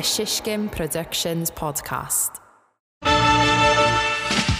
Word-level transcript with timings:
a 0.00 0.02
Shishkin 0.02 0.72
Productions 0.72 1.50
podcast. 1.50 2.40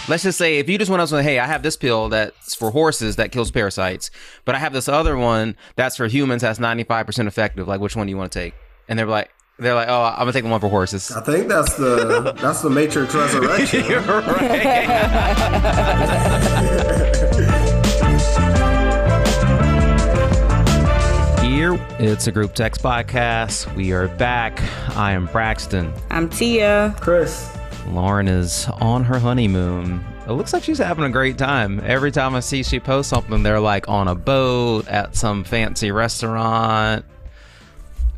Let's 0.07 0.21
just 0.21 0.37
say 0.37 0.59
if 0.59 0.69
you 0.69 0.77
just 0.77 0.91
want 0.91 1.01
up 1.01 1.09
and 1.09 1.17
say, 1.17 1.23
hey, 1.23 1.39
I 1.39 1.47
have 1.47 1.63
this 1.63 1.75
pill 1.75 2.09
that's 2.09 2.53
for 2.53 2.69
horses 2.69 3.15
that 3.15 3.31
kills 3.31 3.49
parasites, 3.49 4.11
but 4.45 4.53
I 4.53 4.59
have 4.59 4.71
this 4.71 4.87
other 4.87 5.17
one 5.17 5.55
that's 5.75 5.97
for 5.97 6.05
humans 6.05 6.43
that's 6.43 6.59
95% 6.59 7.25
effective. 7.25 7.67
Like, 7.67 7.81
which 7.81 7.95
one 7.95 8.05
do 8.05 8.11
you 8.11 8.17
want 8.17 8.31
to 8.31 8.39
take? 8.39 8.53
And 8.87 8.99
they're 8.99 9.07
like, 9.07 9.31
they're 9.57 9.73
like, 9.73 9.87
oh, 9.89 10.03
I'm 10.03 10.19
gonna 10.19 10.31
take 10.33 10.43
the 10.43 10.49
one 10.49 10.61
for 10.61 10.69
horses. 10.69 11.09
I 11.09 11.21
think 11.21 11.47
that's 11.47 11.73
the 11.75 12.33
that's 12.39 12.61
the 12.61 12.69
Matrix 12.69 13.15
Resurrection. 13.23 13.85
You're 13.85 14.01
right. 14.01 14.21
Here, 21.71 21.87
it's 21.99 22.27
a 22.27 22.31
group 22.33 22.53
text 22.53 22.81
podcast. 22.83 23.73
We 23.75 23.93
are 23.93 24.07
back. 24.17 24.59
I 24.97 25.13
am 25.13 25.27
Braxton. 25.27 25.93
I'm 26.09 26.27
Tia. 26.29 26.93
Chris. 26.99 27.55
Lauren 27.87 28.27
is 28.27 28.67
on 28.81 29.03
her 29.05 29.17
honeymoon. 29.19 30.03
It 30.27 30.31
looks 30.33 30.51
like 30.51 30.63
she's 30.63 30.77
having 30.79 31.05
a 31.05 31.09
great 31.09 31.37
time. 31.37 31.79
Every 31.85 32.11
time 32.11 32.35
I 32.35 32.41
see 32.41 32.63
she 32.63 32.79
posts 32.79 33.09
something, 33.09 33.41
they're 33.43 33.59
like 33.61 33.87
on 33.87 34.07
a 34.09 34.15
boat 34.15 34.85
at 34.87 35.15
some 35.15 35.43
fancy 35.45 35.91
restaurant. 35.91 37.05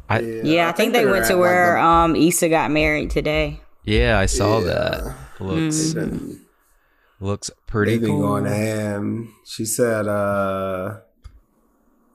I, 0.10 0.20
Yeah, 0.20 0.70
I, 0.70 0.72
think, 0.72 0.94
they 0.94 1.04
they're 1.04 1.12
went 1.12 1.26
at, 1.26 1.28
to 1.30 1.34
like, 1.36 1.42
where 1.42 1.76
a- 1.78 1.84
um 1.86 2.16
Issa 2.16 2.50
got 2.50 2.72
married 2.72 3.12
today. 3.12 3.62
yeah, 3.84 4.18
I 4.18 4.26
saw 4.26 4.60
Yeah. 4.60 4.66
that. 4.66 5.16
Looks 5.40 5.94
They've 5.94 6.10
been, 6.10 6.42
looks 7.20 7.52
pretty 7.68 7.94
they've 7.94 8.02
been 8.02 8.10
cool. 8.12 8.22
going 8.22 8.46
ham. 8.46 9.34
She 9.46 9.66
said, 9.66 10.08
uh, 10.08 11.00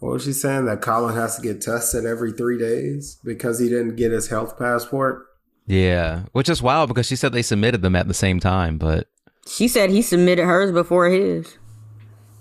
what 0.01 0.13
was 0.13 0.25
she 0.25 0.33
saying? 0.33 0.67
That 0.67 0.81
Colin 0.81 1.15
has 1.15 1.37
to 1.37 1.43
get 1.43 1.61
tested 1.61 2.05
every 2.07 2.33
three 2.33 2.59
days 2.59 3.19
because 3.25 3.59
he 3.59 3.69
didn't 3.69 3.97
get 3.97 4.13
his 4.13 4.29
health 4.29 4.59
passport. 4.59 5.27
Yeah, 5.67 6.23
which 6.33 6.49
is 6.49 6.63
wild 6.63 6.89
because 6.89 7.07
she 7.07 7.17
said 7.17 7.33
they 7.33 7.43
submitted 7.43 7.83
them 7.83 7.95
at 7.97 8.09
the 8.09 8.15
same 8.15 8.41
time, 8.41 8.79
but 8.79 9.07
She 9.47 9.69
said 9.69 9.91
he 9.91 10.01
submitted 10.03 10.45
hers 10.45 10.73
before 10.73 11.09
his, 11.09 11.59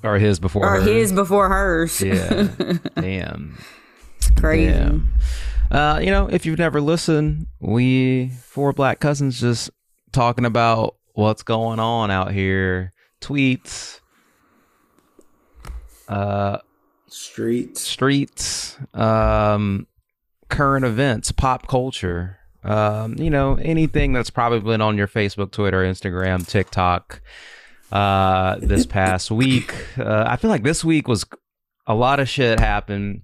or 0.03 0.17
his 0.19 0.39
before 0.39 0.65
or 0.65 0.79
her. 0.79 0.81
his 0.81 1.11
before 1.11 1.49
hers. 1.49 1.99
Yeah, 2.01 2.47
damn. 2.95 3.57
Crazy. 4.37 4.71
Damn. 4.71 5.13
Uh, 5.69 5.99
you 6.01 6.11
know, 6.11 6.27
if 6.27 6.45
you've 6.45 6.59
never 6.59 6.79
listened, 6.79 7.47
we 7.59 8.29
four 8.43 8.71
black 8.71 8.99
cousins 9.01 9.39
just 9.41 9.69
talking 10.13 10.45
about 10.45 10.95
what's 11.13 11.43
going 11.43 11.79
on 11.79 12.09
out 12.11 12.31
here, 12.31 12.93
tweets, 13.19 13.99
uh, 16.07 16.59
Streets. 17.07 17.81
streets, 17.81 18.77
um, 18.93 19.87
current 20.49 20.85
events, 20.85 21.31
pop 21.31 21.67
culture. 21.67 22.37
Um, 22.63 23.15
you 23.17 23.29
know, 23.29 23.55
anything 23.55 24.11
that's 24.13 24.29
probably 24.29 24.59
been 24.59 24.81
on 24.81 24.97
your 24.97 25.07
Facebook, 25.07 25.51
Twitter, 25.51 25.83
Instagram, 25.83 26.45
TikTok. 26.47 27.21
Uh, 27.91 28.57
this 28.59 28.85
past 28.97 29.31
week, 29.31 29.73
uh, 29.97 30.25
I 30.27 30.35
feel 30.35 30.49
like 30.49 30.63
this 30.63 30.83
week 30.83 31.07
was 31.07 31.25
a 31.85 31.95
lot 31.95 32.19
of 32.19 32.27
shit 32.27 32.59
happened. 32.59 33.21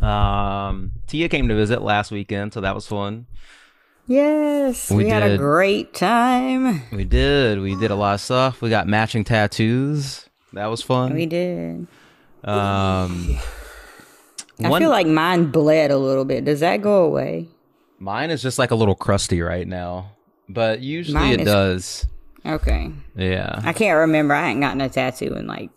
Um, 0.00 0.92
Tia 1.06 1.28
came 1.28 1.48
to 1.48 1.54
visit 1.54 1.82
last 1.82 2.10
weekend, 2.10 2.54
so 2.54 2.62
that 2.62 2.74
was 2.74 2.86
fun. 2.86 3.26
Yes, 4.06 4.90
We 4.90 5.04
we, 5.04 5.10
had 5.10 5.22
a 5.22 5.38
great 5.38 5.94
time. 5.94 6.82
We 6.90 7.04
did. 7.04 7.60
We 7.60 7.76
did 7.76 7.90
a 7.90 7.94
lot 7.94 8.14
of 8.14 8.20
stuff. 8.20 8.60
We 8.60 8.68
got 8.68 8.88
matching 8.88 9.24
tattoos. 9.24 10.28
That 10.54 10.66
was 10.66 10.82
fun. 10.82 11.14
We 11.14 11.26
did. 11.26 11.86
Um, 12.44 13.38
I 14.64 14.68
one- 14.68 14.80
feel 14.82 14.90
like 14.90 15.06
mine 15.06 15.50
bled 15.50 15.90
a 15.90 15.96
little 15.98 16.24
bit. 16.24 16.44
Does 16.44 16.60
that 16.60 16.82
go 16.82 17.04
away? 17.04 17.48
mine 17.98 18.30
is 18.32 18.42
just 18.42 18.58
like 18.58 18.72
a 18.72 18.74
little 18.74 18.96
crusty 18.96 19.40
right 19.42 19.66
now, 19.68 20.10
but 20.48 20.80
usually 20.80 21.14
Mine 21.20 21.34
it 21.34 21.40
is- 21.42 21.46
does. 21.46 22.06
Okay. 22.44 22.90
Yeah, 23.14 23.60
I 23.62 23.72
can't 23.72 23.96
remember. 23.98 24.34
I 24.34 24.48
hadn't 24.48 24.60
gotten 24.60 24.80
a 24.80 24.88
tattoo 24.88 25.34
in 25.34 25.46
like 25.46 25.70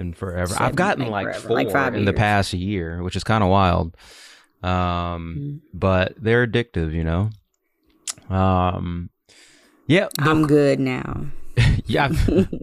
and 0.00 0.16
forever. 0.16 0.46
Seven, 0.54 0.66
I've 0.66 0.74
gotten 0.76 1.08
like, 1.08 1.26
forever, 1.26 1.48
four 1.48 1.56
like 1.56 1.70
five 1.70 1.94
in 1.94 2.06
the 2.06 2.14
past 2.14 2.54
year, 2.54 3.02
which 3.02 3.14
is 3.16 3.24
kind 3.24 3.44
of 3.44 3.50
wild. 3.50 3.94
Um, 4.62 4.70
Mm-hmm. 4.72 5.56
but 5.78 6.14
they're 6.18 6.46
addictive, 6.46 6.94
you 6.94 7.04
know. 7.04 7.28
Um, 8.34 9.10
yeah, 9.86 10.08
the- 10.18 10.30
I'm 10.30 10.46
good 10.46 10.80
now. 10.80 11.26
Yeah. 11.86 12.10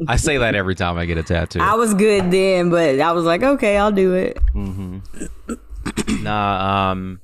I 0.07 0.17
say 0.17 0.37
that 0.37 0.55
every 0.55 0.75
time 0.75 0.97
I 0.97 1.05
get 1.05 1.17
a 1.17 1.23
tattoo. 1.23 1.59
I 1.59 1.75
was 1.75 1.93
good 1.93 2.31
then, 2.31 2.69
but 2.69 2.99
I 2.99 3.11
was 3.11 3.25
like, 3.25 3.43
okay, 3.43 3.77
I'll 3.77 3.91
do 3.91 4.13
it. 4.13 4.37
Nah, 6.21 6.91
um, 6.91 7.19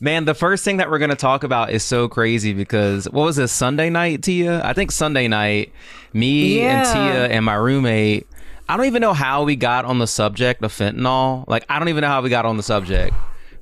man, 0.00 0.24
the 0.24 0.34
first 0.34 0.64
thing 0.64 0.78
that 0.78 0.90
we're 0.90 0.98
gonna 0.98 1.16
talk 1.16 1.44
about 1.44 1.70
is 1.70 1.84
so 1.84 2.08
crazy 2.08 2.52
because 2.52 3.08
what 3.10 3.24
was 3.24 3.36
this 3.36 3.52
Sunday 3.52 3.90
night, 3.90 4.22
Tia? 4.22 4.64
I 4.64 4.72
think 4.72 4.90
Sunday 4.90 5.28
night, 5.28 5.72
me 6.12 6.60
and 6.60 6.86
Tia 6.86 7.26
and 7.26 7.44
my 7.44 7.54
roommate. 7.54 8.26
I 8.68 8.76
don't 8.76 8.86
even 8.86 9.00
know 9.02 9.12
how 9.12 9.42
we 9.44 9.56
got 9.56 9.84
on 9.84 9.98
the 9.98 10.06
subject 10.06 10.62
of 10.62 10.72
fentanyl. 10.72 11.44
Like, 11.48 11.64
I 11.68 11.78
don't 11.80 11.88
even 11.88 12.02
know 12.02 12.08
how 12.08 12.22
we 12.22 12.30
got 12.30 12.46
on 12.46 12.56
the 12.56 12.62
subject, 12.62 13.14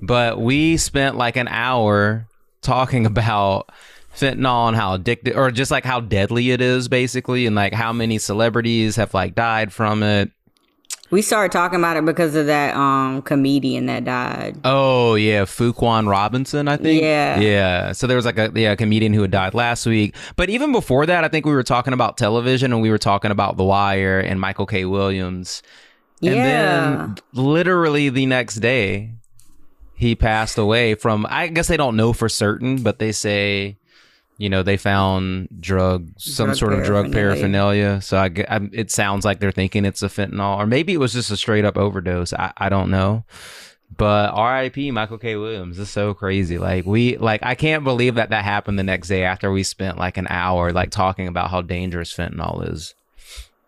but 0.03 0.39
we 0.39 0.77
spent 0.77 1.17
like 1.17 1.37
an 1.37 1.49
hour 1.49 2.27
talking 2.61 3.07
about 3.13 3.71
fentanyl 4.19 4.69
and 4.69 4.77
how 4.77 4.95
addicted, 4.95 5.35
or 5.35 5.51
just 5.51 5.71
like 5.71 5.85
how 5.85 6.01
deadly 6.01 6.51
it 6.51 6.61
is, 6.61 6.89
basically, 6.89 7.47
and 7.47 7.57
like 7.57 7.73
how 7.73 7.93
many 7.93 8.19
celebrities 8.19 8.97
have 8.97 9.15
like 9.15 9.35
died 9.35 9.73
from 9.73 10.03
it. 10.03 10.31
We 11.11 11.23
started 11.23 11.53
talking 11.53 11.79
about 11.79 11.97
it 11.97 12.05
because 12.05 12.35
of 12.35 12.47
that 12.47 12.77
um 12.77 13.23
comedian 13.23 13.87
that 13.87 14.05
died. 14.05 14.59
Oh 14.65 15.15
yeah, 15.15 15.45
Fuquan 15.45 16.09
Robinson, 16.09 16.69
I 16.69 16.77
think. 16.77 17.03
Yeah. 17.03 17.41
yeah. 17.41 17.93
So 17.93 18.07
there 18.07 18.17
was 18.17 18.27
like 18.27 18.39
a 18.39 18.53
yeah 18.55 18.73
a 18.73 18.77
comedian 18.77 19.15
who 19.15 19.23
had 19.23 19.31
died 19.31 19.55
last 19.55 19.87
week, 19.87 20.15
but 20.37 20.51
even 20.51 20.71
before 20.71 21.07
that, 21.07 21.25
I 21.25 21.29
think 21.29 21.47
we 21.47 21.53
were 21.53 21.63
talking 21.63 21.95
about 21.95 22.19
television 22.19 22.73
and 22.73 22.83
we 22.83 22.91
were 22.91 22.99
talking 22.99 23.31
about 23.31 23.57
The 23.57 23.65
Wire 23.65 24.21
and 24.21 24.41
Michael 24.41 24.67
K. 24.67 24.85
Williams. 24.85 25.63
And 26.21 26.35
yeah. 26.35 26.45
then 26.45 27.17
literally 27.33 28.09
the 28.11 28.27
next 28.27 28.57
day, 28.57 29.13
he 29.95 30.15
passed 30.15 30.59
away 30.59 30.95
from. 30.95 31.27
I 31.31 31.47
guess 31.47 31.69
they 31.69 31.77
don't 31.77 31.97
know 31.97 32.13
for 32.13 32.29
certain, 32.29 32.83
but 32.83 32.99
they 32.99 33.13
say, 33.13 33.79
you 34.39 34.49
know, 34.49 34.63
they 34.63 34.77
found 34.77 35.49
drugs, 35.61 36.25
some 36.25 36.47
Drug 36.47 36.57
sort 36.57 36.73
of 36.73 36.85
drug 36.85 37.13
paraphernalia. 37.13 38.01
So 38.01 38.17
I, 38.17 38.31
I, 38.49 38.61
it 38.73 38.91
sounds 38.93 39.25
like 39.25 39.41
they're 39.41 39.51
thinking 39.51 39.85
it's 39.85 40.03
a 40.03 40.07
fentanyl, 40.09 40.57
or 40.57 40.67
maybe 40.67 40.95
it 40.95 40.99
was 40.99 41.13
just 41.13 41.33
a 41.33 41.37
straight 41.37 41.65
up 41.65 41.77
overdose. 41.77 42.33
I, 42.33 42.53
I 42.57 42.69
don't 42.69 42.91
know. 42.91 43.25
But 43.97 44.31
R.I.P. 44.35 44.93
Michael 44.93 45.19
K. 45.19 45.35
Williams. 45.35 45.77
This 45.77 45.89
is 45.89 45.93
so 45.93 46.15
crazy. 46.15 46.57
Like 46.57 46.87
we, 46.87 47.17
like 47.17 47.41
I 47.43 47.57
can't 47.57 47.83
believe 47.83 48.15
that 48.15 48.31
that 48.31 48.45
happened 48.45 48.79
the 48.79 48.85
next 48.85 49.09
day 49.09 49.25
after 49.25 49.51
we 49.51 49.65
spent 49.65 49.99
like 49.99 50.17
an 50.19 50.29
hour 50.31 50.73
like 50.73 50.91
talking 50.91 51.27
about 51.27 51.51
how 51.51 51.61
dangerous 51.61 52.15
fentanyl 52.15 52.71
is. 52.71 52.95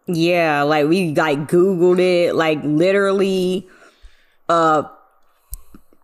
Yeah, 0.06 0.62
like 0.62 0.86
we 0.86 1.14
like 1.14 1.48
Googled 1.48 1.98
it, 1.98 2.34
like 2.34 2.60
literally 2.62 3.66
uh 4.48 4.84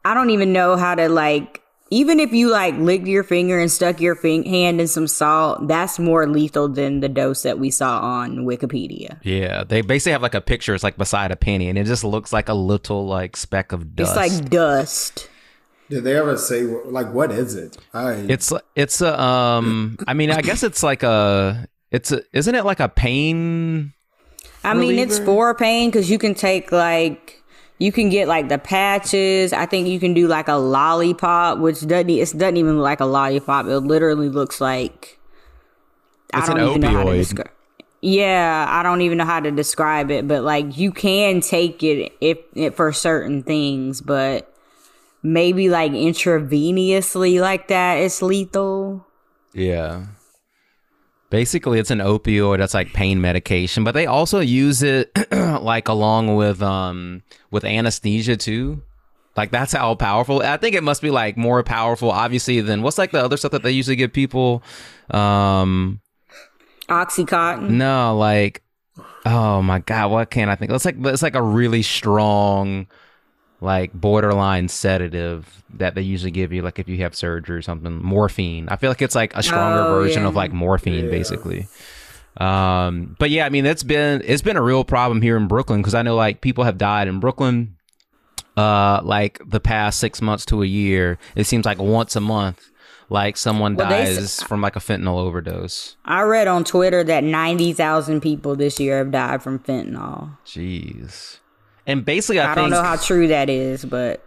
I 0.04 0.14
don't 0.14 0.30
even 0.30 0.52
know 0.52 0.76
how 0.76 0.94
to 0.94 1.08
like 1.08 1.62
even 1.90 2.18
if 2.18 2.32
you 2.32 2.50
like 2.50 2.74
licked 2.76 3.06
your 3.06 3.22
finger 3.22 3.58
and 3.58 3.70
stuck 3.70 4.00
your 4.00 4.14
fin- 4.14 4.44
hand 4.44 4.80
in 4.80 4.88
some 4.88 5.06
salt, 5.06 5.68
that's 5.68 5.98
more 5.98 6.26
lethal 6.26 6.68
than 6.68 7.00
the 7.00 7.08
dose 7.08 7.42
that 7.42 7.58
we 7.58 7.70
saw 7.70 8.00
on 8.00 8.38
Wikipedia. 8.38 9.18
Yeah, 9.22 9.62
they 9.64 9.82
basically 9.82 10.12
have 10.12 10.22
like 10.22 10.34
a 10.34 10.40
picture. 10.40 10.74
It's 10.74 10.82
like 10.82 10.96
beside 10.96 11.30
a 11.30 11.36
penny, 11.36 11.68
and 11.68 11.78
it 11.78 11.84
just 11.84 12.02
looks 12.02 12.32
like 12.32 12.48
a 12.48 12.54
little 12.54 13.06
like 13.06 13.36
speck 13.36 13.72
of 13.72 13.94
dust. 13.94 14.16
It's 14.16 14.40
like 14.40 14.50
dust. 14.50 15.28
Did 15.88 16.02
they 16.02 16.16
ever 16.16 16.36
say 16.36 16.62
like 16.62 17.12
what 17.12 17.30
is 17.30 17.54
it? 17.54 17.76
I 17.94 18.14
it's 18.28 18.52
it's 18.74 19.00
a 19.00 19.20
um. 19.20 19.96
I 20.08 20.14
mean, 20.14 20.30
I 20.32 20.42
guess 20.42 20.62
it's 20.62 20.82
like 20.82 21.04
a. 21.04 21.68
It's 21.92 22.10
a. 22.10 22.22
Isn't 22.32 22.56
it 22.56 22.64
like 22.64 22.80
a 22.80 22.88
pain? 22.88 23.92
I 24.64 24.74
mean, 24.74 24.98
it's 24.98 25.20
reliever? 25.20 25.24
for 25.24 25.54
pain 25.54 25.90
because 25.90 26.10
you 26.10 26.18
can 26.18 26.34
take 26.34 26.72
like 26.72 27.40
you 27.78 27.92
can 27.92 28.08
get 28.08 28.28
like 28.28 28.48
the 28.48 28.58
patches. 28.58 29.52
I 29.52 29.66
think 29.66 29.88
you 29.88 30.00
can 30.00 30.14
do 30.14 30.26
like 30.28 30.48
a 30.48 30.54
lollipop, 30.54 31.58
which 31.58 31.86
doesn't 31.86 32.08
it 32.10 32.32
doesn't 32.38 32.56
even 32.56 32.76
look 32.76 32.84
like 32.84 33.00
a 33.00 33.04
lollipop. 33.06 33.66
It 33.66 33.80
literally 33.80 34.28
looks 34.28 34.60
like 34.60 35.18
It's 36.32 36.48
I 36.48 36.52
an 36.52 36.58
don't 36.58 36.68
even 36.70 36.80
know 36.80 36.90
how 36.90 37.04
to 37.04 37.10
opioid. 37.10 37.16
describe. 37.18 37.50
Yeah, 38.02 38.66
I 38.68 38.82
don't 38.82 39.00
even 39.00 39.18
know 39.18 39.24
how 39.24 39.40
to 39.40 39.50
describe 39.50 40.10
it, 40.10 40.28
but 40.28 40.42
like 40.42 40.76
you 40.78 40.92
can 40.92 41.40
take 41.40 41.82
it 41.82 42.12
if, 42.20 42.38
if 42.54 42.74
for 42.76 42.92
certain 42.92 43.42
things, 43.42 44.00
but 44.00 44.52
maybe 45.22 45.68
like 45.68 45.92
intravenously 45.92 47.40
like 47.40 47.68
that, 47.68 47.96
it's 47.96 48.22
lethal. 48.22 49.06
Yeah. 49.52 50.06
Basically, 51.36 51.78
it's 51.78 51.90
an 51.90 51.98
opioid 51.98 52.60
that's 52.60 52.72
like 52.72 52.94
pain 52.94 53.20
medication, 53.20 53.84
but 53.84 53.92
they 53.92 54.06
also 54.06 54.40
use 54.40 54.82
it 54.82 55.10
like 55.30 55.86
along 55.86 56.34
with 56.34 56.62
um 56.62 57.22
with 57.50 57.62
anesthesia 57.62 58.38
too. 58.38 58.80
Like 59.36 59.50
that's 59.50 59.74
how 59.74 59.94
powerful. 59.96 60.40
I 60.40 60.56
think 60.56 60.74
it 60.74 60.82
must 60.82 61.02
be 61.02 61.10
like 61.10 61.36
more 61.36 61.62
powerful, 61.62 62.10
obviously, 62.10 62.62
than 62.62 62.80
what's 62.80 62.96
like 62.96 63.10
the 63.10 63.22
other 63.22 63.36
stuff 63.36 63.52
that 63.52 63.62
they 63.62 63.70
usually 63.70 63.96
give 63.96 64.14
people. 64.14 64.62
Um, 65.10 66.00
Oxycontin. 66.88 67.68
no, 67.68 68.16
like 68.16 68.62
oh 69.26 69.60
my 69.60 69.80
god, 69.80 70.10
what 70.10 70.30
can 70.30 70.48
I 70.48 70.54
think? 70.54 70.72
It's 70.72 70.86
like 70.86 70.96
it's 70.98 71.22
like 71.22 71.34
a 71.34 71.42
really 71.42 71.82
strong 71.82 72.86
like 73.60 73.92
borderline 73.92 74.68
sedative 74.68 75.62
that 75.74 75.94
they 75.94 76.02
usually 76.02 76.30
give 76.30 76.52
you, 76.52 76.62
like 76.62 76.78
if 76.78 76.88
you 76.88 76.98
have 76.98 77.14
surgery 77.14 77.56
or 77.56 77.62
something. 77.62 78.02
Morphine. 78.02 78.68
I 78.68 78.76
feel 78.76 78.90
like 78.90 79.02
it's 79.02 79.14
like 79.14 79.34
a 79.34 79.42
stronger 79.42 79.82
Oh, 79.82 79.88
version 80.00 80.24
of 80.26 80.34
like 80.34 80.52
morphine, 80.52 81.04
Yeah. 81.06 81.10
basically. 81.10 81.68
Um, 82.38 83.16
but 83.18 83.30
yeah, 83.30 83.46
I 83.46 83.48
mean, 83.48 83.64
it's 83.64 83.82
been 83.82 84.22
it's 84.24 84.42
been 84.42 84.56
a 84.58 84.62
real 84.62 84.84
problem 84.84 85.22
here 85.22 85.36
in 85.36 85.48
Brooklyn 85.48 85.80
because 85.80 85.94
I 85.94 86.02
know 86.02 86.14
like 86.16 86.40
people 86.42 86.64
have 86.64 86.76
died 86.78 87.08
in 87.08 87.18
Brooklyn. 87.20 87.76
Uh, 88.56 89.00
like 89.02 89.38
the 89.46 89.60
past 89.60 89.98
six 89.98 90.22
months 90.22 90.46
to 90.46 90.62
a 90.62 90.66
year, 90.66 91.18
it 91.34 91.44
seems 91.44 91.66
like 91.66 91.78
once 91.78 92.16
a 92.16 92.20
month, 92.20 92.70
like 93.10 93.36
someone 93.36 93.74
Well, 93.76 93.88
dies 93.88 94.42
from 94.44 94.62
like 94.62 94.76
a 94.76 94.80
fentanyl 94.80 95.18
overdose. 95.18 95.96
I 96.06 96.22
read 96.22 96.48
on 96.48 96.64
Twitter 96.64 97.04
that 97.04 97.22
90,000 97.22 98.22
people 98.22 98.56
this 98.56 98.80
year 98.80 98.96
have 98.98 99.10
died 99.10 99.42
from 99.42 99.58
fentanyl. 99.58 100.38
Jeez. 100.46 101.38
And 101.86 102.04
basically, 102.04 102.40
I, 102.40 102.52
I, 102.52 102.54
think 102.54 102.56
don't 102.56 102.70
know 102.70 102.82
how 102.82 102.96
true 102.96 103.28
that 103.28 103.48
is, 103.48 103.84
but 103.84 104.24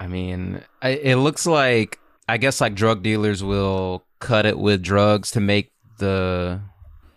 I 0.00 0.06
mean, 0.08 0.62
I, 0.82 0.90
it 0.90 1.16
looks 1.16 1.46
like 1.46 1.98
I 2.28 2.36
guess 2.36 2.60
like 2.60 2.74
drug 2.74 3.02
dealers 3.02 3.42
will 3.44 4.04
cut 4.18 4.46
it 4.46 4.58
with 4.58 4.82
drugs 4.82 5.30
to 5.32 5.40
make 5.40 5.72
the 5.98 6.60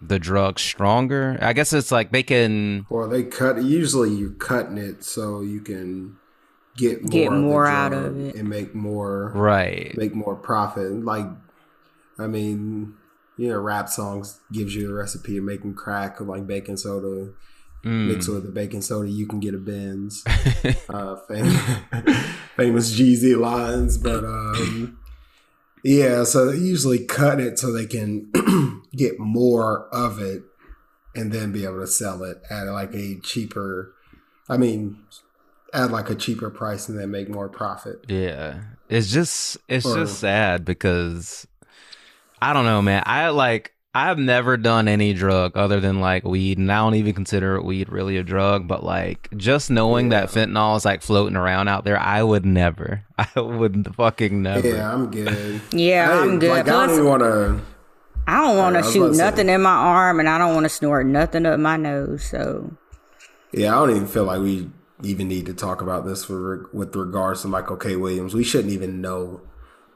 the 0.01 0.19
drug 0.19 0.59
stronger. 0.59 1.37
I 1.41 1.53
guess 1.53 1.73
it's 1.73 1.91
like 1.91 2.11
they 2.11 2.23
can. 2.23 2.85
Well, 2.89 3.09
they 3.09 3.23
cut. 3.23 3.61
Usually, 3.63 4.11
you're 4.11 4.31
cutting 4.31 4.77
it 4.77 5.03
so 5.03 5.41
you 5.41 5.61
can 5.61 6.17
get 6.77 7.01
more, 7.01 7.09
Get 7.11 7.33
of 7.33 7.39
more 7.39 7.67
out 7.67 7.93
of 7.93 8.17
it. 8.17 8.35
and 8.35 8.47
make 8.47 8.73
more 8.73 9.31
Right. 9.35 9.95
make 9.97 10.15
more 10.15 10.35
profit. 10.35 11.03
Like, 11.03 11.25
I 12.17 12.27
mean, 12.27 12.93
you 13.37 13.49
know, 13.49 13.59
rap 13.59 13.89
songs 13.89 14.39
gives 14.51 14.75
you 14.75 14.91
a 14.91 14.93
recipe 14.93 15.37
of 15.37 15.43
making 15.43 15.73
crack, 15.73 16.21
like 16.21 16.47
baking 16.47 16.77
soda. 16.77 17.31
Mix 17.83 18.25
Mm. 18.25 18.29
it 18.29 18.33
with 18.33 18.43
the 18.45 18.51
baking 18.51 18.81
soda, 18.81 19.09
you 19.09 19.25
can 19.25 19.39
get 19.39 19.53
a 19.53 19.57
Benz. 19.57 20.23
uh, 20.89 21.15
famous, 21.27 21.61
famous 22.57 22.99
Jeezy 22.99 23.39
lines, 23.39 23.97
but 23.97 24.23
um, 24.25 24.99
yeah. 25.83 26.23
So 26.25 26.47
they 26.51 26.57
usually 26.57 27.05
cut 27.05 27.39
it 27.39 27.57
so 27.57 27.71
they 27.71 27.85
can 27.85 28.31
get 28.95 29.17
more 29.19 29.87
of 29.93 30.19
it, 30.19 30.43
and 31.15 31.31
then 31.31 31.51
be 31.51 31.63
able 31.63 31.79
to 31.79 31.87
sell 31.87 32.23
it 32.23 32.41
at 32.49 32.63
like 32.63 32.93
a 32.93 33.19
cheaper. 33.21 33.93
I 34.49 34.57
mean, 34.57 34.97
at 35.73 35.91
like 35.91 36.09
a 36.09 36.15
cheaper 36.15 36.49
price, 36.49 36.89
and 36.89 36.99
then 36.99 37.11
make 37.11 37.29
more 37.29 37.47
profit. 37.49 38.03
Yeah. 38.09 38.59
It's 38.89 39.11
just 39.11 39.57
it's 39.69 39.85
Or- 39.85 39.95
just 39.99 40.19
sad 40.19 40.65
because 40.65 41.47
I 42.41 42.51
don't 42.53 42.65
know, 42.65 42.81
man. 42.81 43.03
I 43.05 43.29
like 43.29 43.73
I've 43.93 44.19
never 44.19 44.55
done 44.55 44.87
any 44.87 45.13
drug 45.13 45.57
other 45.57 45.79
than 45.79 45.99
like 45.99 46.23
weed, 46.23 46.59
and 46.59 46.71
I 46.71 46.77
don't 46.77 46.95
even 46.95 47.13
consider 47.15 47.59
weed 47.61 47.89
really 47.89 48.17
a 48.17 48.23
drug. 48.23 48.67
But 48.67 48.83
like, 48.83 49.29
just 49.35 49.71
knowing 49.71 50.09
that 50.09 50.29
fentanyl 50.29 50.77
is 50.77 50.85
like 50.85 51.01
floating 51.01 51.35
around 51.35 51.69
out 51.69 51.85
there, 51.85 51.97
I 51.99 52.21
would 52.21 52.45
never. 52.45 53.03
I 53.17 53.39
would 53.39 53.95
fucking 53.95 54.41
never. 54.43 54.67
Yeah, 54.67 54.93
I'm 54.93 55.09
good. 55.09 55.61
yeah, 55.71 56.07
I- 56.11 56.21
I'm 56.21 56.37
good. 56.39 56.49
Like, 56.51 56.67
I 56.67 56.85
don't 56.87 57.05
want 57.05 57.23
to. 57.23 57.61
I 58.27 58.41
don't 58.45 58.57
want 58.57 58.75
to 58.75 58.81
was 58.81 58.93
shoot 58.93 58.99
about 59.01 59.07
to 59.09 59.15
say- 59.15 59.23
nothing 59.23 59.49
in 59.49 59.61
my 59.63 59.71
arm, 59.73 60.19
and 60.19 60.29
I 60.29 60.37
don't 60.37 60.53
want 60.53 60.65
to 60.65 60.69
snort 60.69 61.07
nothing 61.07 61.47
up 61.47 61.59
my 61.59 61.77
nose. 61.77 62.23
So 62.23 62.71
Yeah, 63.51 63.69
I 63.75 63.79
don't 63.79 63.95
even 63.95 64.07
feel 64.07 64.25
like 64.25 64.39
we 64.41 64.69
even 65.01 65.27
need 65.27 65.47
to 65.47 65.53
talk 65.55 65.81
about 65.81 66.05
this 66.05 66.25
for 66.25 66.69
with 66.71 66.95
regards 66.95 67.41
to 67.41 67.47
Michael 67.47 67.77
K. 67.77 67.95
Williams. 67.95 68.35
We 68.35 68.43
shouldn't 68.43 68.71
even 68.71 69.01
know 69.01 69.41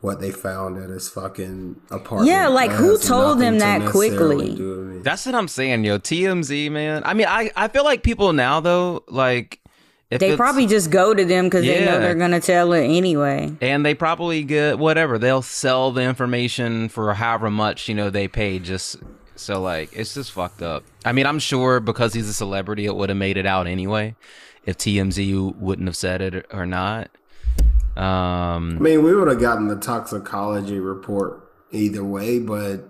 what 0.03 0.19
they 0.19 0.31
found 0.31 0.77
at 0.83 0.89
his 0.89 1.07
fucking 1.09 1.77
apartment. 1.89 2.27
Yeah, 2.27 2.49
like, 2.49 2.71
That 2.71 2.77
who 2.77 2.97
told 2.97 3.39
them 3.39 3.59
that 3.59 3.79
necessarily 3.79 4.09
quickly? 4.35 4.55
do 4.55 4.69
with 4.77 4.87
me. 4.97 5.01
That's 5.01 5.25
what 5.25 5.33
I'm 5.33 5.47
saying, 5.47 5.85
yo. 5.85 5.97
TMZ, 5.97 6.69
man. 6.69 7.03
I 7.05 7.13
mean, 7.13 7.27
I 7.27 7.51
I 7.55 7.69
feel 7.69 7.85
like 7.85 8.03
people 8.03 8.33
now 8.33 8.59
though, 8.59 9.03
like 9.07 9.61
if 10.11 10.19
they 10.19 10.35
probably 10.35 10.67
just 10.67 10.91
go 10.91 11.13
to 11.13 11.23
them 11.23 11.45
because 11.45 11.65
they 11.65 11.85
know 11.85 11.99
they're 12.01 12.15
gonna 12.15 12.41
tell 12.41 12.73
it 12.73 12.83
anyway. 12.83 13.51
and 13.61 13.85
they 13.85 13.95
probably 13.95 14.43
get 14.43 14.77
whatever 14.77 15.17
they'll 15.17 15.41
sell 15.41 15.91
the 15.91 16.01
information 16.01 16.89
for 16.89 17.11
however 17.13 17.49
much 17.49 17.87
you 17.89 17.95
know 17.95 18.09
they 18.11 18.27
pay 18.27 18.59
just 18.59 18.97
so 19.35 19.59
like 19.59 19.89
it's 19.93 20.13
just 20.13 20.31
fucked 20.31 20.61
up 20.61 20.83
i 21.03 21.11
mean 21.11 21.25
i'm 21.25 21.39
sure 21.39 21.79
because 21.79 22.13
he's 22.13 22.29
a 22.29 22.33
celebrity 22.33 22.85
it 22.85 22.95
would 22.95 23.09
have 23.09 23.17
made 23.17 23.37
it 23.37 23.47
out 23.47 23.65
anyway 23.65 24.13
if 24.65 24.77
tmz 24.77 25.55
wouldn't 25.55 25.87
have 25.87 25.97
said 25.97 26.21
it 26.21 26.45
or 26.51 26.67
not 26.67 27.09
um 27.95 28.77
I 28.77 28.81
mean, 28.81 29.03
we 29.03 29.15
would 29.15 29.27
have 29.27 29.39
gotten 29.39 29.67
the 29.67 29.75
toxicology 29.75 30.79
report 30.79 31.47
either 31.71 32.03
way, 32.03 32.39
but 32.39 32.89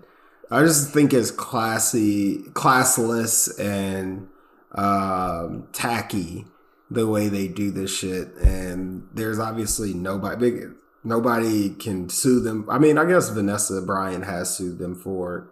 I 0.50 0.62
just 0.62 0.92
think 0.92 1.12
it's 1.12 1.30
classy, 1.30 2.42
classless, 2.52 3.58
and 3.58 4.28
um, 4.72 5.68
tacky 5.72 6.46
the 6.90 7.08
way 7.08 7.28
they 7.28 7.48
do 7.48 7.70
this 7.70 7.96
shit. 7.96 8.34
And 8.36 9.08
there's 9.12 9.38
obviously 9.38 9.94
nobody, 9.94 10.36
big, 10.36 10.70
nobody 11.02 11.70
can 11.70 12.08
sue 12.08 12.40
them. 12.40 12.68
I 12.70 12.78
mean, 12.78 12.98
I 12.98 13.04
guess 13.04 13.30
Vanessa 13.30 13.80
Bryant 13.80 14.24
has 14.24 14.56
sued 14.56 14.78
them 14.78 14.94
for 14.94 15.36
it, 15.36 15.44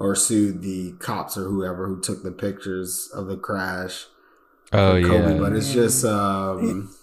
or 0.00 0.14
sued 0.14 0.62
the 0.62 0.92
cops 0.92 1.36
or 1.36 1.44
whoever 1.44 1.86
who 1.86 2.00
took 2.00 2.22
the 2.22 2.32
pictures 2.32 3.10
of 3.14 3.26
the 3.26 3.36
crash. 3.36 4.06
Oh 4.72 5.00
Kobe, 5.02 5.32
yeah 5.34 5.38
but 5.38 5.52
it's 5.52 5.72
just 5.72 6.04
um, 6.04 6.94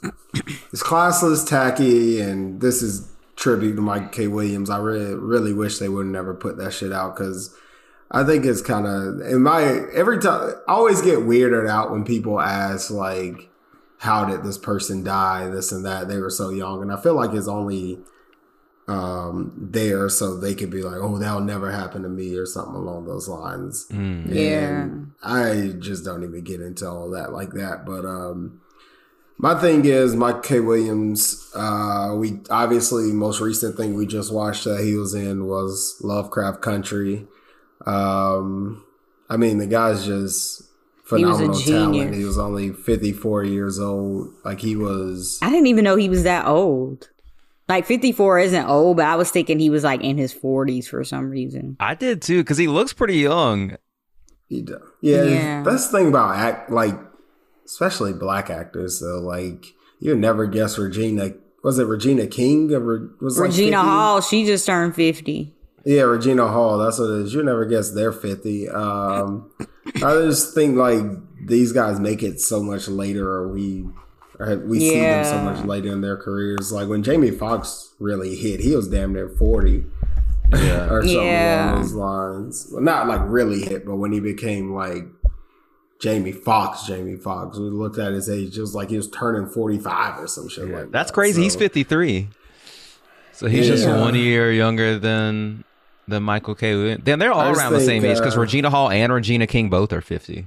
it's 0.72 0.84
classless, 0.84 1.48
tacky, 1.48 2.19
and 2.19 2.62
this 2.62 2.81
is 2.81 3.12
tribute 3.36 3.75
to 3.75 3.81
Mike 3.81 4.12
K. 4.12 4.28
Williams. 4.28 4.69
I 4.69 4.78
really, 4.78 5.14
really 5.14 5.54
wish 5.54 5.78
they 5.78 5.90
would 5.90 6.08
never 6.08 6.34
put 6.34 6.58
that 6.58 6.74
shit 6.74 6.92
out 6.92 7.16
because 7.16 7.56
I 8.12 8.24
think 8.24 8.46
it's 8.46 8.62
kind 8.62 8.86
of 8.88 9.22
in 9.22 9.42
my 9.44 9.64
every 9.94 10.19
time. 10.19 10.54
I 10.68 10.74
always 10.74 11.02
get 11.02 11.19
weirded 11.19 11.69
out 11.69 11.92
when 11.92 12.04
people 12.04 12.40
ask 12.40 12.90
like, 12.90 13.50
"How 14.00 14.25
did 14.25 14.44
this 14.44 14.58
person 14.58 15.04
die?" 15.04 15.48
This 15.50 15.72
and 15.72 15.86
that. 15.86 16.08
They 16.08 16.18
were 16.19 16.30
so 16.30 16.50
young, 16.50 16.81
and 16.81 16.92
I 16.92 17.02
feel 17.02 17.16
like 17.16 17.34
it's 17.34 17.48
only 17.48 18.00
um 18.89 19.51
there 19.57 20.07
so 20.07 20.38
they 20.38 20.56
could 20.56 20.69
be 20.72 20.81
like 20.81 20.95
oh 21.01 21.18
that'll 21.18 21.42
never 21.42 21.72
happen 21.72 22.04
to 22.04 22.10
me 22.10 22.36
or 22.38 22.45
something 22.45 22.75
along 22.75 23.06
those 23.06 23.28
lines 23.28 23.86
Mm. 23.92 24.34
Yeah. 24.34 24.42
and 24.84 25.12
I 25.22 25.74
just 25.80 26.06
don't 26.06 26.24
even 26.24 26.42
get 26.44 26.62
into 26.62 26.88
all 26.89 27.10
that 27.12 27.34
like 27.34 27.51
that. 27.51 27.86
But 27.86 28.06
um 28.06 28.62
my 29.39 29.54
thing 29.60 29.86
is 29.86 30.16
Mike 30.16 30.42
K. 30.42 30.62
Williams, 30.62 31.51
uh 31.54 32.13
we 32.18 32.39
obviously 32.50 33.12
most 33.12 33.42
recent 33.42 33.75
thing 33.75 33.94
we 33.95 34.06
just 34.07 34.31
watched 34.34 34.63
that 34.63 34.81
he 34.84 34.95
was 34.95 35.13
in 35.13 35.45
was 35.48 35.98
Lovecraft 36.01 36.62
Country. 36.62 37.28
Um 37.86 38.83
I 39.30 39.36
mean 39.38 39.57
the 39.57 39.68
guy's 39.68 40.06
just 40.06 40.63
He 41.10 41.25
was 41.25 41.40
a 41.40 41.44
phenomenal 41.44 41.60
talent. 41.60 41.94
genius. 41.94 42.16
He 42.18 42.24
was 42.24 42.38
only 42.38 42.72
54 42.72 43.44
years 43.44 43.80
old. 43.80 44.33
Like 44.45 44.62
he 44.62 44.75
was 44.78 45.40
I 45.42 45.50
didn't 45.50 45.68
even 45.68 45.83
know 45.83 45.98
he 45.98 46.07
was 46.10 46.24
that 46.24 46.48
old. 46.48 47.10
Like 47.69 47.86
54 47.86 48.40
isn't 48.40 48.66
old, 48.66 48.98
but 48.98 49.06
I 49.06 49.16
was 49.18 49.30
thinking 49.30 49.60
he 49.60 49.69
was 49.69 49.84
like 49.84 50.02
in 50.02 50.18
his 50.18 50.34
40s 50.34 50.86
for 50.88 51.04
some 51.04 51.30
reason. 51.30 51.76
i 51.80 51.94
did 51.95 52.21
too 52.21 52.42
because 52.42 52.57
he 52.57 52.68
looks 52.68 52.94
pretty 52.94 53.18
young 53.18 53.76
He 54.47 54.62
do- 54.62 54.80
Yeah, 55.02 55.24
Yeah. 55.24 55.64
that's 55.64 55.90
the 55.90 55.97
thing 55.97 56.07
about 56.07 56.36
act 56.38 56.71
like, 56.71 56.95
especially 57.66 58.14
black 58.14 58.50
actors. 58.50 59.00
though. 59.02 59.19
like 59.19 59.66
you 60.00 60.16
never 60.16 60.45
guess 60.45 60.78
Regina. 60.78 61.31
Was 61.64 61.80
it 61.80 61.86
Regina 61.88 62.28
King? 62.28 62.71
Or 62.74 63.09
was 63.19 63.38
like 63.38 63.50
Regina 63.50 63.78
50? 63.78 63.88
Hall, 63.90 64.21
she 64.21 64.45
just 64.45 64.66
turned 64.66 64.95
50. 64.95 65.54
Yeah, 65.86 66.04
Regina 66.04 66.47
Hall. 66.47 66.78
That's 66.78 67.00
what 67.00 67.09
it 67.09 67.21
is. 67.24 67.33
You 67.33 67.44
never 67.44 67.66
guess 67.66 67.92
they're 67.92 68.12
fifty. 68.12 68.68
Um, 68.69 69.50
I 69.95 70.14
just 70.28 70.54
think 70.54 70.76
like 70.78 71.02
these 71.45 71.71
guys 71.71 71.97
make 72.00 72.21
it 72.24 72.40
so 72.42 72.62
much 72.62 72.88
later, 72.90 73.28
or 73.30 73.47
we. 73.54 73.86
Or 74.39 74.56
we 74.57 74.79
see 74.79 74.99
them 74.99 75.25
so 75.25 75.41
much 75.41 75.65
later 75.65 75.89
in 75.91 76.01
their 76.01 76.17
careers. 76.17 76.71
Like 76.71 76.87
when 76.87 77.01
Jamie 77.03 77.31
Foxx 77.31 77.94
really 77.99 78.35
hit, 78.35 78.59
he 78.59 78.75
was 78.75 78.87
damn 78.87 79.13
near 79.13 79.29
forty 79.29 79.83
yeah 80.53 80.87
or 80.91 81.01
something 81.01 81.25
Yeah. 81.25 81.71
along 81.71 81.81
those 81.81 81.94
lines. 81.94 82.67
Well, 82.71 82.81
not 82.83 83.07
like 83.07 83.21
really 83.23 83.61
hit, 83.61 83.85
but 83.85 83.95
when 83.95 84.11
he 84.11 84.19
became 84.19 84.73
like 84.73 85.06
Jamie 85.99 86.31
Foxx, 86.31 86.85
Jamie 86.85 87.15
Foxx, 87.15 87.57
we 87.57 87.65
looked 87.65 87.97
at 87.97 88.13
his 88.13 88.29
age, 88.29 88.56
it 88.57 88.61
was 88.61 88.75
like 88.75 88.89
he 88.91 88.97
was 88.97 89.09
turning 89.09 89.47
45 89.49 90.19
or 90.19 90.27
some 90.27 90.47
shit 90.47 90.69
like 90.69 90.91
that's 90.91 91.09
that. 91.09 91.13
crazy 91.15 91.41
he's 91.41 91.56
53 91.56 92.27
so 93.33 93.47
he's 93.47 93.65
just 93.67 93.87
one 93.87 94.13
year 94.13 94.51
younger 94.51 94.99
than 94.99 95.63
than 96.07 96.21
michael 96.23 96.53
k 96.53 96.94
then 96.97 97.17
they're 97.17 97.31
all 97.33 97.39
I 97.41 97.49
just 97.49 97.59
around 97.59 97.73
the 97.73 97.79
same 97.79 98.06
age 98.06 98.17
because 98.17 98.37
uh, 98.37 98.41
regina 98.41 98.69
hall 98.69 98.91
and 98.91 99.11
regina 99.11 99.47
king 99.47 99.69
both 99.71 99.91
are 99.91 100.01
50 100.01 100.45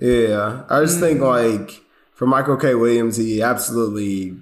Yeah. 0.00 0.64
I 0.68 0.80
just 0.82 1.00
think 1.00 1.20
like 1.20 1.80
for 2.22 2.26
Michael 2.26 2.56
K. 2.56 2.76
Williams, 2.76 3.16
he 3.16 3.42
absolutely 3.42 4.36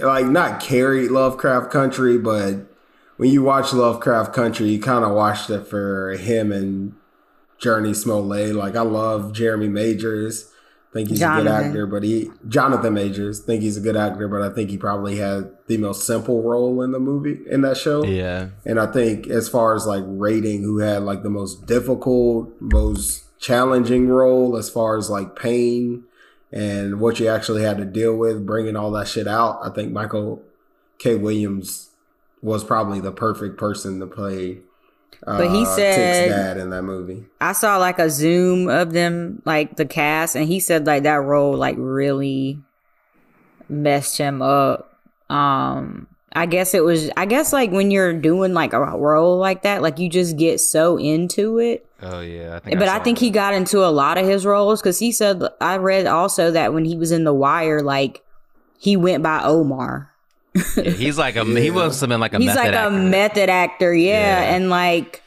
like 0.00 0.26
not 0.26 0.60
carried 0.60 1.10
Lovecraft 1.10 1.70
Country, 1.70 2.18
but 2.18 2.66
when 3.16 3.30
you 3.30 3.42
watch 3.42 3.72
Lovecraft 3.72 4.34
Country, 4.34 4.66
you 4.66 4.78
kind 4.78 5.06
of 5.06 5.14
watched 5.14 5.48
it 5.48 5.66
for 5.66 6.10
him 6.18 6.52
and 6.52 6.92
Jurnee 7.58 7.96
Smollett. 7.96 8.54
Like 8.54 8.76
I 8.76 8.82
love 8.82 9.32
Jeremy 9.32 9.68
Majors. 9.68 10.52
Think 10.92 11.08
he's 11.08 11.22
a 11.22 11.28
good 11.28 11.46
actor, 11.46 11.86
but 11.86 12.02
he 12.02 12.30
Jonathan 12.46 12.92
Majors. 12.92 13.40
Think 13.40 13.62
he's 13.62 13.78
a 13.78 13.80
good 13.80 13.96
actor, 13.96 14.28
but 14.28 14.42
I 14.42 14.50
think 14.50 14.68
he 14.68 14.76
probably 14.76 15.16
had 15.16 15.50
the 15.66 15.78
most 15.78 16.06
simple 16.06 16.42
role 16.42 16.82
in 16.82 16.90
the 16.92 17.00
movie 17.00 17.38
in 17.50 17.62
that 17.62 17.78
show. 17.78 18.04
yeah 18.04 18.48
And 18.66 18.78
I 18.78 18.84
think 18.84 19.28
as 19.28 19.48
far 19.48 19.74
as 19.74 19.86
like 19.86 20.04
rating 20.06 20.62
who 20.62 20.80
had 20.80 21.04
like 21.04 21.22
the 21.22 21.30
most 21.30 21.64
difficult, 21.64 22.52
most 22.60 23.24
challenging 23.40 24.08
role 24.08 24.58
as 24.58 24.68
far 24.68 24.98
as 24.98 25.08
like 25.08 25.34
pain 25.34 26.04
and 26.52 27.00
what 27.00 27.20
you 27.20 27.28
actually 27.28 27.62
had 27.62 27.78
to 27.78 27.84
deal 27.84 28.16
with 28.16 28.46
bringing 28.46 28.76
all 28.76 28.90
that 28.92 29.08
shit 29.08 29.26
out. 29.28 29.60
I 29.62 29.70
think 29.70 29.92
Michael 29.92 30.42
K. 30.98 31.14
Williams 31.16 31.90
was 32.42 32.64
probably 32.64 33.00
the 33.00 33.12
perfect 33.12 33.58
person 33.58 34.00
to 34.00 34.06
play. 34.06 34.58
Uh, 35.26 35.38
But 35.38 35.50
he 35.50 35.64
Tick's 35.64 35.70
said- 35.76 36.28
dad 36.28 36.56
in 36.58 36.70
that 36.70 36.82
movie. 36.82 37.26
I 37.40 37.52
saw 37.52 37.76
like 37.78 37.98
a 37.98 38.08
zoom 38.08 38.68
of 38.68 38.92
them, 38.92 39.42
like 39.44 39.76
the 39.76 39.84
cast, 39.86 40.36
and 40.36 40.46
he 40.46 40.60
said 40.60 40.86
like 40.86 41.02
that 41.02 41.22
role 41.22 41.56
like 41.56 41.74
really 41.78 42.60
messed 43.68 44.16
him 44.18 44.40
up. 44.42 44.92
Um, 45.28 46.06
I 46.32 46.46
guess 46.46 46.74
it 46.74 46.84
was. 46.84 47.10
I 47.16 47.24
guess 47.26 47.52
like 47.52 47.70
when 47.70 47.90
you're 47.90 48.12
doing 48.12 48.52
like 48.54 48.72
a 48.72 48.80
role 48.80 49.38
like 49.38 49.62
that, 49.62 49.82
like 49.82 49.98
you 49.98 50.08
just 50.08 50.36
get 50.36 50.60
so 50.60 50.98
into 50.98 51.58
it. 51.58 51.86
Oh 52.02 52.20
yeah, 52.20 52.56
I 52.56 52.58
think. 52.60 52.78
but 52.78 52.88
I 52.88 52.98
saw 52.98 53.04
think 53.04 53.18
that. 53.18 53.24
he 53.24 53.30
got 53.30 53.54
into 53.54 53.84
a 53.84 53.88
lot 53.90 54.18
of 54.18 54.26
his 54.26 54.44
roles 54.46 54.80
because 54.80 54.98
he 54.98 55.10
said 55.10 55.42
I 55.60 55.78
read 55.78 56.06
also 56.06 56.50
that 56.52 56.72
when 56.74 56.84
he 56.84 56.96
was 56.96 57.12
in 57.12 57.24
The 57.24 57.32
Wire, 57.34 57.80
like 57.82 58.22
he 58.78 58.96
went 58.96 59.22
by 59.22 59.42
Omar. 59.42 60.12
Yeah, 60.76 60.90
he's 60.90 61.18
like 61.18 61.36
a 61.36 61.44
he 61.44 61.70
must 61.70 62.00
have 62.00 62.08
been 62.08 62.20
like 62.20 62.34
a 62.34 62.38
He's 62.38 62.46
method 62.46 62.60
like 62.60 62.74
actor. 62.74 62.88
a 62.88 62.98
method 62.98 63.50
actor, 63.50 63.94
yeah, 63.94 64.42
Yeah. 64.42 64.54
and 64.56 64.70
like 64.70 65.22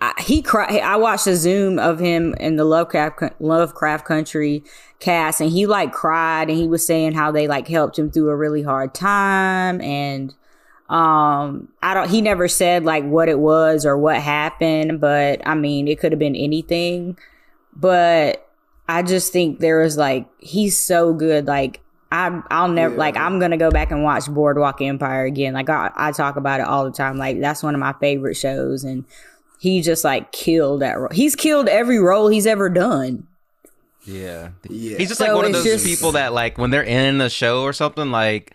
I, 0.00 0.12
he 0.18 0.42
cried. 0.42 0.80
I 0.80 0.96
watched 0.96 1.26
a 1.26 1.34
Zoom 1.36 1.78
of 1.78 1.98
him 1.98 2.34
in 2.38 2.56
the 2.56 2.64
Lovecraft 2.64 3.40
Lovecraft 3.40 4.04
Country 4.04 4.62
cast, 5.00 5.40
and 5.40 5.50
he 5.50 5.66
like 5.66 5.92
cried, 5.92 6.48
and 6.48 6.56
he 6.58 6.68
was 6.68 6.86
saying 6.86 7.14
how 7.14 7.32
they 7.32 7.48
like 7.48 7.66
helped 7.66 7.98
him 7.98 8.10
through 8.10 8.28
a 8.28 8.36
really 8.36 8.62
hard 8.62 8.94
time, 8.94 9.80
and 9.80 10.34
um, 10.88 11.68
I 11.82 11.94
don't. 11.94 12.08
He 12.08 12.22
never 12.22 12.46
said 12.48 12.84
like 12.84 13.04
what 13.04 13.28
it 13.28 13.40
was 13.40 13.84
or 13.84 13.98
what 13.98 14.16
happened, 14.22 15.00
but 15.00 15.40
I 15.46 15.54
mean, 15.54 15.88
it 15.88 15.98
could 15.98 16.12
have 16.12 16.18
been 16.20 16.36
anything. 16.36 17.18
But 17.74 18.48
I 18.88 19.02
just 19.02 19.32
think 19.32 19.58
there 19.58 19.80
was 19.80 19.96
like 19.96 20.26
he's 20.38 20.76
so 20.78 21.12
good, 21.12 21.46
like. 21.46 21.80
I, 22.10 22.40
I'll 22.50 22.68
never 22.68 22.94
Yeah. 22.94 23.00
like 23.00 23.18
I'm 23.18 23.38
gonna 23.38 23.58
go 23.58 23.70
back 23.70 23.90
and 23.90 24.02
watch 24.02 24.30
Boardwalk 24.30 24.80
Empire 24.80 25.26
again. 25.26 25.52
Like 25.52 25.68
I, 25.68 25.90
I 25.94 26.12
talk 26.12 26.36
about 26.36 26.58
it 26.58 26.66
all 26.66 26.86
the 26.86 26.90
time. 26.90 27.18
Like 27.18 27.38
that's 27.38 27.62
one 27.62 27.74
of 27.74 27.80
my 27.80 27.92
favorite 28.00 28.34
shows, 28.34 28.82
and 28.82 29.04
he 29.58 29.82
just 29.82 30.04
like 30.04 30.32
killed 30.32 30.80
that 30.82 30.98
role. 30.98 31.10
He's 31.12 31.34
killed 31.36 31.68
every 31.68 31.98
role 31.98 32.28
he's 32.28 32.46
ever 32.46 32.68
done. 32.68 33.26
Yeah. 34.04 34.50
Yeah. 34.68 34.96
He's 34.98 35.08
just 35.08 35.18
So 35.18 35.26
like 35.26 35.34
one 35.34 35.44
of 35.46 35.52
those 35.52 35.64
just- 35.64 35.84
people 35.84 36.12
that 36.12 36.32
like 36.32 36.56
when 36.58 36.70
they're 36.70 36.82
in 36.82 37.20
a 37.20 37.28
show 37.28 37.62
or 37.62 37.72
something 37.72 38.10
like 38.10 38.54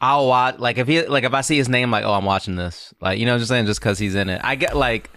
I'll 0.00 0.26
watch 0.28 0.58
like 0.58 0.76
if 0.76 0.86
he 0.88 1.06
like 1.06 1.24
if 1.24 1.32
I 1.32 1.40
see 1.40 1.56
his 1.56 1.68
name 1.70 1.90
like 1.90 2.04
oh 2.04 2.12
I'm 2.12 2.24
watching 2.26 2.56
this 2.56 2.92
like 3.00 3.18
you 3.18 3.24
know 3.24 3.32
what 3.32 3.36
I'm 3.36 3.40
just 3.40 3.48
saying 3.48 3.64
just 3.66 3.80
because 3.80 3.98
he's 3.98 4.14
in 4.14 4.28
it 4.28 4.40
I 4.44 4.56
get 4.56 4.76
like 4.76 5.08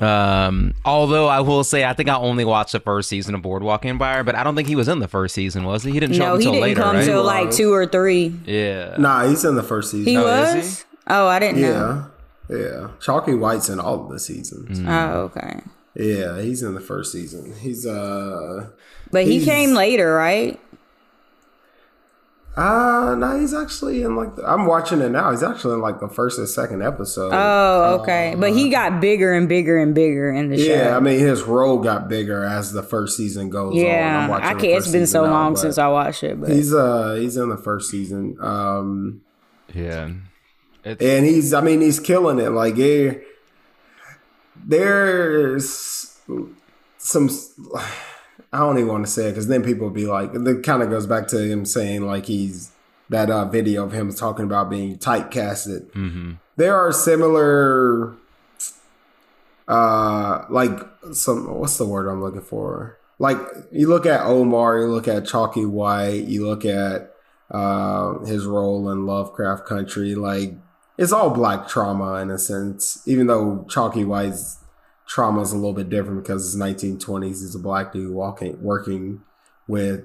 um 0.00 0.74
although 0.84 1.26
I 1.26 1.40
will 1.40 1.64
say 1.64 1.84
I 1.84 1.92
think 1.92 2.08
I 2.08 2.16
only 2.16 2.44
watched 2.44 2.72
the 2.72 2.80
first 2.80 3.08
season 3.08 3.34
of 3.34 3.42
Boardwalk 3.42 3.84
Empire 3.84 4.22
but 4.22 4.36
I 4.36 4.44
don't 4.44 4.54
think 4.54 4.68
he 4.68 4.76
was 4.76 4.86
in 4.88 5.00
the 5.00 5.08
first 5.08 5.34
season 5.34 5.64
was 5.64 5.82
he 5.82 5.90
he 5.90 5.98
didn't 6.00 6.14
show 6.14 6.20
No, 6.26 6.34
up 6.36 6.40
he 6.40 6.46
until 6.46 6.52
didn't 6.52 6.62
later 6.62 6.80
come 6.82 6.96
right 6.96 7.04
till 7.04 7.24
like 7.24 7.50
two 7.50 7.72
or 7.72 7.84
three. 7.84 8.32
yeah 8.46 8.94
Nah, 8.96 9.26
he's 9.28 9.44
in 9.44 9.56
the 9.56 9.62
first 9.62 9.90
season. 9.90 10.06
He 10.06 10.16
Oh, 10.16 10.26
is 10.26 10.54
was. 10.54 10.84
Oh, 11.08 11.26
I 11.26 11.38
didn't 11.40 11.60
know. 11.62 12.06
Yeah. 12.48 12.56
Yeah. 12.56 12.88
Chalky 13.00 13.34
White's 13.34 13.68
in 13.68 13.80
all 13.80 14.04
of 14.04 14.10
the 14.10 14.18
seasons. 14.18 14.80
Oh, 14.86 15.20
okay. 15.22 15.60
Yeah, 15.94 16.40
he's 16.40 16.62
in 16.62 16.74
the 16.74 16.80
first 16.80 17.12
season. 17.12 17.54
He's 17.60 17.86
uh 17.86 18.68
But 19.10 19.24
he 19.26 19.44
came 19.44 19.74
later, 19.74 20.14
right? 20.14 20.60
uh 22.56 23.14
no, 23.16 23.38
he's 23.38 23.54
actually 23.54 24.02
in 24.02 24.16
like 24.16 24.34
the, 24.34 24.48
I'm 24.48 24.66
watching 24.66 25.00
it 25.00 25.10
now. 25.10 25.30
He's 25.30 25.44
actually 25.44 25.74
in 25.74 25.80
like 25.80 26.00
the 26.00 26.08
first 26.08 26.38
and 26.38 26.48
second 26.48 26.82
episode. 26.82 27.30
Oh, 27.32 28.00
okay. 28.00 28.34
but 28.36 28.52
he 28.52 28.68
got 28.68 29.00
bigger 29.00 29.32
and 29.32 29.48
bigger 29.48 29.78
and 29.78 29.94
bigger 29.94 30.30
in 30.30 30.48
the 30.48 30.56
yeah, 30.56 30.64
show. 30.64 30.82
Yeah, 30.84 30.96
I 30.96 31.00
mean 31.00 31.20
his 31.20 31.42
role 31.42 31.78
got 31.78 32.08
bigger 32.08 32.44
as 32.44 32.72
the 32.72 32.82
first 32.82 33.16
season 33.16 33.48
goes 33.48 33.74
on. 33.74 33.78
I'm 33.78 33.84
yeah, 33.84 34.28
watching 34.28 34.46
I 34.46 34.50
can't. 34.54 34.64
It's 34.64 34.86
first 34.86 34.92
been 34.92 35.06
so 35.06 35.20
season 35.20 35.30
now, 35.30 35.40
long 35.40 35.56
since 35.56 35.78
I 35.78 35.88
watched 35.88 36.24
it. 36.24 36.40
But 36.40 36.50
He's 36.50 36.74
uh 36.74 37.14
he's 37.14 37.36
in 37.36 37.48
the 37.48 37.56
first 37.56 37.90
season. 37.90 38.36
Um 38.40 39.20
yeah 39.72 40.10
it's 40.84 41.02
and 41.02 41.26
he's 41.26 41.52
I 41.52 41.60
mean 41.60 41.80
he's 41.80 42.00
killing 42.00 42.38
it. 42.38 42.50
Like 42.50 42.76
there's 44.64 46.18
some 46.98 47.30
I 48.52 48.58
don't 48.58 48.78
even 48.78 48.88
want 48.88 49.06
to 49.06 49.10
say 49.10 49.28
it 49.28 49.32
because 49.32 49.48
then 49.48 49.62
people 49.62 49.86
will 49.88 49.94
be 49.94 50.06
like 50.06 50.30
it 50.34 50.62
kind 50.62 50.82
of 50.82 50.90
goes 50.90 51.06
back 51.06 51.28
to 51.28 51.40
him 51.40 51.64
saying 51.64 52.02
like 52.02 52.26
he's 52.26 52.70
that 53.10 53.30
uh, 53.30 53.46
video 53.46 53.84
of 53.84 53.92
him 53.92 54.12
talking 54.12 54.44
about 54.44 54.68
being 54.68 54.98
typecasted. 54.98 55.90
mm-hmm. 55.92 56.32
There 56.56 56.76
are 56.76 56.92
similar 56.92 58.14
uh 59.66 60.44
like 60.48 60.80
some 61.12 61.58
what's 61.58 61.76
the 61.76 61.86
word 61.86 62.08
I'm 62.08 62.22
looking 62.22 62.40
for? 62.40 62.98
Like 63.18 63.38
you 63.70 63.88
look 63.88 64.06
at 64.06 64.22
Omar, 64.22 64.78
you 64.78 64.86
look 64.86 65.08
at 65.08 65.26
Chalky 65.26 65.64
White, 65.66 66.24
you 66.24 66.46
look 66.46 66.64
at 66.64 67.14
uh 67.50 68.18
his 68.20 68.46
role 68.46 68.90
in 68.90 69.06
Lovecraft 69.06 69.66
Country, 69.66 70.14
like 70.14 70.54
it's 70.98 71.12
all 71.12 71.30
black 71.30 71.68
trauma 71.68 72.14
in 72.16 72.30
a 72.30 72.38
sense, 72.38 73.00
even 73.06 73.28
though 73.28 73.64
Chalky 73.70 74.04
White's 74.04 74.58
trauma 75.06 75.40
is 75.40 75.52
a 75.52 75.56
little 75.56 75.72
bit 75.72 75.88
different 75.88 76.22
because 76.22 76.46
it's 76.46 76.62
1920s. 76.62 77.26
He's 77.28 77.54
a 77.54 77.60
black 77.60 77.92
dude 77.92 78.12
walking, 78.12 78.60
working 78.60 79.22
with 79.68 80.04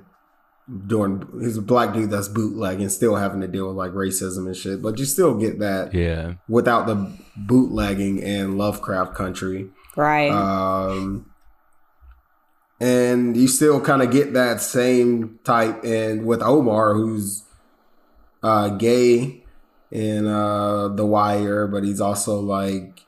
doing. 0.87 1.27
He's 1.41 1.57
a 1.57 1.63
black 1.63 1.93
dude 1.93 2.11
that's 2.11 2.27
bootlegging, 2.27 2.89
still 2.89 3.15
having 3.15 3.41
to 3.41 3.47
deal 3.47 3.67
with 3.67 3.75
like 3.75 3.91
racism 3.91 4.45
and 4.45 4.55
shit. 4.55 4.83
But 4.83 4.99
you 4.99 5.05
still 5.05 5.33
get 5.33 5.59
that 5.59 5.95
yeah 5.95 6.35
without 6.47 6.85
the 6.85 7.11
bootlegging 7.35 8.23
and 8.23 8.59
Lovecraft 8.59 9.15
Country. 9.15 9.69
right. 9.95 10.29
Um, 10.29 11.29
and 12.79 13.35
you 13.35 13.47
still 13.47 13.81
kind 13.81 14.01
of 14.03 14.11
get 14.11 14.33
that 14.33 14.61
same 14.61 15.39
type, 15.43 15.83
and 15.83 16.25
with 16.25 16.43
Omar, 16.43 16.93
who's 16.93 17.43
uh, 18.43 18.69
gay 18.69 19.42
in 19.93 20.25
uh, 20.25 20.87
The 20.89 21.05
Wire, 21.05 21.67
but 21.67 21.83
he's 21.83 22.01
also 22.01 22.39
like 22.39 22.99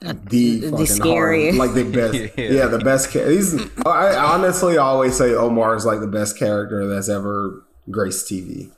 the, 0.00 0.60
the 0.60 0.70
fucking 0.70 0.86
scary. 0.86 1.50
horror- 1.50 1.66
like 1.66 1.74
the 1.74 1.84
best, 1.90 2.14
Yeah. 2.38 2.50
yeah. 2.50 2.66
the 2.66 2.78
best. 2.78 3.10
Ca- 3.12 3.28
he's 3.28 3.54
I 3.84 4.14
honestly 4.16 4.76
always 4.78 5.16
say 5.16 5.34
Omar 5.34 5.74
is 5.74 5.84
like 5.84 6.00
the 6.00 6.06
best 6.06 6.38
character 6.38 6.86
that's 6.86 7.08
ever 7.08 7.64
graced 7.90 8.30
TV. 8.30 8.70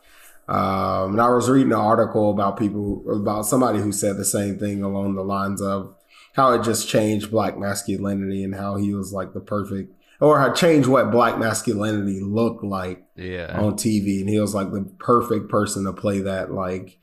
Um, 0.49 1.13
and 1.13 1.21
I 1.21 1.29
was 1.29 1.51
reading 1.51 1.73
an 1.73 1.79
article 1.79 2.31
about 2.31 2.57
people 2.59 3.05
about 3.15 3.43
somebody 3.43 3.81
who 3.81 3.93
said 3.93 4.17
the 4.17 4.25
same 4.25 4.59
thing 4.59 4.83
along 4.83 5.15
the 5.15 5.23
lines 5.23 5.61
of 5.61 5.95
how 6.33 6.55
it 6.55 6.63
just 6.63 6.89
changed 6.89 7.31
black 7.31 7.59
masculinity 7.59 8.43
and 8.43 8.55
how 8.55 8.77
he 8.77 8.95
was 8.95 9.13
like 9.13 9.35
the 9.35 9.41
perfect 9.41 9.93
or 10.21 10.41
how 10.41 10.53
changed 10.53 10.89
what 10.89 11.11
black 11.11 11.39
masculinity 11.39 12.21
looked 12.21 12.65
like 12.65 13.07
yeah 13.17 13.59
on 13.59 13.75
TV, 13.75 14.21
and 14.21 14.29
he 14.29 14.41
was 14.41 14.55
like 14.55 14.71
the 14.73 14.91
perfect 14.99 15.49
person 15.49 15.85
to 15.85 15.93
play 15.93 16.21
that. 16.21 16.53
Like, 16.53 16.99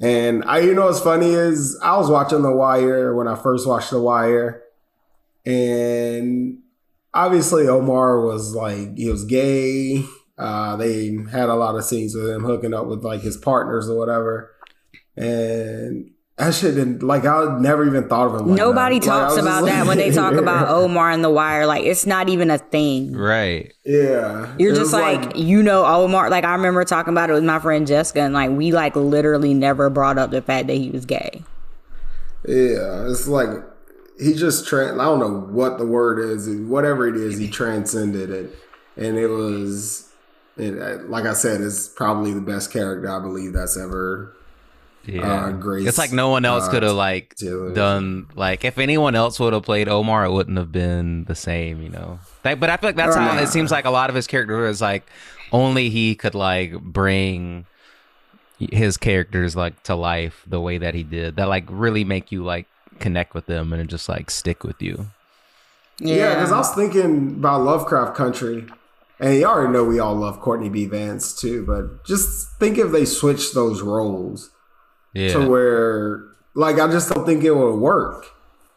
and 0.00 0.44
I, 0.44 0.60
you 0.60 0.74
know, 0.74 0.86
what's 0.86 1.00
funny 1.00 1.30
is 1.30 1.78
I 1.82 1.96
was 1.96 2.10
watching 2.10 2.42
The 2.42 2.52
Wire 2.52 3.14
when 3.14 3.28
I 3.28 3.36
first 3.36 3.66
watched 3.66 3.90
The 3.90 4.00
Wire, 4.00 4.62
and 5.46 6.58
obviously 7.14 7.68
Omar 7.68 8.20
was 8.20 8.54
like 8.54 8.96
he 8.96 9.08
was 9.08 9.24
gay. 9.24 10.04
Uh, 10.38 10.76
they 10.76 11.16
had 11.30 11.48
a 11.48 11.54
lot 11.54 11.76
of 11.76 11.84
scenes 11.84 12.14
with 12.14 12.28
him 12.28 12.42
hooking 12.42 12.74
up 12.74 12.86
with 12.86 13.04
like 13.04 13.20
his 13.20 13.36
partners 13.36 13.88
or 13.88 13.96
whatever, 13.96 14.50
and 15.16 16.10
that 16.36 16.54
shit 16.54 16.74
didn't 16.74 17.02
like 17.02 17.24
I 17.26 17.58
never 17.60 17.86
even 17.86 18.08
thought 18.08 18.28
of 18.34 18.40
him. 18.40 18.48
Like 18.48 18.56
Nobody 18.56 18.98
that. 18.98 19.06
Talks 19.06 19.36
was 19.36 19.44
about 19.44 19.60
just 19.60 19.66
that 19.66 19.78
like- 19.80 19.88
when 19.88 19.98
they 19.98 20.10
talk 20.10 20.32
about 20.34 20.68
Omar 20.70 21.10
and 21.10 21.22
The 21.22 21.30
Wire. 21.30 21.66
Like 21.66 21.84
it's 21.84 22.06
not 22.06 22.28
even 22.28 22.50
a 22.50 22.58
thing. 22.58 23.12
right 23.14 23.72
yeah, 23.84 24.54
You're 24.58 24.72
It 24.72 24.76
just 24.76 24.92
was 24.92 24.92
like, 24.94 25.36
you 25.36 25.62
know 25.62 25.84
Omar. 25.84 26.30
Like 26.30 26.44
I 26.44 26.54
remember 26.54 26.84
talking 26.84 27.12
about 27.12 27.30
it 27.30 27.34
with 27.34 27.44
my 27.44 27.58
friend 27.58 27.86
Jessica, 27.86 28.20
and 28.20 28.32
like 28.34 28.50
we 28.50 28.72
like 28.72 28.96
literally 28.96 29.54
never 29.54 29.90
brought 29.90 30.18
up 30.18 30.30
the 30.30 30.40
fact 30.42 30.68
that 30.68 30.76
he 30.76 30.90
was 30.90 31.04
gay. 31.04 31.42
Yeah, 32.46 33.08
it's 33.08 33.28
like 33.28 33.48
he 34.18 34.34
just 34.34 34.66
tran 34.66 35.00
I 35.00 35.04
don't 35.04 35.20
know 35.20 35.40
what 35.52 35.78
the 35.78 35.86
word 35.86 36.18
is, 36.18 36.48
whatever 36.66 37.06
it 37.08 37.16
is, 37.16 37.38
he 37.38 37.48
transcended 37.50 38.30
it, 38.30 38.54
and 38.96 39.16
it 39.18 39.28
was, 39.28 40.10
it, 40.56 41.08
like 41.08 41.24
I 41.24 41.34
said, 41.34 41.60
it's 41.60 41.88
probably 41.88 42.32
the 42.32 42.40
best 42.40 42.72
character 42.72 43.10
I 43.10 43.20
believe 43.20 43.52
that's 43.52 43.76
ever. 43.76 44.34
Yeah, 45.04 45.46
uh, 45.46 45.50
Grace, 45.52 45.88
it's 45.88 45.98
like 45.98 46.12
no 46.12 46.28
one 46.28 46.44
else 46.44 46.68
uh, 46.68 46.70
could 46.70 46.82
have 46.84 46.94
like 46.94 47.34
television. 47.34 47.74
done 47.74 48.26
like 48.36 48.64
if 48.64 48.78
anyone 48.78 49.14
else 49.16 49.40
would 49.40 49.52
have 49.52 49.64
played 49.64 49.88
Omar, 49.88 50.24
it 50.26 50.30
wouldn't 50.32 50.56
have 50.58 50.70
been 50.70 51.24
the 51.24 51.34
same, 51.34 51.82
you 51.82 51.88
know. 51.88 52.20
That, 52.44 52.60
but 52.60 52.70
I 52.70 52.76
feel 52.76 52.88
like 52.90 52.96
that's 52.96 53.16
Right. 53.16 53.32
how, 53.32 53.42
it 53.42 53.48
seems 53.48 53.70
like 53.72 53.84
a 53.84 53.90
lot 53.90 54.10
of 54.10 54.16
his 54.16 54.26
character 54.28 54.66
is 54.66 54.80
like 54.80 55.04
only 55.50 55.90
he 55.90 56.14
could 56.14 56.34
like 56.36 56.78
bring 56.80 57.66
his 58.58 58.96
characters 58.96 59.56
like 59.56 59.82
to 59.84 59.94
life 59.96 60.44
the 60.46 60.60
way 60.60 60.78
that 60.78 60.94
he 60.94 61.02
did. 61.02 61.34
That 61.36 61.48
like 61.48 61.64
really 61.68 62.04
make 62.04 62.30
you 62.30 62.44
like 62.44 62.66
connect 63.00 63.34
with 63.34 63.46
them 63.46 63.72
and 63.72 63.90
just 63.90 64.08
like 64.08 64.30
stick 64.30 64.62
with 64.62 64.80
you. 64.80 65.06
Yeah, 65.98 66.34
because 66.34 66.52
I 66.52 66.58
was 66.58 66.74
thinking 66.74 67.28
about 67.38 67.62
Lovecraft 67.62 68.16
Country, 68.16 68.66
and 69.20 69.34
you 69.36 69.44
already 69.44 69.72
know 69.72 69.84
we 69.84 69.98
all 69.98 70.14
love 70.14 70.40
Courtney 70.40 70.68
B. 70.68 70.86
Vance 70.86 71.34
too, 71.38 71.64
but 71.66 72.04
just 72.04 72.52
think 72.58 72.78
if 72.78 72.92
they 72.92 73.04
switched 73.04 73.54
those 73.54 73.82
roles 73.82 74.50
to 75.14 75.48
where, 75.48 76.24
like, 76.54 76.78
I 76.78 76.90
just 76.90 77.10
don't 77.12 77.24
think 77.26 77.44
it 77.44 77.52
would 77.54 77.76
work. 77.76 78.26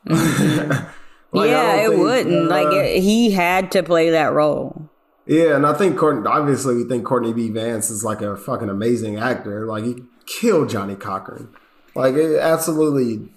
Like, 1.31 1.49
yeah, 1.49 1.73
it 1.83 1.89
think, 1.89 2.01
wouldn't. 2.01 2.45
uh, 2.49 2.49
like 2.49 2.73
it, 2.73 3.01
he 3.03 3.31
had 3.31 3.69
to 3.73 3.83
play 3.83 4.09
that 4.11 4.31
role. 4.31 4.89
Yeah, 5.25 5.57
and 5.57 5.65
I 5.65 5.73
think 5.73 5.97
Courtney, 5.97 6.25
obviously 6.27 6.75
we 6.75 6.85
think 6.85 7.03
Courtney 7.03 7.33
B. 7.33 7.49
Vance 7.49 7.89
is 7.89 8.05
like 8.05 8.21
a 8.21 8.37
fucking 8.37 8.69
amazing 8.69 9.17
actor. 9.17 9.65
Like 9.65 9.83
he 9.83 9.95
killed 10.25 10.69
Johnnie 10.69 10.95
Cochran. 10.95 11.49
Like 11.93 12.13
it 12.15 12.39
absolutely 12.39 13.27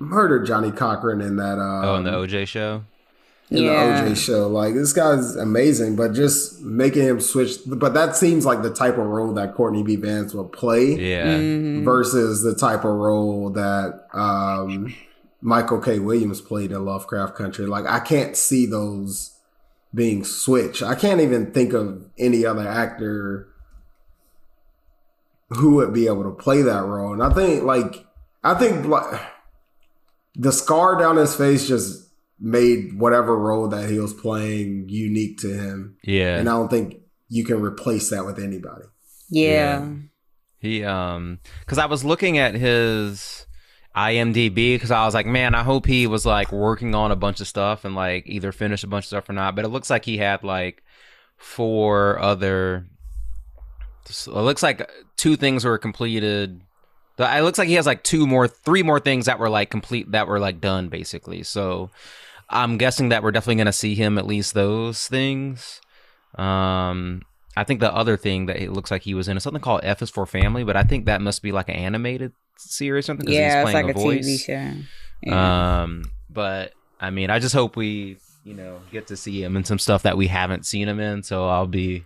murdered 0.00 0.44
Johnnie 0.44 0.72
Cochran 0.72 1.20
in 1.20 1.36
that 1.36 1.58
uh 1.58 1.90
Oh, 1.90 1.94
in 1.96 2.02
the 2.04 2.10
OJ 2.10 2.48
show. 2.48 2.82
In 3.50 3.64
Yeah. 3.64 4.02
the 4.04 4.10
OJ 4.10 4.16
show. 4.16 4.48
Like 4.48 4.74
this 4.74 4.92
guy's 4.92 5.36
amazing, 5.36 5.96
but 5.96 6.12
just 6.12 6.60
making 6.62 7.02
him 7.02 7.20
switch 7.20 7.58
but 7.66 7.94
that 7.94 8.16
seems 8.16 8.46
like 8.46 8.62
the 8.62 8.72
type 8.72 8.96
of 8.98 9.06
role 9.06 9.32
that 9.34 9.54
Courtney 9.54 9.82
B. 9.82 9.96
Vance 9.96 10.34
would 10.34 10.52
play 10.52 10.94
Yeah. 10.94 11.26
Mm-hmm. 11.38 11.84
versus 11.84 12.42
the 12.42 12.54
type 12.54 12.84
of 12.84 12.92
role 12.94 13.50
that 13.50 14.06
um 14.12 14.94
Michael 15.42 15.80
K. 15.80 15.98
Williams 15.98 16.40
played 16.40 16.70
in 16.70 16.84
Lovecraft 16.84 17.34
Country. 17.34 17.66
Like 17.66 17.86
I 17.86 18.00
can't 18.00 18.36
see 18.36 18.66
those 18.66 19.32
being 19.94 20.22
switched. 20.22 20.82
I 20.82 20.94
can't 20.94 21.20
even 21.20 21.50
think 21.52 21.72
of 21.72 22.04
any 22.18 22.46
other 22.46 22.66
actor 22.68 23.48
who 25.50 25.74
would 25.76 25.92
be 25.92 26.06
able 26.06 26.22
to 26.24 26.30
play 26.30 26.62
that 26.62 26.84
role. 26.84 27.12
And 27.12 27.22
I 27.22 27.32
think 27.34 27.64
like 27.64 28.04
I 28.44 28.54
think 28.54 28.86
like 28.86 29.20
the 30.36 30.52
scar 30.52 30.96
down 30.98 31.16
his 31.16 31.34
face 31.34 31.66
just 31.66 32.06
made 32.40 32.98
whatever 32.98 33.36
role 33.36 33.68
that 33.68 33.88
he 33.90 33.98
was 33.98 34.14
playing 34.14 34.86
unique 34.88 35.38
to 35.38 35.48
him. 35.52 35.96
Yeah. 36.02 36.36
And 36.38 36.48
I 36.48 36.52
don't 36.52 36.70
think 36.70 36.96
you 37.28 37.44
can 37.44 37.60
replace 37.60 38.10
that 38.10 38.24
with 38.24 38.38
anybody. 38.38 38.84
Yeah. 39.28 39.86
He 40.58 40.84
um 40.84 41.38
cuz 41.66 41.78
I 41.78 41.86
was 41.86 42.04
looking 42.04 42.38
at 42.38 42.54
his 42.54 43.46
IMDb 43.96 44.80
cuz 44.80 44.90
I 44.90 45.04
was 45.04 45.14
like, 45.14 45.26
man, 45.26 45.54
I 45.54 45.62
hope 45.62 45.86
he 45.86 46.06
was 46.06 46.24
like 46.26 46.50
working 46.52 46.94
on 46.94 47.10
a 47.10 47.16
bunch 47.16 47.40
of 47.40 47.46
stuff 47.48 47.84
and 47.84 47.94
like 47.94 48.24
either 48.26 48.52
finished 48.52 48.84
a 48.84 48.86
bunch 48.86 49.04
of 49.04 49.08
stuff 49.08 49.28
or 49.28 49.32
not, 49.34 49.54
but 49.54 49.64
it 49.64 49.68
looks 49.68 49.90
like 49.90 50.04
he 50.04 50.18
had 50.18 50.42
like 50.44 50.82
four 51.36 52.18
other 52.18 52.86
it 54.08 54.26
looks 54.26 54.62
like 54.62 54.90
two 55.16 55.36
things 55.36 55.64
were 55.64 55.78
completed. 55.78 56.60
The- 57.16 57.36
It 57.36 57.42
looks 57.42 57.58
like 57.58 57.68
he 57.68 57.74
has 57.74 57.86
like 57.86 58.02
two 58.02 58.26
more 58.26 58.48
three 58.48 58.82
more 58.82 58.98
things 58.98 59.26
that 59.26 59.38
were 59.38 59.48
like 59.50 59.70
complete 59.70 60.10
that 60.12 60.26
were 60.26 60.40
like 60.40 60.60
done 60.60 60.88
basically. 60.88 61.42
So 61.42 61.90
I'm 62.50 62.76
guessing 62.78 63.10
that 63.10 63.22
we're 63.22 63.30
definitely 63.30 63.56
going 63.56 63.66
to 63.66 63.72
see 63.72 63.94
him 63.94 64.18
at 64.18 64.26
least 64.26 64.54
those 64.54 65.06
things. 65.06 65.80
Um, 66.36 67.22
I 67.56 67.64
think 67.64 67.80
the 67.80 67.92
other 67.94 68.16
thing 68.16 68.46
that 68.46 68.56
it 68.60 68.72
looks 68.72 68.90
like 68.90 69.02
he 69.02 69.14
was 69.14 69.28
in 69.28 69.36
is 69.36 69.42
something 69.42 69.62
called 69.62 69.80
F 69.84 70.02
is 70.02 70.10
for 70.10 70.26
Family, 70.26 70.64
but 70.64 70.76
I 70.76 70.82
think 70.82 71.06
that 71.06 71.20
must 71.20 71.42
be 71.42 71.52
like 71.52 71.68
an 71.68 71.76
animated 71.76 72.32
series 72.56 73.04
or 73.04 73.06
something. 73.06 73.26
'cause 73.26 73.34
Yeah, 73.34 73.60
he's 73.60 73.68
it's 73.68 73.70
playing 73.72 73.86
like 73.86 73.96
a, 73.96 73.98
voice. 73.98 74.26
TV 74.26 74.38
show. 74.44 74.72
Yeah. 75.22 75.82
Um, 75.82 76.04
but 76.28 76.72
I 77.00 77.10
mean, 77.10 77.30
I 77.30 77.38
just 77.38 77.54
hope 77.54 77.76
we, 77.76 78.18
you 78.44 78.54
know, 78.54 78.80
get 78.90 79.06
to 79.08 79.16
see 79.16 79.42
him 79.42 79.56
in 79.56 79.64
some 79.64 79.78
stuff 79.78 80.02
that 80.02 80.16
we 80.16 80.26
haven't 80.26 80.66
seen 80.66 80.88
him 80.88 80.98
in. 81.00 81.22
So 81.22 81.48
I'll 81.48 81.66
be 81.66 82.04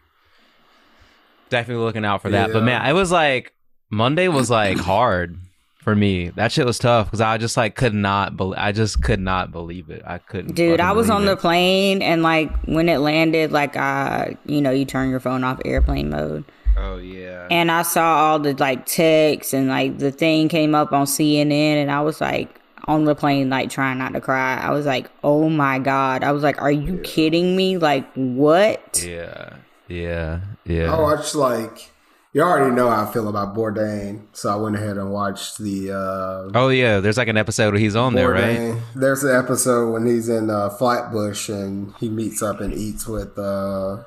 definitely 1.51 1.85
looking 1.85 2.05
out 2.05 2.23
for 2.23 2.31
that. 2.31 2.53
But 2.53 2.65
man, 2.65 2.85
it 2.87 2.93
was 2.93 3.11
like 3.13 3.53
Monday 3.91 4.29
was 4.29 4.51
like 4.51 4.79
hard 4.79 5.37
for 5.85 5.95
me. 5.95 6.31
That 6.31 6.51
shit 6.51 6.65
was 6.65 6.79
tough 6.79 7.07
because 7.07 7.21
I 7.21 7.37
just 7.37 7.57
like 7.57 7.77
could 7.77 7.95
not 7.95 8.37
believe. 8.37 8.59
I 8.59 8.73
just 8.73 9.03
could 9.03 9.21
not 9.21 9.53
believe 9.53 9.91
it. 9.91 10.03
I 10.05 10.19
couldn't. 10.19 10.55
Dude, 10.55 10.81
I 10.81 10.93
was 10.93 11.07
believe 11.07 11.21
on 11.21 11.27
the 11.27 11.37
plane 11.37 12.03
and 12.03 12.23
like 12.23 12.51
when 12.65 12.89
it 12.89 12.99
landed, 12.99 13.53
like 13.53 13.77
I, 13.77 14.37
you 14.47 14.63
know, 14.63 14.71
you 14.71 14.87
turn 14.87 15.11
your 15.11 15.21
phone 15.21 15.45
off 15.45 15.61
airplane 15.65 16.09
mode. 16.09 16.45
Oh 16.77 16.97
yeah. 16.97 17.47
And 17.51 17.71
I 17.71 17.83
saw 17.83 18.17
all 18.17 18.39
the 18.39 18.55
like 18.55 18.87
texts 18.87 19.53
and 19.53 19.69
like 19.69 19.99
the 19.99 20.11
thing 20.11 20.49
came 20.49 20.75
up 20.75 20.93
on 20.93 21.07
CNN 21.07 21.53
and 21.53 21.91
I 21.91 22.01
was 22.01 22.21
like 22.21 22.61
on 22.87 23.05
the 23.05 23.15
plane 23.15 23.51
like 23.51 23.71
trying 23.71 23.99
not 23.99 24.15
to 24.15 24.21
cry. 24.21 24.57
I 24.57 24.71
was 24.71 24.87
like, 24.87 25.11
"Oh 25.23 25.49
my 25.49 25.79
god." 25.79 26.25
I 26.25 26.33
was 26.33 26.43
like, 26.43 26.61
"Are 26.61 26.73
you 26.73 26.99
kidding 26.99 27.57
me? 27.57 27.79
Like 27.79 28.11
what?" 28.15 29.05
Yeah. 29.07 29.57
Yeah. 29.89 30.41
Yeah. 30.65 30.95
I 30.95 31.01
watched 31.01 31.35
like 31.35 31.93
you 32.35 32.43
already 32.43 32.75
know 32.75 32.91
how 32.91 33.07
I 33.07 33.13
feel 33.13 33.29
about 33.29 33.55
Bourdain, 33.55 34.27
so 34.33 34.51
I 34.53 34.57
went 34.57 34.75
ahead 34.75 34.99
and 34.99 35.13
watched 35.13 35.59
the 35.59 35.93
uh 35.93 36.51
Oh 36.55 36.69
yeah, 36.69 36.99
there's 36.99 37.17
like 37.17 37.29
an 37.29 37.37
episode 37.37 37.73
where 37.73 37.81
he's 37.81 37.97
on 37.97 38.15
there, 38.15 38.31
right? 38.31 38.77
There's 38.95 39.23
an 39.23 39.35
episode 39.35 39.93
when 39.93 40.05
he's 40.05 40.29
in 40.29 40.51
uh, 40.51 40.69
Flatbush 40.71 41.49
and 41.49 41.95
he 42.01 42.09
meets 42.11 42.43
up 42.43 42.61
and 42.61 42.75
eats 42.75 43.07
with 43.07 43.39
uh 43.39 44.03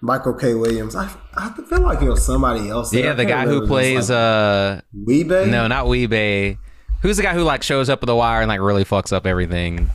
Michael 0.00 0.34
K. 0.34 0.54
Williams. 0.54 0.94
I, 0.94 1.10
I 1.34 1.50
feel 1.68 1.80
like 1.80 2.00
he 2.00 2.08
was 2.08 2.24
somebody 2.24 2.68
else. 2.68 2.94
Yeah, 2.94 3.14
the 3.14 3.24
guy 3.24 3.42
who 3.42 3.54
remember. 3.54 3.56
It 3.56 3.60
was 3.60 3.68
plays 3.68 4.10
like 4.10 4.16
uh 4.16 4.80
Wee-Bey? 4.94 5.50
no, 5.50 5.66
not 5.66 5.88
Wee-Bey. 5.88 6.58
Who's 7.02 7.16
the 7.16 7.24
guy 7.24 7.34
who 7.34 7.42
like 7.42 7.64
shows 7.64 7.88
up 7.90 8.00
with 8.00 8.06
the 8.06 8.14
wire 8.14 8.40
and 8.40 8.48
like 8.48 8.60
really 8.60 8.84
fucks 8.84 9.12
up 9.12 9.26
everything? 9.26 9.90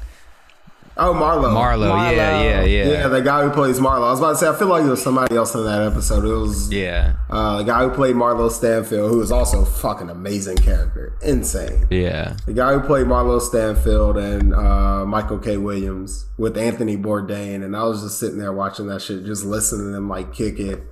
Oh, 0.95 1.11
Marlo. 1.13 1.51
Marlo, 1.51 1.87
yeah, 2.15 2.43
yeah, 2.43 2.63
yeah. 2.63 2.85
Yeah, 2.85 3.07
the 3.07 3.21
guy 3.21 3.43
who 3.43 3.49
plays 3.49 3.79
Marlo. 3.79 4.05
I 4.07 4.11
was 4.11 4.19
about 4.19 4.31
to 4.33 4.37
say, 4.37 4.47
I 4.47 4.53
feel 4.55 4.67
like 4.67 4.81
there 4.83 4.91
was 4.91 5.01
somebody 5.01 5.35
else 5.35 5.55
in 5.55 5.63
that 5.65 5.81
episode. 5.81 6.23
It 6.23 6.27
was 6.35 6.71
Yeah. 6.71 7.15
uh, 7.31 7.57
the 7.57 7.63
guy 7.63 7.83
who 7.83 7.89
played 7.89 8.15
Marlo 8.15 8.51
Stanfield, 8.51 9.09
who 9.11 9.17
was 9.17 9.31
also 9.31 9.63
a 9.63 9.65
fucking 9.65 10.09
amazing 10.11 10.57
character. 10.57 11.13
Insane. 11.23 11.87
Yeah. 11.89 12.35
The 12.45 12.53
guy 12.53 12.73
who 12.73 12.81
played 12.81 13.07
Marlo 13.07 13.41
Stanfield 13.41 14.17
and 14.17 14.53
uh, 14.53 15.03
Michael 15.05 15.39
K. 15.39 15.57
Williams 15.57 16.27
with 16.37 16.57
Anthony 16.57 16.95
Bourdain, 16.95 17.63
and 17.63 17.75
I 17.75 17.83
was 17.85 18.03
just 18.03 18.19
sitting 18.19 18.37
there 18.37 18.53
watching 18.53 18.85
that 18.87 19.01
shit, 19.01 19.25
just 19.25 19.43
listening 19.45 19.87
to 19.87 19.91
them 19.93 20.07
like 20.09 20.31
kick 20.31 20.59
it, 20.59 20.83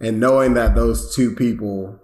and 0.00 0.20
knowing 0.20 0.54
that 0.54 0.76
those 0.76 1.12
two 1.16 1.34
people, 1.34 1.98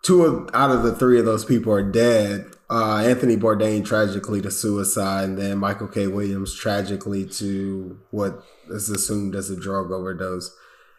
two 0.00 0.24
of, 0.24 0.48
out 0.54 0.70
of 0.70 0.82
the 0.82 0.94
three 0.94 1.18
of 1.18 1.26
those 1.26 1.44
people 1.44 1.72
are 1.74 1.82
dead. 1.82 2.46
Uh, 2.70 2.96
Anthony 3.04 3.36
Bourdain 3.36 3.84
tragically 3.84 4.40
to 4.40 4.50
suicide, 4.50 5.24
and 5.24 5.38
then 5.38 5.58
Michael 5.58 5.86
K. 5.88 6.06
Williams 6.06 6.54
tragically 6.54 7.26
to 7.26 7.98
what 8.10 8.42
is 8.70 8.88
assumed 8.88 9.34
as 9.34 9.50
a 9.50 9.56
drug 9.56 9.90
overdose. 9.92 10.50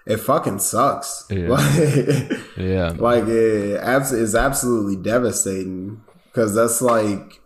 It 0.05 0.17
fucking 0.17 0.59
sucks. 0.59 1.25
Yeah. 1.31 1.47
Like, 1.49 2.31
Yeah. 2.57 2.93
like 2.97 3.25
it 3.27 3.77
abs- 3.81 4.11
is 4.11 4.35
absolutely 4.35 4.95
devastating 4.95 6.01
because 6.27 6.53
that's 6.53 6.81
like 6.81 7.41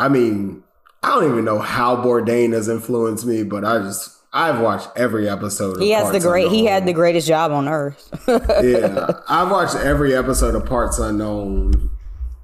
i 0.00 0.08
mean 0.08 0.62
i 1.02 1.08
don't 1.08 1.30
even 1.30 1.44
know 1.44 1.58
how 1.58 1.96
bourdain 1.96 2.52
has 2.52 2.68
influenced 2.68 3.26
me 3.26 3.42
but 3.42 3.64
i 3.64 3.78
just 3.78 4.16
i've 4.32 4.60
watched 4.60 4.88
every 4.96 5.28
episode 5.28 5.76
of 5.76 5.82
He 5.82 5.90
has 5.90 6.06
the 6.06 6.12
Parts 6.12 6.24
great 6.24 6.48
he 6.50 6.64
had 6.66 6.86
the 6.86 6.92
greatest 6.92 7.26
job 7.26 7.50
on 7.52 7.66
earth. 7.68 8.08
yeah 8.28 9.10
i've 9.28 9.50
watched 9.50 9.74
every 9.76 10.14
episode 10.14 10.54
of 10.54 10.64
parts 10.66 10.98
unknown 11.00 11.90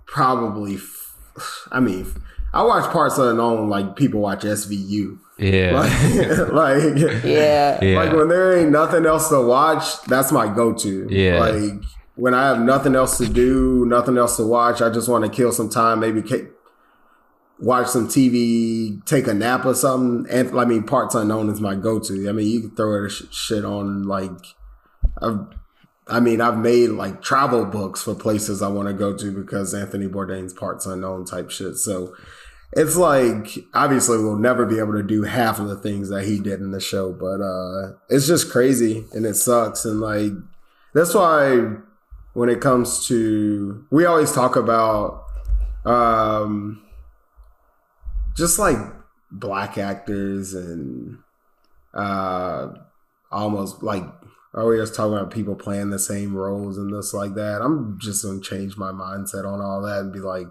probably 0.07 0.75
f- 0.77 1.14
i 1.73 1.81
mean 1.81 2.07
i 2.53 2.62
watch 2.62 2.90
parts 2.93 3.19
unknown 3.19 3.69
like 3.69 3.97
people 3.97 4.21
watch 4.21 4.43
svu 4.43 5.19
Yeah. 5.38 5.73
like, 5.73 6.53
like 6.53 7.25
yeah. 7.25 7.83
Yeah. 7.83 7.97
like 7.99 8.12
when 8.12 8.29
there 8.29 8.57
ain't 8.59 8.71
nothing 8.71 9.05
else 9.07 9.29
to 9.31 9.40
watch, 9.40 10.01
that's 10.05 10.31
my 10.31 10.47
go-to. 10.47 11.09
Yeah. 11.11 11.40
Like 11.40 11.83
when 12.14 12.35
I 12.35 12.47
have 12.47 12.61
nothing 12.61 12.95
else 12.95 13.19
to 13.19 13.27
do, 13.27 13.85
nothing 13.87 14.17
else 14.17 14.37
to 14.37 14.47
watch, 14.47 14.81
I 14.81 14.90
just 14.90 15.09
want 15.09 15.25
to 15.25 15.31
kill 15.31 15.51
some 15.51 15.69
time. 15.69 15.99
Maybe 15.99 16.23
ca- 16.23 16.47
watch 17.59 17.88
some 17.88 18.07
TV, 18.07 19.05
take 19.07 19.27
a 19.27 19.35
nap 19.35 19.64
or 19.67 19.75
something. 19.75 20.31
And 20.33 20.57
I 20.57 20.64
mean, 20.64 20.85
parts 20.85 21.17
unknown 21.17 21.51
is 21.51 21.61
my 21.61 21.75
go-to. 21.75 22.29
I 22.29 22.33
mean, 22.33 22.47
you 22.47 22.61
can 22.61 22.77
throw 22.77 23.03
that 23.03 23.11
sh- 23.11 23.25
shit 23.33 23.64
on 23.64 24.05
like. 24.05 24.38
I've, 25.21 25.40
I 26.07 26.21
mean, 26.21 26.40
I've 26.40 26.59
made 26.59 26.90
like 26.90 27.23
travel 27.23 27.64
books 27.64 28.03
for 28.03 28.14
places 28.14 28.61
I 28.61 28.69
want 28.69 28.88
to 28.88 28.95
go 28.95 29.17
to 29.17 29.31
because 29.33 29.73
Anthony 29.73 30.07
Bourdain's 30.07 30.53
parts 30.53 30.85
unknown 30.87 31.25
type 31.25 31.51
shit. 31.51 31.77
So 31.77 32.14
it's 32.73 32.97
like 32.97 33.59
obviously 33.73 34.19
we'll 34.19 34.37
never 34.37 34.67
be 34.67 34.79
able 34.79 34.95
to 34.95 35.03
do 35.03 35.23
half 35.23 35.59
of 35.61 35.69
the 35.69 35.77
things 35.77 36.09
that 36.11 36.25
he 36.25 36.40
did 36.40 36.61
in 36.61 36.73
the 36.73 36.81
show, 36.81 37.12
but 37.12 37.40
uh 37.40 37.97
it's 38.09 38.27
just 38.27 38.51
crazy 38.51 39.05
and 39.12 39.25
it 39.25 39.35
sucks 39.35 39.85
and 39.85 40.01
like 40.01 40.33
that's 40.93 41.14
why 41.14 41.57
when 42.35 42.49
it 42.49 42.61
comes 42.61 43.07
to 43.07 43.87
we 43.90 44.05
always 44.05 44.33
talk 44.33 44.57
about 44.57 45.25
um 45.85 46.83
just 48.37 48.59
like 48.59 48.79
black 49.31 49.79
actors 49.79 50.53
and 50.53 51.19
uh 51.95 52.69
almost 53.31 53.83
like 53.85 54.05
I 54.57 54.62
just 54.77 54.95
talking 54.95 55.14
about 55.14 55.33
people 55.33 55.57
playing 55.57 55.90
the 55.90 55.99
same 55.99 56.37
roles 56.37 56.79
and 56.79 56.93
this 56.95 57.12
like 57.12 57.35
that. 57.35 57.61
I'm 57.61 57.99
just 58.01 58.25
gonna 58.25 58.40
change 58.40 58.77
my 58.77 58.93
mindset 58.93 59.45
on 59.45 59.61
all 59.61 59.83
that 59.83 60.01
and 60.01 60.12
be 60.12 60.21
like, 60.21 60.47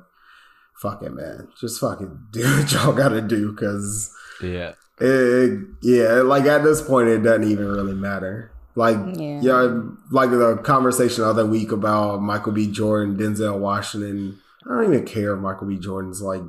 fuck 0.75 1.01
it, 1.01 1.13
man. 1.13 1.47
Just 1.59 1.79
fucking 1.79 2.19
do 2.31 2.43
what 2.43 2.71
y'all 2.71 2.93
gotta 2.93 3.21
do 3.21 3.51
because 3.51 4.13
yeah. 4.41 4.73
it, 4.99 5.59
yeah, 5.81 6.21
like 6.21 6.45
at 6.45 6.63
this 6.63 6.81
point, 6.81 7.07
it 7.07 7.19
doesn't 7.19 7.49
even 7.49 7.65
really 7.65 7.93
matter. 7.95 8.51
Like, 8.75 8.97
Yeah. 9.15 9.39
yeah, 9.41 9.81
like 10.11 10.31
the 10.31 10.57
conversation 10.63 11.23
the 11.23 11.29
other 11.29 11.45
week 11.45 11.71
about 11.71 12.21
Michael 12.21 12.51
B. 12.53 12.71
Jordan, 12.71 13.17
Denzel 13.17 13.59
Washington. 13.59 14.39
I 14.65 14.69
don't 14.69 14.93
even 14.93 15.05
care 15.05 15.33
if 15.35 15.39
Michael 15.39 15.67
B. 15.67 15.77
Jordan's 15.77 16.21
like 16.21 16.41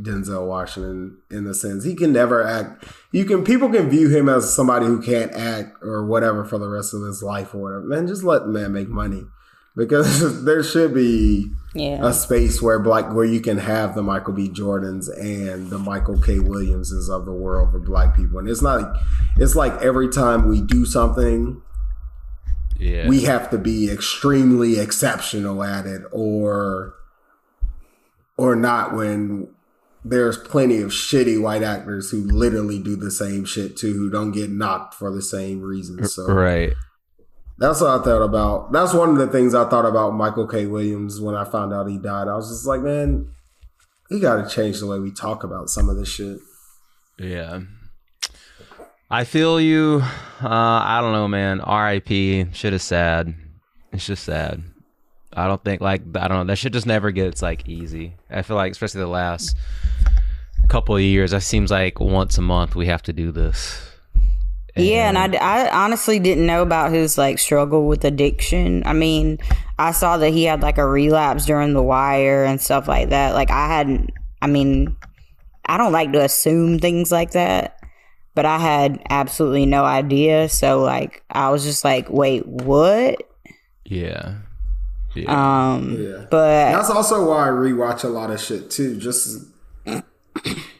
Denzel 0.00 0.46
Washington 0.48 1.18
in 1.30 1.44
the 1.44 1.54
sense 1.54 1.84
he 1.84 1.94
can 1.94 2.12
never 2.12 2.42
act. 2.42 2.84
You 3.12 3.24
can 3.24 3.44
people 3.44 3.68
can 3.68 3.90
view 3.90 4.08
him 4.08 4.28
as 4.28 4.52
somebody 4.54 4.86
who 4.86 5.02
can't 5.02 5.32
act 5.34 5.76
or 5.82 6.06
whatever 6.06 6.44
for 6.44 6.58
the 6.58 6.68
rest 6.68 6.94
of 6.94 7.02
his 7.02 7.22
life 7.22 7.54
or 7.54 7.58
whatever. 7.58 7.82
Man, 7.82 8.06
just 8.06 8.22
let 8.24 8.42
the 8.42 8.48
man 8.48 8.72
make 8.72 8.88
money. 8.88 9.24
because 9.76 10.44
there 10.46 10.62
should 10.62 10.92
be 10.94 11.50
Yeah. 11.74 12.06
a 12.06 12.12
space 12.12 12.60
where 12.60 12.78
black 12.78 13.12
where 13.14 13.24
you 13.24 13.40
can 13.40 13.56
have 13.58 13.94
the 13.94 14.02
Michael 14.02 14.34
B. 14.34 14.48
Jordans 14.50 15.08
and 15.18 15.70
the 15.70 15.78
Michael 15.78 16.18
K. 16.20 16.38
Williamses 16.38 17.08
of 17.08 17.24
the 17.24 17.32
world 17.32 17.70
for 17.72 17.78
black 17.78 18.14
people, 18.16 18.38
and 18.38 18.48
it's 18.48 18.60
not 18.62 18.82
like 18.82 18.92
it's 19.38 19.54
like 19.56 19.72
every 19.82 20.08
time 20.10 20.46
we 20.48 20.60
do 20.60 20.84
something, 20.84 21.62
Yeah. 22.78 23.08
we 23.08 23.22
have 23.22 23.48
to 23.50 23.56
be 23.58 23.90
extremely 23.90 24.78
exceptional 24.78 25.62
at 25.62 25.86
it, 25.86 26.02
or 26.12 26.94
or 28.36 28.54
not 28.56 28.94
when 28.94 29.48
there's 30.04 30.36
plenty 30.36 30.80
of 30.80 30.90
shitty 30.90 31.40
white 31.40 31.62
actors 31.62 32.10
who 32.10 32.22
literally 32.22 32.78
do 32.82 32.96
the 32.96 33.10
same 33.10 33.44
shit 33.44 33.76
too, 33.76 33.92
who 33.92 34.10
don't 34.10 34.32
get 34.32 34.50
knocked 34.50 34.94
for 34.94 35.12
the 35.12 35.22
same 35.22 35.60
reasons. 35.60 36.14
So 36.14 36.26
right. 36.26 36.72
that's 37.58 37.80
what 37.80 38.00
I 38.00 38.02
thought 38.02 38.22
about. 38.22 38.72
That's 38.72 38.92
one 38.92 39.10
of 39.10 39.18
the 39.18 39.28
things 39.28 39.54
I 39.54 39.68
thought 39.68 39.86
about 39.86 40.14
Michael 40.14 40.46
K. 40.46 40.66
Williams 40.66 41.20
when 41.20 41.34
I 41.34 41.44
found 41.44 41.72
out 41.72 41.88
he 41.88 41.98
died. 41.98 42.28
I 42.28 42.34
was 42.34 42.48
just 42.48 42.66
like, 42.66 42.80
man, 42.80 43.30
he 44.08 44.18
got 44.18 44.42
to 44.42 44.54
change 44.54 44.80
the 44.80 44.86
way 44.86 44.98
we 44.98 45.12
talk 45.12 45.44
about 45.44 45.70
some 45.70 45.88
of 45.88 45.96
this 45.96 46.08
shit. 46.08 46.38
Yeah. 47.18 47.60
I 49.08 49.24
feel 49.24 49.60
you. 49.60 50.02
Uh, 50.42 50.48
I 50.48 51.00
don't 51.00 51.12
know, 51.12 51.28
man. 51.28 51.60
R.I.P. 51.60 52.46
Shit 52.52 52.72
is 52.72 52.82
sad. 52.82 53.34
It's 53.92 54.06
just 54.06 54.24
sad. 54.24 54.62
I 55.34 55.46
don't 55.46 55.62
think 55.64 55.80
like 55.80 56.02
I 56.14 56.28
don't 56.28 56.38
know. 56.38 56.44
That 56.44 56.56
shit 56.56 56.72
just 56.72 56.86
never 56.86 57.10
gets 57.10 57.42
like 57.42 57.68
easy. 57.68 58.14
I 58.30 58.42
feel 58.42 58.56
like 58.56 58.72
especially 58.72 59.00
the 59.00 59.06
last 59.06 59.56
couple 60.68 60.96
of 60.96 61.02
years, 61.02 61.32
it 61.32 61.40
seems 61.40 61.70
like 61.70 62.00
once 62.00 62.38
a 62.38 62.42
month 62.42 62.74
we 62.74 62.86
have 62.86 63.02
to 63.02 63.12
do 63.12 63.32
this. 63.32 63.80
Yeah, 64.74 65.08
and 65.08 65.18
I, 65.18 65.36
I 65.36 65.84
honestly 65.84 66.18
didn't 66.18 66.46
know 66.46 66.62
about 66.62 66.92
his 66.92 67.18
like 67.18 67.38
struggle 67.38 67.86
with 67.86 68.04
addiction. 68.04 68.82
I 68.86 68.94
mean, 68.94 69.38
I 69.78 69.92
saw 69.92 70.16
that 70.16 70.30
he 70.30 70.44
had 70.44 70.62
like 70.62 70.78
a 70.78 70.86
relapse 70.86 71.44
during 71.44 71.74
The 71.74 71.82
Wire 71.82 72.44
and 72.44 72.60
stuff 72.60 72.88
like 72.88 73.10
that. 73.10 73.34
Like 73.34 73.50
I 73.50 73.66
hadn't. 73.66 74.10
I 74.40 74.46
mean, 74.46 74.96
I 75.66 75.76
don't 75.76 75.92
like 75.92 76.12
to 76.12 76.24
assume 76.24 76.78
things 76.78 77.12
like 77.12 77.32
that, 77.32 77.80
but 78.34 78.46
I 78.46 78.58
had 78.58 79.02
absolutely 79.10 79.66
no 79.66 79.84
idea. 79.84 80.48
So 80.48 80.80
like, 80.80 81.22
I 81.30 81.50
was 81.50 81.64
just 81.64 81.84
like, 81.84 82.08
wait, 82.08 82.46
what? 82.46 83.22
Yeah. 83.84 84.36
Yeah. 85.14 85.72
Um, 85.74 85.96
Yeah. 85.98 86.26
but 86.30 86.72
That's 86.72 86.90
also 86.90 87.28
why 87.28 87.46
I 87.46 87.50
rewatch 87.50 88.04
a 88.04 88.08
lot 88.08 88.30
of 88.30 88.40
shit 88.40 88.70
too, 88.70 88.96
just 88.96 89.46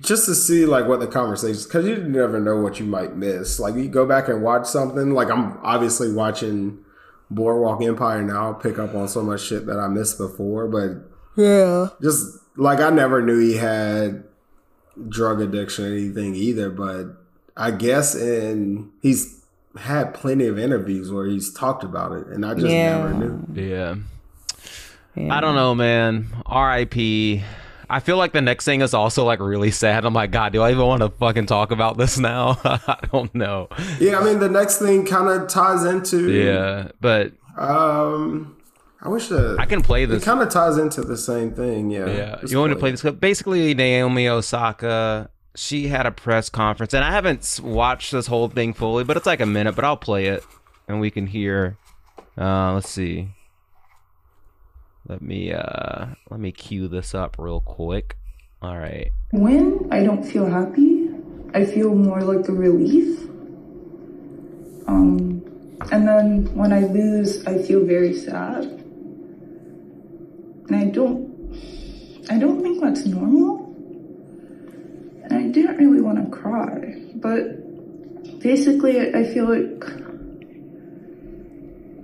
just 0.00 0.24
to 0.26 0.34
see 0.34 0.66
like 0.66 0.86
what 0.86 1.00
the 1.00 1.06
conversations 1.06 1.64
because 1.66 1.86
you 1.86 1.96
never 1.96 2.40
know 2.40 2.56
what 2.56 2.80
you 2.80 2.86
might 2.86 3.16
miss. 3.16 3.60
Like 3.60 3.74
you 3.74 3.88
go 3.88 4.06
back 4.06 4.28
and 4.28 4.42
watch 4.42 4.66
something. 4.66 5.12
Like 5.12 5.30
I'm 5.30 5.58
obviously 5.62 6.12
watching 6.12 6.78
Boardwalk 7.30 7.82
Empire 7.82 8.22
now, 8.22 8.52
pick 8.54 8.78
up 8.78 8.94
on 8.94 9.08
so 9.08 9.22
much 9.22 9.42
shit 9.42 9.66
that 9.66 9.78
I 9.78 9.88
missed 9.88 10.18
before, 10.18 10.66
but 10.68 11.08
yeah, 11.40 11.88
just 12.02 12.38
like 12.56 12.80
I 12.80 12.90
never 12.90 13.22
knew 13.22 13.38
he 13.38 13.56
had 13.56 14.24
drug 15.08 15.40
addiction 15.40 15.84
or 15.84 15.88
anything 15.88 16.34
either, 16.34 16.68
but 16.70 17.06
I 17.56 17.70
guess 17.70 18.14
in 18.14 18.90
he's 19.02 19.40
had 19.78 20.12
plenty 20.12 20.46
of 20.46 20.58
interviews 20.58 21.10
where 21.12 21.26
he's 21.26 21.52
talked 21.52 21.84
about 21.84 22.12
it, 22.12 22.26
and 22.26 22.44
I 22.44 22.54
just 22.54 22.66
Yeah. 22.66 22.98
never 22.98 23.14
knew. 23.14 23.40
yeah. 23.54 23.94
Yeah. 25.14 25.37
I 25.37 25.40
don't 25.40 25.55
know, 25.55 25.75
man. 25.75 26.29
R.I.P. 26.46 27.42
I 27.90 28.01
feel 28.01 28.16
like 28.16 28.33
the 28.33 28.40
next 28.40 28.64
thing 28.64 28.81
is 28.81 28.94
also 28.94 29.25
like 29.25 29.38
really 29.40 29.70
sad. 29.70 30.07
I'm 30.07 30.14
like, 30.14 30.31
God, 30.31 30.53
do 30.55 30.62
I 30.62 30.70
even 30.70 30.87
want 30.87 31.03
to 31.03 31.11
fucking 31.11 31.44
talk 31.46 31.70
about 31.70 31.98
this 31.98 32.18
now? 32.18 32.59
I 32.64 32.96
don't 33.12 33.35
know. 33.35 33.68
Yeah, 34.01 34.18
I 34.18 34.25
mean 34.25 34.38
the 34.38 34.48
next 34.48 34.79
thing 34.79 35.05
kind 35.05 35.29
of 35.29 35.46
ties 35.48 35.85
into 35.85 36.31
Yeah, 36.33 36.88
but 37.03 37.33
Um, 37.59 38.57
I 39.03 39.09
wish 39.11 39.29
the 39.29 39.57
I 39.59 39.66
can 39.66 39.83
play 39.83 40.07
this. 40.07 40.22
it 40.22 40.25
kind 40.25 40.40
of 40.40 40.48
ties 40.48 40.79
into 40.79 41.03
the 41.03 41.18
same 41.18 41.53
thing. 41.55 41.90
Yeah, 41.90 42.07
Yeah, 42.07 42.38
you 42.46 42.59
want 42.59 42.70
me 42.70 42.77
to 42.77 42.81
play 42.81 42.92
this? 42.92 43.03
Basically, 43.03 43.75
Naomi 43.75 44.29
Osaka. 44.29 45.29
She 45.55 45.88
had 45.88 46.07
a 46.07 46.11
press 46.11 46.48
conference, 46.48 46.94
and 46.94 47.05
I 47.05 47.11
haven't 47.11 47.61
watched 47.62 48.11
this 48.11 48.27
whole 48.27 48.48
thing 48.48 48.72
fully, 48.72 49.05
but 49.05 49.18
it's 49.18 49.27
like 49.27 49.40
a 49.40 49.46
minute. 49.46 49.75
But 49.77 49.85
I'll 49.85 49.98
play 49.98 50.29
it, 50.29 50.42
and 50.88 50.98
we 50.98 51.11
can 51.11 51.27
hear. 51.27 51.77
Uh, 52.38 52.72
let's 52.72 52.88
see. 52.88 53.29
Let 55.08 55.20
me 55.20 55.52
uh, 55.52 56.06
let 56.30 56.40
me 56.40 56.52
cue 56.52 56.88
this 56.88 57.14
up 57.14 57.36
real 57.38 57.60
quick. 57.60 58.16
All 58.60 58.78
right. 58.78 59.10
When 59.32 59.88
I 59.90 60.04
don't 60.04 60.22
feel 60.22 60.46
happy, 60.46 61.08
I 61.54 61.64
feel 61.64 61.94
more 61.94 62.22
like 62.22 62.48
a 62.48 62.52
relief. 62.52 63.18
Um, 64.86 65.42
and 65.90 66.06
then 66.06 66.54
when 66.54 66.72
I 66.72 66.80
lose, 66.86 67.44
I 67.46 67.58
feel 67.58 67.84
very 67.84 68.14
sad. 68.14 68.64
And 70.68 70.76
I 70.76 70.84
don't, 70.84 71.28
I 72.30 72.38
don't 72.38 72.62
think 72.62 72.80
that's 72.80 73.04
normal. 73.04 73.74
And 75.24 75.32
I 75.34 75.48
didn't 75.48 75.76
really 75.76 76.00
want 76.00 76.24
to 76.24 76.30
cry, 76.30 77.02
but 77.16 78.40
basically, 78.40 79.00
I 79.00 79.20
I 79.20 79.24
feel 79.24 79.46
like, 79.48 79.84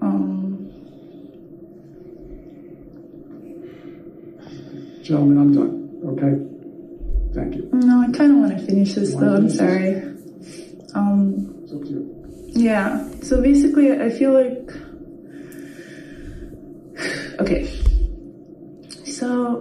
um, 0.02 0.70
Gentlemen, 5.08 5.38
I'm 5.38 5.54
done. 5.54 5.74
Okay? 6.04 6.34
Thank 7.34 7.54
you. 7.54 7.70
no, 7.72 8.02
I 8.02 8.12
kind 8.12 8.30
of 8.32 8.38
want 8.40 8.58
to 8.58 8.66
finish 8.66 8.92
this 8.92 9.14
though. 9.14 9.36
I'm 9.36 9.48
sorry. 9.48 9.94
Um, 10.94 11.60
It's 11.62 11.72
up 11.72 11.80
to 11.80 11.88
you. 11.88 12.44
Yeah. 12.48 13.08
So 13.22 13.40
basically, 13.40 13.90
I 13.90 14.10
feel 14.10 14.34
like. 14.34 14.70
Okay. 17.40 17.64
So. 19.06 19.60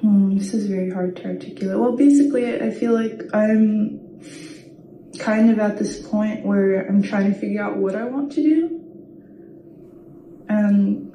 Hmm, 0.00 0.36
this 0.38 0.54
is 0.54 0.68
very 0.68 0.90
hard 0.92 1.16
to 1.16 1.24
articulate. 1.24 1.76
Well, 1.76 1.96
basically, 1.96 2.54
I 2.54 2.70
feel 2.70 2.92
like 2.92 3.34
I'm 3.34 3.98
kind 5.18 5.50
of 5.50 5.58
at 5.58 5.76
this 5.76 6.06
point 6.06 6.46
where 6.46 6.86
I'm 6.86 7.02
trying 7.02 7.32
to 7.34 7.36
figure 7.36 7.60
out 7.60 7.78
what 7.78 7.96
I 7.96 8.04
want 8.04 8.30
to 8.34 8.42
do. 8.44 8.75
And 10.56 11.12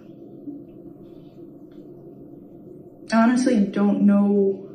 I 3.12 3.24
honestly 3.24 3.66
don't 3.66 4.04
know 4.04 4.68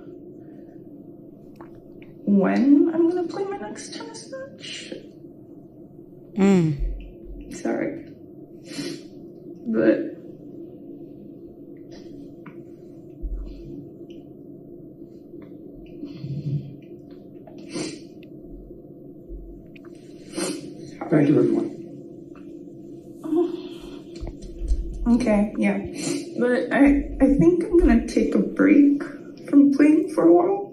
when 2.24 2.90
I'm 2.92 3.08
gonna 3.08 3.28
play 3.28 3.44
my 3.44 3.58
next 3.58 3.94
tennis 3.94 4.32
match. 4.32 4.92
Mm. 6.36 7.54
Sorry. 7.54 8.06
But 9.68 10.16
Thank 21.08 21.28
you, 21.28 21.38
everyone. 21.38 21.75
Okay, 25.26 25.52
yeah. 25.58 25.78
But 26.38 26.72
I 26.72 26.84
I 27.20 27.34
think 27.38 27.64
I'm 27.64 27.78
gonna 27.78 28.06
take 28.06 28.34
a 28.34 28.38
break 28.38 29.02
from 29.48 29.72
playing 29.74 30.12
for 30.14 30.28
a 30.28 30.32
while. 30.32 30.72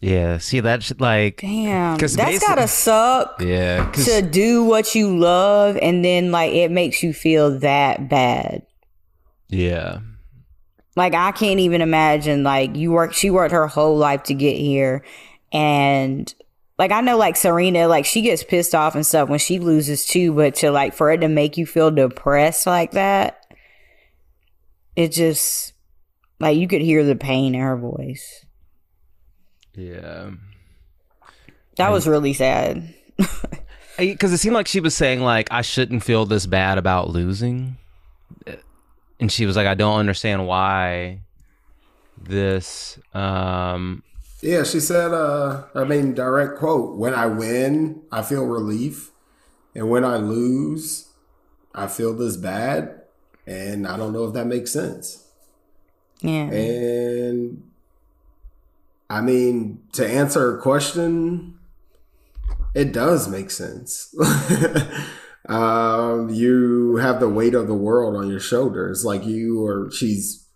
Yeah. 0.00 0.38
See 0.38 0.60
that's 0.60 0.86
shit 0.86 1.00
like. 1.00 1.40
Damn, 1.42 1.98
'Cause 1.98 2.16
that's 2.16 2.38
gotta 2.38 2.66
suck 2.66 3.40
Yeah. 3.40 3.90
'cause- 3.92 4.06
to 4.06 4.22
do 4.22 4.64
what 4.64 4.94
you 4.94 5.14
love, 5.16 5.76
and 5.82 6.02
then 6.04 6.30
like 6.32 6.52
it 6.54 6.70
makes 6.70 7.02
you 7.02 7.12
feel 7.12 7.58
that 7.60 8.08
bad. 8.08 8.62
yeah. 9.48 9.98
Like 10.96 11.14
I 11.14 11.32
can't 11.32 11.60
even 11.60 11.80
imagine. 11.82 12.42
Like 12.44 12.76
you 12.76 12.92
work, 12.92 13.12
she 13.14 13.30
worked 13.30 13.52
her 13.52 13.66
whole 13.68 13.96
life 13.96 14.22
to 14.24 14.34
get 14.34 14.56
here, 14.56 15.02
and 15.52 16.32
like 16.80 16.92
I 16.92 17.02
know, 17.02 17.18
like 17.18 17.36
Serena, 17.36 17.86
like 17.88 18.06
she 18.06 18.22
gets 18.22 18.42
pissed 18.42 18.74
off 18.74 18.94
and 18.94 19.04
stuff 19.04 19.28
when 19.28 19.38
she 19.38 19.58
loses 19.58 20.06
too. 20.06 20.32
But 20.32 20.54
to 20.56 20.70
like 20.70 20.94
for 20.94 21.12
it 21.12 21.18
to 21.18 21.28
make 21.28 21.58
you 21.58 21.66
feel 21.66 21.90
depressed 21.90 22.66
like 22.66 22.92
that, 22.92 23.44
it 24.96 25.12
just 25.12 25.74
like 26.38 26.56
you 26.56 26.66
could 26.66 26.80
hear 26.80 27.04
the 27.04 27.16
pain 27.16 27.54
in 27.54 27.60
her 27.60 27.76
voice. 27.76 28.46
Yeah. 29.74 30.30
That 31.76 31.92
was 31.92 32.08
really 32.08 32.32
sad. 32.32 32.94
because 33.98 34.32
it 34.32 34.38
seemed 34.38 34.54
like 34.54 34.66
she 34.66 34.80
was 34.80 34.94
saying 34.94 35.20
like 35.20 35.48
I 35.50 35.60
shouldn't 35.60 36.02
feel 36.02 36.24
this 36.24 36.46
bad 36.46 36.78
about 36.78 37.10
losing, 37.10 37.76
and 39.20 39.30
she 39.30 39.44
was 39.44 39.54
like 39.54 39.66
I 39.66 39.74
don't 39.74 39.98
understand 39.98 40.46
why 40.46 41.20
this. 42.16 42.98
Um, 43.12 44.02
Yeah, 44.42 44.64
she 44.64 44.80
said, 44.80 45.12
uh, 45.12 45.64
I 45.74 45.84
mean, 45.84 46.14
direct 46.14 46.58
quote, 46.58 46.96
when 46.96 47.12
I 47.12 47.26
win, 47.26 48.02
I 48.10 48.22
feel 48.22 48.46
relief. 48.46 49.10
And 49.74 49.90
when 49.90 50.04
I 50.04 50.16
lose, 50.16 51.08
I 51.74 51.86
feel 51.86 52.14
this 52.14 52.36
bad. 52.36 53.02
And 53.46 53.86
I 53.86 53.96
don't 53.96 54.12
know 54.12 54.24
if 54.24 54.34
that 54.34 54.46
makes 54.46 54.72
sense. 54.72 55.26
Yeah, 56.20 56.50
And 56.50 57.70
I 59.08 59.20
mean, 59.20 59.82
to 59.92 60.06
answer 60.06 60.52
her 60.52 60.58
question, 60.60 61.58
it 62.74 62.92
does 62.92 63.28
make 63.28 63.50
sense. 63.50 64.14
um, 65.48 66.28
you 66.30 66.96
have 66.96 67.20
the 67.20 67.28
weight 67.28 67.54
of 67.54 67.66
the 67.66 67.74
world 67.74 68.16
on 68.16 68.28
your 68.28 68.40
shoulders. 68.40 69.04
Like 69.04 69.24
you 69.24 69.64
or 69.64 69.90
she's 69.90 70.46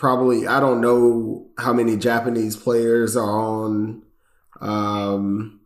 probably 0.00 0.46
I 0.46 0.60
don't 0.60 0.80
know 0.80 1.46
how 1.58 1.74
many 1.74 1.94
Japanese 1.98 2.56
players 2.56 3.18
are 3.18 3.38
on 3.38 4.02
um 4.62 5.60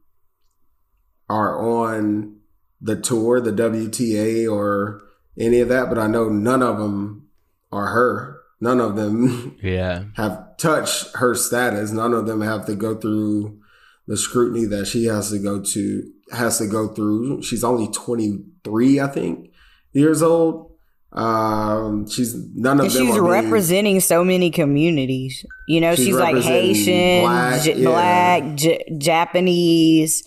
are 1.31 1.59
on 1.59 2.37
the 2.81 2.97
tour, 3.01 3.41
the 3.41 3.53
WTA 3.53 4.51
or 4.53 5.03
any 5.39 5.61
of 5.61 5.69
that, 5.69 5.89
but 5.89 5.99
I 5.99 6.09
know 6.09 6.29
none 6.29 6.63
of 6.63 6.79
them 6.79 7.29
are 7.73 7.87
her. 7.87 8.41
None 8.61 8.81
of 8.81 8.97
them 8.97 9.57
Yeah. 9.63 10.05
have 10.17 10.57
touched 10.59 11.15
her 11.17 11.35
status. 11.37 11.93
None 11.93 12.13
of 12.13 12.27
them 12.27 12.41
have 12.41 12.67
to 12.67 12.75
go 12.75 12.97
through 12.97 13.59
the 14.07 14.17
scrutiny 14.17 14.65
that 14.67 14.87
she 14.87 15.05
has 15.05 15.31
to 15.31 15.39
go 15.39 15.63
to 15.63 16.11
has 16.33 16.59
to 16.59 16.67
go 16.67 16.89
through. 16.89 17.43
She's 17.43 17.63
only 17.65 17.87
23, 17.93 19.01
I 19.01 19.07
think, 19.07 19.51
years 19.93 20.23
old. 20.23 20.73
Um, 21.15 22.09
she's 22.09 22.35
none 22.57 22.81
of 22.81 22.93
them 22.93 23.07
she's 23.07 23.17
are 23.17 23.23
being- 23.23 23.45
representing 23.45 24.01
so 24.01 24.25
many 24.25 24.51
communities. 24.51 25.45
You 25.69 25.81
know, 25.81 25.95
She's 25.95 26.07
she's, 26.07 26.15
like 26.17 26.37
Haitian, 26.43 27.23
black, 27.23 27.63
J- 27.63 27.75
yeah. 27.77 27.89
black, 27.89 28.55
J- 28.57 28.85
Japanese, 28.99 30.25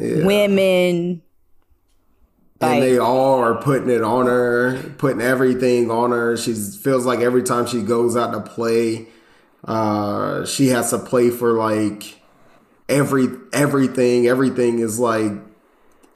Yeah. 0.00 0.24
women. 0.24 1.22
and 2.60 2.82
they 2.82 2.98
all 2.98 3.38
are 3.40 3.56
putting 3.56 3.90
it 3.90 4.02
on 4.02 4.26
her, 4.26 4.78
putting 4.96 5.20
everything 5.20 5.90
on 5.90 6.10
her. 6.12 6.36
She 6.36 6.54
feels 6.54 7.04
like 7.04 7.20
every 7.20 7.42
time 7.42 7.66
she 7.66 7.82
goes 7.82 8.16
out 8.16 8.32
to 8.32 8.40
play, 8.40 9.08
uh, 9.64 10.44
she 10.46 10.68
has 10.68 10.90
to 10.90 10.98
play 10.98 11.28
for 11.30 11.52
like 11.54 12.18
every 12.88 13.26
everything. 13.52 14.26
Everything 14.28 14.78
is 14.78 14.98
like 14.98 15.32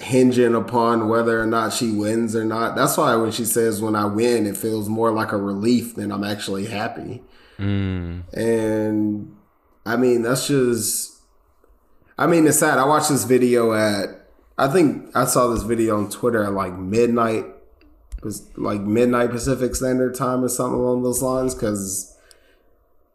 hinging 0.00 0.54
upon 0.54 1.08
whether 1.08 1.40
or 1.40 1.46
not 1.46 1.72
she 1.72 1.92
wins 1.92 2.34
or 2.34 2.44
not. 2.44 2.74
That's 2.74 2.96
why 2.96 3.14
when 3.16 3.30
she 3.30 3.44
says 3.44 3.82
when 3.82 3.94
I 3.94 4.06
win, 4.06 4.46
it 4.46 4.56
feels 4.56 4.88
more 4.88 5.12
like 5.12 5.32
a 5.32 5.36
relief 5.36 5.94
than 5.94 6.10
I'm 6.10 6.24
actually 6.24 6.66
happy. 6.66 7.22
Mm. 7.58 8.22
And 8.32 9.36
I 9.84 9.96
mean, 9.96 10.22
that's 10.22 10.48
just. 10.48 11.18
I 12.18 12.26
mean, 12.26 12.46
it's 12.46 12.58
sad. 12.58 12.78
I 12.78 12.86
watched 12.86 13.10
this 13.10 13.24
video 13.24 13.72
at. 13.72 14.08
I 14.58 14.68
think 14.68 15.10
I 15.14 15.24
saw 15.24 15.48
this 15.48 15.62
video 15.62 15.96
on 15.98 16.10
Twitter 16.10 16.44
at 16.44 16.52
like 16.52 16.74
midnight, 16.74 17.46
was 18.22 18.50
like 18.56 18.80
midnight 18.80 19.30
Pacific 19.30 19.74
Standard 19.74 20.14
Time 20.14 20.44
or 20.44 20.48
something 20.48 20.78
along 20.78 21.02
those 21.02 21.22
lines. 21.22 21.54
Because 21.54 22.16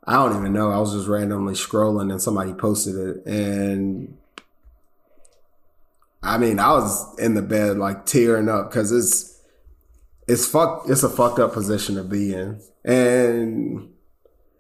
I 0.06 0.14
don't 0.14 0.38
even 0.38 0.54
know. 0.54 0.72
I 0.72 0.78
was 0.78 0.94
just 0.94 1.08
randomly 1.08 1.56
scrolling 1.56 2.12
and 2.12 2.22
somebody 2.22 2.54
posted 2.54 2.96
it, 2.96 3.26
and 3.26 4.18
I 6.26 6.38
mean, 6.38 6.60
I 6.60 6.72
was 6.74 7.18
in 7.20 7.36
the 7.36 7.42
bed 7.42 7.78
like 7.78 8.06
tearing 8.06 8.50
up 8.50 8.70
because 8.70 8.92
it's 8.92 9.40
it's 10.28 10.48
fuck. 10.48 10.84
It's 10.90 11.04
a 11.04 11.10
fucked 11.10 11.40
up 11.40 11.54
position 11.54 11.96
to 11.96 12.04
be 12.04 12.34
in, 12.34 12.60
and 12.84 13.90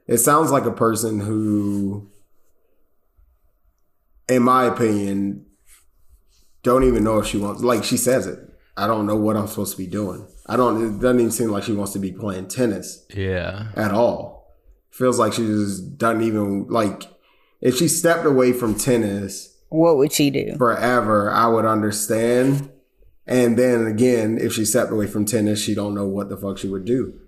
it 0.07 0.17
sounds 0.19 0.51
like 0.51 0.65
a 0.65 0.71
person 0.71 1.19
who, 1.21 2.11
in 4.29 4.43
my 4.43 4.65
opinion, 4.65 5.45
don't 6.63 6.83
even 6.83 7.03
know 7.03 7.17
if 7.19 7.25
she 7.27 7.37
wants. 7.37 7.63
Like 7.63 7.83
she 7.83 7.97
says 7.97 8.27
it. 8.27 8.39
I 8.77 8.87
don't 8.87 9.05
know 9.05 9.15
what 9.15 9.37
I'm 9.37 9.47
supposed 9.47 9.71
to 9.71 9.77
be 9.77 9.87
doing. 9.87 10.27
I 10.47 10.57
don't. 10.57 10.97
It 10.97 11.01
doesn't 11.01 11.19
even 11.19 11.31
seem 11.31 11.49
like 11.49 11.63
she 11.63 11.71
wants 11.73 11.93
to 11.93 11.99
be 11.99 12.11
playing 12.11 12.47
tennis 12.47 13.05
Yeah. 13.13 13.69
at 13.75 13.91
all. 13.91 14.53
Feels 14.91 15.17
like 15.17 15.33
she 15.33 15.45
just 15.45 15.97
doesn't 15.97 16.21
even 16.23 16.67
like. 16.67 17.03
If 17.61 17.77
she 17.77 17.87
stepped 17.87 18.25
away 18.25 18.51
from 18.53 18.75
tennis 18.75 19.54
what 19.75 19.97
would 19.97 20.11
she 20.11 20.29
do? 20.29 20.55
forever, 20.57 21.31
I 21.31 21.47
would 21.47 21.65
understand. 21.65 22.69
And 23.27 23.57
then 23.57 23.87
again, 23.87 24.37
if 24.39 24.53
she 24.53 24.65
stepped 24.65 24.91
away 24.91 25.07
from 25.07 25.25
tennis, 25.25 25.59
she 25.59 25.73
don't 25.73 25.95
know 25.95 26.05
what 26.05 26.29
the 26.29 26.37
fuck 26.37 26.57
she 26.57 26.67
would 26.67 26.85
do. 26.85 27.19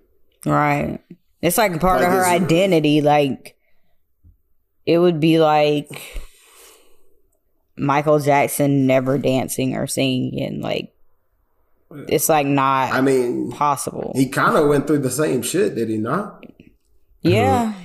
Right. 0.46 1.00
It's 1.42 1.58
like 1.58 1.74
a 1.74 1.78
part 1.78 2.02
of 2.02 2.08
her 2.08 2.24
identity. 2.24 3.00
Like, 3.00 3.56
it 4.86 4.98
would 4.98 5.18
be 5.20 5.38
like 5.40 6.22
Michael 7.76 8.18
Jackson 8.20 8.86
never 8.86 9.18
dancing 9.18 9.76
or 9.76 9.86
singing. 9.86 10.60
Like, 10.60 10.94
it's 11.90 12.28
like 12.28 12.46
not 12.46 12.92
I 12.92 13.00
mean, 13.00 13.50
possible. 13.50 14.12
he 14.14 14.28
kind 14.28 14.56
of 14.56 14.68
went 14.68 14.86
through 14.86 14.98
the 14.98 15.10
same 15.10 15.42
shit, 15.42 15.74
did 15.74 15.88
he 15.88 15.98
not? 15.98 16.44
yeah. 17.22 17.74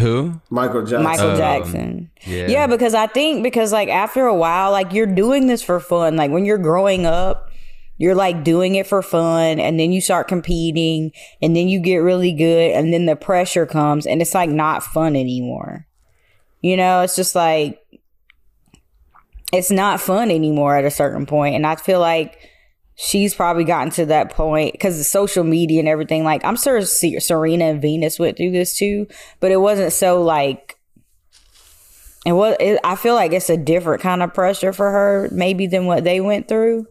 Who? 0.00 0.40
Michael 0.50 0.82
Jackson. 0.82 1.02
Michael 1.04 1.30
Um, 1.30 1.36
Jackson. 1.36 2.10
yeah. 2.26 2.46
Yeah, 2.48 2.66
because 2.66 2.94
I 2.94 3.06
think 3.06 3.42
because 3.42 3.72
like 3.72 3.88
after 3.88 4.26
a 4.26 4.34
while, 4.34 4.70
like 4.72 4.92
you're 4.92 5.06
doing 5.06 5.46
this 5.46 5.62
for 5.62 5.78
fun. 5.80 6.16
Like 6.16 6.30
when 6.30 6.44
you're 6.44 6.58
growing 6.58 7.06
up, 7.06 7.50
you're 7.98 8.14
like 8.14 8.42
doing 8.44 8.76
it 8.76 8.86
for 8.86 9.02
fun 9.02 9.60
and 9.60 9.78
then 9.78 9.92
you 9.92 10.00
start 10.00 10.26
competing 10.26 11.12
and 11.42 11.54
then 11.54 11.68
you 11.68 11.80
get 11.80 11.98
really 11.98 12.32
good 12.32 12.72
and 12.72 12.92
then 12.94 13.04
the 13.06 13.14
pressure 13.14 13.66
comes 13.66 14.06
and 14.06 14.22
it's 14.22 14.34
like 14.34 14.48
not 14.50 14.82
fun 14.82 15.14
anymore. 15.16 15.86
You 16.62 16.76
know, 16.78 17.02
it's 17.02 17.14
just 17.16 17.34
like 17.34 17.78
it's 19.52 19.70
not 19.70 20.00
fun 20.00 20.30
anymore 20.30 20.76
at 20.76 20.84
a 20.84 20.90
certain 20.90 21.26
point 21.26 21.54
and 21.56 21.66
I 21.66 21.76
feel 21.76 22.00
like 22.00 22.38
she's 23.00 23.34
probably 23.34 23.64
gotten 23.64 23.90
to 23.90 24.06
that 24.06 24.30
point 24.30 24.72
because 24.72 25.00
of 25.00 25.06
social 25.06 25.42
media 25.42 25.80
and 25.80 25.88
everything. 25.88 26.22
Like, 26.22 26.44
I'm 26.44 26.56
sure 26.56 26.82
Serena 26.82 27.64
and 27.64 27.80
Venus 27.80 28.18
went 28.18 28.36
through 28.36 28.50
this 28.50 28.76
too, 28.76 29.06
but 29.40 29.50
it 29.50 29.56
wasn't 29.56 29.92
so 29.92 30.22
like. 30.22 30.76
It 32.26 32.32
was. 32.32 32.56
It, 32.60 32.78
I 32.84 32.96
feel 32.96 33.14
like 33.14 33.32
it's 33.32 33.48
a 33.48 33.56
different 33.56 34.02
kind 34.02 34.22
of 34.22 34.34
pressure 34.34 34.74
for 34.74 34.90
her, 34.90 35.28
maybe 35.32 35.66
than 35.66 35.86
what 35.86 36.04
they 36.04 36.20
went 36.20 36.48
through. 36.48 36.86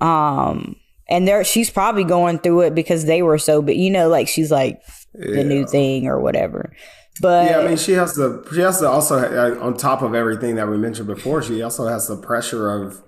Um, 0.00 0.74
and 1.08 1.26
there, 1.28 1.44
she's 1.44 1.70
probably 1.70 2.02
going 2.02 2.40
through 2.40 2.62
it 2.62 2.74
because 2.74 3.04
they 3.04 3.22
were 3.22 3.38
so. 3.38 3.62
But 3.62 3.76
you 3.76 3.90
know, 3.90 4.08
like 4.08 4.26
she's 4.26 4.50
like 4.50 4.82
the 5.14 5.44
new 5.44 5.64
thing 5.68 6.08
or 6.08 6.18
whatever. 6.18 6.74
But 7.20 7.50
Yeah, 7.50 7.58
I 7.58 7.68
mean, 7.68 7.76
she 7.76 7.92
has 7.92 8.14
to. 8.14 8.44
She 8.52 8.60
has 8.60 8.80
to 8.80 8.88
also, 8.88 9.18
uh, 9.18 9.64
on 9.64 9.76
top 9.76 10.02
of 10.02 10.14
everything 10.14 10.56
that 10.56 10.68
we 10.68 10.76
mentioned 10.76 11.06
before, 11.06 11.40
she 11.40 11.62
also 11.62 11.86
has 11.86 12.08
the 12.08 12.16
pressure 12.16 12.72
of 12.72 13.00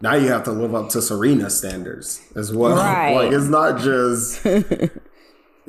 now 0.00 0.14
you 0.14 0.28
have 0.28 0.44
to 0.44 0.52
live 0.52 0.74
up 0.74 0.88
to 0.90 1.02
Serena 1.02 1.50
standards 1.50 2.20
as 2.36 2.52
well. 2.52 2.76
Right. 2.76 3.14
Like 3.14 3.32
it's 3.32 3.46
not 3.48 3.80
just. 3.80 4.44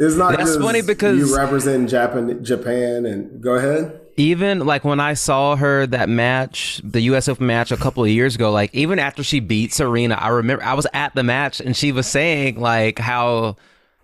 It's 0.02 0.16
not 0.16 0.38
That's 0.38 0.52
just 0.52 0.62
funny 0.62 0.82
because- 0.82 1.18
you 1.18 1.36
represent 1.36 1.90
Japan, 1.90 2.42
Japan, 2.42 3.06
and 3.06 3.42
go 3.42 3.56
ahead. 3.56 4.00
even 4.16 4.66
like 4.66 4.86
when 4.86 5.02
I 5.02 5.14
saw 5.14 5.58
her 5.58 5.86
that 5.88 6.08
match, 6.08 6.80
the 6.86 7.02
US 7.02 7.28
Open 7.28 7.48
match 7.48 7.70
a 7.74 7.76
couple 7.76 8.06
of 8.06 8.10
years 8.10 8.36
ago, 8.36 8.50
like 8.50 8.74
even 8.74 8.98
after 8.98 9.24
she 9.26 9.42
beat 9.42 9.74
Serena, 9.74 10.16
I 10.16 10.30
remember 10.30 10.64
I 10.64 10.74
was 10.76 10.88
at 10.94 11.16
the 11.16 11.24
match 11.24 11.60
and 11.60 11.76
she 11.76 11.92
was 11.92 12.08
saying 12.08 12.58
like 12.62 12.98
how 12.98 13.58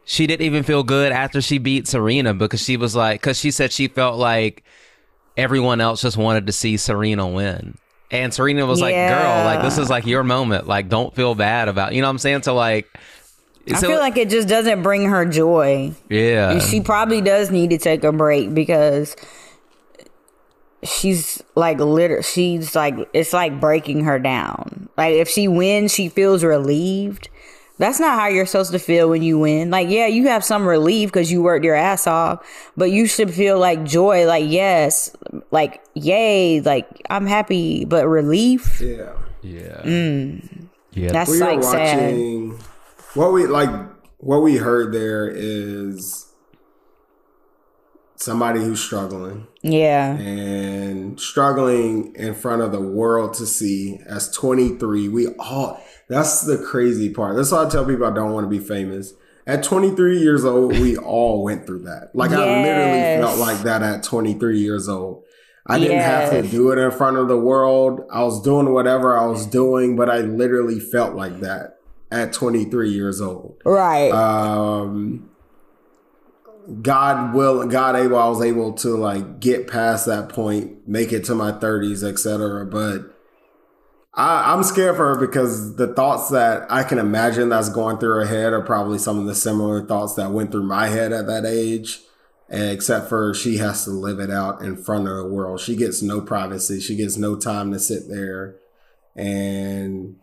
she 0.04 0.28
didn't 0.28 0.46
even 0.46 0.64
feel 0.64 0.84
good 0.84 1.14
after 1.14 1.42
she 1.42 1.60
beat 1.60 1.88
Serena 1.88 2.34
because 2.34 2.62
she 2.62 2.76
was 2.76 2.94
like, 2.94 3.22
because 3.22 3.40
she 3.40 3.50
said 3.50 3.72
she 3.72 3.88
felt 3.88 4.18
like 4.20 4.66
everyone 5.38 5.80
else 5.80 6.02
just 6.02 6.18
wanted 6.18 6.46
to 6.48 6.52
see 6.52 6.76
Serena 6.76 7.26
win. 7.26 7.78
And 8.12 8.34
Serena 8.34 8.65
was 8.65 8.80
like, 8.82 8.96
girl, 8.96 9.46
like 9.46 9.62
this 9.63 9.78
is 9.78 9.89
like 9.89 10.06
your 10.06 10.24
moment. 10.24 10.68
Like, 10.68 10.89
don't 10.89 11.13
feel 11.15 11.36
bad 11.36 11.68
about, 11.68 11.94
you 11.94 12.02
know 12.02 12.08
what 12.08 12.12
I'm 12.12 12.18
saying? 12.20 12.44
So, 12.44 12.54
like, 12.54 12.88
I 13.74 13.80
so- 13.80 13.88
feel 13.88 14.00
like 14.00 14.15
it 14.18 14.30
just 14.30 14.48
doesn't 14.48 14.84
bring 14.84 15.06
her 15.06 15.26
joy. 15.26 15.94
yeah. 16.10 16.52
And 16.52 16.62
she 16.62 16.82
probably 16.82 17.22
does 17.22 17.50
need 17.50 17.72
to 17.72 17.78
take 17.78 18.04
a 18.04 18.12
break 18.12 18.54
because 18.54 19.15
she's 20.84 21.41
like 21.56 21.80
literally 21.80 22.22
she's 22.22 22.76
like 22.76 22.94
it's 23.13 23.34
like 23.34 23.60
breaking 23.60 24.04
her 24.04 24.20
down. 24.20 24.88
Like 24.98 25.15
if 25.15 25.28
she 25.30 25.48
wins, 25.48 25.94
she 25.94 26.10
feels 26.10 26.44
relieved. 26.44 27.30
That's 27.78 28.00
not 28.00 28.20
how 28.20 28.28
you're 28.28 28.46
supposed 28.46 28.72
to 28.72 28.80
feel 28.80 29.10
when 29.10 29.22
you 29.22 29.40
win. 29.40 29.70
Like 29.70 29.90
yeah, 29.90 30.08
you 30.08 30.28
have 30.28 30.44
some 30.44 30.66
relief 30.66 31.10
because 31.10 31.32
you 31.32 31.42
worked 31.42 31.66
your 31.66 31.76
ass 31.76 32.08
off, 32.08 32.46
but 32.78 32.92
you 32.92 33.06
should 33.06 33.34
feel 33.34 33.60
like 33.60 33.84
joy. 33.84 34.26
Like 34.26 34.46
yes, 34.48 35.16
like 35.52 35.84
yay, 35.94 36.62
like 36.62 36.88
I'm 37.10 37.26
happy, 37.26 37.84
but 37.86 38.08
relief. 38.08 38.80
Yeah. 38.80 39.14
yeah. 39.42 39.82
Mm. 39.84 40.68
Yeah. 40.94 41.12
That's 41.12 41.30
we 41.30 41.40
like 41.40 41.60
are 41.60 41.64
sad. 41.64 42.12
watching 42.14 42.60
what 43.14 43.34
we 43.34 43.48
like 43.48 43.70
what 44.18 44.42
we 44.42 44.56
heard 44.58 44.94
there 44.94 45.28
is 45.28 46.25
somebody 48.15 48.62
who's 48.62 48.82
struggling. 48.82 49.47
Yeah, 49.62 50.15
and 50.17 51.19
struggling 51.19 52.15
in 52.15 52.34
front 52.36 52.62
of 52.62 52.71
the 52.71 52.82
world 52.82 53.34
to 53.36 53.45
see 53.45 53.99
as 54.06 54.32
23 54.32 55.10
we 55.10 55.28
all 55.39 55.82
that's 56.08 56.41
the 56.41 56.58
crazy 56.58 57.10
part. 57.10 57.36
That's 57.36 57.51
why 57.51 57.65
i 57.65 57.69
tell 57.69 57.86
people 57.86 58.06
i 58.06 58.13
don't 58.13 58.32
want 58.32 58.45
to 58.45 58.49
be 58.49 58.60
famous. 58.60 59.13
At 59.47 59.63
23 59.63 60.19
years 60.19 60.43
old 60.43 60.73
we 60.73 60.97
all 60.97 61.43
went 61.43 61.65
through 61.65 61.84
that. 61.84 62.12
Like 62.13 62.32
i 62.32 62.36
literally 62.38 63.21
felt 63.21 63.39
like 63.39 63.60
that 63.60 63.82
at 63.82 64.04
23 64.04 64.60
years 64.60 64.88
old. 64.89 65.23
I 65.67 65.80
didn't 65.80 66.01
have 66.01 66.30
to 66.30 66.43
do 66.43 66.71
it 66.71 66.78
in 66.78 66.91
front 66.91 67.17
of 67.17 67.28
the 67.28 67.39
world. 67.39 68.01
I 68.12 68.23
was 68.23 68.39
doing 68.41 68.71
whatever 68.71 69.17
I 69.17 69.25
was 69.25 69.47
doing, 69.47 69.95
but 69.95 70.12
I 70.12 70.19
literally 70.19 70.80
felt 70.80 71.15
like 71.15 71.39
that 71.39 71.80
at 72.12 72.34
23 72.34 72.91
years 72.91 73.19
old. 73.19 73.62
right. 73.65 74.12
Um, 74.12 75.30
God 76.82 77.34
will, 77.34 77.65
God 77.67 77.95
able, 77.95 78.17
I 78.17 78.28
was 78.28 78.41
able 78.41 78.73
to 78.73 78.89
like 78.89 79.39
get 79.39 79.67
past 79.67 80.06
that 80.08 80.30
point, 80.30 80.88
make 80.88 81.12
it 81.12 81.23
to 81.25 81.36
my 81.36 81.51
30s, 81.51 82.04
etc. 82.04 82.65
But 82.65 83.15
I, 84.13 84.54
I'm 84.54 84.63
scared 84.63 84.95
for 84.95 85.13
her 85.13 85.28
because 85.28 85.75
the 85.75 85.93
thoughts 85.93 86.30
that 86.30 86.71
I 86.71 86.84
can 86.84 86.97
imagine 86.97 87.49
that's 87.49 87.69
going 87.69 87.97
through 87.97 88.15
her 88.15 88.25
head 88.25 88.54
are 88.54 88.62
probably 88.62 88.97
some 88.97 89.19
of 89.19 89.25
the 89.25 89.36
similar 89.36 89.86
thoughts 89.86 90.15
that 90.15 90.32
went 90.32 90.51
through 90.51 90.63
my 90.63 90.88
head 90.88 91.12
at 91.12 91.28
that 91.28 91.45
age. 91.45 91.99
Except 92.47 93.10
for 93.10 93.34
she 93.34 93.58
has 93.58 93.86
to 93.86 93.89
live 93.89 94.19
it 94.19 94.30
out 94.30 94.62
in 94.62 94.78
front 94.78 95.08
of 95.08 95.17
the 95.17 95.28
world. 95.28 95.60
She 95.60 95.75
gets 95.75 96.04
no 96.04 96.21
privacy. 96.21 96.80
She 96.80 96.95
gets 96.95 97.17
no 97.17 97.36
time 97.36 97.71
to 97.71 97.80
sit 97.80 98.04
there 98.08 98.58
and 99.15 100.17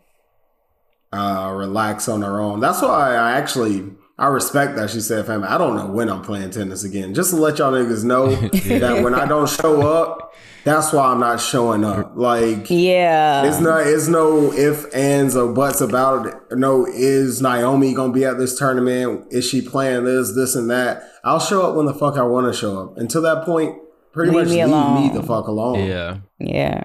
uh, 1.12 1.52
relax 1.52 2.08
on 2.08 2.22
her 2.22 2.40
own. 2.40 2.60
That's 2.60 2.80
why 2.80 3.16
I 3.16 3.32
actually 3.32 3.90
I 4.22 4.26
respect 4.28 4.76
that 4.76 4.88
she 4.88 5.00
said, 5.00 5.26
"Fam, 5.26 5.42
I 5.42 5.58
don't 5.58 5.74
know 5.74 5.88
when 5.88 6.08
I'm 6.08 6.22
playing 6.22 6.50
tennis 6.50 6.84
again. 6.84 7.12
Just 7.12 7.30
to 7.30 7.36
let 7.36 7.58
y'all 7.58 7.72
niggas 7.72 8.04
know 8.04 8.28
that 8.78 9.02
when 9.02 9.14
I 9.14 9.26
don't 9.26 9.48
show 9.50 9.82
up, 9.82 10.32
that's 10.62 10.92
why 10.92 11.06
I'm 11.06 11.18
not 11.18 11.40
showing 11.40 11.82
up. 11.84 12.12
Like, 12.14 12.70
Yeah. 12.70 13.42
it's 13.44 13.58
not, 13.58 13.84
it's 13.84 14.06
no 14.06 14.52
if, 14.52 14.84
ands, 14.94 15.34
or 15.34 15.52
buts 15.52 15.80
about 15.80 16.26
it. 16.28 16.34
No, 16.52 16.86
is 16.86 17.42
Naomi 17.42 17.94
gonna 17.94 18.12
be 18.12 18.24
at 18.24 18.38
this 18.38 18.56
tournament? 18.56 19.26
Is 19.32 19.44
she 19.44 19.60
playing 19.60 20.04
this, 20.04 20.36
this, 20.36 20.54
and 20.54 20.70
that? 20.70 21.02
I'll 21.24 21.40
show 21.40 21.68
up 21.68 21.74
when 21.74 21.86
the 21.86 21.94
fuck 21.94 22.16
I 22.16 22.22
want 22.22 22.46
to 22.46 22.56
show 22.56 22.78
up. 22.78 22.98
Until 22.98 23.22
that 23.22 23.44
point, 23.44 23.76
pretty 24.12 24.30
Leave 24.30 24.46
much 24.46 24.54
me 24.54 24.64
leave 24.64 25.12
me 25.12 25.18
the 25.18 25.26
fuck 25.26 25.48
alone. 25.48 25.84
Yeah. 25.84 26.18
yeah. 26.38 26.84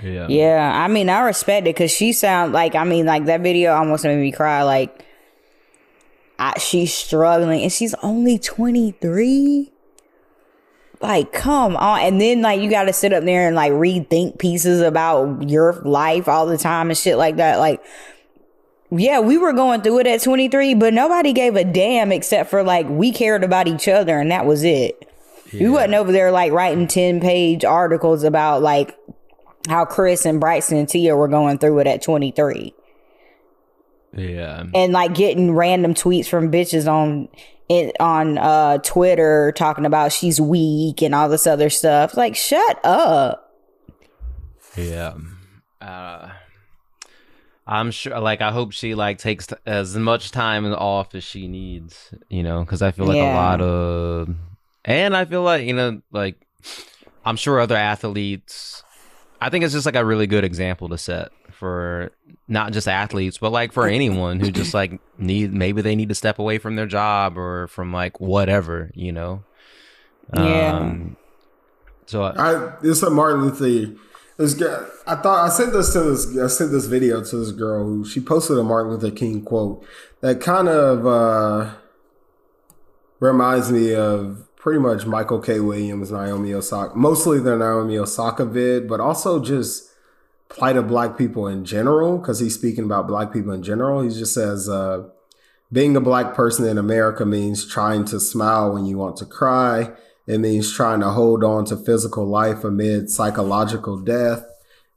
Yeah. 0.00 0.28
Yeah, 0.28 0.72
I 0.72 0.86
mean, 0.86 1.08
I 1.08 1.22
respect 1.22 1.66
it 1.66 1.74
because 1.74 1.90
she 1.90 2.12
sound 2.12 2.52
like 2.52 2.76
I 2.76 2.84
mean, 2.84 3.06
like 3.06 3.24
that 3.24 3.40
video 3.40 3.74
almost 3.74 4.04
made 4.04 4.20
me 4.20 4.30
cry. 4.30 4.62
Like, 4.62 5.04
I, 6.38 6.58
she's 6.58 6.92
struggling, 6.92 7.62
and 7.62 7.72
she's 7.72 7.94
only 8.02 8.38
twenty 8.38 8.92
three. 8.92 9.72
Like, 11.00 11.32
come 11.32 11.76
on! 11.76 12.00
And 12.00 12.20
then 12.20 12.42
like 12.42 12.60
you 12.60 12.70
got 12.70 12.84
to 12.84 12.92
sit 12.92 13.12
up 13.12 13.24
there 13.24 13.46
and 13.46 13.54
like 13.54 13.72
rethink 13.72 14.38
pieces 14.38 14.80
about 14.80 15.48
your 15.48 15.74
life 15.84 16.28
all 16.28 16.46
the 16.46 16.58
time 16.58 16.90
and 16.90 16.98
shit 16.98 17.16
like 17.16 17.36
that. 17.36 17.58
Like, 17.58 17.84
yeah, 18.90 19.20
we 19.20 19.38
were 19.38 19.52
going 19.52 19.82
through 19.82 20.00
it 20.00 20.06
at 20.06 20.22
twenty 20.22 20.48
three, 20.48 20.74
but 20.74 20.94
nobody 20.94 21.32
gave 21.32 21.56
a 21.56 21.64
damn 21.64 22.10
except 22.10 22.50
for 22.50 22.62
like 22.62 22.88
we 22.88 23.12
cared 23.12 23.44
about 23.44 23.68
each 23.68 23.86
other, 23.86 24.18
and 24.18 24.30
that 24.30 24.46
was 24.46 24.64
it. 24.64 25.08
We 25.52 25.68
wasn't 25.68 25.94
over 25.94 26.10
there 26.10 26.32
like 26.32 26.50
writing 26.52 26.88
ten 26.88 27.20
page 27.20 27.64
articles 27.64 28.24
about 28.24 28.62
like 28.62 28.98
how 29.68 29.84
Chris 29.84 30.26
and 30.26 30.40
Bryson 30.40 30.78
and 30.78 30.88
Tia 30.88 31.16
were 31.16 31.28
going 31.28 31.58
through 31.58 31.78
it 31.78 31.86
at 31.86 32.02
23 32.02 32.74
Yeah. 34.16 34.64
and 34.74 34.92
like 34.92 35.14
getting 35.14 35.54
random 35.54 35.94
tweets 35.94 36.26
from 36.26 36.50
bitches 36.52 36.90
on 36.90 37.28
it 37.68 37.96
on 37.98 38.38
uh 38.38 38.78
Twitter 38.78 39.52
talking 39.56 39.86
about 39.86 40.12
she's 40.12 40.40
weak 40.40 41.02
and 41.02 41.14
all 41.14 41.28
this 41.28 41.46
other 41.46 41.70
stuff. 41.70 42.16
Like 42.16 42.36
shut 42.36 42.78
up. 42.84 43.52
Yeah. 44.76 45.14
Uh, 45.80 46.30
I'm 47.66 47.90
sure. 47.90 48.18
Like, 48.20 48.40
I 48.40 48.50
hope 48.50 48.72
she 48.72 48.94
like 48.94 49.18
takes 49.18 49.46
t- 49.46 49.56
as 49.66 49.96
much 49.96 50.30
time 50.30 50.66
off 50.66 51.14
as 51.14 51.24
she 51.24 51.48
needs. 51.48 52.12
You 52.28 52.42
know, 52.42 52.60
because 52.60 52.82
I 52.82 52.90
feel 52.90 53.06
like 53.06 53.16
a 53.16 53.34
lot 53.34 53.60
of, 53.60 54.34
and 54.84 55.16
I 55.16 55.24
feel 55.24 55.42
like 55.42 55.64
you 55.66 55.74
know, 55.74 56.02
like 56.12 56.36
I'm 57.24 57.36
sure 57.36 57.60
other 57.60 57.76
athletes. 57.76 58.82
I 59.40 59.50
think 59.50 59.64
it's 59.64 59.74
just 59.74 59.86
like 59.86 59.96
a 59.96 60.04
really 60.04 60.26
good 60.26 60.44
example 60.44 60.88
to 60.90 60.98
set 60.98 61.30
for 61.54 62.10
not 62.48 62.72
just 62.72 62.88
athletes, 62.88 63.38
but 63.38 63.50
like 63.50 63.72
for 63.72 63.86
anyone 63.86 64.40
who 64.40 64.50
just 64.50 64.74
like 64.74 65.00
need 65.18 65.52
maybe 65.52 65.82
they 65.82 65.96
need 65.96 66.08
to 66.08 66.14
step 66.14 66.38
away 66.38 66.58
from 66.58 66.76
their 66.76 66.86
job 66.86 67.38
or 67.38 67.68
from 67.68 67.92
like 67.92 68.20
whatever, 68.20 68.90
you 68.94 69.12
know. 69.12 69.44
Yeah. 70.34 70.78
Um, 70.78 71.16
so 72.06 72.22
I, 72.22 72.32
I 72.36 72.72
this 72.82 73.02
is 73.02 73.10
Martin 73.10 73.42
Luther. 73.42 73.94
This 74.36 74.54
guy, 74.54 74.84
I 75.06 75.14
thought 75.14 75.46
I 75.46 75.48
sent 75.48 75.72
this 75.72 75.92
to 75.92 76.00
this. 76.00 76.38
I 76.38 76.48
sent 76.48 76.72
this 76.72 76.86
video 76.86 77.22
to 77.22 77.36
this 77.36 77.52
girl 77.52 77.84
who 77.84 78.04
she 78.04 78.20
posted 78.20 78.58
a 78.58 78.64
Martin 78.64 78.92
Luther 78.92 79.14
King 79.14 79.42
quote 79.44 79.86
that 80.20 80.40
kind 80.40 80.68
of 80.68 81.06
uh, 81.06 81.74
reminds 83.20 83.70
me 83.70 83.94
of 83.94 84.48
pretty 84.56 84.80
much 84.80 85.06
Michael 85.06 85.40
K. 85.40 85.60
Williams, 85.60 86.10
Naomi 86.10 86.52
Osaka, 86.54 86.96
mostly 86.96 87.38
the 87.38 87.56
Naomi 87.56 87.98
Osaka 87.98 88.44
vid, 88.44 88.88
but 88.88 88.98
also 88.98 89.42
just 89.42 89.90
plight 90.48 90.76
of 90.76 90.88
black 90.88 91.18
people 91.18 91.46
in 91.46 91.64
general 91.64 92.18
because 92.18 92.40
he's 92.40 92.54
speaking 92.54 92.84
about 92.84 93.08
black 93.08 93.32
people 93.32 93.52
in 93.52 93.62
general. 93.62 94.02
He 94.02 94.10
just 94.10 94.34
says, 94.34 94.68
uh, 94.68 95.08
being 95.72 95.96
a 95.96 96.00
black 96.00 96.34
person 96.34 96.66
in 96.66 96.78
America 96.78 97.26
means 97.26 97.66
trying 97.66 98.04
to 98.06 98.20
smile 98.20 98.72
when 98.72 98.86
you 98.86 98.96
want 98.96 99.16
to 99.16 99.26
cry. 99.26 99.90
It 100.26 100.38
means 100.38 100.72
trying 100.72 101.00
to 101.00 101.10
hold 101.10 101.42
on 101.42 101.64
to 101.66 101.76
physical 101.76 102.26
life 102.26 102.64
amid 102.64 103.10
psychological 103.10 103.98
death. 103.98 104.44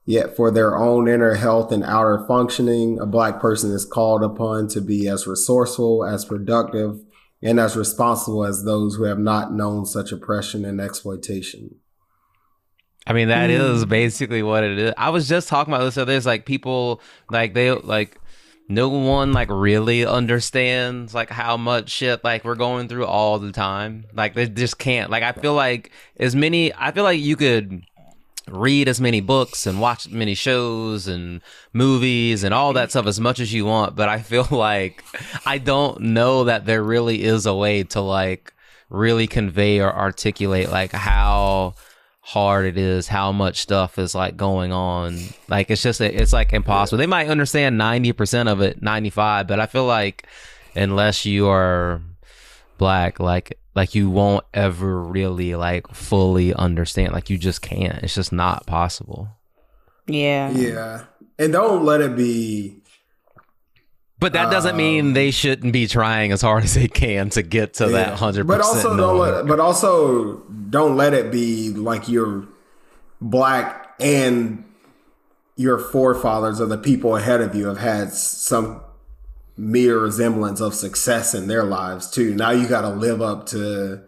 Yet, 0.06 0.38
for 0.38 0.52
their 0.52 0.78
own 0.78 1.10
inner 1.10 1.34
health 1.34 1.72
and 1.72 1.84
outer 1.84 2.24
functioning, 2.28 2.98
a 3.00 3.06
black 3.06 3.42
person 3.42 3.72
is 3.72 3.86
called 3.86 4.24
upon 4.24 4.70
to 4.70 4.80
be 4.80 5.08
as 5.08 5.28
resourceful, 5.28 6.06
as 6.06 6.24
productive, 6.24 7.02
and 7.42 7.60
as 7.60 7.76
responsible 7.76 8.46
as 8.46 8.64
those 8.64 8.96
who 8.96 9.04
have 9.04 9.20
not 9.20 9.54
known 9.54 9.86
such 9.86 10.12
oppression 10.12 10.64
and 10.64 10.80
exploitation. 10.80 11.76
I 13.08 13.14
mean, 13.14 13.30
that 13.30 13.50
is 13.50 13.86
mm. 13.86 13.90
basically 13.90 14.44
what 14.44 14.66
it 14.66 14.78
is. 14.78 14.94
I 14.98 15.12
was 15.12 15.30
just 15.30 15.48
talking 15.48 15.74
about 15.74 15.86
this. 15.86 15.96
So 15.96 16.04
there's 16.04 16.26
like 16.26 16.46
people 16.46 17.02
like 17.30 17.54
they 17.54 17.72
like 17.72 18.20
no 18.68 18.90
one 18.90 19.32
like 19.32 19.48
really 19.50 20.06
understands 20.06 21.14
like 21.14 21.30
how 21.30 21.56
much 21.56 21.90
shit 21.90 22.22
like 22.26 22.44
we're 22.44 22.56
going 22.56 22.90
through 22.90 23.06
all 23.06 23.40
the 23.40 23.54
time. 23.54 24.06
Like 24.14 24.34
they 24.34 24.48
just 24.48 24.78
can't. 24.78 25.10
Like 25.10 25.24
I 25.24 25.32
feel 25.32 25.54
like 25.54 25.92
as 26.18 26.36
many. 26.36 26.74
I 26.74 26.92
feel 26.92 27.06
like 27.06 27.22
you 27.22 27.38
could 27.38 27.86
read 28.50 28.90
as 28.90 29.00
many 29.00 29.22
books 29.22 29.66
and 29.66 29.80
watch 29.80 30.10
many 30.10 30.36
shows 30.36 31.08
and 31.08 31.42
movies 31.72 32.44
and 32.44 32.54
all 32.54 32.74
that 32.74 32.90
stuff 32.90 33.06
as 33.06 33.20
much 33.20 33.42
as 33.42 33.54
you 33.54 33.66
want 33.66 33.94
but 33.94 34.08
i 34.08 34.20
feel 34.20 34.48
like 34.52 35.04
i 35.46 35.58
don't 35.58 36.00
know 36.00 36.46
that 36.46 36.66
there 36.66 36.82
really 36.82 37.26
is 37.26 37.46
a 37.46 37.54
way 37.54 37.84
to 37.84 38.00
like 38.00 38.54
really 38.90 39.28
convey 39.28 39.82
or 39.82 39.94
articulate 39.94 40.70
like 40.70 40.94
how 40.94 41.76
hard 42.28 42.66
it 42.66 42.78
is 42.78 43.08
how 43.08 43.32
much 43.32 43.62
stuff 43.62 43.98
is 43.98 44.14
like 44.14 44.36
going 44.36 44.74
on. 44.74 45.18
Like 45.48 45.72
it's 45.72 45.82
just 45.82 46.02
it's 46.02 46.34
like 46.34 46.52
impossible. 46.52 46.98
They 46.98 47.08
might 47.08 47.30
understand 47.30 47.80
90% 47.80 48.52
of 48.52 48.60
it 48.60 48.82
95 48.82 49.48
but 49.48 49.62
i 49.62 49.66
feel 49.66 49.86
like 49.86 50.28
unless 50.76 51.26
you 51.26 51.48
are 51.48 52.02
black 52.78 53.22
like 53.22 53.58
like 53.78 53.96
you 53.96 54.10
won't 54.10 54.44
ever 54.56 55.02
really 55.04 55.56
like 55.56 55.88
fully 55.94 56.52
understand. 56.52 57.14
Like 57.14 57.30
you 57.30 57.38
just 57.38 57.62
can't. 57.62 58.04
It's 58.04 58.16
just 58.16 58.34
not 58.34 58.66
possible. 58.66 59.30
Yeah. 60.08 60.50
Yeah. 60.50 61.06
And 61.38 61.54
don't 61.54 61.86
let 61.86 62.02
it 62.02 62.16
be 62.16 62.77
but 64.20 64.34
that 64.34 64.50
doesn't 64.50 64.72
um, 64.72 64.78
mean 64.78 65.14
they 65.14 65.32
shouldn't 65.32 65.74
be 65.74 65.88
trying 65.88 66.32
as 66.32 66.42
hard 66.42 66.64
as 66.64 66.74
they 66.74 66.88
can 66.88 67.30
to 67.32 67.44
get 67.44 67.76
to 67.76 67.88
that 67.90 68.18
100% 68.18 68.48
But 68.48 68.62
also 68.62 68.98
don't 68.98 69.18
let 69.18 69.48
but 69.48 69.60
also 69.60 70.38
don't 70.70 70.96
let 70.96 71.14
it 71.14 71.32
be 71.32 71.70
like 71.70 72.10
you're 72.10 72.48
black 73.22 73.96
and 74.00 74.64
your 75.56 75.80
forefathers 75.80 76.62
or 76.62 76.68
the 76.68 76.78
people 76.78 77.16
ahead 77.16 77.42
of 77.42 77.56
you 77.56 77.68
have 77.68 77.80
had 77.80 78.14
some 78.14 78.82
mere 79.58 80.00
resemblance 80.00 80.62
of 80.62 80.74
success 80.74 81.34
in 81.34 81.48
their 81.48 81.64
lives 81.64 82.10
too. 82.10 82.36
Now 82.36 82.52
you 82.52 82.68
got 82.68 82.82
to 82.82 82.90
live 82.90 83.22
up 83.22 83.48
to 83.48 84.04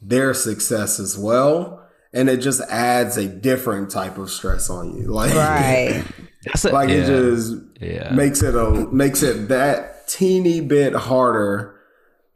their 0.00 0.32
success 0.34 1.00
as 1.00 1.18
well, 1.18 1.84
and 2.12 2.28
it 2.28 2.38
just 2.38 2.60
adds 2.70 3.16
a 3.16 3.26
different 3.26 3.90
type 3.90 4.18
of 4.18 4.30
stress 4.30 4.70
on 4.70 4.96
you. 4.96 5.08
Like 5.08 5.34
Right. 5.34 6.04
That's 6.44 6.64
a- 6.64 6.70
like 6.72 6.88
yeah. 6.88 6.94
it 6.96 7.06
just 7.06 7.54
Yeah. 7.80 8.12
makes 8.12 8.42
it 8.42 8.54
a 8.54 8.70
makes 8.92 9.22
it 9.22 9.48
that 9.48 10.06
teeny 10.08 10.60
bit 10.60 10.94
harder 10.94 11.74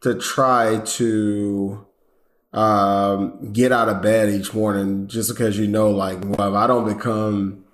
to 0.01 0.15
try 0.15 0.79
to 0.85 1.85
um 2.53 3.53
get 3.53 3.73
out 3.73 3.89
of 3.89 4.01
bed 4.01 4.31
each 4.31 4.55
morning 4.55 5.07
just 5.07 5.29
because 5.31 5.59
you 5.59 5.67
know 5.67 5.91
like 5.91 6.19
well 6.25 6.49
if 6.49 6.55
I 6.55 6.67
don't 6.67 6.87
become 6.93 7.65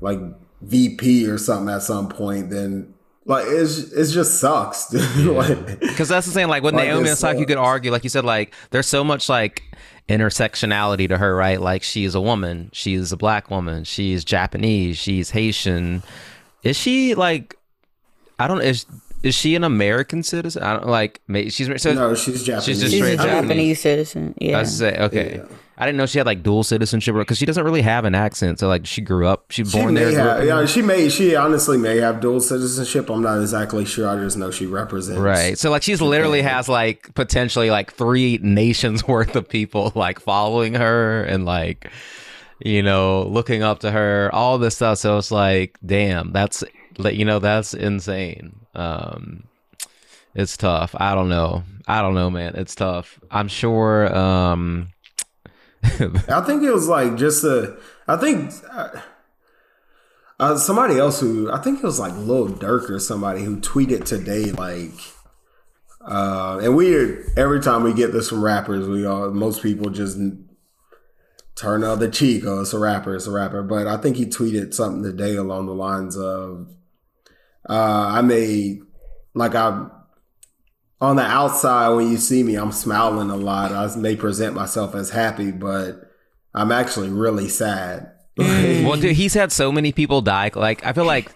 like 0.00 0.18
VP 0.60 1.26
or 1.28 1.38
something 1.38 1.74
at 1.74 1.82
some 1.82 2.08
point 2.08 2.50
then 2.50 2.92
like 3.24 3.44
it's 3.48 3.78
it 3.92 4.12
just 4.12 4.38
sucks 4.40 4.88
dude. 4.90 5.26
like 5.34 5.80
Because 5.80 6.08
that's 6.08 6.26
the 6.26 6.32
thing. 6.32 6.48
Like 6.48 6.62
with 6.64 6.74
Like, 6.74 6.88
Naomi 6.88 7.08
it 7.08 7.12
Osaka, 7.12 7.38
you 7.38 7.46
could 7.46 7.56
argue, 7.56 7.92
like 7.92 8.02
you 8.02 8.10
said, 8.10 8.24
like 8.24 8.52
there's 8.70 8.88
so 8.88 9.04
much 9.04 9.28
like 9.28 9.62
intersectionality 10.08 11.08
to 11.08 11.18
her, 11.18 11.34
right? 11.34 11.60
Like 11.60 11.82
she's 11.82 12.14
a 12.14 12.20
woman, 12.20 12.70
she's 12.72 13.12
a 13.12 13.16
black 13.16 13.50
woman, 13.50 13.84
she's 13.84 14.24
Japanese, 14.24 14.98
she's 14.98 15.30
Haitian. 15.30 16.02
Is 16.62 16.76
she 16.76 17.14
like? 17.14 17.56
I 18.38 18.46
don't. 18.48 18.60
Is 18.62 18.86
is 19.22 19.34
she 19.34 19.54
an 19.54 19.64
American 19.64 20.22
citizen? 20.22 20.62
I 20.62 20.74
don't 20.74 20.86
like. 20.88 21.20
may- 21.28 21.48
She's 21.48 21.68
so. 21.82 21.92
no 21.92 22.14
she's 22.14 22.42
Japanese 22.42 22.66
just 22.66 22.66
She's 22.66 22.82
a 22.82 22.88
straight 22.96 23.16
Japanese. 23.18 23.42
Japanese 23.42 23.80
citizen. 23.80 24.34
I 24.40 24.44
Yeah. 24.44 24.58
was 24.60 24.76
say 24.78 24.96
okay. 24.98 25.42
I 25.78 25.86
didn't 25.86 25.96
know 25.96 26.06
she 26.06 26.18
had 26.18 26.26
like 26.26 26.42
dual 26.42 26.62
citizenship 26.64 27.14
because 27.14 27.38
she 27.38 27.46
doesn't 27.46 27.64
really 27.64 27.80
have 27.82 28.04
an 28.04 28.14
accent. 28.14 28.58
So 28.60 28.68
like 28.68 28.86
she 28.86 29.00
grew 29.00 29.26
up, 29.26 29.50
she 29.50 29.64
She 29.64 29.78
born 29.78 29.94
there. 29.94 30.12
have, 30.12 30.44
yeah, 30.44 30.66
she 30.66 30.82
may, 30.82 31.08
she 31.08 31.34
honestly 31.34 31.78
may 31.78 31.96
have 31.96 32.20
dual 32.20 32.40
citizenship. 32.40 33.08
I'm 33.08 33.22
not 33.22 33.40
exactly 33.40 33.84
sure. 33.86 34.08
I 34.08 34.16
just 34.22 34.36
know 34.36 34.50
she 34.50 34.66
represents. 34.66 35.18
Right. 35.20 35.58
So 35.58 35.70
like 35.70 35.82
she's 35.82 36.02
literally 36.02 36.42
has 36.42 36.68
like 36.68 37.14
potentially 37.14 37.70
like 37.70 37.94
three 37.94 38.38
nations 38.42 39.08
worth 39.08 39.34
of 39.34 39.48
people 39.48 39.92
like 39.94 40.20
following 40.20 40.74
her 40.74 41.24
and 41.24 41.44
like 41.46 41.90
you 42.64 42.82
know 42.82 43.22
looking 43.22 43.62
up 43.62 43.80
to 43.80 43.90
her, 43.90 44.30
all 44.32 44.58
this 44.58 44.76
stuff. 44.76 44.98
So 44.98 45.16
it's 45.18 45.30
like, 45.30 45.78
damn, 45.84 46.32
that's 46.32 46.62
like 46.98 47.16
you 47.16 47.24
know 47.24 47.38
that's 47.38 47.72
insane. 47.72 48.54
Um 48.74 49.44
it's 50.34 50.56
tough. 50.56 50.94
I 50.98 51.14
don't 51.14 51.28
know. 51.28 51.62
I 51.88 52.02
don't 52.02 52.14
know, 52.14 52.30
man. 52.30 52.54
It's 52.56 52.74
tough. 52.74 53.18
I'm 53.30 53.48
sure 53.48 54.14
um 54.14 54.88
I 55.84 56.42
think 56.46 56.62
it 56.62 56.72
was 56.72 56.88
like 56.88 57.16
just 57.16 57.44
a. 57.44 57.76
I 58.06 58.16
think 58.16 58.52
uh, 58.70 58.88
uh, 60.38 60.56
somebody 60.56 60.98
else 60.98 61.20
who 61.20 61.50
I 61.50 61.58
think 61.58 61.78
it 61.78 61.84
was 61.84 61.98
like 61.98 62.14
Lil 62.16 62.48
Durk 62.48 62.90
or 62.90 62.98
somebody 62.98 63.42
who 63.42 63.60
tweeted 63.60 64.04
today 64.04 64.52
like, 64.52 64.92
uh, 66.00 66.60
and 66.62 66.76
we 66.76 66.94
every 67.36 67.60
time 67.60 67.82
we 67.82 67.94
get 67.94 68.12
this 68.12 68.28
from 68.28 68.44
rappers, 68.44 68.88
we 68.88 69.06
all 69.06 69.30
most 69.30 69.62
people 69.62 69.90
just 69.90 70.18
turn 71.54 71.84
out 71.84 71.98
the 71.98 72.06
other 72.06 72.10
cheek. 72.10 72.44
Oh, 72.46 72.60
it's 72.60 72.72
a 72.72 72.78
rapper, 72.78 73.14
it's 73.14 73.26
a 73.26 73.30
rapper. 73.30 73.62
But 73.62 73.86
I 73.86 73.96
think 73.96 74.16
he 74.16 74.26
tweeted 74.26 74.74
something 74.74 75.02
today 75.02 75.36
along 75.36 75.66
the 75.66 75.74
lines 75.74 76.16
of, 76.16 76.68
uh, 77.68 78.06
"I 78.08 78.22
made 78.22 78.82
like 79.34 79.54
I." 79.54 79.88
on 81.02 81.16
the 81.16 81.22
outside 81.22 81.88
when 81.90 82.10
you 82.10 82.16
see 82.16 82.42
me 82.42 82.54
i'm 82.54 82.72
smiling 82.72 83.28
a 83.28 83.36
lot. 83.36 83.72
I 83.72 83.94
may 83.96 84.16
present 84.16 84.54
myself 84.54 84.94
as 84.94 85.10
happy 85.10 85.50
but 85.50 86.10
i'm 86.54 86.72
actually 86.72 87.10
really 87.10 87.48
sad. 87.48 88.08
Mm. 88.38 88.86
Well 88.88 88.98
dude 88.98 89.14
he's 89.14 89.34
had 89.34 89.52
so 89.52 89.70
many 89.70 89.92
people 89.92 90.22
die. 90.22 90.50
Like 90.54 90.86
i 90.86 90.94
feel 90.94 91.04
like 91.04 91.30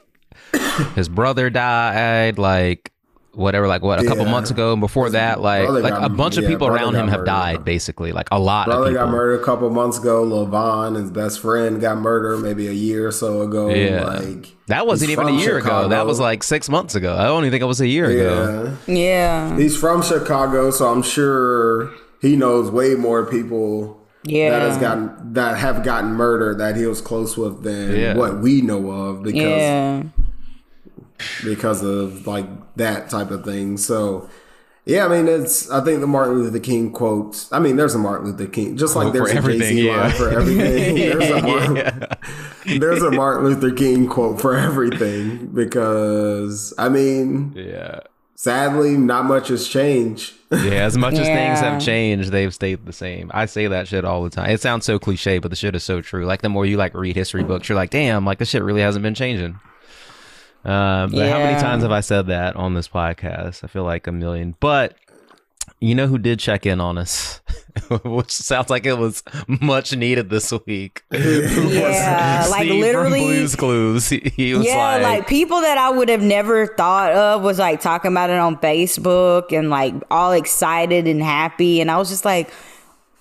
his 0.95 1.11
brother 1.11 1.51
died 1.51 2.39
like 2.39 2.91
whatever 3.37 3.69
like 3.69 3.83
what 3.83 4.01
a 4.03 4.05
couple 4.07 4.25
months 4.25 4.51
ago 4.51 4.73
and 4.73 4.81
before 4.81 5.11
that 5.11 5.41
like 5.41 5.67
brother 5.67 5.81
like 5.83 5.93
got- 5.93 6.05
a 6.05 6.09
bunch 6.09 6.37
of 6.39 6.45
people 6.47 6.67
around 6.67 6.95
him 6.95 7.07
have 7.09 7.21
murdered. 7.21 7.27
died 7.27 7.65
basically 7.65 8.11
like 8.13 8.27
a 8.33 8.39
lot 8.39 8.67
brother 8.67 8.85
of 8.85 8.89
people 8.89 9.05
got 9.05 9.11
murdered 9.13 9.41
a 9.41 9.45
couple 9.45 9.69
months 9.71 9.99
ago 9.99 10.23
Lil 10.23 10.47
Von, 10.47 10.95
his 10.95 11.11
best 11.11 11.41
friend 11.41 11.81
got 11.81 11.99
murdered 11.99 12.39
maybe 12.39 12.67
a 12.67 12.73
year 12.73 13.07
or 13.09 13.13
so 13.13 13.43
ago 13.43 13.69
Yeah. 13.69 14.05
like 14.05 14.55
that 14.69 14.87
wasn't 14.87 15.11
even 15.11 15.27
a 15.27 15.29
from 15.29 15.39
year 15.39 15.59
ago 15.59 15.89
that 15.89 16.07
was 16.07 16.19
like 16.19 16.43
six 16.43 16.69
months 16.69 16.95
ago 16.95 17.15
i 17.15 17.25
don't 17.25 17.43
even 17.45 17.51
think 17.53 17.63
it 17.63 17.67
was 17.67 17.81
a 17.81 17.87
year 17.89 18.07
ago 18.07 18.75
yeah 18.87 18.95
Yeah. 18.95 19.57
he's 19.59 19.77
from 19.77 20.03
chicago 20.03 20.71
so 20.71 20.89
i'm 20.89 21.03
sure 21.03 21.91
he 22.23 22.37
knows 22.37 22.71
way 22.71 22.95
more 22.95 23.27
people 23.27 24.01
Yeah. 24.25 24.51
that 24.51 24.63
has 24.63 24.79
gotten 24.79 25.35
that 25.35 25.59
have 25.59 25.85
gotten 25.85 26.13
murdered 26.15 26.59
that 26.59 26.75
he 26.77 26.87
was 26.87 27.01
close 27.03 27.37
with 27.37 27.63
than 27.63 27.95
Yeah. 27.95 28.15
what 28.17 28.41
we 28.41 28.63
know 28.63 28.91
of 28.91 29.23
because 29.23 29.41
Yeah. 29.43 30.03
Because 31.47 31.83
of 31.83 32.27
like 32.27 32.47
that 32.77 33.09
type 33.09 33.31
of 33.31 33.45
thing. 33.45 33.79
So 33.79 34.29
yeah, 34.85 35.07
I 35.07 35.09
mean 35.09 35.29
it's 35.29 35.71
I 35.71 35.83
think 35.83 36.01
the 36.01 36.07
Martin 36.07 36.35
Luther 36.35 36.61
King 36.61 36.93
quote. 36.93 37.49
I 37.51 37.59
mean 37.59 37.77
there's 37.77 37.95
a 37.95 37.99
Martin 37.99 38.31
Luther 38.31 38.47
King 38.47 38.77
just 38.77 38.95
like 38.95 39.13
there's 39.13 39.31
for 39.31 39.35
a 39.35 39.39
everything, 39.39 39.77
Jay-Z 39.77 39.87
yeah. 39.87 39.97
line 39.97 40.13
for 40.13 40.29
everything. 40.29 40.97
there's, 41.19 41.31
a 41.31 41.43
Martin, 41.43 42.79
there's 42.81 43.03
a 43.03 43.11
Martin 43.11 43.45
Luther 43.45 43.73
King 43.73 44.09
quote 44.09 44.41
for 44.41 44.57
everything 44.57 45.47
because 45.49 46.75
I 46.77 46.89
mean 46.89 47.53
yeah 47.57 48.01
sadly 48.37 48.99
not 48.99 49.25
much 49.25 49.49
has 49.49 49.67
changed. 49.67 50.35
yeah 50.53 50.85
as 50.85 50.97
much 50.97 51.15
as 51.15 51.27
things 51.27 51.59
have 51.59 51.81
changed 51.83 52.31
they've 52.31 52.55
stayed 52.55 52.85
the 52.85 52.93
same 52.93 53.31
i 53.35 53.47
say 53.47 53.67
that 53.67 53.89
shit 53.89 54.05
all 54.05 54.23
the 54.23 54.31
time 54.31 54.51
it 54.51 54.61
sounds 54.61 54.85
so 54.85 54.99
cliche 54.99 55.39
but 55.39 55.49
the 55.49 55.57
shit 55.57 55.75
is 55.75 55.83
so 55.83 56.03
true 56.03 56.27
like 56.27 56.43
the 56.43 56.49
more 56.49 56.67
you 56.67 56.77
like 56.77 56.95
read 56.95 57.17
history 57.17 57.43
books 57.43 57.69
you're 57.69 57.75
like 57.75 57.91
damn 57.91 58.27
like 58.27 58.39
this 58.39 58.51
shit 58.51 58.63
really 58.63 58.83
hasn't 58.83 59.03
been 59.03 59.15
changing 59.15 59.59
um, 60.67 61.13
but 61.13 61.29
how 61.31 61.39
many 61.39 61.61
times 61.61 61.85
have 61.85 61.93
I 61.93 62.01
said 62.01 62.27
that 62.27 62.57
on 62.57 62.75
this 62.75 62.89
podcast? 62.89 63.63
I 63.63 63.69
feel 63.69 63.85
like 63.85 64.09
a 64.09 64.13
million. 64.13 64.57
But 64.59 64.97
you 65.81 65.95
know 65.95 66.09
who 66.09 66.19
did 66.19 66.41
check 66.41 66.67
in 66.67 66.81
on 66.81 66.99
us, 66.99 67.41
which 68.05 68.33
sounds 68.33 68.69
like 68.69 68.85
it 68.85 68.99
was 68.99 69.23
much 69.47 69.95
needed 69.95 70.29
this 70.29 70.53
week. 70.67 71.05
Yeah. 71.13 72.47
like 72.51 72.69
literally. 72.69 73.21
Blues 73.21 73.55
Clues. 73.55 74.09
He, 74.17 74.33
he 74.35 74.55
was 74.55 74.67
yeah, 74.67 74.95
like, 74.95 75.03
like, 75.03 75.29
people 75.29 75.61
that 75.61 75.79
I 75.79 75.91
would 75.91 76.09
have 76.09 76.23
never 76.23 76.67
thought 76.67 77.13
of 77.13 77.43
was 77.43 77.59
like 77.59 77.81
talking 77.81 78.11
about 78.11 78.31
it 78.31 78.39
on 78.39 78.57
Facebook 78.57 79.57
and 79.57 79.71
like 79.71 79.95
all 80.11 80.33
excited 80.33 81.07
and 81.07 81.23
happy. 81.23 81.81
And 81.81 81.91
I 81.91 81.99
was 81.99 82.09
just 82.09 82.25
like, 82.25 82.51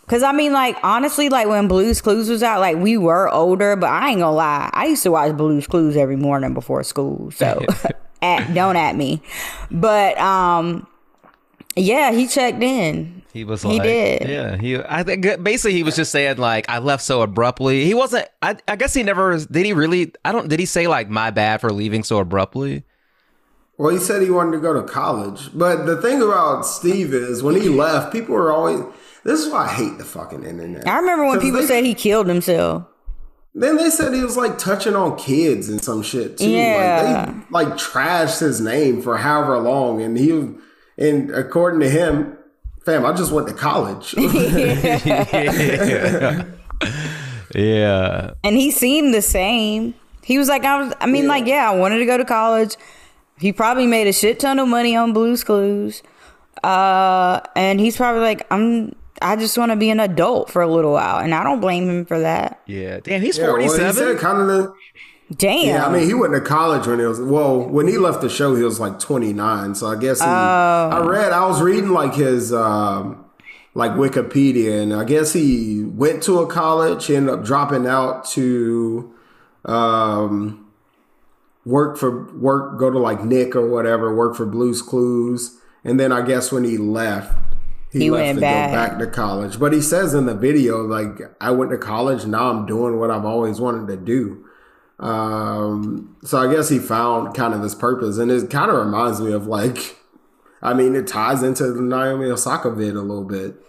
Cause 0.07 0.21
I 0.21 0.31
mean, 0.33 0.53
like 0.53 0.77
honestly, 0.83 1.29
like 1.29 1.47
when 1.47 1.67
Blues 1.67 1.99
Clues 1.99 2.29
was 2.29 2.43
out, 2.43 2.59
like 2.59 2.77
we 2.77 2.95
were 2.95 3.27
older, 3.33 3.75
but 3.75 3.89
I 3.89 4.09
ain't 4.09 4.19
gonna 4.19 4.35
lie, 4.35 4.69
I 4.73 4.85
used 4.85 5.01
to 5.03 5.11
watch 5.11 5.35
Blues 5.35 5.65
Clues 5.65 5.97
every 5.97 6.15
morning 6.15 6.53
before 6.53 6.83
school. 6.83 7.31
So, 7.31 7.65
at, 8.21 8.53
don't 8.53 8.75
at 8.75 8.95
me. 8.95 9.21
But 9.71 10.15
um, 10.19 10.85
yeah, 11.75 12.11
he 12.11 12.27
checked 12.27 12.61
in. 12.61 13.23
He 13.33 13.43
was 13.43 13.63
He 13.63 13.79
like, 13.79 13.83
did. 13.83 14.29
yeah. 14.29 14.55
He, 14.57 14.77
I 14.77 15.03
think 15.03 15.43
basically 15.43 15.73
he 15.73 15.83
was 15.83 15.95
just 15.95 16.11
saying 16.11 16.37
like, 16.37 16.69
I 16.69 16.77
left 16.77 17.03
so 17.03 17.21
abruptly. 17.21 17.83
He 17.83 17.93
wasn't. 17.93 18.27
I, 18.41 18.55
I 18.67 18.75
guess 18.75 18.93
he 18.93 19.03
never 19.03 19.37
did. 19.37 19.65
He 19.65 19.73
really? 19.73 20.13
I 20.23 20.31
don't. 20.31 20.47
Did 20.47 20.59
he 20.59 20.65
say 20.67 20.87
like 20.87 21.09
my 21.09 21.31
bad 21.31 21.61
for 21.61 21.73
leaving 21.73 22.03
so 22.03 22.19
abruptly? 22.19 22.83
Well, 23.77 23.89
he 23.91 23.99
said 23.99 24.21
he 24.21 24.29
wanted 24.29 24.51
to 24.51 24.59
go 24.59 24.71
to 24.73 24.83
college. 24.87 25.49
But 25.53 25.85
the 25.85 26.01
thing 26.01 26.21
about 26.21 26.65
Steve 26.65 27.13
is 27.13 27.43
when 27.43 27.55
he 27.59 27.67
left, 27.67 28.13
people 28.13 28.35
were 28.35 28.53
always 28.53 28.81
this 29.25 29.41
is 29.41 29.51
why 29.51 29.65
I 29.65 29.67
hate 29.67 29.97
the 29.97 30.05
fucking 30.05 30.43
internet. 30.43 30.87
I 30.87 30.97
remember 30.99 31.25
when 31.25 31.41
people 31.41 31.59
they- 31.59 31.65
said 31.67 31.83
he 31.83 31.93
killed 31.93 32.27
himself. 32.27 32.83
Then 33.57 33.77
they 33.77 33.89
said 33.89 34.13
he 34.13 34.21
was 34.23 34.35
like 34.37 34.57
touching 34.57 34.95
on 34.97 35.17
kids 35.17 35.69
and 35.69 35.81
some 35.81 36.01
shit 36.03 36.37
too. 36.37 36.49
Yeah. 36.49 37.33
Like 37.49 37.67
they 37.67 37.71
like 37.73 37.79
trashed 37.79 38.39
his 38.41 38.59
name 38.61 39.01
for 39.01 39.15
however 39.17 39.57
long, 39.59 40.01
and 40.01 40.17
he 40.17 40.31
was, 40.33 40.49
and 40.97 41.31
according 41.31 41.79
to 41.79 41.89
him, 41.89 42.37
fam, 42.85 43.05
I 43.05 43.13
just 43.13 43.31
went 43.31 43.47
to 43.47 43.53
college. 43.53 44.13
Yeah. 47.53 48.31
and 48.43 48.55
he 48.57 48.71
seemed 48.71 49.13
the 49.13 49.21
same. 49.21 49.93
He 50.23 50.37
was 50.37 50.49
like, 50.49 50.65
I 50.65 50.81
was. 50.83 50.93
I 50.99 51.05
mean, 51.05 51.27
like, 51.27 51.45
yeah, 51.45 51.69
I 51.71 51.75
wanted 51.75 51.99
to 51.99 52.05
go 52.05 52.17
to 52.17 52.25
college. 52.25 52.75
He 53.39 53.53
probably 53.53 53.85
made 53.87 54.07
a 54.07 54.13
shit 54.13 54.39
ton 54.39 54.59
of 54.59 54.67
money 54.67 54.95
on 54.95 55.13
Blues 55.13 55.43
Clues, 55.43 56.01
uh, 56.63 57.39
and 57.55 57.79
he's 57.79 57.95
probably 57.95 58.21
like, 58.21 58.45
I'm. 58.51 58.95
I 59.21 59.35
just 59.35 59.57
want 59.57 59.71
to 59.71 59.75
be 59.75 59.89
an 59.89 59.99
adult 59.99 60.49
for 60.49 60.61
a 60.61 60.67
little 60.67 60.91
while, 60.91 61.19
and 61.19 61.33
I 61.33 61.43
don't 61.43 61.61
blame 61.61 61.89
him 61.89 62.05
for 62.05 62.19
that. 62.19 62.61
Yeah. 62.65 62.99
Damn, 63.01 63.21
he's 63.21 63.37
Yeah, 63.37 63.45
well, 63.47 63.57
he 63.57 63.67
47. 63.67 64.17
kind 64.17 64.51
of. 64.51 64.73
Damn. 65.35 65.65
Yeah, 65.65 65.87
I 65.87 65.91
mean, 65.91 66.05
he 66.07 66.13
went 66.13 66.33
to 66.33 66.41
college 66.41 66.85
when 66.85 66.99
he 66.99 67.05
was 67.05 67.19
well. 67.19 67.59
When 67.59 67.87
he 67.87 67.97
left 67.97 68.21
the 68.21 68.29
show, 68.29 68.55
he 68.55 68.61
was 68.61 68.79
like 68.79 68.99
twenty 68.99 69.33
nine. 69.33 69.73
So 69.73 69.87
I 69.87 69.95
guess 69.95 70.19
he. 70.19 70.25
I 70.25 70.99
read. 71.03 71.31
I 71.31 71.47
was 71.47 71.61
reading 71.61 71.89
like 71.89 72.13
his. 72.13 72.53
Um, 72.53 73.25
like 73.77 73.91
Wikipedia, 73.91 74.81
and 74.81 74.93
I 74.93 75.03
guess 75.03 75.33
he 75.33 75.83
went 75.83 76.23
to 76.23 76.39
a 76.39 76.47
college, 76.47 77.07
He 77.07 77.15
ended 77.17 77.33
up 77.33 77.43
dropping 77.43 77.85
out 77.85 78.23
to 78.29 79.13
um, 79.65 80.71
work 81.65 81.97
for 81.97 82.33
work, 82.35 82.79
go 82.79 82.89
to 82.89 82.97
like 82.97 83.23
Nick 83.25 83.53
or 83.53 83.67
whatever, 83.69 84.15
work 84.15 84.35
for 84.35 84.45
Blues 84.45 84.81
Clues, 84.81 85.57
and 85.83 85.99
then 85.99 86.13
I 86.13 86.21
guess 86.21 86.53
when 86.53 86.63
he 86.63 86.77
left, 86.77 87.37
he, 87.97 88.05
He 88.05 88.11
left 88.11 88.21
went 88.21 88.37
to 88.37 88.41
back. 88.41 88.71
go 88.71 88.75
back 88.75 88.99
to 88.99 89.07
college. 89.07 89.59
But 89.59 89.71
he 89.73 89.81
says 89.81 90.13
in 90.13 90.25
the 90.25 90.35
video, 90.35 90.81
like, 90.83 91.19
I 91.39 91.51
went 91.51 91.71
to 91.71 91.77
college, 91.77 92.25
now 92.25 92.49
I'm 92.49 92.65
doing 92.65 92.99
what 92.99 93.09
I've 93.09 93.25
always 93.25 93.59
wanted 93.61 93.87
to 93.87 93.97
do. 93.97 94.45
Um, 94.99 96.17
so 96.23 96.37
I 96.37 96.53
guess 96.53 96.69
he 96.69 96.79
found 96.79 97.33
kind 97.35 97.53
of 97.53 97.61
his 97.61 97.75
purpose, 97.75 98.17
and 98.17 98.31
it 98.31 98.49
kind 98.49 98.69
of 98.71 98.77
reminds 98.77 99.19
me 99.21 99.31
of 99.33 99.47
like, 99.47 99.97
I 100.61 100.73
mean, 100.73 100.95
it 100.95 101.07
ties 101.07 101.43
into 101.43 101.71
the 101.71 101.81
Naomi 101.81 102.25
Osaka 102.25 102.71
vid 102.71 102.95
a 102.95 103.01
little 103.01 103.25
bit. 103.25 103.55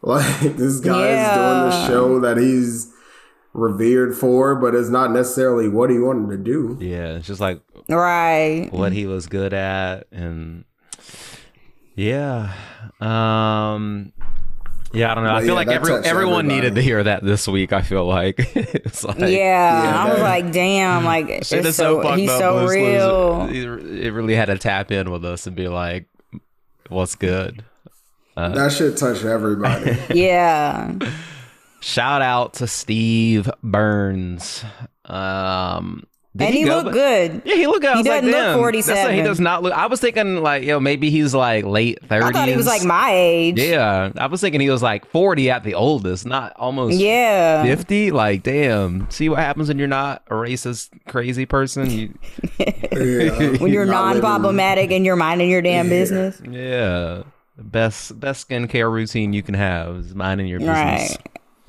Like 0.00 0.56
this 0.56 0.78
guy 0.78 1.08
is 1.08 1.28
doing 1.34 1.70
the 1.70 1.86
show 1.88 2.20
that 2.20 2.36
he's 2.36 2.92
revered 3.52 4.14
for, 4.14 4.54
but 4.54 4.72
it's 4.72 4.90
not 4.90 5.10
necessarily 5.10 5.68
what 5.68 5.90
he 5.90 5.98
wanted 5.98 6.30
to 6.36 6.38
do. 6.40 6.78
Yeah. 6.80 7.16
It's 7.16 7.26
just 7.26 7.40
like 7.40 7.60
right. 7.88 8.68
what 8.70 8.92
he 8.92 9.06
was 9.06 9.26
good 9.26 9.52
at 9.52 10.06
and 10.12 10.64
yeah. 11.98 12.52
Um 13.00 14.12
yeah 14.92 15.12
i 15.12 15.14
don't 15.14 15.24
know. 15.24 15.34
I 15.34 15.40
feel 15.40 15.48
yeah, 15.48 15.52
like 15.54 15.68
every, 15.68 15.92
everyone 15.92 16.06
everybody. 16.46 16.48
needed 16.48 16.74
to 16.76 16.80
hear 16.82 17.02
that 17.02 17.22
this 17.22 17.46
week 17.46 17.72
i 17.74 17.82
feel 17.82 18.06
like. 18.06 18.38
It's 18.56 19.04
like 19.04 19.18
Yeah, 19.18 19.26
Yeah, 19.28 20.04
I 20.04 20.10
was 20.12 20.20
like, 20.22 20.52
damn, 20.52 21.04
like 21.04 21.28
it's 21.28 21.48
so, 21.48 21.62
so, 21.70 22.12
he's 22.12 22.30
up 22.30 22.38
so 22.40 22.66
real. 22.66 23.46
Clues, 23.48 23.52
it 23.52 24.06
it 24.06 24.12
really 24.12 24.34
had 24.34 24.46
to 24.46 24.56
tap 24.56 24.90
in 24.90 25.10
with 25.10 25.24
us 25.24 25.46
and 25.46 25.54
be 25.54 25.68
like 25.68 26.06
what's 26.88 27.16
good? 27.16 27.64
That 28.36 28.72
should 28.72 28.96
touch 28.96 29.24
everybody. 29.24 29.98
Yeah, 30.14 30.94
shout 31.80 32.22
out 32.22 32.54
to 32.54 32.66
steve 32.66 33.50
burns. 33.62 34.64
Um 35.04 36.04
Did 36.36 36.44
and 36.48 36.54
he, 36.54 36.64
go 36.64 36.76
looked 36.76 36.84
ba- 36.88 36.92
good. 36.92 37.42
Yeah, 37.46 37.54
he 37.56 37.66
looked 37.66 37.80
good. 37.82 37.92
He 37.92 37.96
was 37.98 38.06
like, 38.06 38.20
doesn't 38.22 38.26
look 38.30 38.34
damn, 38.34 38.42
That's 38.44 38.56
like, 38.56 38.60
47. 38.60 39.14
he 39.16 39.22
does 39.22 39.40
not 39.40 39.62
look. 39.62 39.72
I 39.72 39.86
was 39.86 39.98
thinking 39.98 40.36
like, 40.42 40.62
yo, 40.62 40.78
maybe 40.78 41.10
he's 41.10 41.34
like 41.34 41.64
late 41.64 41.98
thirties. 42.06 42.28
I 42.28 42.32
thought 42.32 42.48
he 42.48 42.56
was 42.56 42.66
like 42.66 42.84
my 42.84 43.10
age. 43.12 43.58
Yeah, 43.58 44.12
I 44.16 44.26
was 44.26 44.40
thinking 44.40 44.60
he 44.60 44.68
was 44.70 44.82
like 44.82 45.06
forty 45.06 45.50
at 45.50 45.64
the 45.64 45.74
oldest, 45.74 46.26
not 46.26 46.52
almost 46.56 46.98
Yeah. 46.98 47.64
50 47.64 48.10
like 48.12 48.42
damn 48.42 49.10
see 49.10 49.28
what 49.28 49.38
happens 49.38 49.68
when 49.68 49.78
you're 49.78 49.88
not 49.88 50.22
a 50.28 50.34
racist 50.34 50.90
crazy 51.08 51.46
person 51.46 51.90
you, 51.90 52.14
Yeah. 52.58 53.56
When 53.58 53.72
you're 53.72 53.86
Not 53.86 54.08
living- 54.14 54.22
non-problematic 54.22 54.90
and 54.92 55.04
you're 55.06 55.16
minding 55.16 55.50
your 55.50 55.62
damn 55.62 55.88
business. 55.88 56.40
yeah 56.48 57.22
best 57.56 58.20
best 58.20 58.48
skincare 58.48 58.92
routine 58.92 59.32
you 59.32 59.42
can 59.42 59.54
have 59.54 59.96
is 59.96 60.14
minding 60.14 60.46
your 60.46 60.60
business 60.60 60.76
Right. 61.10 61.18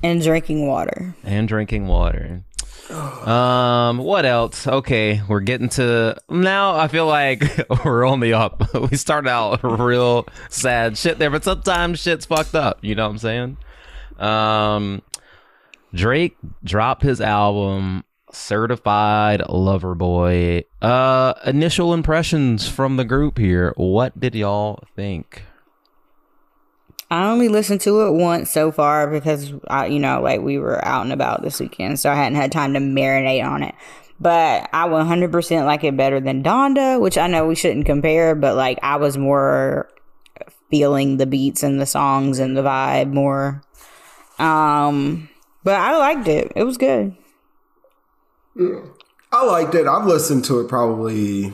And 0.02 0.22
drinking 0.22 0.66
water. 0.68 1.14
and 1.24 1.48
drinking 1.48 1.88
water 1.88 2.42
um 2.90 3.98
what 3.98 4.26
else? 4.26 4.66
Okay 4.66 5.22
we're 5.28 5.40
getting 5.40 5.68
to 5.68 6.16
now 6.28 6.76
i 6.76 6.88
feel 6.88 7.06
like 7.06 7.44
we're 7.84 8.04
on 8.06 8.20
the 8.20 8.34
up. 8.34 8.62
We 8.90 8.96
started 8.96 9.28
out 9.28 9.60
real 9.80 10.26
sad 10.48 10.96
shit 10.98 11.18
there 11.18 11.30
but 11.30 11.44
sometimes 11.44 12.00
shit's 12.00 12.26
fucked 12.26 12.54
up 12.54 12.78
you 12.82 12.94
know 12.94 13.04
what 13.04 13.10
i'm 13.12 13.18
saying? 13.18 13.56
Um 14.18 15.02
drake 15.94 16.36
dropped 16.64 17.02
his 17.02 17.20
album 17.20 18.04
certified 18.32 19.42
lover 19.48 19.94
boy. 19.94 20.64
Uh 20.82 21.34
initial 21.46 21.92
impressions 21.94 22.68
from 22.68 22.96
the 22.96 23.04
group 23.04 23.38
here. 23.38 23.72
What 23.76 24.18
did 24.18 24.34
y'all 24.34 24.82
think 24.96 25.44
I 27.10 27.28
only 27.28 27.48
listened 27.48 27.80
to 27.82 28.02
it 28.06 28.12
once 28.12 28.50
so 28.50 28.70
far 28.70 29.08
because 29.08 29.52
I, 29.66 29.86
you 29.86 29.98
know, 29.98 30.22
like 30.22 30.42
we 30.42 30.58
were 30.58 30.84
out 30.84 31.02
and 31.02 31.12
about 31.12 31.42
this 31.42 31.58
weekend, 31.58 31.98
so 31.98 32.10
I 32.10 32.14
hadn't 32.14 32.36
had 32.36 32.52
time 32.52 32.74
to 32.74 32.80
marinate 32.80 33.44
on 33.44 33.64
it. 33.64 33.74
But 34.20 34.68
I 34.72 34.86
100% 34.86 35.64
like 35.64 35.82
it 35.82 35.96
better 35.96 36.20
than 36.20 36.44
Donda, 36.44 37.00
which 37.00 37.18
I 37.18 37.26
know 37.26 37.46
we 37.46 37.54
shouldn't 37.56 37.86
compare, 37.86 38.34
but 38.34 38.54
like 38.54 38.78
I 38.82 38.96
was 38.96 39.18
more 39.18 39.88
feeling 40.70 41.16
the 41.16 41.26
beats 41.26 41.64
and 41.64 41.80
the 41.80 41.86
songs 41.86 42.38
and 42.38 42.56
the 42.56 42.62
vibe 42.62 43.12
more. 43.12 43.62
Um, 44.38 45.28
but 45.64 45.74
I 45.74 45.96
liked 45.96 46.28
it. 46.28 46.52
It 46.54 46.64
was 46.64 46.78
good. 46.78 47.16
I 49.32 49.44
liked 49.44 49.74
it. 49.74 49.86
I've 49.86 50.06
listened 50.06 50.44
to 50.44 50.60
it 50.60 50.68
probably, 50.68 51.52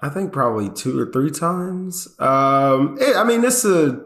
I 0.00 0.08
think 0.08 0.32
probably 0.32 0.70
two 0.70 1.00
or 1.00 1.10
three 1.10 1.30
times. 1.30 2.14
Um, 2.20 2.96
it, 3.00 3.16
I 3.16 3.24
mean, 3.24 3.42
it's 3.44 3.64
a 3.64 4.04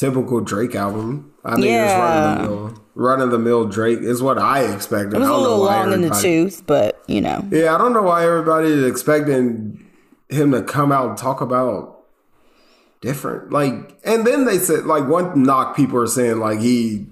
typical 0.00 0.40
Drake 0.40 0.74
album. 0.74 1.32
I 1.44 1.56
mean, 1.56 1.66
Yeah. 1.66 1.84
it's 1.84 1.94
run 1.94 2.32
of 2.32 2.42
the 2.42 2.48
mill. 2.48 2.74
Run 2.94 3.20
of 3.20 3.30
the 3.30 3.38
mill 3.38 3.64
Drake 3.66 4.00
is 4.00 4.22
what 4.22 4.38
I 4.38 4.62
expected. 4.62 5.14
It 5.14 5.20
was 5.20 5.28
a 5.28 5.36
little 5.36 5.58
long 5.58 5.92
in 5.92 6.00
the 6.00 6.10
tooth, 6.10 6.62
but 6.66 7.00
you 7.06 7.20
know. 7.20 7.44
Yeah, 7.50 7.74
I 7.74 7.78
don't 7.78 7.92
know 7.92 8.02
why 8.02 8.24
everybody 8.24 8.68
is 8.68 8.84
expecting 8.86 9.84
him 10.28 10.52
to 10.52 10.62
come 10.62 10.90
out 10.90 11.08
and 11.10 11.18
talk 11.18 11.40
about 11.40 11.98
different. 13.00 13.50
Like, 13.52 13.98
and 14.04 14.26
then 14.26 14.44
they 14.44 14.58
said, 14.58 14.86
like, 14.86 15.06
one 15.08 15.42
knock 15.42 15.76
people 15.76 15.98
are 15.98 16.06
saying, 16.06 16.38
like, 16.38 16.60
he. 16.60 17.06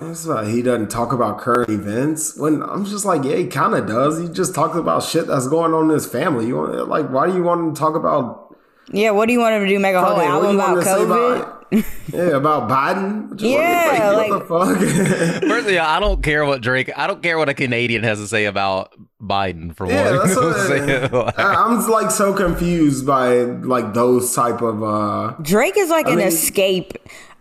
That's 0.00 0.26
why 0.26 0.44
he 0.50 0.60
doesn't 0.60 0.90
talk 0.90 1.12
about 1.12 1.38
current 1.38 1.70
events. 1.70 2.36
When 2.36 2.62
I'm 2.62 2.84
just 2.84 3.04
like, 3.04 3.22
yeah, 3.22 3.36
he 3.36 3.46
kind 3.46 3.74
of 3.74 3.86
does. 3.86 4.20
He 4.20 4.28
just 4.28 4.52
talks 4.52 4.76
about 4.76 5.04
shit 5.04 5.28
that's 5.28 5.46
going 5.46 5.72
on 5.72 5.84
in 5.84 5.90
his 5.90 6.06
family. 6.06 6.46
You 6.46 6.56
want, 6.56 6.88
like, 6.88 7.10
why 7.10 7.28
do 7.28 7.34
you 7.34 7.44
want 7.44 7.60
him 7.60 7.74
to 7.74 7.78
talk 7.78 7.94
about? 7.94 8.43
Yeah, 8.92 9.10
what 9.10 9.26
do 9.26 9.32
you 9.32 9.40
want 9.40 9.54
him 9.56 9.62
to 9.62 9.68
do? 9.68 9.78
Make 9.78 9.94
a 9.94 10.00
whole 10.04 10.16
fucking- 10.16 10.28
album 10.30 10.56
about 10.56 10.70
him 10.70 10.76
to 10.76 10.84
say 10.84 10.90
COVID? 10.90 11.36
about- 11.36 11.50
yeah, 12.12 12.36
about 12.36 12.68
Biden. 12.68 13.30
What 13.30 13.40
you 13.40 13.50
want- 13.52 13.62
Yeah, 13.62 14.28
what 14.28 14.28
the 14.28 14.44
fuck? 14.44 15.42
Firstly, 15.50 15.78
I 15.78 15.98
don't 16.00 16.22
care 16.22 16.44
what 16.44 16.60
Drake. 16.60 16.90
I 16.96 17.06
don't 17.06 17.22
care 17.22 17.38
what 17.38 17.48
a 17.48 17.54
Canadian 17.54 18.04
has 18.04 18.18
to 18.18 18.26
say 18.28 18.44
about 18.44 18.92
Biden. 19.20 19.74
For 19.74 19.86
Yeah, 19.86 20.10
one, 20.10 20.18
that's 20.26 20.36
what, 20.36 20.56
I'm 20.56 20.66
saying? 20.68 21.10
Like- 21.12 21.38
I- 21.38 21.54
I'm 21.54 21.88
like 21.90 22.10
so 22.10 22.32
confused 22.34 23.06
by 23.06 23.38
like 23.38 23.94
those 23.94 24.34
type 24.34 24.60
of 24.62 24.82
uh 24.84 25.34
Drake 25.42 25.76
is 25.76 25.88
like 25.90 26.06
an 26.06 26.16
mean- 26.16 26.26
escape. 26.28 26.92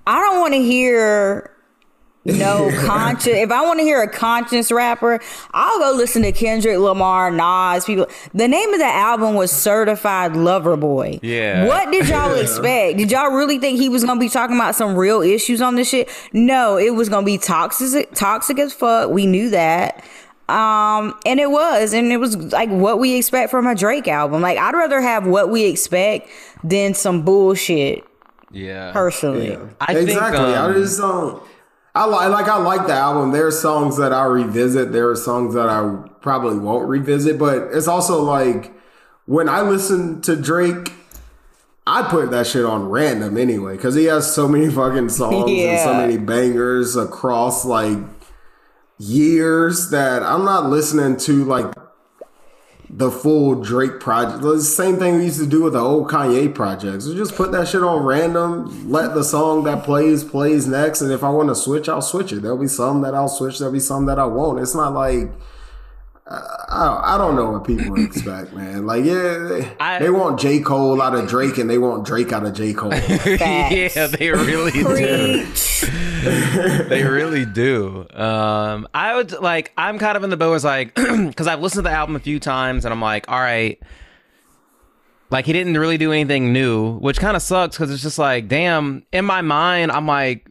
I 0.07 0.19
don't 0.19 0.39
want 0.39 0.53
to 0.53 0.61
hear 0.63 1.51
no 2.25 2.71
conscious. 2.85 3.33
If 3.33 3.51
I 3.51 3.65
want 3.65 3.79
to 3.79 3.83
hear 3.83 4.01
a 4.01 4.07
conscious 4.07 4.71
rapper, 4.71 5.19
I'll 5.53 5.79
go 5.79 5.97
listen 5.97 6.21
to 6.23 6.31
Kendrick 6.31 6.77
Lamar, 6.77 7.31
Nas, 7.31 7.85
people. 7.85 8.07
The 8.33 8.47
name 8.47 8.73
of 8.73 8.79
the 8.79 8.85
album 8.85 9.35
was 9.35 9.51
Certified 9.51 10.35
Lover 10.35 10.77
Boy. 10.77 11.19
Yeah. 11.21 11.67
What 11.67 11.91
did 11.91 12.07
y'all 12.07 12.35
expect? 12.35 12.97
Did 12.97 13.11
y'all 13.11 13.31
really 13.31 13.57
think 13.59 13.79
he 13.79 13.89
was 13.89 14.03
gonna 14.03 14.19
be 14.19 14.29
talking 14.29 14.55
about 14.55 14.75
some 14.75 14.95
real 14.95 15.21
issues 15.21 15.61
on 15.61 15.75
this 15.75 15.89
shit? 15.89 16.09
No, 16.31 16.77
it 16.77 16.91
was 16.95 17.09
gonna 17.09 17.25
be 17.25 17.37
toxic, 17.37 18.13
toxic 18.13 18.59
as 18.59 18.73
fuck. 18.73 19.09
We 19.09 19.25
knew 19.25 19.49
that. 19.49 20.03
Um, 20.49 21.17
and 21.25 21.39
it 21.39 21.49
was, 21.49 21.93
and 21.93 22.11
it 22.11 22.17
was 22.17 22.35
like 22.51 22.69
what 22.69 22.99
we 22.99 23.17
expect 23.17 23.49
from 23.49 23.65
a 23.65 23.75
Drake 23.75 24.07
album. 24.07 24.41
Like 24.41 24.57
I'd 24.57 24.75
rather 24.75 25.01
have 25.01 25.25
what 25.25 25.49
we 25.49 25.63
expect 25.65 26.29
than 26.63 26.93
some 26.93 27.23
bullshit. 27.23 28.03
yeah. 28.51 28.91
Personally, 28.91 29.57
I 29.79 29.93
think, 29.93 30.09
exactly. 30.09 30.53
I 30.53 30.65
um, 30.65 30.73
just 30.73 30.99
don't. 30.99 31.41
I 31.95 32.05
like 32.05 32.29
like 32.29 32.47
I 32.47 32.57
like 32.57 32.87
the 32.87 32.93
album. 32.93 33.31
There 33.31 33.45
are 33.47 33.51
songs 33.51 33.97
that 33.97 34.11
I 34.13 34.25
revisit. 34.25 34.91
There 34.91 35.09
are 35.09 35.15
songs 35.15 35.53
that 35.53 35.69
I 35.69 36.09
probably 36.21 36.57
won't 36.57 36.87
revisit. 36.87 37.37
But 37.37 37.69
it's 37.71 37.87
also 37.87 38.23
like 38.23 38.73
when 39.25 39.47
I 39.47 39.61
listen 39.61 40.21
to 40.23 40.35
Drake, 40.35 40.91
I 41.85 42.03
put 42.03 42.31
that 42.31 42.47
shit 42.47 42.65
on 42.65 42.89
random 42.89 43.37
anyway 43.37 43.75
because 43.75 43.93
he 43.93 44.05
has 44.05 44.33
so 44.33 44.47
many 44.47 44.71
fucking 44.71 45.09
songs 45.09 45.51
and 45.51 45.79
so 45.79 45.93
many 45.93 46.17
bangers 46.17 46.95
across 46.95 47.63
like 47.63 47.99
years 48.97 49.91
that 49.91 50.23
I'm 50.23 50.45
not 50.45 50.69
listening 50.69 51.17
to 51.17 51.45
like 51.45 51.73
the 52.95 53.09
full 53.09 53.55
Drake 53.55 53.99
project. 53.99 54.43
The 54.43 54.61
same 54.61 54.97
thing 54.97 55.17
we 55.17 55.25
used 55.25 55.39
to 55.39 55.47
do 55.47 55.63
with 55.63 55.73
the 55.73 55.79
old 55.79 56.09
Kanye 56.09 56.53
projects. 56.53 57.07
We 57.07 57.15
just 57.15 57.35
put 57.35 57.51
that 57.51 57.67
shit 57.67 57.81
on 57.81 58.03
random, 58.03 58.91
let 58.91 59.15
the 59.15 59.23
song 59.23 59.63
that 59.63 59.83
plays 59.83 60.23
plays 60.23 60.67
next, 60.67 61.01
and 61.01 61.11
if 61.11 61.23
I 61.23 61.29
want 61.29 61.49
to 61.49 61.55
switch, 61.55 61.89
I'll 61.89 62.03
switch 62.03 62.31
it. 62.31 62.41
There'll 62.41 62.57
be 62.57 62.67
some 62.67 63.01
that 63.01 63.15
I'll 63.15 63.27
switch. 63.27 63.57
There'll 63.57 63.73
be 63.73 63.79
some 63.79 64.05
that 64.05 64.19
I 64.19 64.25
won't. 64.25 64.59
It's 64.59 64.75
not 64.75 64.93
like 64.93 65.31
I, 66.25 67.15
I 67.15 67.17
don't 67.17 67.35
know 67.35 67.51
what 67.51 67.65
people 67.65 68.01
expect, 68.03 68.53
man. 68.53 68.85
Like, 68.85 69.03
yeah, 69.03 69.13
they, 69.49 69.71
I- 69.79 69.99
they 69.99 70.09
want 70.09 70.39
J 70.39 70.59
Cole 70.61 71.01
out 71.01 71.13
of 71.15 71.27
Drake, 71.27 71.57
and 71.57 71.69
they 71.69 71.77
want 71.77 72.05
Drake 72.05 72.31
out 72.31 72.45
of 72.45 72.53
J 72.53 72.73
Cole. 72.73 72.93
yeah, 73.25 74.07
they 74.07 74.29
really 74.31 74.71
do. 74.71 75.45
They 76.87 77.03
really 77.03 77.45
do. 77.45 78.07
Um, 78.13 78.87
I 78.93 79.15
would 79.15 79.33
like. 79.41 79.73
I'm 79.77 79.99
kind 79.99 80.15
of 80.15 80.23
in 80.23 80.29
the 80.29 80.37
boat 80.37 80.53
as 80.53 80.63
like 80.63 80.95
because 80.95 81.45
I've 81.47 81.59
listened 81.59 81.83
to 81.83 81.89
the 81.89 81.95
album 81.95 82.15
a 82.15 82.19
few 82.19 82.39
times, 82.39 82.85
and 82.85 82.93
I'm 82.93 83.01
like, 83.01 83.29
all 83.29 83.39
right. 83.39 83.77
Like 85.29 85.45
he 85.45 85.51
didn't 85.51 85.77
really 85.77 85.97
do 85.97 86.11
anything 86.13 86.53
new, 86.53 86.97
which 86.99 87.19
kind 87.19 87.35
of 87.35 87.41
sucks 87.41 87.75
because 87.75 87.91
it's 87.91 88.01
just 88.03 88.17
like, 88.19 88.47
damn. 88.47 89.05
In 89.11 89.25
my 89.25 89.41
mind, 89.41 89.91
I'm 89.91 90.07
like, 90.07 90.47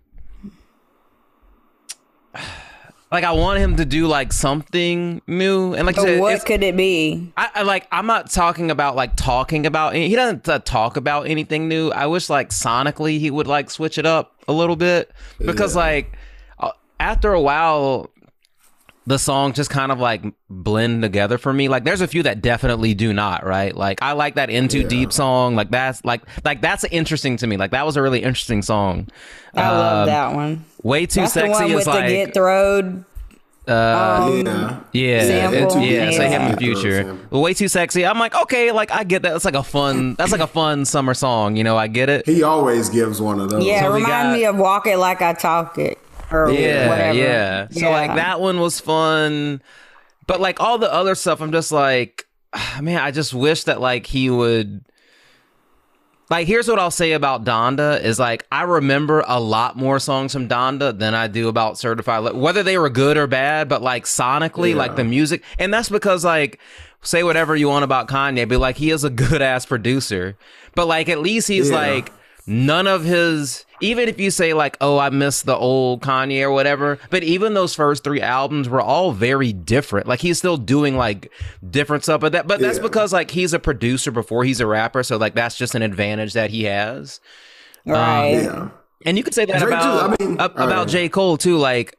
like 3.13 3.25
I 3.25 3.33
want 3.33 3.59
him 3.59 3.77
to 3.77 3.85
do 3.85 4.07
like 4.07 4.33
something 4.33 5.21
new, 5.27 5.75
and 5.75 5.87
like 5.87 5.97
you 5.97 6.03
But 6.03 6.09
said, 6.09 6.21
what 6.21 6.47
could 6.47 6.63
it 6.63 6.77
be? 6.77 7.31
I, 7.37 7.51
I 7.57 7.63
like. 7.63 7.87
I'm 7.93 8.07
not 8.07 8.31
talking 8.31 8.71
about 8.71 8.97
like 8.97 9.17
talking 9.17 9.67
about. 9.67 9.95
He 9.95 10.15
doesn't 10.17 10.49
uh, 10.49 10.61
talk 10.61 10.97
about 10.97 11.29
anything 11.29 11.69
new. 11.69 11.91
I 11.91 12.07
wish 12.07 12.31
like 12.31 12.49
sonically 12.49 13.19
he 13.19 13.31
would 13.31 13.47
like 13.47 13.71
switch 13.71 13.99
it 13.99 14.07
up 14.07 14.35
a 14.49 14.53
little 14.53 14.77
bit 14.77 15.11
because 15.39 15.77
like 15.77 16.17
uh, 16.59 16.71
after 16.99 17.35
a 17.35 17.41
while, 17.41 18.09
the 19.07 19.19
songs 19.19 19.57
just 19.57 19.69
kind 19.71 19.91
of 19.91 19.99
like 19.99 20.23
blend 20.49 21.03
together 21.03 21.37
for 21.39 21.53
me. 21.53 21.69
Like 21.69 21.85
there's 21.85 22.01
a 22.01 22.07
few 22.07 22.23
that 22.23 22.41
definitely 22.41 22.95
do 22.95 23.13
not. 23.13 23.45
Right. 23.45 23.77
Like 23.77 24.01
I 24.03 24.13
like 24.13 24.37
that 24.37 24.49
N 24.51 24.69
2 24.69 24.85
Deep 24.89 25.13
song. 25.13 25.57
Like 25.57 25.71
that's 25.71 26.05
like 26.05 26.23
like 26.45 26.61
that's 26.61 26.85
interesting 26.85 27.37
to 27.39 27.47
me. 27.47 27.57
Like 27.57 27.73
that 27.73 27.85
was 27.85 27.97
a 27.97 28.03
really 28.03 28.23
interesting 28.23 28.63
song. 28.63 29.09
I 29.55 29.69
love 29.71 30.01
Um, 30.03 30.07
that 30.07 30.35
one. 30.35 30.65
Way 30.83 31.07
too 31.07 31.21
That's 31.23 31.35
the 31.35 31.41
sexy 31.41 31.51
one 31.63 31.71
is 31.71 31.75
with 31.77 31.87
like 31.89 32.07
the 32.07 32.13
get 32.13 32.35
throwed. 32.35 33.05
yeah. 33.69 34.81
Yeah, 34.93 35.23
sample. 35.25 35.83
it- 35.83 35.91
yeah, 35.91 36.11
so 36.11 36.23
him 36.23 36.43
in 36.53 36.57
future. 36.59 37.19
Way 37.31 37.55
too 37.55 37.69
sexy. 37.69 38.05
I'm 38.07 38.19
like, 38.19 38.35
okay, 38.35 38.73
like 38.73 38.91
I 38.91 39.05
get 39.05 39.23
that. 39.23 39.33
That's 39.33 39.45
like 39.45 39.55
a 39.55 39.63
fun. 39.63 40.15
That's 40.15 40.33
like 40.33 40.41
a 40.41 40.47
fun 40.47 40.85
summer 40.85 41.15
song. 41.15 41.57
You 41.57 41.65
know, 41.65 41.77
I 41.77 41.87
get 41.89 42.09
it. 42.09 42.27
He 42.27 42.43
always 42.43 42.89
gives 42.89 43.21
one 43.21 43.41
of 43.41 43.51
those. 43.51 43.65
Yeah, 43.65 43.83
So 43.83 43.93
we 43.93 44.03
remind 44.03 44.29
got- 44.31 44.37
me 44.37 44.45
of 44.45 44.57
Walk 44.57 44.87
It 44.87 44.97
Like 44.99 45.23
I 45.23 45.33
Talk 45.35 45.79
It. 45.79 45.99
Or 46.33 46.51
Yeah, 46.51 46.89
whatever. 46.89 47.19
yeah. 47.19 47.69
So 47.71 47.91
like 47.91 48.15
that 48.17 48.41
one 48.41 48.59
was 48.61 48.81
fun, 48.81 49.63
but 50.27 50.41
like 50.41 50.61
all 50.61 50.79
the 50.79 50.93
other 50.93 51.15
stuff, 51.15 51.41
I'm 51.41 51.53
just 51.53 51.73
like, 51.73 52.27
man, 52.81 52.99
I 53.01 53.11
just 53.11 53.35
wish 53.35 53.65
that 53.65 53.81
like 53.81 54.07
he 54.07 54.31
would. 54.31 54.85
Like, 56.31 56.47
here's 56.47 56.67
what 56.67 56.79
I'll 56.79 56.91
say 56.91 57.13
about 57.13 57.45
Donda 57.45 58.01
is 58.03 58.19
like 58.19 58.47
I 58.51 58.63
remember 58.63 59.23
a 59.27 59.39
lot 59.39 59.77
more 59.77 59.99
songs 59.99 60.33
from 60.33 60.49
Donda 60.49 60.99
than 60.99 61.15
I 61.15 61.27
do 61.29 61.49
about 61.49 61.77
Certified. 61.79 62.23
Like, 62.23 62.35
whether 62.35 62.63
they 62.63 62.79
were 62.79 62.89
good 62.89 63.19
or 63.19 63.27
bad, 63.27 63.69
but 63.69 63.83
like 63.83 64.05
sonically, 64.05 64.71
Yeah. 64.71 64.77
like 64.77 64.97
the 64.97 65.05
music, 65.05 65.43
and 65.59 65.75
that's 65.75 65.91
because 65.91 66.25
like 66.25 66.59
say 67.03 67.23
whatever 67.23 67.55
you 67.55 67.69
want 67.69 67.85
about 67.85 68.09
Kanye, 68.09 68.49
but 68.49 68.61
like 68.61 68.77
he 68.77 68.91
is 68.91 69.05
a 69.05 69.11
good 69.11 69.43
ass 69.43 69.67
producer. 69.67 70.37
But 70.75 70.87
like 70.87 71.11
at 71.11 71.19
least 71.19 71.49
he's 71.49 71.69
Yeah. 71.69 71.77
like 71.77 72.13
none 72.47 72.87
of 72.87 73.05
his 73.05 73.65
even 73.81 74.09
if 74.09 74.19
you 74.21 74.31
say 74.31 74.53
like 74.53 74.77
oh 74.81 74.99
i 74.99 75.09
miss 75.11 75.43
the 75.43 75.55
old 75.57 76.01
kanye 76.03 76.43
or 76.43 76.51
whatever 76.51 76.99
but 77.11 77.23
even 77.23 77.55
those 77.55 77.75
first 77.75 78.03
three 78.05 78.21
albums 78.21 78.69
were 78.69 78.81
all 78.81 79.13
very 79.13 79.53
different 79.53 80.07
like 80.09 80.21
he's 80.21 80.39
still 80.39 80.57
doing 80.57 80.97
like 80.97 81.31
different 81.71 82.03
stuff 82.03 82.21
but 82.21 82.33
that 82.33 82.47
but 82.49 82.59
that's 82.61 82.79
Yeah. 82.79 82.83
because 82.83 83.13
like 83.13 83.31
he's 83.31 83.53
a 83.53 83.59
producer 83.61 84.11
before 84.11 84.45
he's 84.45 84.61
a 84.61 84.67
rapper 84.67 85.03
so 85.03 85.17
like 85.17 85.35
that's 85.35 85.57
just 85.57 85.75
an 85.75 85.83
advantage 85.83 86.33
that 86.33 86.51
he 86.51 86.65
has 86.65 87.21
Right. 87.85 88.37
Um, 88.37 88.45
yeah. 88.45 88.69
and 89.07 89.19
you 89.19 89.25
could 89.25 89.35
say 89.35 89.45
that 89.45 89.59
Drake, 89.59 89.75
about 89.75 90.19
too, 90.19 90.25
I 90.25 90.29
mean, 90.29 90.41
ab- 90.41 90.53
about 90.53 90.69
right. 90.69 90.89
J 90.89 91.09
Cole 91.09 91.37
too. 91.37 91.59
Like, 91.59 91.99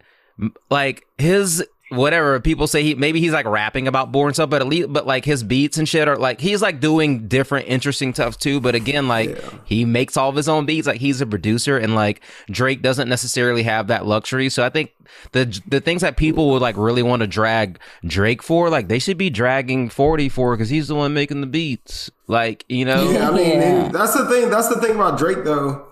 like 0.69 1.05
his 1.17 1.61
whatever 1.95 2.39
people 2.39 2.67
say 2.67 2.83
he 2.83 2.95
maybe 2.95 3.19
he's 3.19 3.31
like 3.31 3.45
rapping 3.45 3.87
about 3.87 4.11
boring 4.11 4.33
stuff, 4.33 4.49
but 4.49 4.61
at 4.61 4.67
least 4.67 4.91
but 4.91 5.05
like 5.07 5.25
his 5.25 5.43
beats 5.43 5.77
and 5.77 5.87
shit 5.87 6.07
are 6.07 6.17
like 6.17 6.41
he's 6.41 6.61
like 6.61 6.79
doing 6.79 7.27
different 7.27 7.67
interesting 7.67 8.13
stuff 8.13 8.37
too. 8.37 8.59
But 8.59 8.75
again, 8.75 9.07
like 9.07 9.37
he 9.65 9.85
makes 9.85 10.17
all 10.17 10.29
of 10.29 10.35
his 10.35 10.49
own 10.49 10.65
beats. 10.65 10.87
Like 10.87 10.99
he's 10.99 11.21
a 11.21 11.25
producer, 11.25 11.77
and 11.77 11.95
like 11.95 12.21
Drake 12.49 12.81
doesn't 12.81 13.07
necessarily 13.09 13.63
have 13.63 13.87
that 13.87 14.05
luxury. 14.05 14.49
So 14.49 14.63
I 14.65 14.69
think 14.69 14.91
the 15.31 15.61
the 15.67 15.79
things 15.81 16.01
that 16.01 16.17
people 16.17 16.49
would 16.51 16.61
like 16.61 16.75
really 16.77 17.03
want 17.03 17.21
to 17.21 17.27
drag 17.27 17.79
Drake 18.05 18.41
for, 18.43 18.69
like 18.69 18.87
they 18.87 18.99
should 18.99 19.17
be 19.17 19.29
dragging 19.29 19.89
Forty 19.89 20.29
for 20.29 20.55
because 20.55 20.69
he's 20.69 20.87
the 20.87 20.95
one 20.95 21.13
making 21.13 21.41
the 21.41 21.47
beats. 21.47 22.09
Like 22.27 22.65
you 22.69 22.85
know. 22.85 23.11
Yeah, 23.11 23.29
I 23.29 23.33
mean, 23.33 23.59
Yeah. 23.61 23.89
that's 23.89 24.13
the 24.15 24.27
thing. 24.27 24.49
That's 24.49 24.69
the 24.69 24.79
thing 24.81 24.95
about 24.95 25.17
Drake, 25.17 25.43
though. 25.43 25.85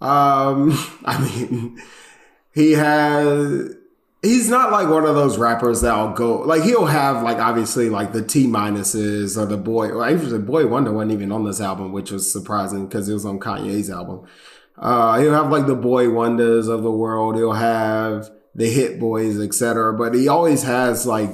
Um, 0.00 0.72
I 1.04 1.18
mean, 1.22 1.80
he 2.54 2.72
has. 2.72 3.74
He's 4.24 4.48
not 4.48 4.72
like 4.72 4.88
one 4.88 5.04
of 5.04 5.14
those 5.14 5.38
rappers 5.38 5.82
that'll 5.82 6.12
go 6.12 6.38
like 6.40 6.62
he'll 6.62 6.86
have 6.86 7.22
like 7.22 7.36
obviously 7.38 7.90
like 7.90 8.12
the 8.12 8.22
T 8.22 8.46
minuses 8.46 9.40
or 9.40 9.46
the 9.46 9.58
boy. 9.58 9.90
Or 9.90 10.04
actually, 10.04 10.38
Boi-1da 10.38 10.92
wasn't 10.92 11.12
even 11.12 11.30
on 11.30 11.44
this 11.44 11.60
album, 11.60 11.92
which 11.92 12.10
was 12.10 12.30
surprising 12.30 12.86
because 12.86 13.08
it 13.08 13.12
was 13.12 13.26
on 13.26 13.38
Kanye's 13.38 13.90
album. 13.90 14.26
Uh, 14.76 15.20
he'll 15.20 15.34
have 15.34 15.52
like 15.52 15.66
the 15.66 15.76
Boi-1das 15.76 16.68
of 16.68 16.82
the 16.82 16.90
world. 16.90 17.36
He'll 17.36 17.52
have 17.52 18.30
the 18.54 18.68
Hit 18.68 18.98
Boys, 18.98 19.38
etc. 19.38 19.92
But 19.92 20.14
he 20.14 20.26
always 20.26 20.62
has 20.62 21.06
like 21.06 21.30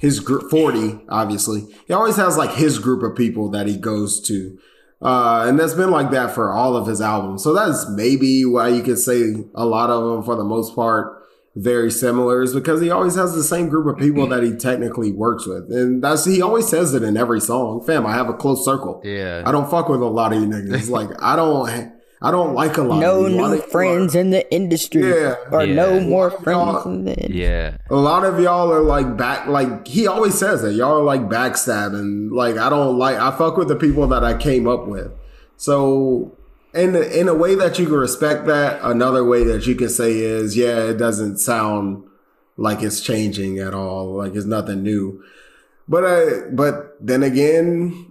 his 0.00 0.18
group 0.18 0.50
40 0.50 0.98
obviously 1.08 1.66
he 1.86 1.92
always 1.92 2.16
has 2.16 2.36
like 2.36 2.52
his 2.52 2.78
group 2.78 3.02
of 3.02 3.16
people 3.16 3.50
that 3.50 3.66
he 3.66 3.76
goes 3.76 4.20
to 4.22 4.58
uh 5.02 5.44
and 5.46 5.60
that's 5.60 5.74
been 5.74 5.90
like 5.90 6.10
that 6.10 6.34
for 6.34 6.52
all 6.52 6.74
of 6.74 6.86
his 6.86 7.00
albums 7.00 7.44
so 7.44 7.52
that's 7.52 7.88
maybe 7.90 8.44
why 8.44 8.68
you 8.68 8.82
could 8.82 8.98
say 8.98 9.34
a 9.54 9.66
lot 9.66 9.90
of 9.90 10.02
them 10.02 10.22
for 10.22 10.36
the 10.36 10.44
most 10.44 10.74
part 10.74 11.19
very 11.56 11.90
similar 11.90 12.42
is 12.42 12.54
because 12.54 12.80
he 12.80 12.90
always 12.90 13.16
has 13.16 13.34
the 13.34 13.42
same 13.42 13.68
group 13.68 13.86
of 13.92 13.98
people 14.00 14.26
that 14.28 14.42
he 14.42 14.52
technically 14.54 15.10
works 15.10 15.46
with 15.46 15.70
and 15.72 16.02
that's 16.02 16.24
he 16.24 16.40
always 16.40 16.68
says 16.68 16.94
it 16.94 17.02
in 17.02 17.16
every 17.16 17.40
song 17.40 17.82
fam 17.84 18.06
i 18.06 18.12
have 18.12 18.28
a 18.28 18.32
close 18.34 18.64
circle 18.64 19.00
Yeah. 19.04 19.42
i 19.44 19.50
don't 19.50 19.68
fuck 19.68 19.88
with 19.88 20.00
a 20.00 20.06
lot 20.06 20.32
of 20.32 20.40
you 20.40 20.46
niggas 20.46 20.88
like 20.98 21.08
i 21.20 21.34
don't 21.34 21.68
i 22.22 22.30
don't 22.30 22.54
like 22.54 22.76
a 22.78 22.82
lot 22.82 23.00
No 23.00 23.24
of 23.24 23.32
you. 23.32 23.36
A 23.36 23.40
lot 23.40 23.48
new 23.48 23.52
of 23.54 23.58
you 23.58 23.64
are- 23.64 23.68
friends 23.68 24.14
in 24.14 24.30
the 24.30 24.48
industry. 24.54 25.02
Yeah. 25.08 25.34
Or 25.50 25.66
no 25.66 25.98
more 25.98 26.30
friends 26.30 26.86
in 26.86 27.04
the 27.06 27.14
industry. 27.16 27.42
Yeah. 27.42 27.78
a 27.90 27.96
lot 27.96 28.24
of 28.24 28.38
y'all 28.38 28.70
are 28.72 28.82
like 28.82 29.16
back 29.16 29.48
like 29.48 29.88
he 29.88 30.06
always 30.06 30.38
says 30.38 30.62
that 30.62 30.74
y'all 30.74 30.98
are 31.00 31.02
like 31.02 31.22
backstabbing 31.22 32.30
like 32.30 32.58
i 32.58 32.68
don't 32.70 32.96
like 32.96 33.16
i 33.16 33.36
fuck 33.36 33.56
with 33.56 33.66
the 33.66 33.76
people 33.76 34.06
that 34.06 34.22
i 34.22 34.34
came 34.36 34.68
up 34.68 34.86
with 34.86 35.10
so 35.56 36.36
in 36.74 36.94
in 36.96 37.28
a 37.28 37.34
way 37.34 37.54
that 37.54 37.78
you 37.78 37.86
can 37.86 37.94
respect 37.94 38.46
that 38.46 38.80
another 38.82 39.24
way 39.24 39.42
that 39.44 39.66
you 39.66 39.74
can 39.74 39.88
say 39.88 40.18
is 40.18 40.56
yeah 40.56 40.78
it 40.84 40.96
doesn't 40.98 41.38
sound 41.38 42.04
like 42.56 42.82
it's 42.82 43.00
changing 43.00 43.58
at 43.58 43.74
all 43.74 44.14
like 44.16 44.34
it's 44.34 44.46
nothing 44.46 44.82
new 44.82 45.22
but 45.88 46.04
I, 46.04 46.48
but 46.52 46.96
then 47.00 47.22
again 47.24 48.06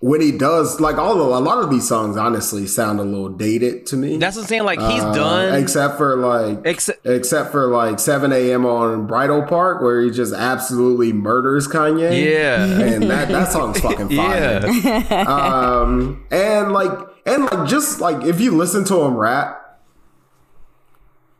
when 0.00 0.20
he 0.20 0.30
does 0.30 0.80
like 0.80 0.96
all 0.96 1.20
of, 1.20 1.26
a 1.32 1.40
lot 1.40 1.58
of 1.58 1.70
these 1.70 1.88
songs 1.88 2.16
honestly 2.16 2.68
sound 2.68 3.00
a 3.00 3.02
little 3.02 3.30
dated 3.30 3.84
to 3.86 3.96
me 3.96 4.16
That's 4.16 4.36
what 4.36 4.42
I'm 4.42 4.48
saying. 4.48 4.62
Like 4.62 4.78
he's 4.78 5.02
Uh, 5.02 5.12
done. 5.12 5.60
except 5.60 5.96
for 5.96 6.14
like 6.16 6.60
Except 6.64 7.04
except 7.04 7.50
for 7.50 7.66
like 7.68 7.98
7 7.98 8.32
a.m. 8.32 8.64
on 8.64 9.08
Bridle 9.08 9.42
Path, 9.42 9.82
where 9.82 10.00
he 10.02 10.12
just 10.12 10.32
absolutely 10.32 11.12
murders 11.12 11.66
Kanye. 11.66 12.30
yeah. 12.32 12.64
and 12.64 13.10
that 13.10 13.26
that 13.26 13.50
song's 13.50 13.80
fucking 13.80 14.08
fire. 14.16 14.64
Yeah. 14.68 15.24
Um, 15.82 16.24
and 16.30 16.72
like 16.72 16.92
and 17.28 17.44
like 17.44 17.68
just 17.68 18.00
like 18.00 18.24
if 18.24 18.40
you 18.40 18.56
listen 18.56 18.84
to 18.84 19.02
him 19.02 19.16
rap, 19.16 19.80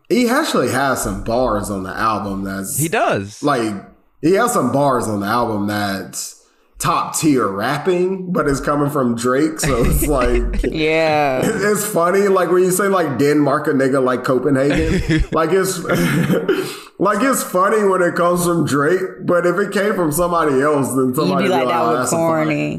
he 0.08 0.28
actually 0.28 0.70
has 0.70 1.02
some 1.02 1.24
bars 1.24 1.70
on 1.70 1.82
the 1.82 1.94
album. 1.94 2.44
That's 2.44 2.78
He 2.78 2.88
does. 2.88 3.42
like 3.42 3.74
he 4.20 4.32
has 4.34 4.52
some 4.52 4.72
bars 4.72 5.06
on 5.08 5.20
the 5.20 5.26
album 5.26 5.66
that's 5.66 6.37
top 6.78 7.16
tier 7.16 7.46
rapping, 7.48 8.32
but 8.32 8.48
it's 8.48 8.60
coming 8.60 8.90
from 8.90 9.16
Drake, 9.16 9.60
so 9.60 9.84
it's 9.84 10.06
like. 10.06 10.62
Yeah. 10.62 11.40
It's 11.44 11.84
funny, 11.84 12.28
like 12.28 12.50
when 12.50 12.62
you 12.62 12.70
say 12.70 12.88
like 12.88 13.18
Denmark 13.18 13.66
a 13.66 13.70
nigga 13.70 14.02
like 14.02 14.24
Copenhagen, 14.24 15.24
like 15.32 15.50
it's 15.52 15.78
like 16.98 17.22
it's 17.22 17.42
funny 17.42 17.84
when 17.84 18.02
it 18.02 18.14
comes 18.14 18.44
from 18.44 18.64
Drake, 18.66 19.00
but 19.24 19.44
if 19.46 19.56
it 19.58 19.72
came 19.72 19.94
from 19.94 20.12
somebody 20.12 20.60
else, 20.60 20.88
then 20.90 21.06
You'd 21.08 21.16
somebody 21.16 21.44
be 21.44 21.50
like, 21.50 21.68
that 21.68 21.80
"Oh, 21.80 21.92
was 21.92 22.10
that's 22.10 22.12
a 22.12 22.16
fire." 22.16 22.44
corny. 22.44 22.78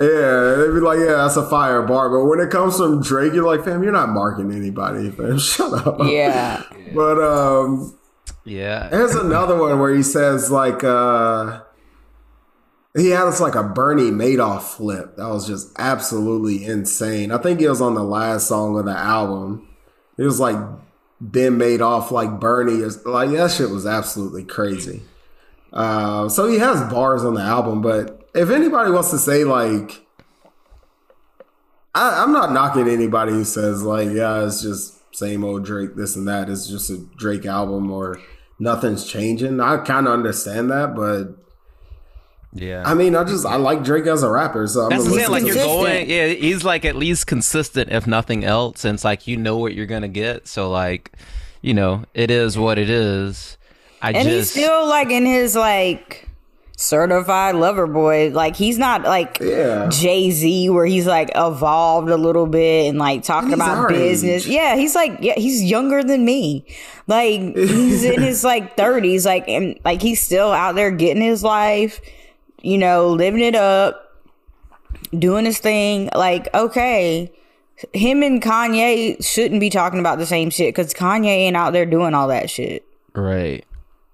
Yeah, 0.00 0.54
they'd 0.56 0.74
be 0.74 0.80
like, 0.80 0.98
yeah, 0.98 1.14
that's 1.22 1.36
a 1.36 1.48
fire 1.48 1.82
bar. 1.82 2.10
But 2.10 2.24
when 2.24 2.40
it 2.40 2.50
comes 2.50 2.76
from 2.76 3.02
Drake, 3.02 3.34
you're 3.34 3.46
like, 3.46 3.64
fam, 3.64 3.84
you're 3.84 3.92
not 3.92 4.08
marking 4.08 4.50
anybody, 4.50 5.12
fam. 5.12 5.38
Shut 5.38 5.72
up. 5.86 5.98
Yeah. 6.02 6.64
But 6.92 7.22
um, 7.22 7.96
yeah. 8.44 8.88
there's 8.88 9.14
another 9.14 9.56
one 9.56 9.78
where 9.78 9.94
he 9.94 10.02
says 10.02 10.50
like 10.50 10.82
uh 10.82 11.60
he 12.94 13.10
had 13.10 13.26
us 13.26 13.40
like 13.40 13.54
a 13.54 13.62
Bernie 13.62 14.10
Madoff 14.10 14.62
flip. 14.62 15.16
That 15.16 15.28
was 15.28 15.46
just 15.46 15.70
absolutely 15.78 16.64
insane. 16.64 17.32
I 17.32 17.38
think 17.38 17.60
it 17.60 17.68
was 17.68 17.80
on 17.80 17.94
the 17.94 18.04
last 18.04 18.48
song 18.48 18.78
of 18.78 18.84
the 18.84 18.96
album. 18.96 19.68
It 20.18 20.24
was 20.24 20.38
like 20.38 20.56
Ben 21.20 21.58
Madoff 21.58 22.10
like 22.10 22.38
Bernie 22.38 22.80
is 22.82 23.04
like 23.06 23.30
that 23.30 23.50
shit 23.50 23.70
was 23.70 23.86
absolutely 23.86 24.44
crazy. 24.44 25.02
Uh, 25.72 26.28
so 26.28 26.48
he 26.48 26.58
has 26.58 26.92
bars 26.92 27.24
on 27.24 27.34
the 27.34 27.40
album, 27.40 27.80
but 27.80 28.28
if 28.34 28.50
anybody 28.50 28.90
wants 28.90 29.10
to 29.10 29.18
say 29.18 29.44
like 29.44 30.04
I, 31.94 32.22
I'm 32.22 32.32
not 32.32 32.52
knocking 32.52 32.88
anybody 32.88 33.32
who 33.32 33.44
says 33.44 33.82
like, 33.82 34.10
yeah, 34.10 34.44
it's 34.44 34.62
just 34.62 34.98
same 35.14 35.44
old 35.44 35.64
Drake, 35.64 35.94
this 35.94 36.16
and 36.16 36.26
that. 36.28 36.50
It's 36.50 36.66
just 36.66 36.90
a 36.90 36.98
Drake 37.16 37.46
album 37.46 37.90
or 37.90 38.20
nothing's 38.58 39.06
changing. 39.06 39.60
I 39.60 39.78
kind 39.78 40.06
of 40.06 40.12
understand 40.12 40.70
that, 40.70 40.94
but 40.94 41.41
Yeah. 42.54 42.82
I 42.84 42.94
mean, 42.94 43.14
I 43.16 43.24
just 43.24 43.46
I 43.46 43.56
like 43.56 43.82
Drake 43.82 44.06
as 44.06 44.22
a 44.22 44.30
rapper, 44.30 44.66
so 44.66 44.82
I'm 44.82 44.90
That's 44.90 45.04
gonna 45.04 45.14
the 45.16 45.22
thing. 45.22 45.30
Like 45.30 45.44
you're 45.46 45.54
going, 45.54 46.10
yeah. 46.10 46.26
He's 46.28 46.64
like 46.64 46.84
at 46.84 46.96
least 46.96 47.26
consistent, 47.26 47.90
if 47.90 48.06
nothing 48.06 48.44
else. 48.44 48.84
And 48.84 48.94
it's 48.94 49.04
like 49.04 49.26
you 49.26 49.36
know 49.36 49.56
what 49.56 49.74
you're 49.74 49.86
gonna 49.86 50.08
get. 50.08 50.46
So 50.46 50.70
like, 50.70 51.12
you 51.62 51.72
know, 51.74 52.04
it 52.14 52.30
is 52.30 52.58
what 52.58 52.78
it 52.78 52.90
is. 52.90 53.56
I 54.02 54.10
And 54.12 54.28
he's 54.28 54.40
just 54.42 54.50
still 54.52 54.86
like 54.86 55.10
in 55.10 55.24
his 55.24 55.54
like 55.56 56.28
certified 56.76 57.54
lover 57.54 57.86
boy. 57.86 58.30
Like 58.30 58.56
he's 58.56 58.76
not 58.78 59.02
like 59.02 59.38
Yeah. 59.40 59.88
Jay 59.88 60.30
Z 60.30 60.68
where 60.70 60.84
he's 60.86 61.06
like 61.06 61.30
evolved 61.34 62.08
a 62.10 62.16
little 62.16 62.46
bit 62.46 62.88
and 62.88 62.98
like 62.98 63.22
talking 63.22 63.52
And 63.52 63.62
about 63.62 63.88
business. 63.88 64.44
age. 64.46 64.52
Yeah, 64.52 64.76
he's 64.76 64.94
like 64.94 65.18
yeah, 65.20 65.34
he's 65.36 65.62
younger 65.62 66.02
than 66.02 66.24
me. 66.24 66.66
Like 67.06 67.40
he's 67.56 68.04
in 68.04 68.20
his 68.20 68.44
like 68.44 68.76
thirties, 68.76 69.24
like 69.24 69.48
and 69.48 69.78
like 69.84 70.02
he's 70.02 70.20
still 70.20 70.50
out 70.52 70.74
there 70.74 70.90
getting 70.90 71.22
his 71.22 71.42
life, 71.44 72.00
you 72.62 72.78
know, 72.78 73.08
living 73.08 73.40
it 73.40 73.54
up, 73.54 74.22
doing 75.18 75.44
his 75.44 75.58
thing. 75.58 76.08
Like, 76.14 76.52
okay. 76.54 77.32
Him 77.92 78.22
and 78.22 78.40
Kanye 78.40 79.24
shouldn't 79.24 79.60
be 79.60 79.68
talking 79.68 79.98
about 79.98 80.18
the 80.18 80.26
same 80.26 80.50
shit 80.50 80.74
because 80.74 80.94
Kanye 80.94 81.26
ain't 81.26 81.56
out 81.56 81.72
there 81.72 81.86
doing 81.86 82.14
all 82.14 82.28
that 82.28 82.48
shit. 82.48 82.86
right, 83.14 83.64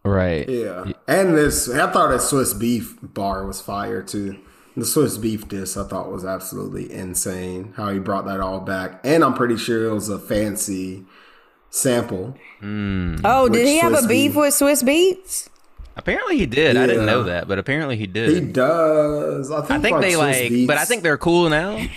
right. 0.04 0.48
Yeah, 0.48 0.92
and 1.06 1.36
this 1.36 1.68
I 1.68 1.90
thought 1.90 2.08
that 2.08 2.22
Swiss 2.22 2.54
Beef 2.54 2.96
bar 3.02 3.44
was 3.44 3.60
fire 3.60 4.02
too. 4.02 4.38
The 4.74 4.86
Swiss 4.86 5.18
Beef 5.18 5.48
diss 5.48 5.76
I 5.76 5.84
thought 5.86 6.10
was 6.10 6.24
absolutely 6.24 6.90
insane. 6.90 7.74
How 7.76 7.90
he 7.90 7.98
brought 7.98 8.24
that 8.24 8.40
all 8.40 8.60
back, 8.60 9.00
and 9.04 9.22
I'm 9.22 9.34
pretty 9.34 9.58
sure 9.58 9.86
it 9.86 9.92
was 9.92 10.08
a 10.08 10.18
fancy 10.18 11.04
sample. 11.68 12.38
Hmm. 12.60 13.16
Oh, 13.22 13.48
did 13.48 13.58
Which 13.58 13.68
he 13.68 13.78
have 13.78 13.92
a 13.92 13.98
Swiss 13.98 14.08
beef 14.08 14.34
with 14.34 14.54
Swizz 14.54 14.82
Beatz? 14.82 15.48
Apparently 15.98 16.38
he 16.38 16.46
did. 16.46 16.76
I 16.76 16.86
didn't 16.86 17.06
know 17.06 17.24
that, 17.24 17.48
but 17.48 17.58
apparently 17.58 17.96
he 17.96 18.06
did. 18.06 18.30
He 18.30 18.40
does. 18.40 19.50
I 19.50 19.60
think, 19.62 19.70
I 19.70 19.78
think 19.80 19.92
like 19.96 20.02
they 20.02 20.12
Swiss 20.12 20.40
like, 20.40 20.48
Beats, 20.50 20.66
but 20.66 20.78
I 20.78 20.84
think 20.84 21.02
they're 21.02 21.18
cool 21.18 21.50
now. 21.50 21.84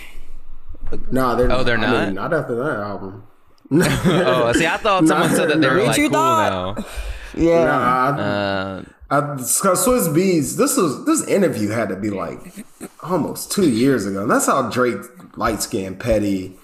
Nah, 1.10 1.36
they're 1.36 1.50
Oh, 1.50 1.64
they're 1.64 1.78
I 1.78 1.82
not? 1.82 2.06
mean, 2.08 2.16
not 2.16 2.34
after 2.34 2.54
that 2.56 2.76
album. 2.80 3.24
oh, 3.72 4.52
see, 4.54 4.68
I 4.68 4.76
thought 4.76 5.08
someone 5.08 5.30
said 5.30 5.50
that 5.50 5.62
they 5.62 5.70
were 5.70 5.84
like 5.84 5.96
you 5.96 6.10
cool 6.10 6.18
thought? 6.20 6.78
now. 6.78 6.86
Yeah. 7.34 7.64
Nah, 7.64 8.22
Uh, 8.22 8.84
I, 9.10 9.20
cause 9.38 9.86
Swizz 9.86 10.10
Beatz, 10.14 10.58
this 10.58 10.76
was 10.76 11.06
this 11.06 11.26
interview 11.30 11.70
had 11.70 11.88
to 11.90 11.96
be 11.96 12.10
like 12.10 12.66
almost 13.02 13.54
two 13.54 13.70
years 13.70 14.06
ago. 14.06 14.24
And 14.24 14.30
that's 14.32 14.48
how 14.48 14.70
Drake 14.70 14.98
light 15.38 15.62
skinned 15.62 16.02
petty 16.02 16.58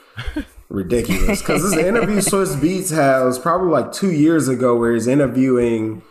ridiculous. 0.67 1.41
Cause 1.41 1.61
this 1.63 1.77
interview 1.81 2.17
Swizz 2.17 2.57
Beatz 2.59 2.93
has 2.93 3.39
probably 3.39 3.69
like 3.69 3.93
two 3.93 4.11
years 4.11 4.49
ago 4.49 4.75
where 4.75 4.93
he's 4.93 5.07
interviewing 5.07 6.01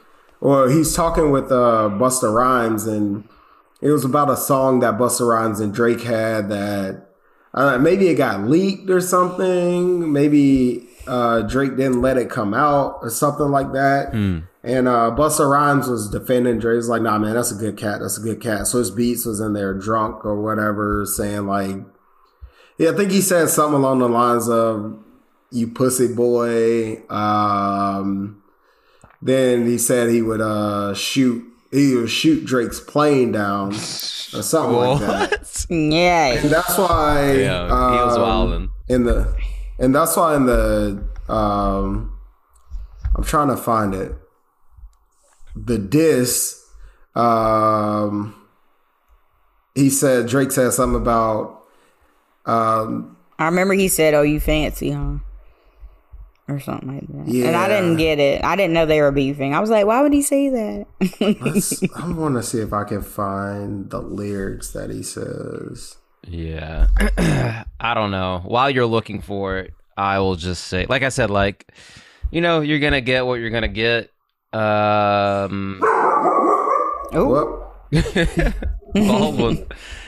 or 0.40 0.68
he's 0.70 0.94
talking 0.94 1.30
with 1.30 1.50
uh 1.50 1.88
Busta 1.92 2.32
Rhymes 2.32 2.86
and 2.86 3.28
it 3.80 3.90
was 3.90 4.04
about 4.04 4.30
a 4.30 4.36
song 4.36 4.80
that 4.80 4.98
Busta 4.98 5.28
Rhymes 5.28 5.60
and 5.60 5.72
Drake 5.72 6.02
had 6.02 6.48
that 6.48 7.02
Uh, 7.54 7.78
maybe 7.78 8.08
it 8.08 8.16
got 8.16 8.42
leaked 8.42 8.90
or 8.90 9.00
something. 9.00 10.12
Maybe 10.12 10.88
uh, 11.06 11.40
Drake 11.40 11.74
didn't 11.76 12.02
let 12.02 12.18
it 12.18 12.28
come 12.28 12.52
out 12.52 12.98
or 13.00 13.08
something 13.08 13.50
like 13.50 13.72
that. 13.72 14.12
And 14.62 14.88
uh, 14.88 15.14
Busta 15.16 15.48
Rhymes 15.50 15.88
was 15.88 16.10
defending 16.10 16.58
Drake. 16.58 16.76
He's 16.76 16.88
like, 16.88 17.00
nah, 17.00 17.16
man, 17.18 17.34
that's 17.34 17.52
a 17.52 17.54
good 17.54 17.78
cat. 17.78 18.00
That's 18.00 18.18
a 18.18 18.20
good 18.20 18.42
cat. 18.42 18.66
So 18.66 18.82
Swizz 18.82 18.90
Beatz 18.94 19.24
was 19.24 19.40
in 19.40 19.54
there 19.54 19.72
drunk 19.72 20.22
or 20.26 20.38
whatever, 20.42 21.06
saying 21.06 21.46
like, 21.46 21.76
yeah, 22.76 22.90
I 22.90 22.92
think 22.94 23.10
he 23.10 23.22
said 23.22 23.48
something 23.48 23.78
along 23.80 24.00
the 24.00 24.08
lines 24.08 24.50
of, 24.50 24.98
you 25.50 25.68
pussy 25.68 26.12
boy. 26.12 27.00
Um, 27.08 28.35
then 29.22 29.66
he 29.66 29.78
said 29.78 30.10
he 30.10 30.22
would 30.22 30.40
uh, 30.40 30.94
shoot, 30.94 31.44
he 31.70 31.94
would 31.96 32.10
shoot 32.10 32.44
Drake's 32.44 32.80
plane 32.80 33.32
down 33.32 33.70
or 33.72 34.42
something 34.42 34.76
like 34.76 35.00
that. 35.00 35.66
Yeah. 35.70 36.26
And 36.34 36.50
that's 36.50 36.78
why 36.78 37.32
Yeah, 37.32 37.64
he 37.66 38.04
was 38.04 38.16
um, 38.16 38.22
wildin'. 38.22 38.70
in 38.88 39.04
the 39.04 39.36
and 39.78 39.94
that's 39.94 40.16
why 40.16 40.36
in 40.36 40.46
the 40.46 41.04
um 41.32 42.16
I'm 43.16 43.24
trying 43.24 43.48
to 43.48 43.56
find 43.56 43.94
it. 43.94 44.12
The 45.56 45.78
diss 45.78 46.62
um 47.14 48.34
he 49.74 49.90
said 49.90 50.28
Drake 50.28 50.52
said 50.52 50.72
something 50.72 51.00
about 51.00 51.62
um 52.44 53.16
I 53.38 53.46
remember 53.46 53.74
he 53.74 53.88
said, 53.88 54.14
"Oh, 54.14 54.22
you 54.22 54.38
fancy, 54.40 54.92
huh?" 54.92 55.16
Or 56.48 56.60
something 56.60 56.88
like 56.94 57.06
that. 57.08 57.32
Yeah. 57.32 57.46
And 57.48 57.56
I 57.56 57.66
didn't 57.68 57.96
get 57.96 58.20
it. 58.20 58.44
I 58.44 58.54
didn't 58.54 58.72
know 58.72 58.86
they 58.86 59.00
were 59.00 59.10
beefing. 59.10 59.52
I 59.52 59.58
was 59.58 59.68
like, 59.68 59.84
"Why 59.84 60.00
would 60.02 60.12
he 60.12 60.22
say 60.22 60.48
that?" 60.48 60.86
let's- 61.40 61.82
I 61.96 62.12
want 62.12 62.36
to 62.36 62.42
see 62.44 62.60
if 62.60 62.72
I 62.72 62.84
can 62.84 63.02
find 63.02 63.90
the 63.90 64.00
lyrics 64.00 64.70
that 64.72 64.90
he 64.90 65.02
says. 65.02 65.96
Yeah. 66.24 66.86
I 67.80 67.94
don't 67.94 68.12
know. 68.12 68.42
While 68.44 68.70
you're 68.70 68.86
looking 68.86 69.20
for 69.22 69.58
it, 69.58 69.72
I 69.96 70.20
will 70.20 70.36
just 70.36 70.68
say, 70.68 70.86
like 70.88 71.02
I 71.02 71.08
said, 71.08 71.30
like, 71.30 71.72
you 72.30 72.40
know, 72.40 72.60
you're 72.60 72.78
going 72.80 72.92
to 72.92 73.00
get 73.00 73.26
what 73.26 73.40
you're 73.40 73.50
going 73.50 73.62
to 73.62 73.68
get. 73.68 74.10
Um, 74.52 75.80
Well, 77.12 77.72
Baldwin. 78.94 79.66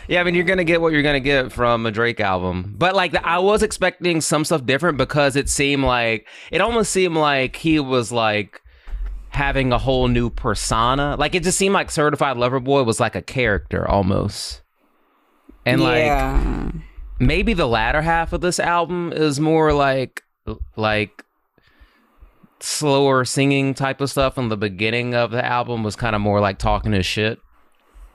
Yeah, 0.09 0.21
I 0.21 0.25
mean, 0.25 0.35
you're 0.35 0.45
going 0.45 0.59
to 0.59 0.65
get 0.65 0.81
what 0.81 0.93
you're 0.93 1.03
going 1.03 1.15
to 1.15 1.21
get 1.21 1.53
from 1.53 1.87
a 1.87 1.91
Drake 1.91 2.19
album. 2.21 2.75
But, 2.77 2.95
like, 2.95 3.15
I 3.25 3.39
was 3.39 3.63
expecting 3.63 4.21
some 4.21 4.45
stuff 4.45 4.65
different 4.67 4.99
because 4.99 5.37
it 5.37 5.49
seemed 5.49 5.85
like, 5.85 6.27
it 6.51 6.61
almost 6.61 6.91
seemed 6.91 7.17
like 7.17 7.57
he 7.57 7.79
was, 7.79 8.11
like, 8.11 8.61
having 9.31 9.73
a 9.73 9.79
whole 9.79 10.09
new 10.09 10.31
persona. 10.31 11.15
Like, 11.19 11.35
it 11.35 11.43
just 11.43 11.59
seemed 11.59 11.75
like 11.75 11.91
Certified 11.91 12.37
Lover 12.39 12.61
Boy 12.61 12.83
was 12.83 12.99
like 12.99 13.15
a 13.15 13.23
character 13.23 13.87
almost. 13.89 14.63
And, 15.67 15.83
like, 15.83 16.07
yeah. 16.07 16.71
maybe 17.19 17.53
the 17.53 17.67
latter 17.69 18.01
half 18.01 18.33
of 18.33 18.41
this 18.41 18.59
album 18.59 19.13
is 19.15 19.39
more 19.39 19.73
like 19.75 20.23
like 20.77 21.25
slower 22.61 23.25
singing 23.25 23.75
type 23.75 24.01
of 24.01 24.11
stuff 24.11 24.39
and 24.39 24.51
the 24.51 24.57
beginning 24.57 25.15
of 25.15 25.31
the 25.31 25.45
album 25.45 25.83
was 25.83 25.95
kind 25.95 26.17
of 26.17 26.23
more 26.23 26.41
like 26.41 26.59
talking 26.59 26.93
his 26.93 27.07
shit 27.07 27.39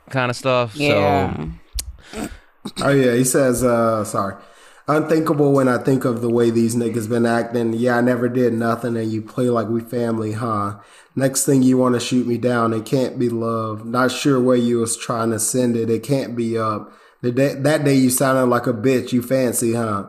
kind 0.10 0.30
of 0.30 0.36
stuff 0.36 0.76
Yeah. 0.76 1.34
so 1.36 1.50
Oh 2.82 2.90
yeah, 2.90 3.16
he 3.16 3.24
says, 3.24 3.64
uh, 3.64 4.04
sorry. 4.04 4.36
Unthinkable 4.88 5.54
when 5.54 5.70
I 5.70 5.78
think 5.78 6.04
of 6.04 6.22
the 6.22 6.30
way 6.30 6.50
these 6.50 6.76
niggas 6.76 7.08
been 7.08 7.26
acting. 7.26 7.72
Yeah, 7.74 7.98
I 7.98 8.02
never 8.02 8.28
did 8.28 8.54
nothing 8.54 8.98
and 8.98 9.12
you 9.12 9.22
play 9.22 9.50
like 9.50 9.70
we 9.70 9.80
family, 9.80 10.34
huh? 10.34 10.80
Next 11.16 11.46
thing 11.46 11.64
you 11.64 11.78
want 11.78 11.94
to 11.94 12.02
shoot 12.02 12.28
me 12.28 12.38
down, 12.38 12.74
it 12.74 12.86
can't 12.86 13.18
be 13.18 13.30
love. 13.30 13.86
Not 13.86 14.12
sure 14.12 14.42
where 14.42 14.58
you 14.58 14.80
was 14.80 14.98
trying 14.98 15.32
to 15.32 15.40
send 15.40 15.78
it. 15.78 15.90
It 15.90 16.04
can't 16.04 16.36
be 16.36 16.58
up. 16.58 16.92
The 17.22 17.32
day, 17.32 17.54
that 17.54 17.86
day 17.86 17.96
you 17.96 18.10
sounded 18.10 18.48
like 18.48 18.68
a 18.68 18.74
bitch. 18.74 19.14
You 19.14 19.22
fancy, 19.22 19.74
huh? 19.74 20.08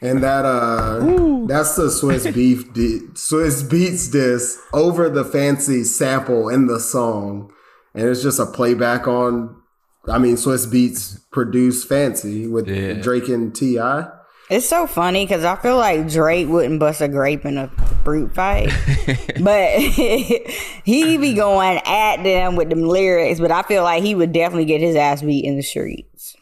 And 0.00 0.22
that 0.22 0.44
uh 0.44 1.46
that's 1.46 1.76
the 1.76 1.90
Swiss 1.90 2.26
beef 2.32 2.72
di- 2.72 3.00
Swizz 3.14 3.68
Beatz 3.68 4.10
this 4.10 4.58
over 4.72 5.08
the 5.08 5.24
fancy 5.24 5.84
sample 5.84 6.48
in 6.48 6.66
the 6.66 6.80
song. 6.80 7.52
And 7.94 8.08
it's 8.08 8.22
just 8.22 8.40
a 8.40 8.46
playback 8.46 9.06
on 9.06 9.60
I 10.06 10.18
mean 10.18 10.36
Swizz 10.36 10.66
Beatz 10.66 11.20
produced 11.30 11.88
Fancy 11.88 12.46
with 12.46 12.68
Yeah. 12.68 12.94
Drake 12.94 13.28
and 13.28 13.54
T.I. 13.54 14.08
It's 14.50 14.66
so 14.66 14.86
funny 14.86 15.26
because 15.26 15.44
I 15.44 15.56
feel 15.56 15.76
like 15.76 16.08
Drake 16.08 16.48
wouldn't 16.48 16.80
bust 16.80 17.02
a 17.02 17.08
grape 17.08 17.44
in 17.44 17.58
a 17.58 17.68
fruit 18.02 18.34
fight, 18.34 18.70
but 19.40 19.78
he 20.84 21.18
be 21.18 21.34
going 21.34 21.78
at 21.84 22.22
them 22.22 22.56
with 22.56 22.70
them 22.70 22.82
lyrics. 22.82 23.40
But 23.40 23.50
I 23.50 23.62
feel 23.62 23.82
like 23.82 24.02
he 24.02 24.14
would 24.14 24.32
definitely 24.32 24.64
get 24.64 24.80
his 24.80 24.96
ass 24.96 25.20
beat 25.20 25.44
in 25.44 25.56
the 25.56 25.62
streets. 25.62 26.34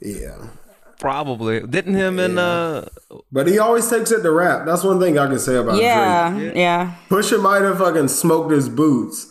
Yeah. 0.00 0.46
probably 0.98 1.60
didn't 1.60 1.94
him 1.96 2.18
and 2.18 2.38
uh 2.38 2.86
But 3.30 3.46
he 3.46 3.58
always 3.58 3.88
takes 3.90 4.10
it 4.10 4.22
to 4.22 4.30
rap. 4.30 4.64
That's 4.64 4.82
one 4.84 4.98
thing 4.98 5.18
I 5.18 5.26
can 5.26 5.38
say 5.38 5.56
about 5.56 5.76
Yeah, 5.76 6.30
Drake. 6.30 6.52
yeah, 6.56 6.94
Pusha 7.10 7.42
might 7.42 7.60
have 7.60 7.76
fucking 7.78 8.08
smoked 8.08 8.52
his 8.52 8.70
boots. 8.70 9.26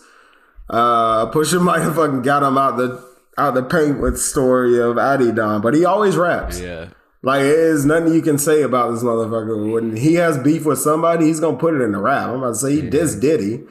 Uh 0.70 1.32
Pusha 1.32 1.60
might 1.70 1.82
have 1.82 1.96
fucking 1.96 2.22
got 2.22 2.44
him 2.44 2.58
out 2.60 2.78
the 2.78 3.09
out 3.40 3.54
the 3.54 3.64
paint 3.64 4.00
with 4.00 4.20
story 4.20 4.80
of 4.80 4.98
Adidon, 4.98 5.62
but 5.62 5.74
he 5.74 5.86
always 5.86 6.16
raps. 6.16 6.60
yeah 6.60 6.90
Like 7.22 7.42
there's 7.42 7.86
nothing 7.86 8.14
you 8.14 8.22
can 8.22 8.38
say 8.38 8.62
about 8.62 8.92
this 8.92 9.04
motherfucker. 9.04 9.72
When 9.72 9.96
he 9.96 10.16
has 10.16 10.38
beef 10.38 10.66
with 10.66 10.80
somebody, 10.80 11.26
he's 11.26 11.40
gonna 11.40 11.58
put 11.58 11.74
it 11.74 11.82
in 11.82 11.92
the 11.92 12.00
rap. 12.00 12.30
I'm 12.30 12.36
about 12.36 12.50
to 12.50 12.56
say 12.56 12.76
he 12.76 12.82
dissed 12.82 13.22
Diddy 13.22 13.64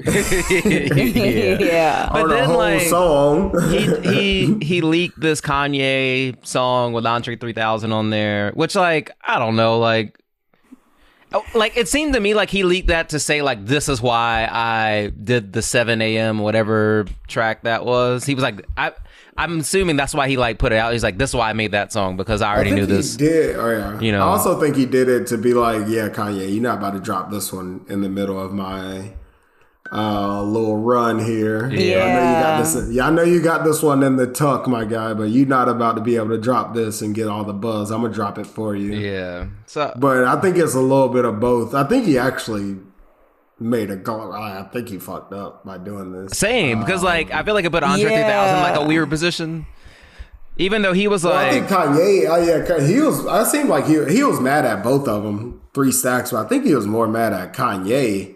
yeah. 0.00 1.58
yeah. 1.60 2.08
But 2.10 2.22
on 2.22 2.30
a 2.30 2.34
then, 2.34 2.44
whole 2.44 2.56
like, 2.56 2.80
song. 2.82 3.70
he 3.70 4.00
he 4.00 4.58
he 4.62 4.80
leaked 4.80 5.20
this 5.20 5.40
Kanye 5.40 6.34
song 6.46 6.92
with 6.94 7.04
Andre 7.04 7.36
3000 7.36 7.92
on 7.92 8.10
there, 8.10 8.52
which 8.52 8.74
like 8.74 9.10
I 9.22 9.38
don't 9.38 9.56
know, 9.56 9.78
like 9.78 10.18
oh, 11.32 11.44
like 11.54 11.76
it 11.76 11.88
seemed 11.88 12.14
to 12.14 12.20
me 12.20 12.32
like 12.32 12.48
he 12.48 12.62
leaked 12.62 12.88
that 12.88 13.10
to 13.10 13.18
say 13.18 13.42
like 13.42 13.66
this 13.66 13.90
is 13.90 14.00
why 14.00 14.48
I 14.50 15.12
did 15.22 15.52
the 15.52 15.60
7 15.60 16.00
a.m. 16.00 16.38
whatever 16.38 17.04
track 17.28 17.64
that 17.64 17.84
was. 17.84 18.24
He 18.24 18.34
was 18.34 18.42
like 18.42 18.64
I 18.78 18.92
I'm 19.40 19.60
assuming 19.60 19.96
that's 19.96 20.12
why 20.12 20.28
he 20.28 20.36
like 20.36 20.58
put 20.58 20.72
it 20.72 20.76
out. 20.76 20.92
He's 20.92 21.02
like 21.02 21.16
this 21.16 21.30
is 21.30 21.36
why 21.36 21.48
I 21.48 21.54
made 21.54 21.72
that 21.72 21.92
song 21.92 22.16
because 22.18 22.42
I 22.42 22.54
already 22.54 22.72
I 22.72 22.74
knew 22.74 22.86
this. 22.86 23.12
He 23.12 23.18
did. 23.26 23.56
Oh 23.56 23.70
yeah. 23.70 23.98
You 23.98 24.12
know. 24.12 24.20
I 24.20 24.26
also 24.26 24.60
think 24.60 24.76
he 24.76 24.84
did 24.84 25.08
it 25.08 25.26
to 25.28 25.38
be 25.38 25.54
like, 25.54 25.88
yeah, 25.88 26.10
Kanye, 26.10 26.52
you're 26.52 26.62
not 26.62 26.78
about 26.78 26.92
to 26.92 27.00
drop 27.00 27.30
this 27.30 27.50
one 27.50 27.84
in 27.88 28.02
the 28.02 28.10
middle 28.10 28.38
of 28.38 28.52
my 28.52 29.14
uh 29.92 30.42
little 30.42 30.76
run 30.76 31.18
here. 31.18 31.64
I 31.64 31.68
know 31.68 31.74
you 31.74 31.94
got 31.94 32.62
this. 32.62 32.90
Yeah, 32.90 33.06
I 33.06 33.10
know 33.10 33.22
you 33.22 33.40
got 33.40 33.64
this 33.64 33.82
one 33.82 34.02
in 34.02 34.16
the 34.16 34.26
tuck, 34.26 34.68
my 34.68 34.84
guy, 34.84 35.14
but 35.14 35.24
you're 35.24 35.48
not 35.48 35.68
about 35.68 35.96
to 35.96 36.02
be 36.02 36.16
able 36.16 36.28
to 36.28 36.38
drop 36.38 36.74
this 36.74 37.00
and 37.00 37.14
get 37.14 37.26
all 37.26 37.42
the 37.42 37.54
buzz. 37.54 37.90
I'm 37.90 38.02
gonna 38.02 38.12
drop 38.12 38.38
it 38.38 38.46
for 38.46 38.76
you. 38.76 38.92
Yeah. 38.92 39.46
So 39.66 39.92
But 39.96 40.24
I 40.24 40.38
think 40.40 40.58
it's 40.58 40.74
a 40.74 40.80
little 40.80 41.08
bit 41.08 41.24
of 41.24 41.40
both. 41.40 41.74
I 41.74 41.84
think 41.84 42.04
he 42.04 42.18
actually 42.18 42.76
made 43.60 43.90
a 43.90 43.96
go. 43.96 44.32
I 44.32 44.62
think 44.72 44.88
he 44.88 44.98
fucked 44.98 45.32
up 45.32 45.64
by 45.64 45.78
doing 45.78 46.12
this. 46.12 46.38
same 46.38 46.80
because 46.80 47.02
like 47.02 47.30
I 47.32 47.42
feel 47.42 47.54
like 47.54 47.64
it 47.64 47.70
put 47.70 47.82
Andre 47.82 48.04
3000 48.10 48.20
Yeah. 48.26 48.62
like 48.62 48.80
a 48.80 48.86
weird 48.86 49.08
position. 49.10 49.66
Even 50.56 50.82
though 50.82 50.92
he 50.92 51.08
was 51.08 51.24
Well, 51.24 51.32
I 51.34 51.44
like 51.44 51.52
think 51.52 51.66
Kanye. 51.68 52.26
Oh 52.28 52.42
yeah, 52.42 52.86
he 52.86 53.00
was. 53.00 53.26
I 53.26 53.44
seemed 53.44 53.68
like 53.68 53.86
he 53.86 54.04
he 54.12 54.22
was 54.24 54.40
mad 54.40 54.64
at 54.66 54.82
both 54.82 55.06
of 55.08 55.22
them. 55.22 55.60
Three 55.72 55.92
stacks, 55.92 56.32
but 56.32 56.44
I 56.44 56.48
think 56.48 56.64
he 56.64 56.74
was 56.74 56.86
more 56.86 57.06
mad 57.06 57.32
at 57.32 57.54
Kanye 57.54 58.34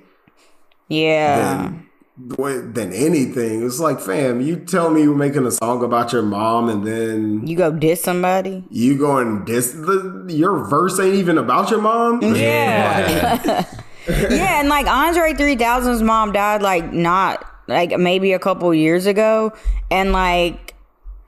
Yeah. 0.89 1.72
than, 2.16 2.72
than 2.72 2.93
anything. 2.93 3.66
It's 3.66 3.81
like, 3.81 4.01
fam, 4.01 4.41
you 4.41 4.57
tell 4.57 4.89
me 4.91 5.03
you're 5.03 5.16
making 5.16 5.45
a 5.47 5.51
song 5.51 5.83
about 5.83 6.12
your 6.12 6.22
mom, 6.22 6.68
and 6.68 6.87
then 6.87 7.45
You 7.47 7.57
go 7.57 7.72
diss 7.72 8.03
somebody? 8.03 8.64
you 8.70 8.97
go 8.97 9.18
and 9.18 9.45
diss 9.45 9.72
the 9.72 10.25
your 10.29 10.64
verse 10.68 10.99
ain't 11.01 11.16
even 11.16 11.37
about 11.39 11.70
your 11.70 11.81
mom. 11.81 12.22
Yeah. 12.22 13.64
yeah, 14.09 14.61
and 14.61 14.68
like 14.68 14.86
Andre 14.86 15.32
3000's 15.32 16.02
mom 16.02 16.32
died 16.32 16.62
like 16.62 16.92
not 16.92 17.44
like 17.68 17.98
maybe 17.98 18.32
a 18.32 18.38
couple 18.38 18.72
years 18.74 19.07
ago 19.07 19.52
and 19.90 20.12
like 20.12 20.74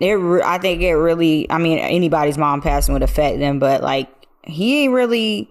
it 0.01 0.13
re- 0.13 0.43
I 0.45 0.59
think 0.59 0.83
it 0.83 0.95
really 0.95 1.51
I 1.51 1.59
mean 1.59 1.79
anybody's 1.79 2.37
mom 2.37 2.61
passing 2.61 2.93
would 2.93 3.03
affect 3.03 3.39
them 3.39 3.59
but 3.59 3.83
like 3.83 4.09
he 4.45 4.83
ain't 4.85 4.93
really 4.93 5.51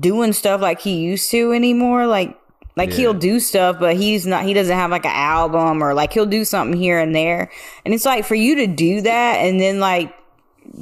doing 0.00 0.32
stuff 0.32 0.60
like 0.60 0.80
he 0.80 0.96
used 0.96 1.30
to 1.30 1.52
anymore 1.52 2.06
like 2.06 2.38
like 2.74 2.92
he'll 2.92 3.14
do 3.14 3.40
stuff 3.40 3.78
but 3.78 3.96
he's 3.96 4.26
not 4.26 4.44
he 4.44 4.52
doesn't 4.52 4.76
have 4.76 4.90
like 4.90 5.06
an 5.06 5.12
album 5.14 5.82
or 5.82 5.94
like 5.94 6.12
he'll 6.12 6.26
do 6.26 6.44
something 6.44 6.78
here 6.78 6.98
and 6.98 7.14
there 7.14 7.50
and 7.84 7.94
it's 7.94 8.04
like 8.04 8.24
for 8.24 8.34
you 8.34 8.54
to 8.56 8.66
do 8.66 9.00
that 9.00 9.36
and 9.36 9.60
then 9.60 9.80
like 9.80 10.14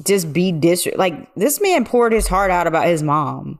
just 0.02 0.32
be 0.32 0.50
dis 0.50 0.88
like 0.96 1.32
this 1.34 1.60
man 1.60 1.84
poured 1.84 2.12
his 2.12 2.26
heart 2.26 2.50
out 2.50 2.66
about 2.66 2.86
his 2.86 3.02
mom 3.02 3.58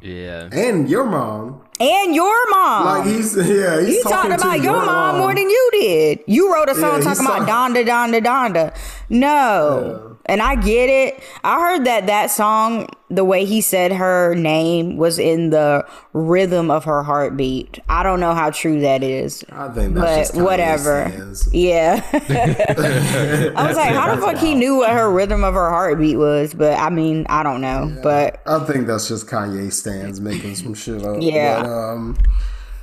yeah. 0.00 0.48
And 0.52 0.88
your 0.88 1.04
mom, 1.04 1.60
and 1.80 2.14
your 2.14 2.50
mom. 2.50 2.84
like 2.84 3.06
he's 3.06 3.36
yeah, 3.36 3.80
he's 3.80 3.96
he 3.96 4.02
talking 4.02 4.30
talked 4.30 4.42
to 4.42 4.48
about 4.48 4.62
your 4.62 4.84
mom 4.84 5.18
more 5.18 5.34
than 5.34 5.48
you 5.48 5.68
did. 5.72 6.20
You 6.26 6.52
wrote 6.52 6.68
a 6.68 6.74
song 6.74 6.98
Yeah, 6.98 7.14
talking 7.14 7.26
about 7.26 7.48
saw- 7.48 7.68
Donda, 7.68 7.84
Donda, 7.86 8.20
Donda. 8.24 8.76
No. 9.10 10.17
And 10.28 10.42
I 10.42 10.56
get 10.56 10.90
it. 10.90 11.22
I 11.42 11.58
heard 11.58 11.86
that 11.86 12.06
that 12.06 12.30
song, 12.30 12.88
the 13.08 13.24
way 13.24 13.46
he 13.46 13.62
said 13.62 13.92
her 13.92 14.34
name 14.34 14.98
was 14.98 15.18
in 15.18 15.50
the 15.50 15.86
rhythm 16.12 16.70
of 16.70 16.84
her 16.84 17.02
heartbeat. 17.02 17.78
I 17.88 18.02
don't 18.02 18.20
know 18.20 18.34
how 18.34 18.50
true 18.50 18.80
that 18.82 19.02
is. 19.02 19.44
I 19.50 19.68
think 19.68 19.94
that's 19.94 20.32
But 20.32 20.42
whatever. 20.42 21.10
Yeah. 21.50 22.04
I 22.12 23.66
was 23.66 23.76
like, 23.76 23.94
how 23.94 24.14
the 24.14 24.20
fuck 24.20 24.36
he 24.36 24.54
knew 24.54 24.76
what 24.76 24.90
her 24.90 25.10
rhythm 25.10 25.44
of 25.44 25.54
her 25.54 25.70
heartbeat 25.70 26.18
was? 26.18 26.52
But 26.52 26.78
I 26.78 26.90
mean, 26.90 27.26
I 27.30 27.42
don't 27.42 27.62
know. 27.62 27.98
But 28.02 28.42
I 28.46 28.58
think 28.66 28.86
that's 28.86 29.08
just 29.08 29.26
Kanye 29.26 29.72
stands 29.72 30.20
making 30.20 30.56
some 30.56 30.74
shit 30.74 31.02
up. 31.02 31.16
Yeah. 31.20 31.62
But, 31.62 31.70
um, 31.70 32.18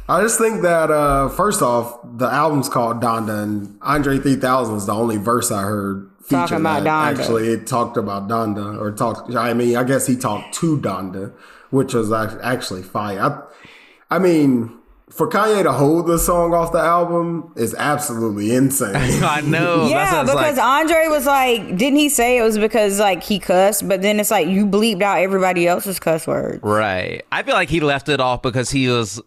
I 0.07 0.21
just 0.21 0.37
think 0.37 0.61
that 0.61 0.91
uh, 0.91 1.29
first 1.29 1.61
off, 1.63 1.99
the 2.03 2.27
album's 2.27 2.69
called 2.69 3.01
Donda, 3.01 3.41
and 3.41 3.77
Andre 3.81 4.19
3000 4.19 4.75
is 4.75 4.85
the 4.85 4.93
only 4.93 5.17
verse 5.17 5.51
I 5.51 5.63
heard 5.63 6.09
Talking 6.29 6.57
about 6.57 6.83
Donda. 6.83 7.19
actually 7.19 7.47
it 7.49 7.67
talked 7.67 7.97
about 7.97 8.27
Donda 8.27 8.79
or 8.79 8.91
talked. 8.91 9.33
I 9.35 9.53
mean, 9.53 9.75
I 9.75 9.83
guess 9.83 10.07
he 10.07 10.15
talked 10.15 10.53
to 10.55 10.77
Donda, 10.79 11.33
which 11.69 11.93
was 11.93 12.11
actually 12.11 12.83
fire. 12.83 13.19
I, 14.09 14.15
I 14.15 14.19
mean, 14.19 14.77
for 15.09 15.29
Kanye 15.29 15.63
to 15.63 15.71
hold 15.71 16.07
the 16.07 16.17
song 16.17 16.53
off 16.53 16.71
the 16.71 16.79
album 16.79 17.53
is 17.55 17.75
absolutely 17.75 18.53
insane. 18.53 18.95
I 19.23 19.41
know. 19.41 19.87
yeah, 19.87 20.11
That's 20.11 20.13
what 20.13 20.21
it's 20.23 20.31
because 20.31 20.57
like. 20.57 20.65
Andre 20.65 21.07
was 21.07 21.25
like, 21.25 21.77
didn't 21.77 21.99
he 21.99 22.09
say 22.09 22.37
it 22.37 22.41
was 22.41 22.57
because 22.57 22.99
like 22.99 23.23
he 23.23 23.39
cussed? 23.39 23.87
But 23.87 24.01
then 24.01 24.19
it's 24.19 24.31
like 24.31 24.47
you 24.47 24.65
bleeped 24.65 25.01
out 25.03 25.19
everybody 25.19 25.67
else's 25.67 25.99
cuss 25.99 26.25
words. 26.27 26.61
Right. 26.63 27.23
I 27.31 27.43
feel 27.43 27.53
like 27.55 27.69
he 27.69 27.79
left 27.79 28.09
it 28.09 28.19
off 28.19 28.41
because 28.41 28.71
he 28.71 28.87
was 28.87 29.21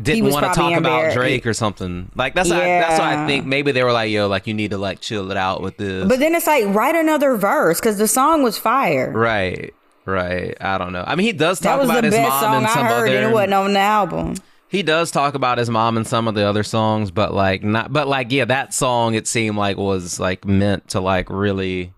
didn't 0.00 0.30
want 0.30 0.46
to 0.46 0.52
talk 0.52 0.76
about. 0.76 1.12
Drake 1.12 1.46
or 1.46 1.52
something. 1.54 2.10
Like 2.14 2.34
that's 2.34 2.50
why, 2.50 2.58
that's 2.58 2.98
why 2.98 3.22
I 3.22 3.26
think 3.26 3.46
maybe 3.46 3.72
they 3.72 3.82
were 3.82 3.92
like, 3.92 4.10
"Yo, 4.10 4.28
like 4.28 4.46
you 4.46 4.54
need 4.54 4.70
to 4.70 4.78
like 4.78 5.00
chill 5.00 5.30
it 5.30 5.36
out 5.36 5.60
with 5.62 5.76
this." 5.76 6.06
But 6.08 6.18
then 6.18 6.34
it's 6.34 6.46
like 6.46 6.64
write 6.68 6.94
another 6.94 7.36
verse 7.36 7.80
because 7.80 7.98
the 7.98 8.08
song 8.08 8.42
was 8.42 8.58
fire. 8.58 9.10
right. 9.12 9.74
Right. 10.04 10.56
I 10.60 10.78
don't 10.78 10.92
know. 10.92 11.04
I 11.06 11.14
mean, 11.14 11.26
he 11.26 11.32
does 11.32 11.60
talk 11.60 11.80
about 11.80 12.02
his 12.02 12.12
mom 12.12 12.54
and 12.54 12.66
I 12.66 12.74
some 12.74 12.86
heard, 12.86 13.08
other. 13.08 13.16
and 13.18 13.30
it 13.30 13.32
wasn't 13.32 13.54
on 13.54 13.72
the 13.72 13.78
album. 13.78 14.34
he 14.68 14.82
does 14.82 15.12
talk 15.12 15.34
about 15.34 15.58
his 15.58 15.70
mom 15.70 15.96
and 15.96 16.04
some 16.04 16.26
of 16.26 16.34
the 16.34 16.42
other 16.44 16.64
songs, 16.64 17.12
but 17.12 17.32
like 17.32 17.62
not. 17.62 17.92
But 17.92 18.08
like, 18.08 18.32
yeah, 18.32 18.44
that 18.46 18.74
song 18.74 19.14
it 19.14 19.28
seemed 19.28 19.56
like 19.56 19.76
was 19.76 20.18
like 20.18 20.44
meant 20.44 20.88
to 20.88 21.00
like 21.00 21.30
really 21.30 21.92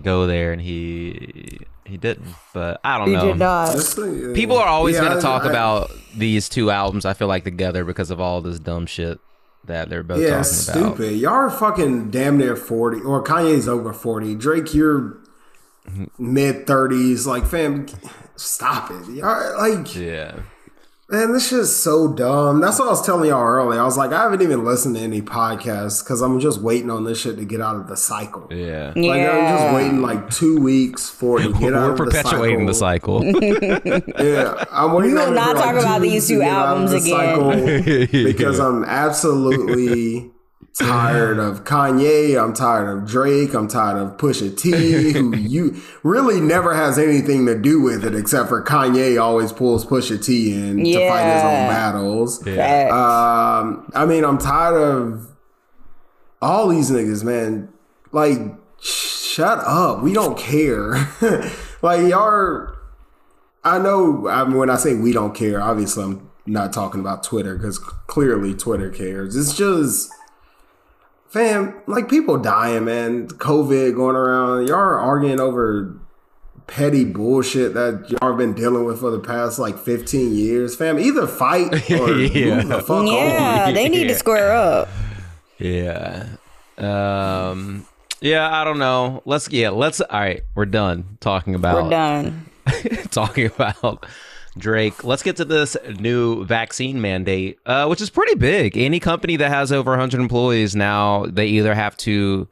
go 0.00 0.28
there, 0.28 0.52
and 0.52 0.62
he 0.62 1.58
he 1.84 1.96
didn't. 1.96 2.34
But 2.52 2.80
I 2.84 2.98
don't 2.98 3.08
He 3.08 3.14
know. 3.14 3.26
did 3.26 3.38
not. 3.38 3.72
This 3.74 3.94
thing- 3.94 4.32
People 4.34 4.56
are 4.58 4.66
always 4.68 4.94
Yeah, 4.94 5.00
going 5.02 5.12
I- 5.12 5.16
to 5.16 5.20
talk 5.20 5.44
I- 5.44 5.50
about 5.50 5.90
these 6.16 6.48
two 6.48 6.70
albums. 6.70 7.04
I 7.04 7.12
feel 7.14 7.28
like 7.28 7.44
together 7.44 7.84
because 7.84 8.10
of 8.10 8.20
all 8.20 8.40
this 8.40 8.58
dumb 8.58 8.86
shit 8.86 9.18
that 9.66 9.88
they're 9.90 10.02
both 10.02 10.20
Yeah, 10.20 10.42
talking 10.42 10.82
about. 10.82 10.96
stupid. 10.96 11.16
Y'all 11.16 11.32
are 11.32 11.50
fucking 11.50 12.10
damn 12.10 12.36
near 12.36 12.54
40, 12.56 13.00
or 13.00 13.22
Kanye's 13.24 13.66
over 13.68 13.92
40. 13.92 14.34
Drake, 14.34 14.74
you're 14.74 15.16
mm-hmm. 15.90 16.04
mid 16.18 16.66
30s. 16.66 17.26
Like, 17.26 17.46
fam, 17.46 17.86
stop 18.36 18.90
it. 18.90 19.08
Y'all, 19.14 19.56
like, 19.58 19.94
Yeah, 19.96 20.32
man, 21.14 21.32
this 21.32 21.48
shit's 21.48 21.74
so 21.74 22.12
dumb. 22.12 22.60
That's 22.60 22.78
what 22.78 22.88
I 22.88 22.90
was 22.90 23.04
telling 23.04 23.28
y'all 23.28 23.42
earlier. 23.42 23.80
I 23.80 23.84
was 23.84 23.96
like, 23.96 24.12
I 24.12 24.22
haven't 24.22 24.42
even 24.42 24.64
listened 24.64 24.96
to 24.96 25.00
any 25.02 25.22
podcasts 25.22 26.02
because 26.02 26.20
I'm 26.20 26.40
just 26.40 26.60
waiting 26.60 26.90
on 26.90 27.04
this 27.04 27.20
shit 27.20 27.36
to 27.36 27.44
get 27.44 27.60
out 27.60 27.76
of 27.76 27.86
the 27.86 27.96
cycle. 27.96 28.48
yeah. 28.50 28.92
Like, 28.96 29.20
I'm 29.22 29.56
just 29.56 29.74
waiting 29.74 30.02
like 30.02 30.30
two 30.30 30.58
weeks 30.58 31.08
for 31.08 31.40
it 31.40 31.44
to 31.44 31.52
get 31.52 31.72
out 31.74 31.90
of 31.92 31.98
the 31.98 32.10
cycle. 32.10 32.40
We're 32.40 32.46
perpetuating 32.46 32.66
the 32.66 32.74
cycle. 32.74 33.22
Yeah, 34.24 34.64
I'm 34.70 34.92
waiting 34.92 35.14
We 35.14 35.20
will 35.20 35.32
not 35.32 35.50
for, 35.50 35.54
like, 35.54 35.64
talk 35.64 35.74
two 35.74 35.80
about 35.80 36.00
these 36.02 36.26
two 36.28 36.38
get 36.38 36.50
out 36.50 36.76
of 36.76 36.82
albums 36.82 36.90
the 37.04 38.00
again. 38.06 38.24
because 38.24 38.58
I'm 38.58 38.84
absolutely 38.84 40.30
tired 40.78 41.38
of 41.38 41.64
Kanye. 41.64 42.42
I'm 42.42 42.52
tired 42.52 42.88
of 42.88 43.06
Drake. 43.06 43.54
I'm 43.54 43.68
tired 43.68 43.98
of 43.98 44.16
Pusha 44.16 44.56
T, 44.56 45.12
who 45.12 45.36
you 45.36 45.80
really 46.02 46.40
never 46.40 46.74
has 46.74 46.98
anything 46.98 47.46
to 47.46 47.58
do 47.58 47.80
with 47.80 48.04
it 48.04 48.14
except 48.14 48.48
for 48.48 48.62
Kanye 48.62 49.20
always 49.20 49.52
pulls 49.52 49.84
Pusha 49.86 50.24
T 50.24 50.52
in 50.52 50.84
to 50.84 51.08
fight 51.08 51.34
his 51.34 51.42
own 51.42 51.68
battles. 51.68 52.42
Facts. 52.42 52.92
Um, 52.92 53.90
I 53.94 54.04
mean, 54.06 54.24
I'm 54.24 54.38
tired 54.38 54.76
of 54.76 55.28
all 56.42 56.68
these 56.68 56.90
niggas, 56.90 57.24
man. 57.24 57.68
Like, 58.12 58.38
shut 58.80 59.58
up. 59.60 60.02
We 60.02 60.12
don't 60.12 60.38
care. 60.38 61.08
like, 61.82 62.00
y'all. 62.02 62.20
Are, 62.20 62.78
I 63.62 63.78
know. 63.78 64.28
I 64.28 64.44
mean, 64.44 64.58
when 64.58 64.70
I 64.70 64.76
say 64.76 64.94
we 64.94 65.12
don't 65.12 65.34
care, 65.34 65.60
obviously 65.62 66.04
I'm 66.04 66.30
not 66.46 66.72
talking 66.72 67.00
about 67.00 67.22
Twitter 67.22 67.56
because 67.56 67.78
clearly 67.78 68.54
Twitter 68.54 68.90
cares. 68.90 69.34
It's 69.36 69.56
just, 69.56 70.10
fam, 71.34 71.74
like 71.86 72.08
people 72.08 72.38
dying, 72.38 72.84
man. 72.84 73.26
COVID 73.28 73.94
going 73.96 74.16
around. 74.16 74.68
Y'all 74.68 74.76
are 74.78 74.98
arguing 75.00 75.40
over 75.40 75.98
petty 76.68 77.04
bullshit 77.04 77.74
that 77.74 78.08
y'all 78.08 78.30
have 78.30 78.38
been 78.38 78.54
dealing 78.54 78.84
with 78.84 79.00
for 79.00 79.10
the 79.10 79.18
past 79.20 79.58
like 79.58 79.76
15 79.76 80.34
years, 80.34 80.74
fam. 80.76 80.98
Either 80.98 81.26
fight 81.26 81.72
or 81.90 82.14
Yeah. 82.22 82.56
move 82.62 82.68
the 82.68 82.80
fuck 82.80 83.06
yeah, 83.06 83.64
on. 83.66 83.74
they 83.74 83.88
need 83.88 84.08
to 84.08 84.14
square 84.24 84.52
up. 84.52 84.88
yeah. 85.58 86.28
Um. 86.78 87.86
Yeah. 88.20 88.48
I 88.50 88.64
don't 88.64 88.78
know. 88.78 89.22
Let's. 89.24 89.50
Yeah. 89.50 89.70
Let's. 89.70 90.00
All 90.00 90.18
right. 90.20 90.42
We're 90.54 90.66
done 90.66 91.18
talking 91.20 91.54
about 91.54 91.84
We're 91.84 91.90
done. 91.90 92.46
talking 93.10 93.46
about 93.46 94.06
Drake. 94.56 95.02
Let's 95.04 95.22
get 95.22 95.36
to 95.36 95.44
this 95.44 95.76
new 95.98 96.44
vaccine 96.44 97.00
mandate, 97.00 97.58
uh, 97.66 97.86
which 97.86 98.00
is 98.00 98.10
pretty 98.10 98.34
big. 98.36 98.76
Any 98.76 99.00
company 99.00 99.36
that 99.36 99.50
has 99.50 99.72
over 99.72 99.90
100 99.92 100.20
employees 100.20 100.76
now, 100.76 101.26
they 101.26 101.46
either 101.46 101.74
have 101.74 101.96
to, 101.98 102.46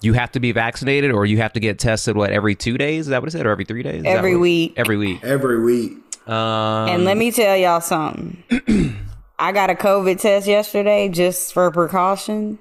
you 0.00 0.12
have 0.14 0.32
to 0.32 0.40
be 0.40 0.52
vaccinated 0.52 1.12
or 1.12 1.24
you 1.26 1.38
have 1.38 1.52
to 1.54 1.60
get 1.60 1.78
tested. 1.78 2.16
What 2.16 2.30
every 2.30 2.54
two 2.54 2.76
days? 2.78 3.02
Is 3.02 3.06
that 3.08 3.22
what 3.22 3.28
it 3.28 3.32
said? 3.32 3.46
Or 3.46 3.50
every 3.50 3.64
three 3.64 3.82
days? 3.82 4.00
Is 4.00 4.06
Every 4.06 4.34
what- 4.34 4.42
week. 4.42 4.74
Every 4.76 4.96
week. 4.96 5.20
Every 5.22 5.62
week. 5.62 5.92
Um, 6.28 6.88
And 6.88 7.04
let 7.04 7.16
me 7.16 7.30
tell 7.30 7.56
y'all 7.56 7.80
something. 7.80 8.42
I 9.38 9.52
got 9.52 9.70
a 9.70 9.74
COVID 9.74 10.20
test 10.20 10.46
yesterday 10.48 11.08
just 11.08 11.52
for 11.52 11.70
precaution. 11.70 12.58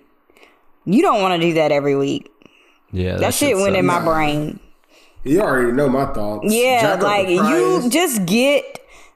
You 0.86 1.02
don't 1.02 1.22
want 1.22 1.42
to 1.42 1.48
do 1.48 1.56
that 1.56 1.72
every 1.72 1.96
week. 1.96 2.32
yeah, 2.92 3.16
That, 3.18 3.34
shit 3.34 3.56
went 3.58 3.76
in 3.76 3.86
my 3.88 4.04
brain. 4.04 4.60
You 5.24 5.42
already 5.42 5.72
know 5.72 5.90
my 5.90 6.06
thoughts. 6.14 6.54
Yeah, 6.54 6.82
Jack 6.82 7.02
like 7.02 7.28
you 7.30 7.90
just 7.90 8.28
get 8.28 8.75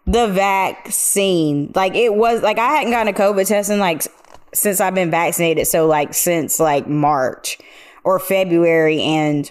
the 0.10 0.28
vaccine. 0.28 1.72
Like 1.76 1.95
it 1.95 2.16
was 2.16 2.41
like 2.41 2.57
I 2.57 2.68
hadn't 2.68 2.91
gotten 2.91 3.14
a 3.14 3.18
COVID 3.18 3.47
test 3.47 3.70
in 3.70 3.80
like 3.80 4.03
since 4.53 4.82
I've 4.82 4.95
been 4.95 5.12
vaccinated. 5.12 5.68
So 5.68 5.86
like 5.86 6.14
since 6.14 6.60
like 6.60 6.88
March 6.88 7.60
or 8.03 8.18
February, 8.18 9.01
and 9.01 9.49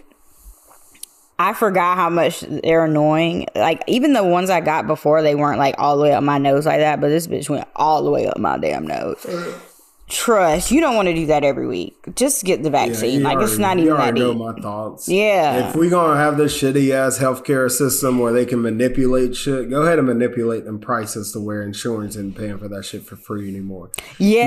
I 1.38 1.52
forgot 1.52 1.96
how 1.96 2.10
much 2.10 2.40
they're 2.40 2.86
annoying. 2.86 3.46
Like 3.54 3.84
even 3.86 4.14
the 4.14 4.24
ones 4.24 4.50
I 4.50 4.60
got 4.60 4.88
before, 4.88 5.22
they 5.22 5.36
weren't 5.36 5.58
like 5.58 5.76
all 5.78 5.96
the 5.96 6.02
way 6.02 6.12
up 6.12 6.24
my 6.24 6.38
nose 6.38 6.66
like 6.66 6.80
that, 6.80 7.00
but 7.00 7.08
this 7.08 7.28
bitch 7.28 7.48
went 7.48 7.68
all 7.76 8.02
the 8.02 8.10
way 8.10 8.26
up 8.26 8.38
my 8.38 8.58
damn 8.58 8.86
nose. 8.86 9.24
Trust, 10.08 10.70
you 10.70 10.80
don't 10.80 10.96
want 10.96 11.06
to 11.08 11.14
do 11.14 11.26
that 11.26 11.44
every 11.44 11.66
week. 11.66 11.94
Just 12.14 12.42
get 12.44 12.62
the 12.62 12.70
vaccine. 12.70 13.18
you 13.18 13.20
like 13.20 13.38
it's 13.40 13.58
not 13.58 13.76
even 13.78 13.90
that 13.90 14.00
already 14.00 14.20
know 14.20 14.32
deep. 14.32 14.40
my 14.40 14.54
thoughts. 14.54 15.06
Yeah. 15.06 15.68
If 15.68 15.76
we 15.76 15.90
gonna 15.90 16.16
have 16.18 16.38
this 16.38 16.56
shitty 16.56 16.90
ass 16.92 17.18
healthcare 17.18 17.70
system 17.70 18.18
where 18.18 18.32
they 18.32 18.46
can 18.46 18.62
manipulate 18.62 19.36
shit, 19.36 19.68
go 19.68 19.82
ahead 19.82 19.98
and 19.98 20.06
manipulate 20.06 20.64
them 20.64 20.78
prices 20.80 21.32
to 21.32 21.40
where 21.40 21.62
insurance 21.62 22.16
isn't 22.16 22.36
paying 22.36 22.58
for 22.58 22.68
that 22.68 22.86
shit 22.86 23.04
for 23.04 23.16
free 23.16 23.50
anymore. 23.50 23.90
Yeah. 24.18 24.46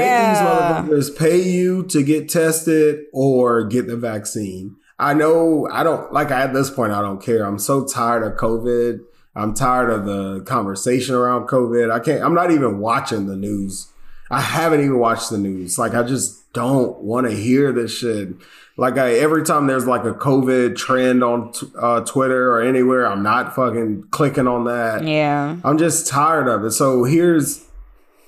Make 0.88 0.90
these 0.90 1.00
motherfuckers 1.12 1.18
pay 1.20 1.42
you 1.42 1.84
to 1.84 2.02
get 2.02 2.28
tested 2.28 3.06
or 3.14 3.64
get 3.64 3.86
the 3.86 3.98
vaccine. 3.98 4.78
I 4.98 5.14
know 5.14 5.68
I 5.72 5.84
don't 5.84 6.12
like 6.12 6.32
at 6.32 6.54
this 6.54 6.72
point 6.72 6.92
I 6.92 7.02
don't 7.02 7.22
care. 7.22 7.46
I'm 7.46 7.60
so 7.60 7.86
tired 7.86 8.24
of 8.24 8.38
COVID. 8.38 9.00
I'm 9.36 9.54
tired 9.54 9.92
of 9.92 10.06
the 10.06 10.42
conversation 10.42 11.14
around 11.14 11.48
COVID. 11.48 11.92
I 11.92 12.00
can't 12.00 12.24
I'm 12.24 12.34
not 12.34 12.50
even 12.50 12.80
watching 12.80 13.28
the 13.28 13.36
news. 13.36 13.91
I 14.32 14.42
haven't 14.42 14.80
even 14.80 14.98
watched 15.00 15.30
the 15.30 15.38
news. 15.38 15.78
Like 15.78 15.94
I 15.94 16.04
just 16.04 16.52
don't 16.54 17.00
want 17.02 17.28
to 17.28 17.36
hear 17.36 17.72
this 17.72 17.98
shit. 17.98 18.30
Like 18.78 18.98
I 18.98 19.14
every 19.16 19.44
time 19.44 19.68
there's 19.68 19.86
like 19.86 20.06
a 20.06 20.14
COVID 20.14 20.76
trend 20.76 21.24
on 21.24 21.52
t- 21.52 21.68
uh, 21.78 22.02
Twitter 22.02 22.52
or 22.54 22.62
anywhere, 22.62 23.06
I'm 23.06 23.24
not 23.24 23.54
fucking 23.56 24.06
clicking 24.12 24.48
on 24.48 24.66
that. 24.66 25.04
yeah. 25.04 25.58
I'm 25.64 25.78
just 25.78 26.08
tired 26.08 26.48
of 26.48 26.64
it. 26.64 26.72
So 26.72 27.04
here's 27.04 27.66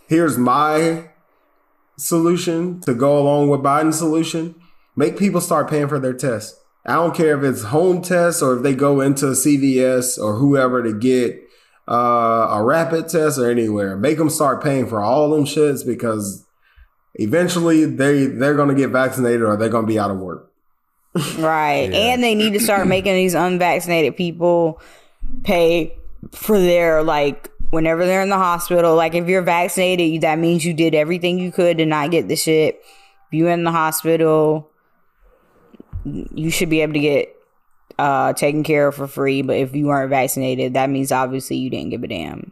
here's 0.08 0.38
my 0.38 1.10
solution 1.98 2.82
to 2.82 2.94
go 2.94 3.18
along 3.18 3.50
with 3.50 3.62
Biden's 3.62 3.98
solution. 3.98 4.56
Make 4.96 5.18
people 5.18 5.42
start 5.42 5.70
paying 5.70 5.88
for 5.88 6.00
their 6.00 6.14
tests. 6.14 6.60
I 6.86 6.96
don't 6.96 7.16
care 7.16 7.38
if 7.38 7.44
it's 7.44 7.64
home 7.64 8.02
tests 8.02 8.42
or 8.42 8.58
if 8.58 8.64
they 8.64 8.76
go 8.76 9.00
into 9.00 9.28
CVS 9.28 10.22
or 10.22 10.36
whoever 10.36 10.84
to 10.84 10.94
get 10.94 11.43
uh, 11.88 12.48
a 12.52 12.64
rapid 12.64 13.10
test 13.10 13.38
or 13.40 13.50
anywhere. 13.50 13.98
Make 13.98 14.18
them 14.18 14.30
start 14.30 14.64
paying 14.64 14.88
for 14.88 15.02
all 15.02 15.30
them 15.32 15.46
shits 15.46 15.86
because 15.86 16.46
eventually 17.16 17.86
they 17.86 18.28
they're 18.28 18.56
gonna 18.56 18.76
get 18.76 18.90
vaccinated 18.90 19.42
or 19.42 19.58
they're 19.58 19.70
gonna 19.70 19.88
be 19.88 20.00
out 20.00 20.12
of 20.12 20.18
work. 20.18 20.52
Right. 21.38 21.92
And 21.94 22.24
they 22.24 22.36
need 22.36 22.54
to 22.54 22.60
start 22.60 22.88
making 22.88 23.14
these 23.14 23.36
unvaccinated 23.36 24.18
people 24.18 24.82
pay 25.44 25.96
for 26.32 26.58
their 26.58 27.04
like 27.04 27.52
whenever 27.70 28.06
they're 28.06 28.22
in 28.22 28.30
the 28.30 28.38
hospital. 28.38 28.96
Like 28.96 29.14
if 29.14 29.28
you're 29.28 29.42
vaccinated, 29.42 30.22
that 30.22 30.40
means 30.40 30.66
you 30.66 30.74
did 30.74 30.96
everything 30.96 31.38
you 31.40 31.52
could 31.52 31.78
to 31.78 31.86
not 31.86 32.12
get 32.12 32.28
the 32.28 32.36
shit. 32.36 32.82
If 33.28 33.34
you're 33.34 33.52
in 33.52 33.64
the 33.64 33.72
hospital, 33.72 34.72
you 36.06 36.50
should 36.50 36.70
be 36.70 36.82
able 36.82 36.94
to 36.94 37.00
get 37.00 37.33
uh 38.00 38.34
taken 38.34 38.64
care 38.64 38.88
of 38.88 38.96
for 38.96 39.08
free. 39.08 39.42
But 39.42 39.58
if 39.58 39.76
you 39.76 39.88
weren't 39.88 40.10
vaccinated, 40.10 40.74
that 40.74 40.90
means 40.90 41.12
obviously 41.12 41.58
you 41.58 41.70
didn't 41.70 41.90
give 41.90 42.04
a 42.04 42.08
damn. 42.08 42.52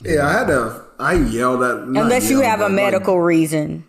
Yeah, 0.00 0.26
I 0.26 0.32
had 0.32 0.46
to. 0.48 0.84
I 0.98 1.14
yelled 1.14 1.62
at. 1.62 1.76
Unless 1.76 2.30
you 2.30 2.40
have 2.40 2.60
a 2.60 2.64
but, 2.64 2.72
like, 2.72 2.76
medical 2.76 3.20
reason. 3.20 3.84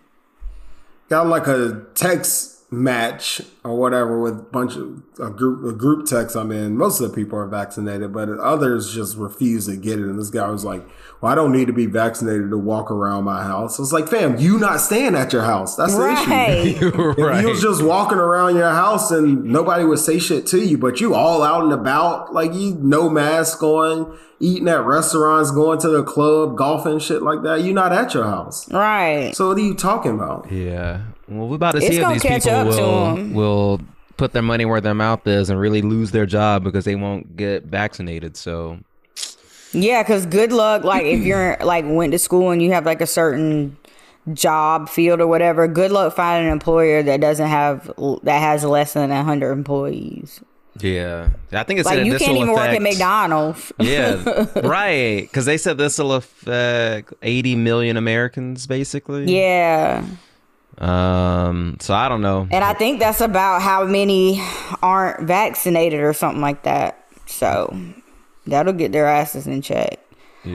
got 1.10 1.28
like 1.28 1.48
a 1.48 1.86
text 1.94 2.55
match 2.72 3.42
or 3.64 3.76
whatever 3.76 4.20
with 4.20 4.34
a 4.34 4.44
bunch 4.44 4.76
of 4.76 5.02
a 5.20 5.30
group 5.30 5.64
a 5.64 5.78
group 5.78 6.06
text 6.08 6.36
I'm 6.36 6.52
in. 6.52 6.76
Most 6.76 7.00
of 7.00 7.10
the 7.10 7.16
people 7.16 7.38
are 7.38 7.48
vaccinated, 7.48 8.12
but 8.12 8.28
others 8.30 8.94
just 8.94 9.18
refuse 9.18 9.68
to 9.68 9.76
get 9.78 10.00
it. 10.00 10.06
And 10.06 10.20
this 10.20 10.30
guy 10.30 10.50
was 10.50 10.66
like, 10.66 10.86
"Well, 11.22 11.32
I 11.32 11.36
don't 11.36 11.52
need 11.52 11.68
to 11.68 11.74
be 11.74 11.86
vaccinated 11.86 12.50
to 12.50 12.58
walk 12.58 12.90
around 12.92 13.24
my 13.24 13.44
house." 13.44 13.80
I 13.80 13.84
was 13.84 13.94
like, 13.94 14.08
"Fam, 14.10 14.38
you 14.38 14.58
not 14.58 14.82
staying 14.82 15.16
at 15.16 15.32
your 15.32 15.44
house? 15.44 15.76
That's 15.76 15.96
the 15.96 16.12
issue." 16.12 16.90
Right. 17.22 17.36
If 17.36 17.42
you 17.44 17.50
was 17.50 17.62
just 17.62 17.84
walking 17.84 18.18
around 18.18 18.56
your 18.56 18.72
house 18.72 19.12
and 19.12 19.44
nobody 19.44 19.84
would 19.84 20.00
say 20.00 20.20
shit 20.20 20.48
to 20.48 20.60
you, 20.60 20.78
but 20.78 21.00
you 21.00 21.14
all 21.14 21.44
out 21.44 21.64
and 21.64 21.74
about, 21.74 22.34
like 22.34 22.54
you 22.54 22.76
no 22.76 23.10
mask 23.10 23.62
on, 23.62 24.18
eating 24.40 24.68
at 24.68 24.84
restaurants, 24.86 25.52
going 25.52 25.80
to 25.80 25.90
the 25.90 26.04
club, 26.04 26.58
golfing, 26.58 27.00
shit 27.00 27.22
like 27.22 27.44
that, 27.44 27.62
you 27.62 27.74
not 27.74 27.94
at 27.94 28.14
your 28.14 28.24
house. 28.26 28.72
right. 28.72 29.32
So 29.36 29.50
what 29.50 29.58
are 29.58 29.62
you 29.62 29.76
talking 29.76 30.12
about? 30.16 30.52
Yeah. 30.52 31.02
Well, 31.28 31.48
we're 31.48 31.56
about 31.56 31.74
to 31.74 31.82
see 31.82 32.00
if 32.00 32.22
these 32.22 32.24
people 32.24 32.66
will 32.66 33.16
will 33.34 33.82
put 34.18 34.34
their 34.34 34.42
money 34.42 34.66
where 34.66 34.82
their 34.82 34.94
mouth 34.94 35.26
is 35.28 35.50
and 35.50 35.60
really 35.60 35.82
lose 35.82 36.12
their 36.12 36.26
job 36.26 36.64
because 36.64 36.86
they 36.86 36.96
won't 36.96 37.36
get 37.36 37.64
vaccinated. 37.64 38.38
So 38.38 38.80
Yeah, 39.74 40.04
because 40.04 40.26
good 40.26 40.52
luck. 40.52 40.84
Like 40.84 41.06
if 41.06 41.22
you're 41.24 41.58
like 41.64 41.86
went 41.88 42.12
to 42.14 42.20
school 42.20 42.52
and 42.52 42.62
you 42.62 42.72
have 42.72 42.86
like 42.86 43.02
a 43.02 43.08
certain 43.08 43.78
job 44.34 44.90
field 44.90 45.20
or 45.20 45.28
whatever, 45.28 45.68
good 45.68 45.92
luck 45.92 46.16
finding 46.16 46.48
an 46.48 46.54
employer 46.54 47.04
that 47.04 47.22
doesn't 47.22 47.48
have 47.48 47.92
that 48.24 48.40
has 48.40 48.64
less 48.64 48.94
than 48.94 49.10
hundred 49.12 49.52
employees. 49.52 50.42
yeah, 50.80 51.30
I 51.52 51.64
think 51.64 51.80
it's 51.80 51.88
Like 51.88 52.06
you 52.06 52.18
can't 52.18 52.38
even 52.38 52.52
work 52.52 52.70
at 52.70 52.82
McDonald's. 52.82 53.72
Yeah, 53.80 54.46
right. 54.64 55.22
Because 55.22 55.46
they 55.46 55.58
said 55.58 55.78
this 55.78 55.98
will 55.98 56.14
affect 56.14 57.14
80 57.22 57.56
million 57.56 57.98
Americans, 57.98 58.68
basically. 58.68 59.26
Yeah, 59.26 60.06
Um. 60.78 61.78
So 61.80 61.94
I 61.94 62.10
don't 62.10 62.22
know. 62.22 62.48
and 62.52 62.64
I 62.64 62.74
think 62.74 63.00
that's 63.00 63.22
about 63.22 63.62
how 63.62 63.86
many 63.86 64.42
aren't 64.84 65.22
vaccinated 65.28 66.02
or 66.02 66.14
something 66.14 66.42
like 66.42 66.64
that. 66.64 67.06
So 67.28 67.76
that'll 68.46 68.74
get 68.74 68.92
their 68.92 69.08
asses 69.08 69.48
in 69.48 69.62
check. 69.62 70.00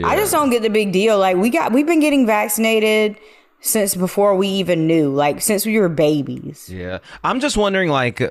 I 0.05 0.15
just 0.15 0.31
don't 0.31 0.51
get 0.51 0.63
the 0.63 0.71
big 0.71 0.93
deal. 0.93 1.19
Like 1.19 1.37
we 1.37 1.51
got, 1.51 1.73
we've 1.73 1.87
been 1.87 1.99
getting 1.99 2.25
vaccinated 2.25 3.17
since 3.61 3.97
before 3.97 4.37
we 4.37 4.47
even 4.47 4.87
knew. 4.87 5.11
Like 5.13 5.41
since 5.41 5.67
we 5.67 5.79
were 5.81 5.89
babies. 5.89 6.69
Yeah, 6.73 6.99
I'm 7.25 7.41
just 7.41 7.57
wondering, 7.57 7.89
like, 7.89 8.23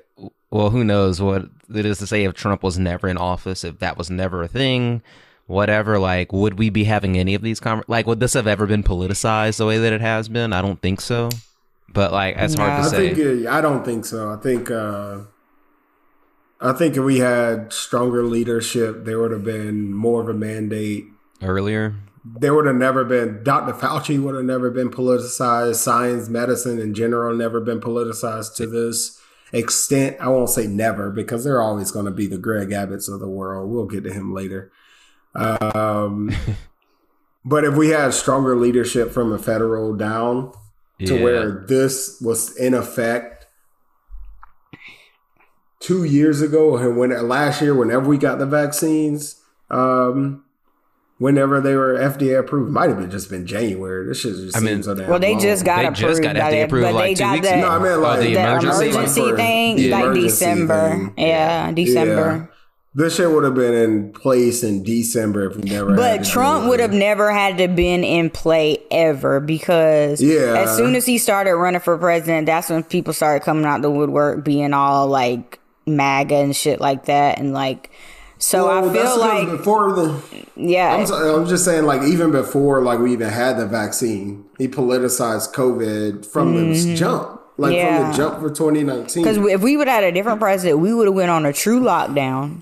well, 0.52 0.70
who 0.70 0.86
knows 0.86 1.22
what 1.22 1.50
it 1.74 1.86
is 1.86 1.98
to 2.00 2.08
say 2.08 2.24
if 2.24 2.34
Trump 2.34 2.64
was 2.64 2.80
never 2.80 3.10
in 3.10 3.18
office, 3.18 3.64
if 3.66 3.80
that 3.80 3.98
was 3.98 4.10
never 4.10 4.42
a 4.42 4.48
thing, 4.48 5.02
whatever. 5.48 6.00
Like, 6.00 6.32
would 6.32 6.58
we 6.58 6.70
be 6.70 6.86
having 6.86 7.18
any 7.18 7.36
of 7.36 7.42
these 7.42 7.60
conver- 7.60 7.84
Like, 7.90 8.08
would 8.08 8.22
this 8.22 8.34
have 8.36 8.48
ever 8.48 8.66
been 8.66 8.82
politicized 8.84 9.58
the 9.58 9.66
way 9.66 9.80
that 9.80 9.92
it 9.92 10.02
has 10.02 10.30
been? 10.30 10.54
I 10.54 10.62
don't 10.62 10.82
think 10.82 11.02
so. 11.02 11.30
But 11.94 12.12
like, 12.12 12.36
it's 12.38 12.56
hard 12.56 12.84
to 12.84 12.88
I 12.88 12.92
say. 12.92 13.14
think 13.14 13.48
uh, 13.48 13.52
I 13.52 13.62
don't 13.62 13.84
think 13.84 14.06
so. 14.06 14.32
I 14.32 14.38
think 14.38 14.70
uh, 14.70 15.22
I 16.62 16.74
think 16.74 16.98
if 16.98 17.04
we 17.04 17.20
had 17.20 17.72
stronger 17.72 18.24
leadership, 18.24 19.06
there 19.06 19.20
would 19.20 19.32
have 19.32 19.44
been 19.44 19.94
more 19.94 20.22
of 20.22 20.30
a 20.30 20.34
mandate. 20.34 21.06
Earlier, 21.42 21.96
There 22.26 22.54
would 22.54 22.66
have 22.66 22.76
never 22.76 23.06
been 23.06 23.44
Dr. 23.44 23.74
Fauci 23.74 24.22
would 24.22 24.36
have 24.36 24.44
never 24.44 24.70
been 24.70 24.90
politicized. 24.90 25.76
Science, 25.76 26.28
medicine 26.30 26.80
in 26.80 26.94
general, 26.94 27.36
never 27.36 27.62
been 27.62 27.80
politicized 27.80 28.56
to 28.58 28.68
this 28.68 29.20
extent. 29.54 30.18
I 30.20 30.28
won't 30.28 30.50
say 30.50 30.68
never 30.68 31.10
because 31.10 31.44
they're 31.44 31.62
always 31.62 31.92
going 31.92 32.06
to 32.06 32.12
be 32.12 32.28
the 32.28 32.38
Greg 32.38 32.70
Abbotts 32.70 33.12
of 33.12 33.20
the 33.20 33.30
world. 33.30 33.72
We'll 33.72 33.86
get 33.86 34.04
to 34.04 34.14
him 34.14 34.34
later. 34.34 34.72
Um, 35.34 36.32
but 37.46 37.64
if 37.64 37.76
we 37.76 37.90
had 37.90 38.14
stronger 38.14 38.56
leadership 38.56 39.12
from 39.12 39.32
a 39.32 39.40
federal 39.40 39.96
down, 39.96 40.52
to 41.06 41.16
Yeah. 41.16 41.24
where 41.24 41.50
this 41.68 42.20
was 42.22 42.56
in 42.58 42.74
effect 42.74 43.48
two 45.80 46.04
years 46.04 46.42
ago 46.42 46.76
and 46.78 46.98
when 46.98 47.10
last 47.28 47.62
year 47.62 47.74
whenever 47.74 48.08
we 48.10 48.18
got 48.18 48.38
the 48.38 48.46
vaccines 48.46 49.42
um 49.72 50.44
whenever 51.20 51.62
they 51.62 51.74
were 51.76 51.94
FDA 51.96 52.38
approved 52.38 52.72
might 52.72 52.90
have 52.90 52.98
been 53.00 53.10
just 53.10 53.30
been 53.30 53.46
January 53.46 54.06
this 54.08 54.20
shit 54.20 54.36
just 54.36 54.58
I 54.58 54.60
mean- 54.60 54.76
seems 54.76 54.86
so 54.86 54.96
damn 54.96 55.10
Well, 55.10 55.20
they 55.20 55.32
long. 55.32 55.42
just 55.42 55.64
got 55.66 55.78
They 55.80 55.86
approved. 55.88 56.02
just 56.02 56.22
got 56.22 56.36
FDA 56.36 56.50
the- 56.52 56.62
approved, 56.64 56.84
but 56.86 56.94
like, 56.96 57.04
they 57.12 57.14
two 57.16 57.20
got 57.20 57.34
weeks 57.34 57.48
that, 57.48 57.58
ago. 57.60 57.68
no 57.68 57.74
I 57.76 57.80
meant 57.80 57.96
Oh, 57.96 58.00
like 58.02 58.20
the 58.20 58.36
emergency? 58.36 58.90
emergency 58.90 59.22
Like 59.22 59.36
thing, 59.38 59.76
the 59.78 59.90
like 59.92 60.04
emergency 60.04 60.28
December. 60.28 60.90
thing. 60.90 61.14
Yeah, 61.18 61.72
December. 61.72 62.50
Yeah. 62.50 62.56
This 62.96 63.16
shit 63.16 63.30
would 63.30 63.44
have 63.44 63.56
been 63.56 63.74
in 63.74 64.12
place 64.14 64.64
in 64.64 64.84
December 64.84 65.50
if 65.50 65.56
we 65.58 65.64
never 65.70 65.96
But 65.96 66.24
Trump 66.26 66.68
would 66.70 66.80
have 66.80 66.92
never 66.94 67.32
had 67.32 67.58
to 67.60 67.68
been 67.68 68.04
in 68.04 68.30
play 68.30 68.80
ever 68.92 69.40
because 69.40 70.22
Yeah. 70.22 70.56
as 70.66 70.76
soon 70.76 70.96
as 70.96 71.06
he 71.06 71.18
started 71.18 71.56
running 71.56 71.82
for 71.82 71.98
president, 71.98 72.46
that's 72.48 72.70
when 72.70 72.84
people 72.84 73.14
started 73.14 73.44
coming 73.44 73.66
out 73.66 73.82
the 73.82 73.92
woodwork, 73.92 74.44
being 74.44 74.74
all 74.74 75.08
like 75.08 75.60
MAGA 75.86 76.36
and 76.36 76.56
shit 76.56 76.80
like 76.82 77.06
that, 77.06 77.40
and 77.40 77.54
like. 77.54 77.90
So 78.42 78.68
Well, 78.68 78.90
I 78.90 78.94
feel 78.94 79.20
like, 79.20 79.48
before 79.58 79.92
the 79.92 80.22
yeah, 80.56 80.96
I'm, 80.96 81.06
so- 81.06 81.36
I'm 81.42 81.46
just 81.46 81.66
saying, 81.66 81.86
like, 81.86 82.04
even 82.04 82.32
before, 82.32 82.82
like, 82.82 83.00
we 83.00 83.12
even 83.12 83.28
had 83.28 83.58
the 83.58 83.66
vaccine, 83.66 84.46
he 84.58 84.70
politicized 84.70 85.54
COVID 85.54 86.26
from 86.26 86.56
the 86.56 86.96
jump, 86.96 87.42
like 87.58 87.74
Mm-hmm. 87.74 87.86
Yeah. 87.86 87.98
from 88.00 88.12
the 88.12 88.18
jump 88.18 88.40
for 88.40 88.50
2019. 88.50 89.24
Because 89.24 89.38
if 89.46 89.62
we 89.62 89.76
would 89.76 89.90
have 89.90 89.96
had 90.04 90.04
a 90.06 90.12
different 90.14 90.40
president, 90.40 90.80
we 90.80 90.94
would 90.94 91.08
have 91.08 91.16
went 91.16 91.30
on 91.30 91.46
a 91.46 91.52
true 91.52 91.82
lockdown. 91.82 92.62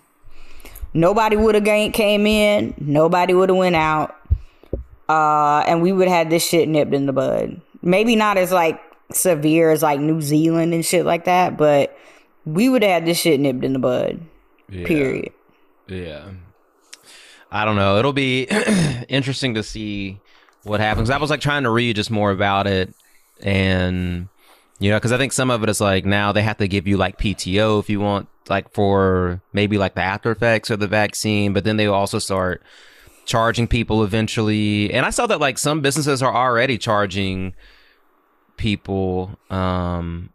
Nobody 0.93 1.35
would 1.35 1.55
have 1.55 1.93
came 1.93 2.25
in. 2.25 2.73
Nobody 2.79 3.33
would 3.33 3.49
have 3.49 3.57
went 3.57 3.75
out. 3.75 4.15
Uh, 5.09 5.63
and 5.67 5.81
we 5.81 5.91
would 5.91 6.07
have 6.07 6.17
had 6.17 6.29
this 6.29 6.45
shit 6.45 6.67
nipped 6.67 6.93
in 6.93 7.05
the 7.05 7.13
bud. 7.13 7.61
Maybe 7.81 8.15
not 8.15 8.38
as 8.38 8.51
like 8.51 8.81
severe 9.11 9.71
as 9.71 9.81
like 9.81 9.99
New 9.99 10.21
Zealand 10.21 10.73
and 10.73 10.85
shit 10.85 11.05
like 11.05 11.25
that, 11.25 11.57
but 11.57 11.97
we 12.45 12.69
would 12.69 12.81
have 12.81 12.91
had 12.91 13.05
this 13.05 13.19
shit 13.19 13.39
nipped 13.39 13.63
in 13.63 13.73
the 13.73 13.79
bud. 13.79 14.19
Period. 14.69 15.31
Yeah. 15.88 16.29
I 17.51 17.63
don't 17.63 17.77
know. 17.77 17.97
It'll 17.97 18.13
be 18.13 18.43
interesting 19.09 19.53
to 19.53 19.63
see 19.63 20.19
what 20.63 20.79
happens. 20.79 21.09
I 21.09 21.17
was 21.17 21.29
like 21.29 21.39
trying 21.39 21.63
to 21.63 21.69
read 21.69 21.95
just 21.95 22.11
more 22.11 22.31
about 22.31 22.67
it 22.67 22.93
and 23.41 24.27
you 24.79 24.91
know, 24.91 24.97
because 24.97 25.11
I 25.11 25.17
think 25.17 25.33
some 25.33 25.49
of 25.49 25.63
it 25.63 25.69
is 25.69 25.81
like 25.81 26.05
now 26.05 26.31
they 26.31 26.43
have 26.43 26.57
to 26.57 26.67
give 26.67 26.88
you 26.88 26.97
like 26.97 27.17
PTO 27.17 27.79
if 27.79 27.89
you 27.89 27.99
want 27.99 28.27
like 28.49 28.71
for 28.73 29.41
maybe 29.53 29.77
like 29.77 29.95
the 29.95 30.01
after 30.01 30.31
effects 30.31 30.69
of 30.69 30.79
the 30.79 30.87
vaccine, 30.87 31.53
but 31.53 31.63
then 31.63 31.77
they 31.77 31.87
also 31.87 32.19
start 32.19 32.61
charging 33.25 33.67
people 33.67 34.03
eventually. 34.03 34.93
And 34.93 35.05
I 35.05 35.09
saw 35.09 35.27
that 35.27 35.39
like 35.39 35.57
some 35.57 35.81
businesses 35.81 36.23
are 36.23 36.33
already 36.33 36.77
charging 36.77 37.53
people 38.57 39.37
um 39.51 40.29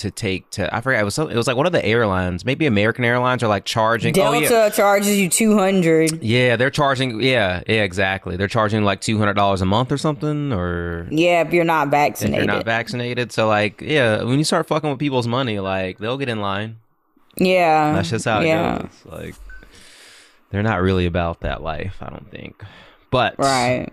to 0.00 0.10
take 0.10 0.48
to 0.50 0.74
I 0.74 0.80
forget 0.80 1.02
it 1.02 1.04
was 1.04 1.14
some, 1.14 1.30
it 1.30 1.36
was 1.36 1.46
like 1.46 1.56
one 1.56 1.66
of 1.66 1.72
the 1.72 1.84
airlines, 1.84 2.44
maybe 2.44 2.64
American 2.64 3.04
Airlines 3.04 3.42
are 3.42 3.48
like 3.48 3.66
charging 3.66 4.18
oh, 4.18 4.32
Delta 4.32 4.40
yeah. 4.40 4.70
charges 4.70 5.18
you 5.18 5.28
two 5.28 5.58
hundred. 5.58 6.22
Yeah, 6.22 6.56
they're 6.56 6.70
charging. 6.70 7.20
Yeah, 7.20 7.62
yeah, 7.66 7.82
exactly. 7.82 8.36
They're 8.36 8.48
charging 8.48 8.82
like 8.82 9.02
two 9.02 9.18
hundred 9.18 9.34
dollars 9.34 9.60
a 9.60 9.66
month 9.66 9.92
or 9.92 9.98
something, 9.98 10.52
or 10.54 11.06
Yeah, 11.10 11.42
if 11.42 11.52
you're 11.52 11.64
not 11.64 11.88
if 11.88 11.90
vaccinated. 11.90 12.46
you're 12.46 12.54
not 12.54 12.64
vaccinated. 12.64 13.30
So 13.30 13.46
like, 13.46 13.82
yeah, 13.82 14.22
when 14.22 14.38
you 14.38 14.44
start 14.44 14.66
fucking 14.66 14.88
with 14.88 14.98
people's 14.98 15.28
money, 15.28 15.58
like 15.60 15.98
they'll 15.98 16.16
get 16.18 16.30
in 16.30 16.40
line. 16.40 16.76
Yeah, 17.36 17.92
That's 17.92 18.10
just 18.10 18.24
how 18.24 18.40
it 18.40 18.46
yeah. 18.46 18.78
goes. 18.82 18.90
Like, 19.04 19.34
they're 20.50 20.62
not 20.62 20.82
really 20.82 21.06
about 21.06 21.40
that 21.40 21.62
life, 21.62 21.96
I 22.00 22.10
don't 22.10 22.30
think. 22.30 22.62
But 23.10 23.36
Right. 23.38 23.92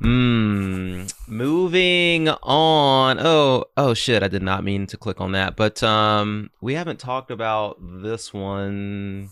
Mm, 0.00 1.12
moving 1.28 2.28
on. 2.28 3.18
Oh, 3.20 3.64
oh 3.76 3.94
shit! 3.94 4.22
I 4.22 4.28
did 4.28 4.42
not 4.42 4.64
mean 4.64 4.86
to 4.88 4.96
click 4.96 5.20
on 5.20 5.32
that, 5.32 5.54
but 5.56 5.82
um, 5.82 6.50
we 6.60 6.74
haven't 6.74 6.98
talked 6.98 7.30
about 7.30 7.78
this 7.80 8.34
one. 8.34 9.30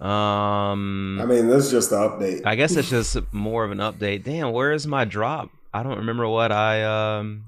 Um, 0.00 1.20
I 1.20 1.26
mean, 1.26 1.48
this 1.48 1.66
is 1.66 1.70
just 1.70 1.90
the 1.90 1.96
update. 1.96 2.42
I 2.44 2.54
guess 2.54 2.76
it's 2.76 2.90
just 2.90 3.16
more 3.32 3.64
of 3.64 3.72
an 3.72 3.78
update. 3.78 4.22
Damn, 4.24 4.52
where 4.52 4.72
is 4.72 4.86
my 4.86 5.04
drop? 5.04 5.50
I 5.74 5.82
don't 5.82 5.98
remember 5.98 6.28
what 6.28 6.52
I 6.52 7.18
um 7.18 7.44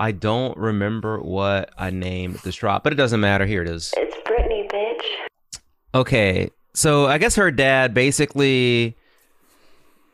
I 0.00 0.12
don't 0.12 0.56
remember 0.56 1.20
what 1.20 1.74
I 1.76 1.90
named 1.90 2.36
this 2.36 2.56
drop, 2.56 2.82
but 2.82 2.94
it 2.94 2.96
doesn't 2.96 3.20
matter. 3.20 3.44
Here 3.44 3.60
it 3.60 3.68
is. 3.68 3.92
It's 3.98 4.16
Britney, 4.26 4.66
bitch. 4.72 5.60
Okay. 5.94 6.50
So 6.72 7.04
I 7.06 7.18
guess 7.18 7.34
her 7.34 7.50
dad 7.50 7.92
basically 7.92 8.96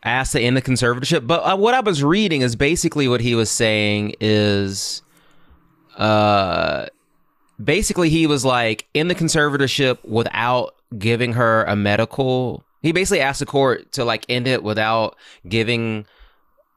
asked 0.03 0.32
to 0.32 0.41
end 0.41 0.57
the 0.57 0.62
conservatorship, 0.62 1.28
but 1.28 1.41
uh, 1.41 1.57
what 1.57 1.72
I 1.72 1.80
was 1.80 2.03
reading 2.03 2.43
is 2.43 2.57
basically 2.57 3.07
what 3.07 3.20
he 3.20 3.37
was 3.37 3.49
saying 3.49 4.14
is 4.20 5.03
uh 5.97 6.87
basically 7.62 8.11
he 8.11 8.26
was 8.26 8.45
like 8.45 8.87
in 8.93 9.07
the 9.07 9.14
conservatorship 9.14 10.05
without 10.05 10.74
giving 10.99 11.32
her 11.32 11.64
a 11.64 11.74
medical 11.74 12.62
he 12.82 12.93
basically 12.93 13.20
asked 13.20 13.41
the 13.41 13.47
court 13.47 13.91
to 13.93 14.05
like 14.05 14.26
end 14.28 14.47
it 14.47 14.62
without 14.62 15.16
giving 15.49 16.07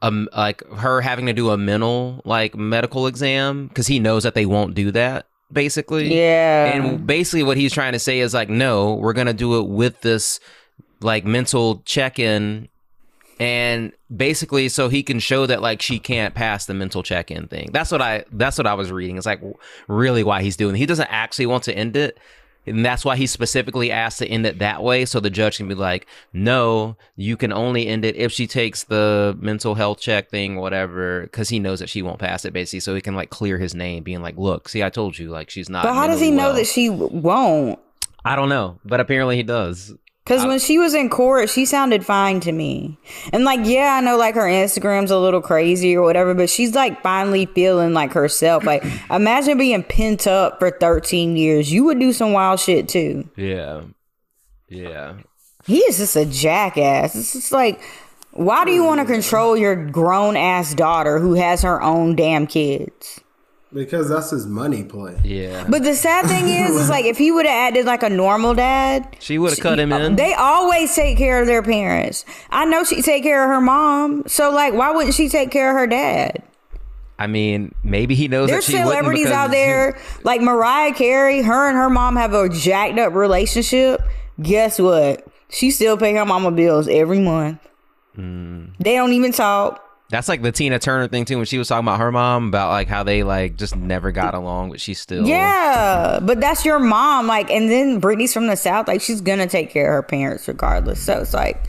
um 0.02 0.30
like 0.36 0.64
her 0.70 1.02
having 1.02 1.26
to 1.26 1.34
do 1.34 1.50
a 1.50 1.58
mental 1.58 2.22
like 2.26 2.56
medical 2.56 3.08
exam 3.08 3.68
because 3.68 3.88
he 3.88 4.00
knows 4.00 4.24
that 4.24 4.34
they 4.34 4.46
won't 4.46 4.76
do 4.76 4.92
that 4.92 5.26
basically. 5.52 6.14
Yeah. 6.16 6.74
And 6.74 7.06
basically, 7.06 7.44
what 7.44 7.58
he's 7.58 7.74
trying 7.74 7.94
to 7.94 8.00
say 8.00 8.20
is 8.20 8.34
like, 8.34 8.50
no, 8.50 8.96
we're 8.96 9.14
gonna 9.14 9.34
do 9.34 9.60
it 9.60 9.68
with 9.68 10.02
this 10.02 10.40
like 11.02 11.26
mental 11.26 11.82
check-in, 11.86 12.68
and 13.40 13.94
basically, 14.16 14.68
so 14.70 14.90
he 14.90 15.02
can 15.02 15.20
show 15.20 15.46
that 15.46 15.62
like 15.62 15.82
she 15.82 16.00
can't 16.00 16.36
pass 16.36 16.66
the 16.66 16.74
mental 16.74 17.04
check-in 17.04 17.48
thing. 17.48 17.70
That's 17.72 17.92
what 17.92 18.02
I. 18.02 18.26
That's 18.32 18.58
what 18.58 18.68
I 18.68 18.74
was 18.74 18.92
reading. 18.92 19.18
It's 19.18 19.26
like 19.26 19.42
really 19.88 20.24
why 20.24 20.42
he's 20.42 20.58
doing. 20.58 20.76
it. 20.76 20.80
He 20.80 20.86
doesn't 20.86 21.10
actually 21.12 21.46
want 21.46 21.64
to 21.64 21.74
end 21.76 21.96
it. 21.96 22.18
And 22.68 22.86
that's 22.86 23.04
why 23.04 23.16
he 23.16 23.26
specifically 23.26 23.92
asked 23.92 24.20
to 24.20 24.28
end 24.28 24.46
it 24.46 24.60
that 24.60 24.84
way, 24.84 25.06
so 25.06 25.20
the 25.20 25.30
judge 25.30 25.58
can 25.58 25.68
be 25.68 25.76
like, 25.76 26.06
"No, 26.34 26.98
you 27.16 27.36
can 27.36 27.52
only 27.52 27.88
end 27.88 28.06
it 28.06 28.16
if 28.16 28.32
she 28.32 28.46
takes 28.48 28.84
the 28.84 29.36
mental 29.40 29.76
health 29.76 30.00
check 30.00 30.30
thing, 30.30 30.58
whatever," 30.58 31.22
because 31.22 31.50
he 31.50 31.60
knows 31.60 31.80
that 31.80 31.90
she 31.90 32.02
won't 32.02 32.20
pass 32.20 32.46
it, 32.46 32.54
basically. 32.54 32.82
So 32.82 32.94
he 32.96 33.02
can 33.02 33.16
like 33.16 33.30
clear 33.30 33.58
his 33.58 33.74
name, 33.74 34.04
being 34.04 34.22
like, 34.22 34.38
"Look, 34.38 34.70
see, 34.70 34.84
I 34.84 34.90
told 34.90 35.18
you, 35.18 35.30
like 35.30 35.50
she's 35.50 35.70
not." 35.70 35.84
but 35.84 35.94
how 35.94 36.08
does 36.08 36.20
he 36.20 36.32
mentally 36.32 36.52
know 36.52 36.58
that 36.58 36.68
she 36.68 36.90
won't? 36.90 37.80
I 38.26 38.36
don't 38.36 38.50
know, 38.50 38.80
but 38.86 39.00
apparently 39.00 39.38
he 39.38 39.44
does. 39.44 39.94
Because 40.30 40.46
when 40.46 40.60
she 40.60 40.78
was 40.78 40.94
in 40.94 41.10
court, 41.10 41.50
she 41.50 41.66
sounded 41.66 42.06
fine 42.06 42.40
to 42.42 42.52
me. 42.52 43.00
And 43.34 43.46
like, 43.46 43.62
yeah, 43.64 43.96
I 43.96 44.02
know 44.02 44.16
like 44.16 44.36
her 44.36 44.44
Instagram's 44.44 45.10
a 45.10 45.18
little 45.18 45.42
crazy 45.42 45.96
or 45.96 46.04
whatever, 46.04 46.36
but 46.36 46.52
she's 46.52 46.76
like 46.76 47.02
finally 47.02 47.48
feeling 47.48 47.96
like 47.96 48.14
herself. 48.14 48.64
Like, 48.64 48.86
imagine 49.10 49.58
being 49.58 49.82
pent 49.82 50.28
up 50.28 50.60
for 50.60 50.70
13 50.70 51.36
years. 51.36 51.74
You 51.74 51.84
would 51.86 52.00
do 52.00 52.14
some 52.14 52.32
wild 52.32 52.60
shit 52.60 52.88
too. 52.88 53.28
Yeah, 53.38 53.86
yeah. 54.68 55.16
He 55.66 55.80
is 55.80 55.98
just 55.98 56.16
a 56.16 56.28
jackass. 56.28 57.16
It's 57.16 57.34
just 57.34 57.52
like, 57.52 57.82
why 58.30 58.66
do 58.66 58.72
you 58.72 58.84
want 58.84 59.00
to 59.00 59.12
control 59.12 59.58
your 59.58 59.76
grown 59.76 60.38
ass 60.38 60.76
daughter 60.76 61.18
who 61.18 61.34
has 61.34 61.64
her 61.64 61.82
own 61.82 62.16
damn 62.16 62.46
kids? 62.46 63.20
Because 63.72 64.10
that's 64.10 64.32
his 64.32 64.48
money 64.48 64.84
play. 64.84 65.20
Yeah. 65.24 65.66
But 65.70 65.84
the 65.84 65.94
sad 65.94 66.26
thing 66.26 66.48
is, 66.48 66.72
is 66.72 66.90
like 66.90 67.06
if 67.06 67.20
he 67.20 67.32
would 67.32 67.46
have 67.46 67.70
acted 67.70 67.86
like 67.86 68.02
a 68.02 68.10
normal 68.10 68.56
dad, 68.56 69.16
She 69.20 69.38
would 69.38 69.52
have 69.52 69.60
cut 69.60 69.80
him 69.80 69.94
in. 69.94 70.16
They 70.16 70.34
always 70.34 70.96
take 70.96 71.18
care 71.20 71.40
of 71.40 71.46
their 71.46 71.62
parents. 71.62 72.26
I 72.50 72.66
know 72.66 72.84
she 72.84 73.04
take 73.04 73.22
care 73.22 73.44
of 73.44 73.50
her 73.50 73.62
mom, 73.62 74.24
so 74.28 74.50
like, 74.52 74.74
why 74.74 74.90
wouldn't 74.92 75.14
she 75.14 75.30
take 75.30 75.52
care 75.52 75.70
of 75.70 75.76
her 75.76 75.86
dad? 75.86 76.42
I 77.20 77.28
mean, 77.28 77.76
maybe 77.84 78.16
he 78.16 78.28
knows 78.28 78.50
There's 78.50 78.66
that 78.66 78.72
she 78.72 78.78
celebrities 78.78 79.28
out 79.28 79.52
there 79.52 80.00
like 80.24 80.42
Mariah 80.42 80.94
Carey. 80.94 81.42
Her 81.42 81.68
and 81.68 81.78
her 81.78 81.90
mom 81.90 82.16
have 82.16 82.34
a 82.34 82.48
jacked 82.50 82.98
up 82.98 83.14
relationship. 83.14 84.02
Guess 84.42 84.80
what? 84.80 85.28
She 85.50 85.70
still 85.70 85.98
pay 85.98 86.14
her 86.16 86.26
mama 86.26 86.52
bills 86.52 86.88
every 86.88 87.20
month. 87.20 87.60
Hmm. 88.16 88.68
They 88.80 88.96
don't 88.96 89.12
even 89.12 89.34
talk. 89.34 89.86
That's 90.10 90.28
like 90.28 90.42
the 90.42 90.52
Tina 90.52 90.80
Turner 90.80 91.08
thing 91.08 91.26
too. 91.26 91.38
When 91.38 91.46
she 91.46 91.60
was 91.60 91.68
talking 91.68 91.88
about 91.88 92.00
her 92.00 92.12
mom 92.12 92.48
about 92.48 92.70
like 92.70 92.88
how 92.88 93.04
they 93.04 93.22
like 93.22 93.56
just 93.58 93.76
never 93.76 94.12
got 94.12 94.34
along, 94.34 94.72
but 94.72 94.82
she 94.82 94.96
still 94.96 95.28
Yeah, 95.28 96.20
but 96.22 96.42
that's 96.42 96.66
your 96.66 96.80
mom. 96.80 97.28
Like, 97.28 97.52
and 97.52 97.70
then 97.70 98.02
Britney's 98.02 98.34
from 98.34 98.48
the 98.48 98.56
south. 98.56 98.88
Like, 98.88 99.02
she's 99.02 99.22
gonna 99.22 99.46
take 99.46 99.70
care 99.70 99.88
of 99.90 99.94
her 99.94 100.04
parents 100.04 100.48
regardless. 100.48 101.00
So 101.00 101.20
it's 101.20 101.34
like, 101.34 101.64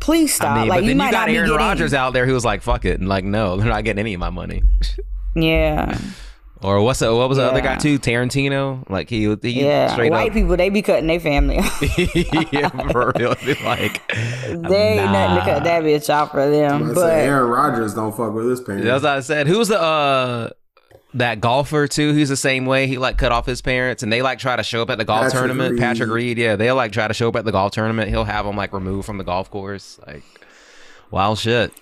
please 0.00 0.34
stop. 0.34 0.56
I 0.56 0.60
mean, 0.60 0.68
like, 0.68 0.76
but 0.78 0.80
then 0.82 0.90
you, 0.90 0.96
might 0.96 1.10
got 1.10 1.20
not 1.20 1.26
be 1.28 1.36
Aaron 1.36 1.48
getting. 1.48 1.66
Rodgers 1.66 1.94
out 1.94 2.12
there 2.12 2.26
who 2.26 2.34
was 2.34 2.44
like, 2.44 2.60
"Fuck 2.60 2.84
it," 2.84 3.00
and 3.00 3.08
like, 3.08 3.24
no, 3.24 3.56
they're 3.56 3.68
not 3.68 3.84
getting 3.84 4.00
any 4.00 4.12
of 4.14 4.20
my 4.20 4.30
money. 4.30 4.62
Yeah, 5.36 5.96
or 6.62 6.82
what's 6.82 6.98
the, 6.98 7.14
what 7.14 7.28
was 7.28 7.38
the 7.38 7.44
other 7.44 7.60
guy 7.60 7.76
too? 7.76 7.98
Tarantino, 7.98 8.88
like 8.90 9.08
he, 9.08 9.34
he 9.42 9.62
yeah. 9.62 9.92
straight 9.92 10.10
White 10.10 10.28
up, 10.28 10.34
people, 10.34 10.56
they 10.56 10.68
be 10.68 10.82
cutting 10.82 11.06
their 11.06 11.20
family 11.20 11.58
off. 11.58 11.82
yeah, 12.52 12.68
for 12.90 13.12
real, 13.16 13.34
like 13.64 14.06
they 14.08 14.98
ain't 14.98 15.12
nothing 15.12 15.36
to 15.38 15.42
cut 15.44 15.64
that 15.64 15.82
bitch 15.82 16.12
off 16.12 16.32
for 16.32 16.50
them. 16.50 16.90
I 16.90 16.94
But 16.94 17.00
say 17.00 17.26
Aaron 17.26 17.50
Rodgers 17.50 17.94
don't 17.94 18.14
fuck 18.14 18.34
with 18.34 18.48
his 18.48 18.60
parents. 18.60 18.86
As 18.86 19.04
I 19.04 19.20
said, 19.20 19.46
who's 19.46 19.68
the 19.68 19.80
uh 19.80 20.50
that 21.14 21.40
golfer 21.40 21.88
too? 21.88 22.12
He's 22.12 22.28
the 22.28 22.36
same 22.36 22.66
way. 22.66 22.86
He 22.86 22.98
like 22.98 23.16
cut 23.16 23.32
off 23.32 23.46
his 23.46 23.62
parents, 23.62 24.02
and 24.02 24.12
they 24.12 24.20
like 24.20 24.38
try 24.38 24.56
to 24.56 24.62
show 24.62 24.82
up 24.82 24.90
at 24.90 24.98
the 24.98 25.04
golf 25.04 25.22
Patrick 25.22 25.40
tournament. 25.40 25.72
Reed. 25.72 25.80
Patrick 25.80 26.10
Reed, 26.10 26.38
yeah, 26.38 26.56
they'll 26.56 26.76
like 26.76 26.92
try 26.92 27.08
to 27.08 27.14
show 27.14 27.28
up 27.28 27.36
at 27.36 27.46
the 27.46 27.52
golf 27.52 27.72
tournament. 27.72 28.10
He'll 28.10 28.24
have 28.24 28.44
them 28.44 28.56
like 28.56 28.72
removed 28.72 29.06
from 29.06 29.18
the 29.18 29.24
golf 29.24 29.50
course, 29.50 29.98
like 30.06 30.22
wild 31.10 31.38
shit. 31.38 31.72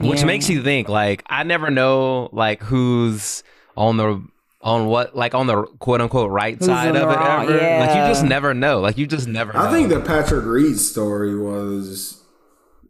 Which 0.00 0.24
makes 0.24 0.50
you 0.50 0.60
think, 0.62 0.88
like, 0.88 1.22
I 1.26 1.44
never 1.44 1.70
know 1.70 2.28
like 2.32 2.60
who's 2.62 3.44
on 3.76 3.96
the 3.96 4.22
on 4.60 4.86
what 4.86 5.14
like 5.14 5.34
on 5.34 5.46
the 5.46 5.64
quote 5.78 6.00
unquote 6.00 6.30
right 6.30 6.56
Who's 6.56 6.66
side 6.66 6.96
of 6.96 7.10
it 7.10 7.14
wrong- 7.14 7.48
ever. 7.48 7.54
Like 7.54 7.90
you 7.90 8.02
just 8.08 8.24
never 8.24 8.54
know. 8.54 8.80
Like 8.80 8.98
you 8.98 9.06
just 9.06 9.28
never. 9.28 9.56
I 9.56 9.66
know. 9.66 9.72
think 9.72 9.88
the 9.90 10.00
Patrick 10.00 10.44
Reed 10.44 10.78
story 10.78 11.38
was 11.38 12.22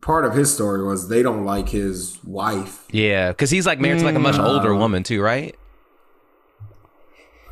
part 0.01 0.25
of 0.25 0.35
his 0.35 0.53
story 0.53 0.85
was 0.85 1.09
they 1.09 1.23
don't 1.23 1.45
like 1.45 1.71
his 1.71 2.23
wife. 2.25 2.85
yeah, 2.91 3.31
because 3.31 3.51
he's 3.51 3.67
like 3.67 3.81
married 3.81 3.99
to 4.01 4.05
like 4.05 4.15
a 4.15 4.21
much 4.21 4.39
older 4.39 4.71
mm. 4.71 4.79
woman 4.79 5.03
too, 5.03 5.21
right? 5.21 5.57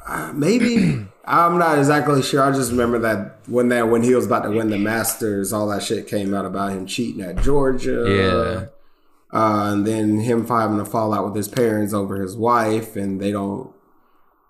Uh, 0.06 0.32
maybe 0.34 1.06
I'm 1.24 1.58
not 1.58 1.78
exactly 1.78 2.22
sure. 2.22 2.42
I 2.42 2.52
just 2.52 2.70
remember 2.70 2.98
that 3.00 3.38
when 3.48 3.68
that 3.68 3.88
when 3.88 4.02
he 4.02 4.14
was 4.14 4.26
about 4.26 4.42
to 4.44 4.50
win 4.50 4.70
the 4.70 4.78
Masters, 4.78 5.52
all 5.52 5.68
that 5.68 5.82
shit 5.82 6.06
came 6.06 6.34
out 6.34 6.44
about 6.44 6.72
him 6.72 6.86
cheating 6.86 7.22
at 7.22 7.42
Georgia. 7.42 8.04
Yeah. 8.08 8.66
Uh, 9.32 9.70
and 9.72 9.86
then 9.86 10.20
him 10.20 10.46
having 10.46 10.78
a 10.78 10.84
fallout 10.84 11.24
with 11.24 11.34
his 11.34 11.48
parents 11.48 11.94
over 11.94 12.20
his 12.20 12.36
wife, 12.36 12.96
and 12.96 13.20
they 13.20 13.32
don't 13.32 13.72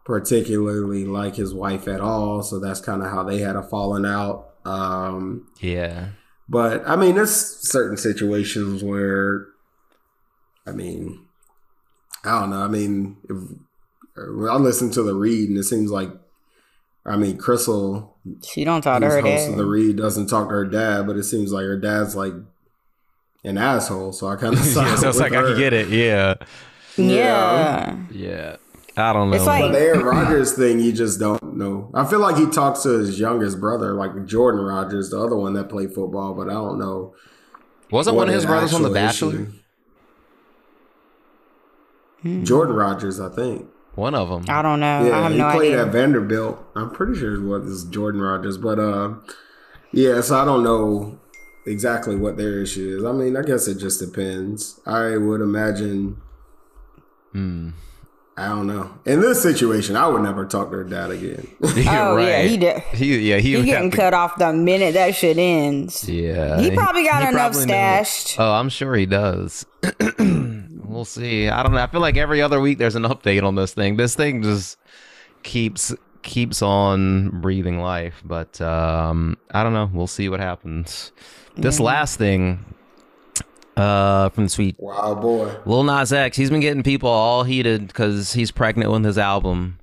particularly 0.04 1.04
like 1.04 1.36
his 1.36 1.54
wife 1.54 1.86
at 1.86 2.00
all. 2.00 2.42
So 2.42 2.58
that's 2.58 2.80
kind 2.80 3.02
of 3.02 3.10
how 3.10 3.22
they 3.22 3.38
had 3.38 3.54
a 3.54 3.62
falling 3.62 4.04
out. 4.04 4.48
Um, 4.64 5.48
Yeah. 5.60 6.08
but 6.48 6.82
I 6.86 6.96
mean, 6.96 7.14
there's 7.14 7.34
certain 7.34 7.96
situations 7.96 8.82
where, 8.82 9.46
I 10.66 10.72
mean, 10.72 11.26
I 12.24 12.40
don't 12.40 12.50
know. 12.50 12.62
I 12.62 12.68
mean, 12.68 13.18
if, 13.28 13.36
I 14.16 14.56
listen 14.56 14.90
to 14.92 15.02
the 15.02 15.14
read, 15.14 15.48
and 15.48 15.58
it 15.58 15.64
seems 15.64 15.90
like, 15.90 16.10
I 17.04 17.16
mean, 17.16 17.38
Crissle, 17.38 18.10
she 18.44 18.64
don't 18.64 18.82
talk 18.82 19.00
to 19.00 19.06
her 19.06 19.20
host 19.20 19.48
of 19.48 19.56
the 19.56 19.64
read, 19.64 19.96
doesn't 19.96 20.28
talk 20.28 20.48
to 20.48 20.54
her 20.54 20.64
dad, 20.66 21.06
but 21.06 21.16
it 21.16 21.24
seems 21.24 21.52
like 21.52 21.64
her 21.64 21.78
dad's 21.78 22.14
like 22.14 22.34
an 23.44 23.58
asshole. 23.58 24.12
So 24.12 24.28
I 24.28 24.36
kind 24.36 24.54
of 24.54 24.60
yeah, 24.76 24.94
so 24.96 25.08
it's 25.08 25.18
like 25.18 25.32
I 25.32 25.42
can 25.42 25.58
get 25.58 25.72
it. 25.72 25.88
Yeah. 25.88 26.34
Yeah. 26.96 27.96
Yeah. 28.10 28.56
I 28.96 29.12
don't 29.14 29.30
know. 29.30 29.36
It's 29.36 29.46
like- 29.46 29.62
But 29.62 29.72
the 29.72 29.80
Aaron 29.80 30.02
Rodgers 30.04 30.52
thing, 30.52 30.78
you 30.80 30.92
just 30.92 31.18
don't 31.18 31.56
know. 31.56 31.90
I 31.94 32.04
feel 32.04 32.18
like 32.20 32.36
he 32.36 32.46
talks 32.46 32.82
to 32.82 32.90
his 32.90 33.18
youngest 33.18 33.58
brother, 33.60 33.94
like 33.94 34.26
Jordan 34.26 34.60
Rodgers, 34.62 35.10
the 35.10 35.18
other 35.18 35.36
one 35.36 35.54
that 35.54 35.68
played 35.70 35.94
football, 35.94 36.34
but 36.34 36.48
I 36.50 36.54
don't 36.54 36.78
know. 36.78 37.14
wasn't 37.90 38.16
one 38.16 38.28
of 38.28 38.34
his 38.34 38.44
brothers 38.44 38.74
on 38.74 38.82
The 38.82 38.90
Bachelor? 38.90 39.34
issue- 39.34 39.52
Jordan 42.44 42.76
Rodgers, 42.76 43.18
I 43.18 43.30
think. 43.30 43.66
One 43.94 44.14
of 44.14 44.28
them. 44.28 44.44
I 44.48 44.62
don't 44.62 44.78
know. 44.80 44.98
I 45.00 45.06
Yeah, 45.08 45.22
have 45.24 45.32
he 45.32 45.38
no 45.38 45.50
played 45.50 45.72
idea. 45.72 45.86
at 45.86 45.92
Vanderbilt. 45.92 46.58
I'm 46.76 46.90
pretty 46.90 47.18
sure 47.18 47.34
it 47.34 47.42
was 47.42 47.84
Jordan 47.84 48.20
Rodgers, 48.20 48.58
but 48.58 48.78
uh, 48.78 49.14
yeah. 49.92 50.20
So 50.20 50.38
I 50.38 50.44
don't 50.44 50.62
know 50.62 51.18
exactly 51.66 52.16
what 52.16 52.36
their 52.36 52.60
issue 52.60 52.96
is. 52.98 53.04
I 53.04 53.12
mean, 53.12 53.36
I 53.36 53.42
guess 53.42 53.68
it 53.68 53.78
just 53.78 54.00
depends. 54.00 54.80
I 54.86 55.16
would 55.16 55.40
imagine. 55.40 56.20
Hmm. 57.32 57.70
I 58.34 58.48
don't 58.48 58.66
know. 58.66 58.90
In 59.04 59.20
this 59.20 59.42
situation, 59.42 59.94
I 59.94 60.06
would 60.08 60.22
never 60.22 60.46
talk 60.46 60.70
to 60.70 60.78
her 60.78 60.84
dad 60.84 61.10
again. 61.10 61.46
Oh, 61.86 62.16
yeah, 62.16 62.42
he 62.42 62.56
did. 62.56 62.78
He, 62.94 63.18
yeah, 63.30 63.36
he, 63.36 63.50
He 63.50 63.56
would 63.58 63.66
getting 63.66 63.90
to- 63.90 63.96
cut 63.96 64.14
off 64.14 64.36
the 64.38 64.52
minute 64.54 64.94
that 64.94 65.14
shit 65.14 65.36
ends. 65.36 66.08
Yeah, 66.08 66.58
He 66.58 66.70
probably 66.70 67.04
got 67.04 67.22
enough 67.22 67.32
probably 67.34 67.60
knew 67.60 67.64
stashed. 67.66 68.40
Oh, 68.40 68.52
I'm 68.52 68.70
sure 68.70 68.94
he 68.94 69.04
does. 69.04 69.66
we'll 70.18 71.04
see. 71.04 71.48
I 71.48 71.62
don't 71.62 71.72
know. 71.72 71.78
I 71.78 71.86
feel 71.88 72.00
like 72.00 72.16
every 72.16 72.40
other 72.40 72.58
week 72.60 72.78
there's 72.78 72.94
an 72.96 73.02
update 73.04 73.42
on 73.42 73.54
this 73.54 73.74
thing. 73.74 73.96
This 73.98 74.14
thing 74.14 74.42
just 74.42 74.78
keeps 75.42 75.94
keeps 76.22 76.62
on 76.62 77.40
breathing 77.40 77.80
life. 77.80 78.22
But 78.24 78.60
um, 78.62 79.36
I 79.50 79.62
don't 79.62 79.74
know. 79.74 79.90
We'll 79.92 80.06
see 80.06 80.28
what 80.30 80.40
happens. 80.40 81.12
This 81.56 81.78
last 81.80 82.18
thing 82.18 82.64
uh, 83.76 84.28
from 84.30 84.44
the 84.44 84.50
sweet 84.50 84.76
wow, 84.78 85.14
boy. 85.14 85.54
Lil 85.66 85.84
Nas 85.84 86.12
X, 86.12 86.36
he's 86.36 86.50
been 86.50 86.60
getting 86.60 86.82
people 86.82 87.08
all 87.08 87.44
heated 87.44 87.86
because 87.86 88.32
he's 88.32 88.50
pregnant 88.50 88.90
with 88.90 89.04
his 89.04 89.18
album. 89.18 89.78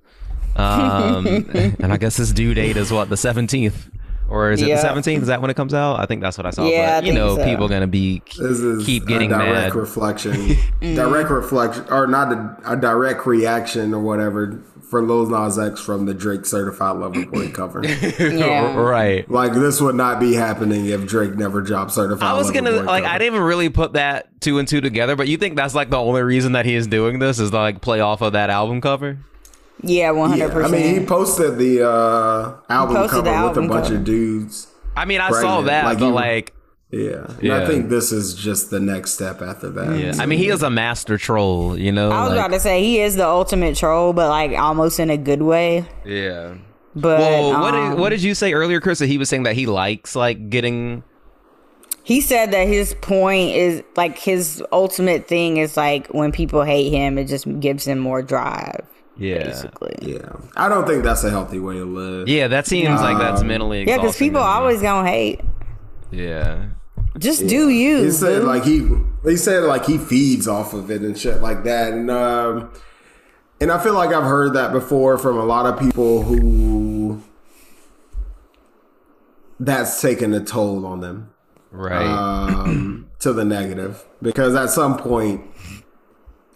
Um, 0.56 1.26
and 1.54 1.94
I 1.94 1.98
guess 1.98 2.18
his 2.18 2.34
due 2.34 2.54
date 2.54 2.76
is 2.78 2.92
what 2.92 3.10
the 3.10 3.18
seventeenth, 3.18 3.90
or 4.30 4.52
is 4.52 4.62
it 4.62 4.68
Yeah. 4.68 4.76
the 4.76 4.82
seventeenth? 4.82 5.22
Is 5.22 5.28
that 5.28 5.42
when 5.42 5.50
it 5.52 5.56
comes 5.56 5.74
out? 5.74 6.00
I 6.00 6.06
think 6.06 6.22
that's 6.22 6.38
what 6.38 6.46
I 6.48 6.50
saw. 6.50 6.66
Yeah, 6.68 7.00
but, 7.00 7.04
I 7.04 7.08
you 7.08 7.14
think 7.14 7.16
know, 7.16 7.36
so. 7.38 7.46
people 7.46 7.68
gonna 7.68 7.88
be 7.88 8.22
This 8.38 8.60
is 8.60 8.86
keep 8.86 9.04
a 9.04 9.06
getting 9.06 9.30
direct 9.30 9.74
mad. 9.74 9.76
reflection, 9.76 10.58
direct 10.82 11.30
reflection, 11.30 11.86
or 11.90 12.08
not 12.08 12.32
a, 12.34 12.58
a 12.66 12.76
direct 12.76 13.26
reaction 13.26 13.94
or 13.94 14.02
whatever 14.02 14.60
for 14.90 15.02
Lil 15.02 15.28
Nas 15.28 15.60
X 15.60 15.80
from 15.80 16.06
the 16.06 16.14
Drake 16.14 16.46
Certified 16.46 16.98
Lover 16.98 17.26
Boy 17.26 17.50
cover. 17.54 17.86
Yeah. 17.86 18.76
right. 18.78 19.30
like 19.30 19.54
this 19.54 19.80
would 19.82 19.96
not 19.96 20.20
be 20.20 20.34
happening 20.34 20.88
if 20.88 21.06
Drake 21.06 21.36
never 21.36 21.62
dropped 21.62 21.92
Certified. 21.92 22.24
Love. 22.24 22.36
I 22.36 22.38
was 22.38 22.48
Lover 22.48 22.62
gonna 22.62 22.72
Boy 22.80 22.84
like 22.86 23.04
cover. 23.04 23.16
I 23.16 23.18
didn't 23.20 23.34
even 23.36 23.46
really 23.46 23.70
put 23.70 23.94
that 23.94 24.42
two 24.42 24.58
and 24.60 24.68
two 24.68 24.82
together, 24.82 25.16
but 25.16 25.28
you 25.28 25.38
think 25.38 25.56
that's 25.56 25.76
like 25.76 25.90
the 25.90 26.00
only 26.00 26.22
reason 26.24 26.54
that 26.54 26.66
he 26.66 26.74
is 26.76 26.88
doing 26.88 27.20
this 27.20 27.40
is 27.40 27.52
to 27.52 27.58
like 27.58 27.82
play 27.82 28.00
off 28.00 28.22
of 28.22 28.34
that 28.34 28.50
album 28.50 28.82
cover? 28.82 29.20
Yeah, 29.82 30.12
one 30.12 30.38
Yeah, 30.38 30.48
hundred 30.50 30.66
I 30.66 30.68
mean, 30.70 31.00
he 31.00 31.06
posted 31.06 31.58
the 31.58 31.88
uh, 31.88 32.56
album 32.70 32.96
posted 32.98 33.24
cover 33.26 33.54
the 33.54 33.62
with 33.62 33.66
a 33.66 33.70
bunch 33.70 33.86
cover. 33.86 33.96
of 33.96 34.04
dudes. 34.04 34.68
I 34.98 35.06
mean, 35.06 35.22
I 35.22 35.30
saw 35.32 35.62
that, 35.62 35.86
Like, 35.86 36.00
but 36.00 36.06
you- 36.08 36.12
like 36.12 36.54
Yeah. 36.92 37.26
And 37.28 37.44
Yeah. 37.44 37.62
I 37.62 37.66
think 37.66 37.90
this 37.90 38.12
is 38.12 38.34
just 38.34 38.72
the 38.72 38.80
next 38.80 39.12
step 39.12 39.42
after 39.42 39.70
that. 39.70 40.00
Yeah, 40.00 40.14
I 40.18 40.26
mean, 40.26 40.40
he 40.40 40.48
is 40.50 40.64
a 40.64 40.70
master 40.72 41.18
troll. 41.18 41.78
You 41.78 41.92
know, 41.92 42.10
I 42.12 42.22
was 42.24 42.30
like- 42.32 42.40
about 42.40 42.52
to 42.56 42.60
say 42.60 42.84
he 42.84 43.00
is 43.00 43.16
the 43.16 43.28
ultimate 43.28 43.76
troll, 43.76 44.12
but 44.14 44.30
like 44.30 44.58
almost 44.58 45.00
in 45.00 45.10
a 45.10 45.18
good 45.18 45.42
way. 45.44 45.86
yeah. 46.06 46.54
But 46.96 47.20
Well, 47.20 47.62
what 47.62 47.74
um, 47.76 47.92
did, 47.92 48.00
what 48.00 48.10
did 48.10 48.24
you 48.24 48.34
say 48.34 48.52
earlier, 48.54 48.82
Chris? 48.82 48.98
That 48.98 49.06
he 49.06 49.20
was 49.20 49.30
saying 49.30 49.44
that 49.44 49.54
he 49.56 49.68
likes 49.68 50.16
like 50.16 50.50
getting. 50.50 51.04
he 52.04 52.20
said 52.20 52.50
that 52.52 52.68
his 52.68 52.96
point 52.96 53.52
is 53.56 53.84
like 53.96 54.18
his 54.18 54.64
ultimate 54.72 55.28
thing 55.28 55.58
is 55.58 55.78
like 55.78 56.08
when 56.08 56.32
people 56.32 56.64
hate 56.64 56.90
him, 56.90 57.20
it 57.20 57.26
just 57.26 57.46
gives 57.60 57.86
him 57.86 58.00
more 58.00 58.24
drive. 58.24 58.82
Yeah, 59.18 59.44
Basically, 59.44 59.96
Yeah. 60.02 60.32
I 60.56 60.68
don't 60.68 60.88
think 60.88 61.04
that's 61.04 61.24
a 61.24 61.30
healthy 61.30 61.60
way 61.60 61.76
to 61.76 61.86
live. 61.86 62.28
yeah. 62.28 62.48
That 62.48 62.66
seems 62.66 63.00
like 63.02 63.20
that's 63.20 63.44
mentally. 63.44 63.86
yeah, 63.88 63.98
because 63.98 64.18
people 64.18 64.42
always 64.42 64.82
gonna 64.82 65.08
hate. 65.08 65.42
Yeah. 66.10 66.70
Just 67.18 67.48
do 67.48 67.70
you. 67.70 68.04
He 68.04 68.12
said 68.12 68.42
boo. 68.42 68.48
like 68.48 68.64
he 68.64 68.88
he 69.24 69.38
said 69.38 69.64
like 69.64 69.86
he 69.86 69.98
feeds 69.98 70.48
off 70.48 70.74
of 70.74 70.90
it 70.92 71.02
and 71.02 71.18
shit 71.18 71.42
like 71.42 71.64
that. 71.64 71.94
And 71.94 72.10
um 72.10 72.72
and 73.60 73.72
I 73.72 73.82
feel 73.84 73.94
like 73.94 74.12
I've 74.12 74.24
heard 74.24 74.54
that 74.54 74.72
before 74.72 75.18
from 75.18 75.38
a 75.38 75.44
lot 75.44 75.66
of 75.66 75.80
people 75.80 76.24
who 76.24 77.22
that's 79.60 80.02
taken 80.02 80.34
a 80.34 80.44
toll 80.44 80.86
on 80.86 81.02
them. 81.02 81.32
Right. 81.72 82.04
um, 82.04 83.12
to 83.20 83.32
the 83.32 83.46
negative 83.46 84.04
because 84.24 84.56
at 84.56 84.70
some 84.72 84.98
point 84.98 85.42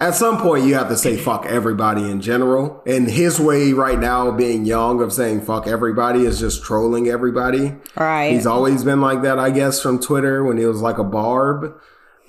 at 0.03 0.15
some 0.15 0.37
point 0.37 0.65
you 0.65 0.73
have 0.73 0.89
to 0.89 0.97
say 0.97 1.15
fuck 1.15 1.45
everybody 1.45 2.09
in 2.09 2.19
general. 2.19 2.83
And 2.85 3.09
his 3.09 3.39
way 3.39 3.71
right 3.71 3.97
now 3.97 4.31
being 4.31 4.65
young 4.65 5.01
of 5.01 5.13
saying 5.13 5.41
fuck 5.41 5.65
everybody 5.65 6.25
is 6.25 6.39
just 6.39 6.63
trolling 6.63 7.07
everybody. 7.07 7.75
Right. 7.95 8.33
he's 8.33 8.45
always 8.45 8.83
been 8.83 9.01
like 9.01 9.21
that 9.21 9.39
i 9.39 9.49
guess 9.49 9.81
from 9.81 9.99
twitter 9.99 10.43
when 10.43 10.57
he 10.57 10.65
was 10.65 10.81
like 10.81 10.97
a 10.97 11.03
barb. 11.03 11.73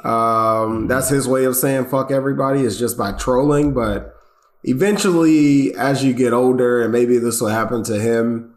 Um, 0.05 0.87
that's 0.87 1.09
his 1.09 1.27
way 1.27 1.45
of 1.45 1.57
saying 1.57 1.87
fuck 1.87 2.11
everybody 2.11 2.61
is 2.61 2.79
just 2.79 2.97
by 2.97 3.13
trolling. 3.13 3.73
But 3.75 4.15
eventually 4.63 5.75
as 5.75 6.05
you 6.05 6.13
get 6.13 6.33
older 6.33 6.83
and 6.83 6.93
maybe 6.93 7.19
this 7.19 7.41
will 7.41 7.49
happen 7.49 7.83
to 7.85 7.99
him 7.99 8.55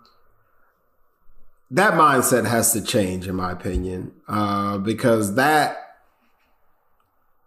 that 1.72 1.94
mindset 1.94 2.48
has 2.48 2.72
to 2.74 2.82
change 2.82 3.28
in 3.28 3.36
my 3.36 3.52
opinion. 3.52 4.14
Uh, 4.28 4.78
because 4.78 5.36
that 5.36 5.87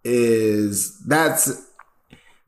is 0.05 0.99
that's 1.07 1.71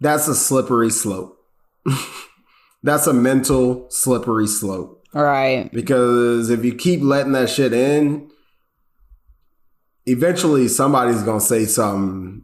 that's 0.01 0.29
a 0.29 0.35
slippery 0.35 0.91
slope 0.91 1.39
that's 2.83 3.07
a 3.07 3.13
mental 3.13 3.87
slippery 3.91 4.47
slope 4.47 5.05
right. 5.13 5.71
because 5.73 6.51
if 6.51 6.65
you 6.65 6.75
keep 6.75 7.01
letting 7.03 7.33
that 7.33 7.51
shit 7.51 7.73
in 7.73 8.31
eventually 10.07 10.69
somebody's 10.69 11.23
gonna 11.23 11.41
say 11.41 11.65
something 11.65 12.43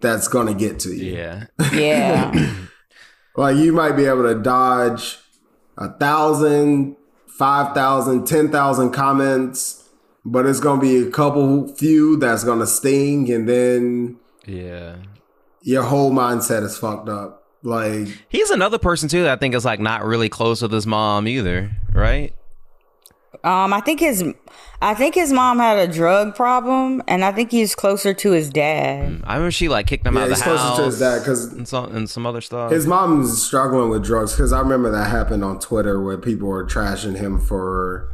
that's 0.00 0.28
gonna 0.28 0.54
get 0.54 0.78
to 0.78 0.94
you 0.94 1.14
yeah. 1.14 1.46
Yeah. 1.72 2.54
like 3.36 3.56
you 3.56 3.72
might 3.72 3.92
be 3.92 4.04
able 4.04 4.24
to 4.24 4.40
dodge 4.40 5.18
a 5.76 5.88
thousand, 5.88 6.96
five 7.26 7.74
thousand, 7.74 8.26
ten 8.26 8.50
thousand 8.50 8.90
comments, 8.92 9.81
but 10.24 10.46
it's 10.46 10.60
gonna 10.60 10.80
be 10.80 10.96
a 11.06 11.10
couple 11.10 11.68
few 11.74 12.16
that's 12.16 12.44
gonna 12.44 12.66
sting, 12.66 13.30
and 13.32 13.48
then 13.48 14.16
Yeah. 14.46 14.96
your 15.62 15.82
whole 15.84 16.12
mindset 16.12 16.62
is 16.62 16.76
fucked 16.78 17.08
up. 17.08 17.44
Like 17.64 18.08
He's 18.28 18.50
another 18.50 18.78
person 18.78 19.08
too 19.08 19.22
that 19.22 19.32
I 19.32 19.36
think 19.36 19.54
is 19.54 19.64
like 19.64 19.78
not 19.80 20.04
really 20.04 20.28
close 20.28 20.62
with 20.62 20.72
his 20.72 20.86
mom 20.86 21.28
either, 21.28 21.70
right? 21.92 22.34
um, 23.44 23.72
I 23.72 23.80
think 23.80 23.98
his, 24.00 24.22
I 24.80 24.94
think 24.94 25.14
his 25.16 25.32
mom 25.32 25.58
had 25.58 25.76
a 25.78 25.92
drug 25.92 26.34
problem, 26.36 27.02
and 27.08 27.24
I 27.24 27.32
think 27.32 27.50
he's 27.50 27.74
closer 27.74 28.12
to 28.14 28.30
his 28.32 28.50
dad. 28.50 29.20
I 29.24 29.34
remember 29.34 29.50
she 29.50 29.68
like 29.68 29.86
kicked 29.86 30.06
him 30.06 30.14
yeah, 30.14 30.20
out 30.20 30.24
of 30.24 30.30
he's 30.30 30.38
the 30.38 30.44
closer 30.44 30.62
house 30.62 30.76
to 30.76 30.84
his 30.84 30.98
dad 31.00 31.18
because 31.20 31.52
and 31.52 31.66
some 31.66 31.94
and 31.96 32.08
some 32.10 32.26
other 32.26 32.40
stuff. 32.40 32.70
his 32.70 32.86
mom's 32.86 33.42
struggling 33.42 33.90
with 33.90 34.04
drugs. 34.04 34.32
Because 34.32 34.52
I 34.52 34.60
remember 34.60 34.90
that 34.92 35.08
happened 35.10 35.42
on 35.44 35.58
Twitter 35.58 36.00
where 36.00 36.18
people 36.18 36.48
were 36.48 36.64
trashing 36.64 37.16
him 37.16 37.38
for. 37.38 38.08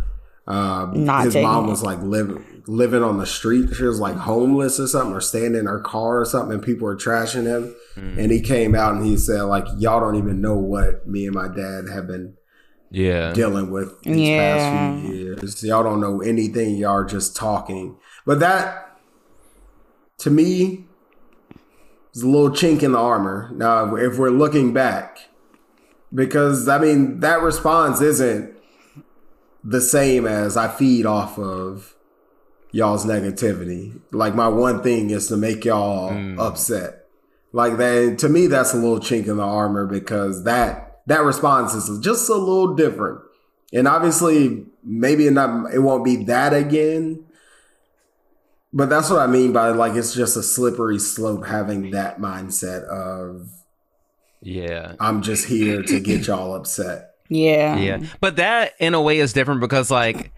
Uh, 0.48 0.90
Not 0.94 1.26
his 1.26 1.36
mom 1.36 1.66
was 1.66 1.82
like 1.82 2.00
living 2.00 2.42
living 2.66 3.02
on 3.02 3.18
the 3.18 3.26
street. 3.26 3.74
She 3.74 3.82
was 3.84 4.00
like 4.00 4.16
homeless 4.16 4.80
or 4.80 4.86
something, 4.86 5.14
or 5.14 5.20
staying 5.20 5.54
in 5.54 5.66
her 5.66 5.80
car 5.80 6.20
or 6.20 6.24
something, 6.24 6.54
and 6.54 6.62
people 6.62 6.86
were 6.86 6.96
trashing 6.96 7.44
him. 7.44 7.74
And 7.96 8.32
he 8.32 8.40
came 8.40 8.74
out 8.74 8.94
and 8.94 9.04
he 9.04 9.16
said, 9.18 9.42
like, 9.42 9.66
y'all 9.76 10.00
don't 10.00 10.14
even 10.16 10.40
know 10.40 10.56
what 10.56 11.06
me 11.06 11.26
and 11.26 11.34
my 11.34 11.48
dad 11.48 11.88
have 11.92 12.06
been 12.06 12.34
yeah. 12.90 13.32
dealing 13.32 13.70
with 13.70 14.00
these 14.02 14.28
Yeah. 14.28 14.56
past 14.56 15.04
few 15.04 15.14
years. 15.14 15.64
Y'all 15.64 15.82
don't 15.82 16.00
know 16.00 16.20
anything. 16.20 16.76
Y'all 16.76 16.92
are 16.92 17.04
just 17.04 17.34
talking. 17.36 17.96
But 18.24 18.38
that, 18.40 18.98
to 20.18 20.30
me, 20.30 20.86
is 22.14 22.22
a 22.22 22.28
little 22.28 22.50
chink 22.50 22.82
in 22.82 22.92
the 22.92 22.98
armor. 22.98 23.50
Now, 23.52 23.96
if 23.96 24.16
we're 24.16 24.30
looking 24.30 24.72
back, 24.72 25.18
because 26.14 26.68
I 26.68 26.78
mean, 26.78 27.20
that 27.20 27.42
response 27.42 28.00
isn't 28.00 28.54
the 29.64 29.80
same 29.80 30.26
as 30.26 30.56
I 30.56 30.68
feed 30.68 31.06
off 31.06 31.38
of 31.38 31.94
y'all's 32.72 33.06
negativity. 33.06 34.00
Like, 34.12 34.34
my 34.34 34.48
one 34.48 34.82
thing 34.82 35.10
is 35.10 35.28
to 35.28 35.36
make 35.36 35.64
y'all 35.64 36.10
mm. 36.10 36.38
upset. 36.38 36.98
Like 37.52 37.78
that 37.78 38.18
to 38.18 38.28
me, 38.28 38.46
that's 38.46 38.74
a 38.74 38.76
little 38.76 39.00
chink 39.00 39.26
in 39.26 39.38
the 39.38 39.42
armor 39.42 39.86
because 39.86 40.44
that 40.44 41.00
that 41.06 41.22
response 41.22 41.74
is 41.74 41.98
just 42.00 42.28
a 42.28 42.34
little 42.34 42.74
different. 42.74 43.20
And 43.72 43.88
obviously, 43.88 44.66
maybe 44.84 45.26
it 45.26 45.32
not 45.32 45.72
it 45.72 45.80
won't 45.80 46.04
be 46.04 46.24
that 46.24 46.52
again. 46.52 47.24
But 48.72 48.90
that's 48.90 49.08
what 49.08 49.20
I 49.20 49.26
mean 49.26 49.52
by 49.52 49.70
like 49.70 49.94
it's 49.94 50.14
just 50.14 50.36
a 50.36 50.42
slippery 50.42 50.98
slope 50.98 51.46
having 51.46 51.90
that 51.92 52.18
mindset 52.18 52.84
of 52.84 53.48
Yeah. 54.42 54.94
I'm 55.00 55.22
just 55.22 55.46
here 55.46 55.82
to 55.82 56.00
get 56.00 56.26
y'all 56.26 56.54
upset. 56.54 57.07
Yeah. 57.28 57.76
Yeah. 57.78 58.00
But 58.20 58.36
that 58.36 58.72
in 58.78 58.94
a 58.94 59.00
way 59.02 59.18
is 59.18 59.32
different 59.32 59.60
because 59.60 59.90
like 59.90 60.32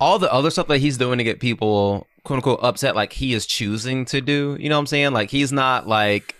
all 0.00 0.18
the 0.18 0.32
other 0.32 0.50
stuff 0.50 0.68
that 0.68 0.78
he's 0.78 0.96
doing 0.98 1.18
to 1.18 1.24
get 1.24 1.40
people 1.40 2.06
quote 2.24 2.36
unquote 2.38 2.60
upset, 2.62 2.94
like 2.96 3.12
he 3.12 3.34
is 3.34 3.46
choosing 3.46 4.04
to 4.06 4.20
do. 4.20 4.56
You 4.58 4.68
know 4.68 4.76
what 4.76 4.80
I'm 4.80 4.86
saying? 4.86 5.12
Like 5.12 5.30
he's 5.30 5.52
not 5.52 5.86
like 5.86 6.34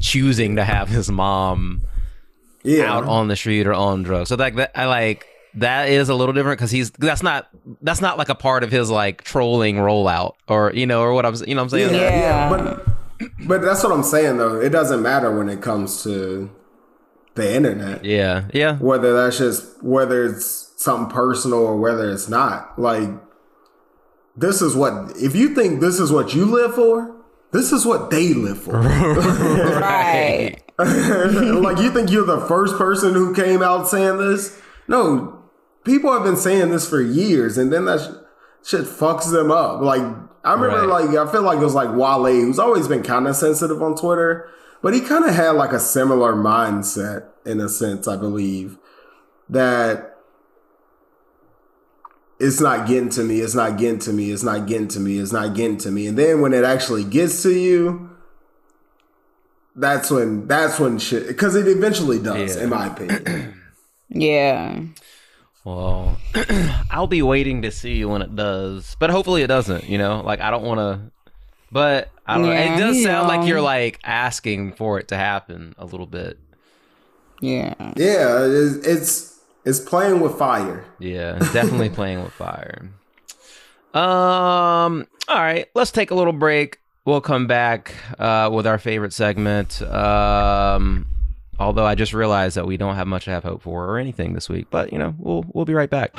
choosing 0.00 0.56
to 0.56 0.64
have 0.64 0.88
his 0.88 1.10
mom 1.10 1.82
Yeah. 2.62 2.92
out 2.92 3.04
on 3.04 3.28
the 3.28 3.36
street 3.36 3.66
or 3.66 3.74
on 3.74 4.02
drugs. 4.02 4.28
So 4.28 4.36
like 4.36 4.56
that 4.56 4.72
I 4.74 4.86
like 4.86 5.26
that 5.54 5.90
is 5.90 6.08
a 6.08 6.14
little 6.14 6.32
different 6.32 6.58
because 6.58 6.70
he's 6.70 6.90
that's 6.92 7.22
not 7.22 7.48
that's 7.82 8.00
not 8.00 8.16
like 8.16 8.30
a 8.30 8.34
part 8.34 8.64
of 8.64 8.70
his 8.70 8.90
like 8.90 9.22
trolling 9.22 9.76
rollout 9.76 10.32
or 10.48 10.72
you 10.74 10.86
know 10.86 11.02
or 11.02 11.12
what 11.12 11.26
I'm 11.26 11.34
you 11.46 11.54
know 11.54 11.62
what 11.62 11.74
I'm 11.74 11.78
saying 11.78 11.94
yeah. 11.94 12.00
Yeah. 12.00 12.48
But 12.48 12.86
but 13.46 13.60
that's 13.62 13.82
what 13.84 13.92
I'm 13.92 14.02
saying 14.02 14.38
though. 14.38 14.60
It 14.60 14.70
doesn't 14.70 15.02
matter 15.02 15.36
when 15.36 15.48
it 15.48 15.60
comes 15.60 16.02
to 16.04 16.50
the 17.34 17.54
internet. 17.54 18.04
yeah. 18.04 18.44
Yeah. 18.52 18.76
Whether 18.78 19.12
that's 19.14 19.38
just 19.38 19.82
whether 19.82 20.24
it's 20.26 20.72
something 20.76 21.12
personal 21.14 21.60
or 21.60 21.76
whether 21.78 22.10
it's 22.10 22.28
not. 22.28 22.78
Like 22.78 23.08
this 24.36 24.62
is 24.62 24.74
what 24.74 25.12
if 25.16 25.34
you 25.36 25.54
think 25.54 25.80
this 25.80 25.98
is 25.98 26.10
what 26.12 26.34
you 26.34 26.44
live 26.46 26.74
for 26.74 27.14
this 27.52 27.70
is 27.72 27.84
what 27.84 28.10
they 28.10 28.32
live 28.34 28.62
for. 28.62 28.72
Right. 29.80 30.56
like 30.78 31.78
you 31.78 31.90
think 31.92 32.10
you're 32.10 32.24
the 32.26 32.44
first 32.48 32.76
person 32.76 33.12
who 33.14 33.34
came 33.34 33.62
out 33.62 33.88
saying 33.88 34.18
this? 34.18 34.58
No. 34.88 35.38
People 35.84 36.12
have 36.12 36.22
been 36.24 36.36
saying 36.36 36.70
this 36.70 36.88
for 36.88 37.00
years 37.00 37.58
and 37.58 37.72
then 37.72 37.84
that 37.86 38.00
sh- 38.00 38.68
shit 38.70 38.82
fucks 38.82 39.30
them 39.30 39.50
up. 39.50 39.80
Like 39.82 40.02
i 40.44 40.54
remember 40.54 40.88
Right. 40.88 41.06
like 41.08 41.16
i 41.16 41.30
feel 41.30 41.42
like 41.42 41.58
it 41.58 41.64
was 41.64 41.74
like 41.74 41.94
wale 41.94 42.24
who's 42.24 42.58
always 42.58 42.88
been 42.88 43.04
kind 43.04 43.28
of 43.28 43.36
sensitive 43.36 43.80
on 43.80 43.94
twitter 43.94 44.48
but 44.82 44.92
he 44.94 45.00
kind 45.00 45.24
of 45.24 45.34
had 45.34 45.50
like 45.50 45.72
a 45.72 45.80
similar 45.80 46.34
mindset 46.34 47.26
in 47.46 47.60
a 47.60 47.68
sense 47.68 48.06
i 48.08 48.16
believe 48.16 48.78
that 49.48 50.08
it's 52.38 52.60
not 52.60 52.88
getting 52.88 53.08
to 53.10 53.22
me, 53.22 53.38
it's 53.40 53.54
not 53.54 53.78
getting 53.78 54.00
to 54.00 54.12
me, 54.12 54.32
it's 54.32 54.42
not 54.42 54.66
getting 54.66 54.88
to 54.88 54.98
me, 54.98 55.18
it's 55.18 55.30
not 55.32 55.54
getting 55.54 55.76
to 55.78 55.92
me. 55.92 56.08
And 56.08 56.18
then 56.18 56.40
when 56.40 56.52
it 56.52 56.64
actually 56.64 57.04
gets 57.04 57.40
to 57.44 57.50
you, 57.52 58.10
that's 59.76 60.10
when 60.10 60.48
that's 60.48 60.80
when 60.80 60.98
shit 60.98 61.28
because 61.28 61.54
it 61.54 61.68
eventually 61.68 62.18
does, 62.18 62.56
Yeah. 62.56 62.64
in 62.64 62.70
my 62.70 62.86
opinion. 62.86 63.54
Yeah. 64.08 64.80
Well, 65.64 66.18
I'll 66.90 67.06
be 67.06 67.22
waiting 67.22 67.62
to 67.62 67.70
see 67.70 68.04
when 68.04 68.20
it 68.22 68.34
does, 68.34 68.96
but 68.98 69.08
hopefully 69.10 69.42
it 69.42 69.46
doesn't. 69.46 69.88
You 69.88 69.96
know, 69.98 70.20
like 70.24 70.40
I 70.40 70.50
don't 70.50 70.64
want 70.64 70.80
to, 70.80 71.12
but 71.72 72.10
I 72.26 72.34
don't. 72.34 72.46
know. 72.46 72.52
It 72.52 72.78
does 72.78 72.98
you 72.98 73.04
sound 73.04 73.28
like 73.28 73.48
you're 73.48 73.62
like 73.62 73.98
asking 74.04 74.74
for 74.74 75.00
it 75.00 75.08
to 75.08 75.16
happen 75.16 75.74
a 75.78 75.86
little 75.86 76.06
bit. 76.06 76.38
Yeah. 77.40 77.74
yeah, 77.96 78.44
it's, 78.44 78.86
it's 78.86 79.40
it's 79.64 79.80
playing 79.80 80.20
with 80.20 80.38
fire. 80.38 80.84
Yeah, 80.98 81.38
definitely 81.52 81.90
playing 81.90 82.22
with 82.22 82.32
fire. 82.32 82.88
Um. 83.94 85.06
All 85.28 85.40
right, 85.40 85.66
let's 85.74 85.90
take 85.90 86.10
a 86.10 86.14
little 86.14 86.32
break. 86.32 86.78
We'll 87.04 87.20
come 87.20 87.46
back 87.46 87.94
uh, 88.18 88.48
with 88.52 88.66
our 88.66 88.78
favorite 88.78 89.12
segment. 89.12 89.82
Um, 89.82 91.06
although 91.58 91.84
I 91.84 91.96
just 91.96 92.12
realized 92.12 92.56
that 92.56 92.66
we 92.66 92.76
don't 92.76 92.94
have 92.94 93.08
much 93.08 93.24
to 93.24 93.30
have 93.30 93.42
hope 93.42 93.62
for 93.62 93.86
or 93.86 93.98
anything 93.98 94.34
this 94.34 94.48
week, 94.48 94.66
but 94.70 94.92
you 94.92 94.98
know, 94.98 95.14
we'll 95.18 95.44
we'll 95.52 95.64
be 95.64 95.74
right 95.74 95.90
back. 95.90 96.12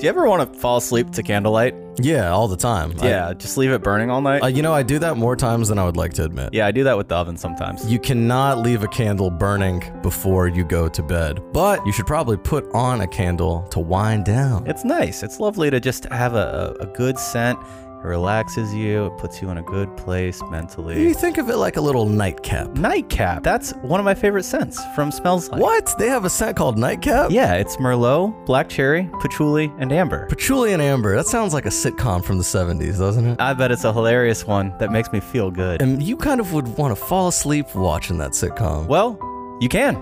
Do 0.00 0.06
you 0.06 0.08
ever 0.08 0.26
want 0.26 0.50
to 0.50 0.58
fall 0.58 0.78
asleep 0.78 1.10
to 1.10 1.22
candlelight? 1.22 1.74
Yeah, 2.00 2.30
all 2.30 2.48
the 2.48 2.56
time. 2.56 2.94
Yeah, 3.02 3.34
just 3.34 3.58
leave 3.58 3.70
it 3.70 3.82
burning 3.82 4.08
all 4.08 4.22
night. 4.22 4.42
uh, 4.42 4.46
you 4.46 4.62
know, 4.62 4.72
I 4.72 4.82
do 4.82 4.98
that 4.98 5.18
more 5.18 5.36
times 5.36 5.68
than 5.68 5.78
I 5.78 5.84
would 5.84 5.98
like 5.98 6.14
to 6.14 6.24
admit. 6.24 6.54
yeah, 6.54 6.66
I 6.66 6.70
do 6.70 6.84
that 6.84 6.96
with 6.96 7.08
the 7.08 7.16
oven 7.16 7.36
sometimes. 7.36 7.84
You 7.92 7.98
cannot 7.98 8.60
leave 8.60 8.82
a 8.82 8.88
candle 8.88 9.28
burning 9.30 9.82
before 10.00 10.48
you 10.48 10.64
go 10.64 10.88
to 10.88 11.02
bed, 11.02 11.42
but 11.52 11.84
you 11.84 11.92
should 11.92 12.06
probably 12.06 12.38
put 12.38 12.64
on 12.72 13.02
a 13.02 13.06
candle 13.06 13.64
to 13.72 13.78
wind 13.78 14.24
down. 14.24 14.66
It's 14.66 14.86
nice. 14.86 15.22
It's 15.22 15.38
lovely 15.38 15.68
to 15.68 15.78
just 15.80 16.06
have 16.06 16.34
a, 16.34 16.74
a, 16.80 16.84
a 16.84 16.86
good 16.86 17.18
scent. 17.18 17.58
It 18.02 18.06
relaxes 18.06 18.74
you. 18.74 19.06
It 19.06 19.18
puts 19.18 19.42
you 19.42 19.50
in 19.50 19.58
a 19.58 19.62
good 19.62 19.94
place 19.96 20.40
mentally. 20.50 21.02
You 21.02 21.12
think 21.12 21.36
of 21.36 21.50
it 21.50 21.56
like 21.56 21.76
a 21.76 21.80
little 21.80 22.06
nightcap. 22.06 22.70
Nightcap. 22.70 23.42
That's 23.42 23.72
one 23.82 24.00
of 24.00 24.04
my 24.04 24.14
favorite 24.14 24.44
scents 24.44 24.82
from 24.94 25.12
Smells 25.12 25.50
Like. 25.50 25.60
What? 25.60 25.94
They 25.98 26.08
have 26.08 26.24
a 26.24 26.30
scent 26.30 26.56
called 26.56 26.78
nightcap? 26.78 27.30
Yeah, 27.30 27.54
it's 27.54 27.76
Merlot, 27.76 28.46
black 28.46 28.68
cherry, 28.70 29.10
patchouli, 29.20 29.70
and 29.78 29.92
amber. 29.92 30.26
Patchouli 30.28 30.72
and 30.72 30.80
amber. 30.80 31.14
That 31.14 31.26
sounds 31.26 31.52
like 31.52 31.66
a 31.66 31.70
sitcom 31.70 32.24
from 32.24 32.38
the 32.38 32.44
70s, 32.44 32.98
doesn't 32.98 33.26
it? 33.26 33.40
I 33.40 33.52
bet 33.52 33.70
it's 33.70 33.84
a 33.84 33.92
hilarious 33.92 34.46
one 34.46 34.72
that 34.78 34.90
makes 34.90 35.12
me 35.12 35.20
feel 35.20 35.50
good. 35.50 35.82
And 35.82 36.02
you 36.02 36.16
kind 36.16 36.40
of 36.40 36.54
would 36.54 36.68
want 36.78 36.96
to 36.96 37.04
fall 37.04 37.28
asleep 37.28 37.74
watching 37.74 38.16
that 38.18 38.30
sitcom. 38.32 38.86
Well, 38.86 39.18
you 39.60 39.68
can. 39.68 39.94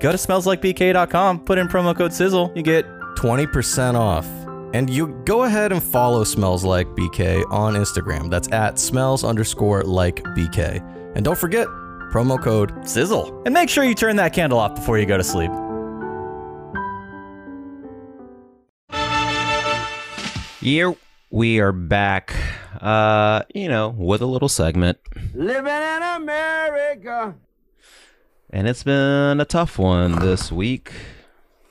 Go 0.00 0.10
to 0.10 0.18
smellslikebk.com, 0.18 1.40
put 1.44 1.58
in 1.58 1.68
promo 1.68 1.96
code 1.96 2.12
Sizzle, 2.12 2.52
you 2.54 2.62
get 2.62 2.84
20% 3.16 3.94
off. 3.94 4.26
And 4.74 4.90
you 4.90 5.08
go 5.24 5.44
ahead 5.44 5.72
and 5.72 5.82
follow 5.82 6.24
Smells 6.24 6.64
Like 6.64 6.86
BK 6.88 7.50
on 7.50 7.74
Instagram. 7.74 8.30
That's 8.30 8.50
at 8.52 8.78
smells 8.78 9.24
underscore 9.24 9.82
like 9.82 10.22
BK. 10.24 10.82
And 11.14 11.24
don't 11.24 11.38
forget, 11.38 11.66
promo 12.12 12.42
code 12.42 12.86
Sizzle. 12.86 13.42
And 13.44 13.54
make 13.54 13.68
sure 13.68 13.84
you 13.84 13.94
turn 13.94 14.16
that 14.16 14.32
candle 14.32 14.58
off 14.58 14.74
before 14.74 14.98
you 14.98 15.06
go 15.06 15.16
to 15.16 15.24
sleep. 15.24 15.50
Here 20.60 20.94
we 21.30 21.60
are 21.60 21.72
back. 21.72 22.34
Uh, 22.80 23.42
you 23.54 23.68
know, 23.68 23.90
with 23.90 24.20
a 24.20 24.26
little 24.26 24.48
segment. 24.48 24.98
Living 25.32 25.64
in 25.64 26.02
America. 26.02 27.34
And 28.50 28.68
it's 28.68 28.82
been 28.82 29.40
a 29.40 29.44
tough 29.44 29.78
one 29.78 30.18
this 30.18 30.50
week, 30.52 30.92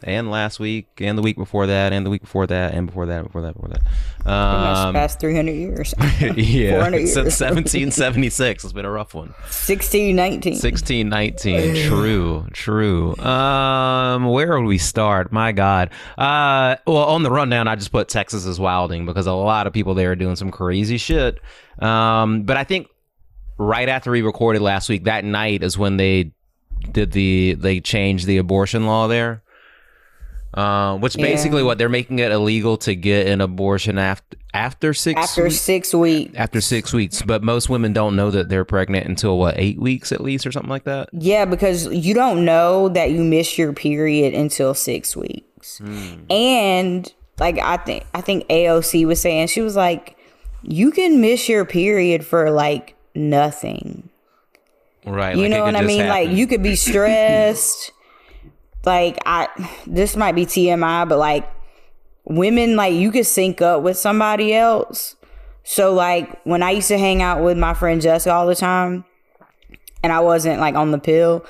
and 0.03 0.29
last 0.29 0.59
week, 0.59 0.87
and 0.99 1.17
the 1.17 1.21
week 1.21 1.37
before 1.37 1.67
that, 1.67 1.93
and 1.93 2.05
the 2.05 2.09
week 2.09 2.21
before 2.21 2.47
that, 2.47 2.73
and 2.73 2.87
before 2.87 3.05
that, 3.05 3.23
before 3.23 3.41
that, 3.41 3.53
before 3.53 3.69
that. 3.69 4.29
Um, 4.29 4.93
past 4.93 5.19
300 5.19 5.51
years. 5.51 5.93
yeah, 6.21 6.89
years. 6.89 7.13
since 7.13 7.39
1776, 7.39 8.63
it's 8.63 8.73
been 8.73 8.85
a 8.85 8.91
rough 8.91 9.13
one. 9.13 9.29
1619. 9.29 10.53
1619 10.53 11.89
true 11.89 12.47
true 12.51 13.15
um 13.17 14.25
where 14.25 14.59
would 14.59 14.67
we 14.67 14.77
start 14.77 15.31
my 15.31 15.51
god 15.51 15.89
uh 16.17 16.75
well 16.87 17.05
on 17.05 17.23
the 17.23 17.31
rundown 17.31 17.67
i 17.67 17.75
just 17.75 17.91
put 17.91 18.07
texas 18.07 18.45
is 18.45 18.59
wilding 18.59 19.05
because 19.05 19.27
a 19.27 19.33
lot 19.33 19.67
of 19.67 19.73
people 19.73 19.93
there 19.93 20.11
are 20.11 20.15
doing 20.15 20.35
some 20.35 20.51
crazy 20.51 20.97
shit 20.97 21.39
um 21.79 22.43
but 22.43 22.57
i 22.57 22.63
think 22.63 22.87
right 23.57 23.89
after 23.89 24.11
we 24.11 24.21
recorded 24.21 24.61
last 24.61 24.89
week 24.89 25.05
that 25.05 25.23
night 25.23 25.63
is 25.63 25.77
when 25.77 25.97
they 25.97 26.31
did 26.91 27.11
the 27.11 27.53
they 27.55 27.79
changed 27.79 28.25
the 28.27 28.37
abortion 28.37 28.85
law 28.85 29.07
there 29.07 29.43
uh, 30.55 30.95
which 30.97 31.15
Yeah. 31.17 31.25
basically 31.25 31.61
what 31.63 31.77
they're 31.77 31.89
making 31.89 32.19
it 32.19 32.31
illegal 32.31 32.77
to 32.77 32.95
get 32.95 33.27
an 33.27 33.41
abortion 33.41 33.97
after 33.99 34.37
after 34.53 34.93
six 34.93 35.19
After 35.21 35.43
weeks- 35.43 35.59
six 35.59 35.93
weeks. 35.93 36.33
after 36.37 36.61
six 36.61 36.93
weeks 36.93 37.21
but 37.21 37.43
most 37.43 37.69
women 37.69 37.91
don't 37.91 38.15
know 38.15 38.31
that 38.31 38.47
they're 38.47 38.63
pregnant 38.63 39.05
until 39.05 39.37
what 39.37 39.55
eight 39.57 39.77
weeks 39.79 40.13
at 40.13 40.21
least 40.21 40.47
or 40.47 40.51
something 40.53 40.69
like 40.69 40.85
that 40.85 41.09
Yeah, 41.11 41.43
because 41.43 41.87
you 41.87 42.13
don't 42.13 42.45
know 42.45 42.87
that 42.89 43.11
you 43.11 43.21
miss 43.23 43.57
your 43.57 43.73
period 43.73 44.33
until 44.33 44.73
six 44.73 45.13
weeks. 45.15 45.81
And 46.29 47.11
like 47.37 47.59
I 47.59 47.75
think 47.77 48.05
I 48.13 48.21
think 48.21 48.47
AOC 48.47 49.05
was 49.05 49.19
saying, 49.19 49.47
she 49.47 49.61
was 49.61 49.75
like, 49.75 50.15
you 50.63 50.89
can 50.91 51.19
miss 51.19 51.49
your 51.49 51.65
period 51.65 52.25
for 52.25 52.49
like 52.49 52.95
nothing. 53.13 54.07
Right. 55.05 55.35
you 55.35 55.43
like 55.43 55.51
know 55.51 55.63
what 55.63 55.75
I 55.75 55.81
mean? 55.81 56.07
Like 56.07 56.29
you 56.29 56.47
could 56.47 56.63
be 56.63 56.75
stressed. 56.87 57.91
Like 58.85 59.17
I 59.25 59.47
this 59.87 60.15
might 60.15 60.33
be 60.33 60.45
TMI, 60.45 61.07
but 61.07 61.17
like 61.17 61.49
women 62.25 62.75
like 62.75 62.93
you 62.93 63.11
could 63.11 63.25
sync 63.25 63.61
up 63.61 63.81
with 63.81 63.97
somebody 63.97 64.53
else. 64.53 65.15
So 65.63 65.93
like 65.93 66.43
when 66.43 66.61
I 66.63 66.71
used 66.71 66.87
to 66.89 66.97
hang 66.97 67.21
out 67.21 67.43
with 67.43 67.57
my 67.57 67.73
friend 67.73 68.01
Jessica 68.01 68.33
all 68.33 68.47
the 68.47 68.55
time 68.55 69.05
and 70.03 70.13
I 70.13 70.19
wasn't 70.19 70.59
like 70.59 70.75
on 70.75 70.91
the 70.91 70.99
pill, 70.99 71.45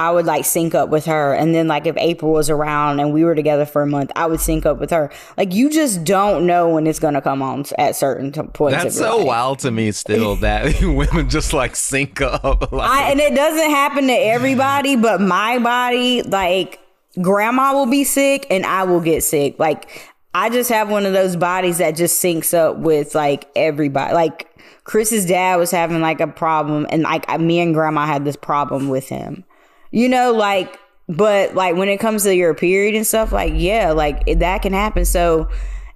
I 0.00 0.10
would 0.10 0.24
like 0.24 0.46
sync 0.46 0.74
up 0.74 0.88
with 0.88 1.04
her. 1.04 1.34
And 1.34 1.54
then 1.54 1.68
like 1.68 1.86
if 1.86 1.94
April 1.98 2.32
was 2.32 2.48
around 2.48 3.00
and 3.00 3.12
we 3.12 3.22
were 3.22 3.34
together 3.34 3.66
for 3.66 3.82
a 3.82 3.86
month, 3.86 4.10
I 4.16 4.24
would 4.24 4.40
sync 4.40 4.64
up 4.64 4.78
with 4.78 4.90
her. 4.90 5.12
Like 5.36 5.52
you 5.52 5.68
just 5.68 6.04
don't 6.04 6.46
know 6.46 6.70
when 6.70 6.86
it's 6.86 6.98
gonna 6.98 7.20
come 7.20 7.42
on 7.42 7.66
at 7.76 7.96
certain 7.96 8.32
t- 8.32 8.40
points. 8.42 8.82
That's 8.82 8.96
so 8.96 9.18
life. 9.18 9.26
wild 9.26 9.58
to 9.58 9.70
me 9.70 9.92
still 9.92 10.36
that 10.40 10.80
women 10.82 11.28
just 11.28 11.52
like 11.52 11.76
sync 11.76 12.22
up. 12.22 12.72
Like, 12.80 12.88
I, 12.88 13.10
and 13.10 13.20
it 13.20 13.34
doesn't 13.34 13.70
happen 13.70 14.06
to 14.06 14.12
everybody, 14.12 14.96
but 14.96 15.20
my 15.20 15.58
body, 15.58 16.22
like 16.22 16.80
grandma 17.20 17.74
will 17.74 17.90
be 17.90 18.04
sick 18.04 18.46
and 18.48 18.64
I 18.64 18.84
will 18.84 19.00
get 19.00 19.22
sick. 19.22 19.58
Like 19.58 19.90
I 20.32 20.48
just 20.48 20.70
have 20.70 20.90
one 20.90 21.04
of 21.04 21.12
those 21.12 21.36
bodies 21.36 21.78
that 21.78 21.96
just 21.96 22.22
syncs 22.22 22.54
up 22.54 22.78
with 22.78 23.14
like 23.14 23.48
everybody. 23.54 24.14
Like 24.14 24.48
Chris's 24.84 25.26
dad 25.26 25.56
was 25.56 25.70
having 25.70 26.00
like 26.00 26.20
a 26.20 26.26
problem, 26.26 26.86
and 26.88 27.02
like 27.02 27.28
me 27.38 27.60
and 27.60 27.74
grandma 27.74 28.06
had 28.06 28.24
this 28.24 28.36
problem 28.36 28.88
with 28.88 29.08
him. 29.08 29.44
You 29.90 30.08
know, 30.08 30.32
like, 30.32 30.78
but 31.08 31.54
like 31.54 31.76
when 31.76 31.88
it 31.88 31.98
comes 31.98 32.22
to 32.22 32.34
your 32.34 32.54
period 32.54 32.94
and 32.94 33.06
stuff, 33.06 33.32
like 33.32 33.52
yeah, 33.56 33.92
like 33.92 34.22
it, 34.26 34.38
that 34.40 34.62
can 34.62 34.72
happen. 34.72 35.04
So, 35.04 35.48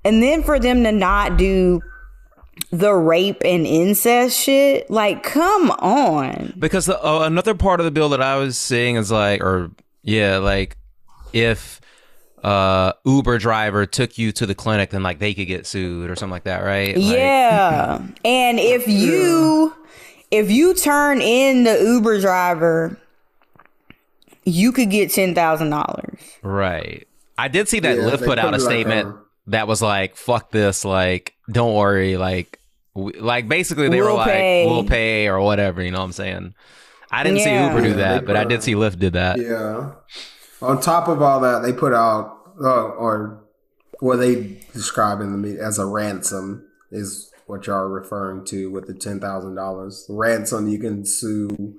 and 0.05 0.23
then 0.23 0.43
for 0.43 0.59
them 0.59 0.83
to 0.85 0.93
not 0.93 1.37
do 1.37 1.81
the 2.71 2.93
rape 2.93 3.43
and 3.45 3.66
incest 3.66 4.39
shit, 4.39 4.91
like 4.91 5.23
come 5.23 5.71
on. 5.71 6.55
because 6.59 6.87
the, 6.87 7.05
uh, 7.05 7.21
another 7.21 7.55
part 7.55 7.81
of 7.81 7.85
the 7.85 7.93
bill 7.93 8.09
that 8.11 8.23
I 8.23 8.37
was 8.37 8.59
seeing 8.59 8.97
is 8.97 9.11
like, 9.11 9.43
or 9.43 9.71
yeah, 10.03 10.39
like 10.39 10.77
if 11.33 11.81
uh 12.43 12.93
Uber 13.07 13.39
driver 13.39 13.87
took 13.87 14.19
you 14.19 14.33
to 14.33 14.47
the 14.47 14.55
clinic, 14.55 14.91
then 14.91 15.03
like 15.03 15.19
they 15.19 15.35
could 15.35 15.47
get 15.47 15.66
sued 15.66 16.11
or 16.11 16.16
something 16.16 16.33
like 16.33 16.45
that, 16.45 16.62
right? 16.62 16.97
Like, 16.97 17.07
yeah. 17.07 18.03
and 18.25 18.59
if 18.59 18.89
you 18.89 19.75
if 20.31 20.51
you 20.51 20.75
turn 20.75 21.21
in 21.21 21.65
the 21.65 21.81
Uber 21.81 22.21
driver, 22.21 22.99
you 24.45 24.73
could 24.73 24.91
get 24.91 25.11
ten 25.11 25.35
thousand 25.35 25.71
dollars. 25.71 26.21
Right. 26.43 27.07
I 27.37 27.49
did 27.49 27.69
see 27.69 27.81
that 27.81 27.97
Yeah, 27.97 28.05
Lyft 28.05 28.25
put 28.25 28.39
out 28.39 28.55
a 28.55 28.57
it 28.57 28.61
like, 28.61 28.61
statement 28.61 29.07
um, 29.09 29.25
that 29.49 29.66
was 29.66 29.83
like, 29.83 30.16
"Fuck 30.16 30.51
this!" 30.51 30.85
Like, 30.85 31.35
don't 31.51 31.75
worry. 31.75 32.16
Like, 32.16 32.61
we, 32.95 33.12
like 33.15 33.49
basically 33.49 33.89
they 33.89 34.01
were 34.01 34.09
We'll 34.09 34.16
like, 34.16 34.31
pay. 34.31 34.66
"We'll 34.66 34.85
pay" 34.85 35.29
or 35.29 35.41
whatever. 35.41 35.83
You 35.83 35.91
know 35.91 35.99
what 35.99 36.05
I'm 36.05 36.12
saying? 36.12 36.55
I 37.11 37.23
didn't 37.23 37.41
see 37.41 37.51
Yeah. 37.51 37.75
Uber 37.75 37.87
do 37.87 37.95
that, 37.95 38.21
they 38.21 38.27
but 38.27 38.37
I 38.37 38.45
did 38.45 38.62
see 38.62 38.75
Lyft 38.75 38.99
did 38.99 39.12
that. 39.15 39.39
Yeah. 39.39 39.93
On 40.62 40.81
top 40.81 41.09
of 41.09 41.21
all 41.23 41.41
that, 41.41 41.62
they 41.62 41.73
put 41.73 41.93
out, 41.93 42.39
uh, 42.61 42.85
or 42.89 43.41
what 44.01 44.16
they 44.16 44.61
describe 44.73 45.21
in 45.21 45.33
the 45.33 45.39
me- 45.39 45.59
as 45.59 45.79
a 45.79 45.87
ransom 45.87 46.66
is 46.91 47.31
what 47.47 47.66
y'all 47.66 47.77
are 47.77 47.89
referring 47.89 48.45
to 48.47 48.71
with 48.71 48.87
the 48.87 48.95
ten 48.95 49.21
thousand 49.21 49.55
dollars. 49.57 50.07
Ransom, 50.09 50.69
you 50.69 50.79
can 50.79 51.05
sue 51.05 51.79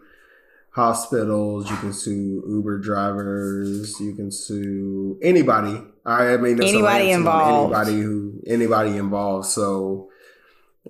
hospitals, 0.75 1.69
you 1.71 1.77
can 1.77 1.93
sue 1.93 2.43
Uber 2.47 2.79
drivers, 2.79 3.97
you 3.99 4.13
can 4.13 4.29
sue 4.29 5.17
anybody. 5.21 5.81
I 6.05 6.35
mean, 6.35 6.61
Anybody 6.61 7.11
involved. 7.11 7.73
Anybody 7.73 8.01
who 8.01 8.41
anybody 8.45 8.97
involved. 8.97 9.47
So. 9.47 10.09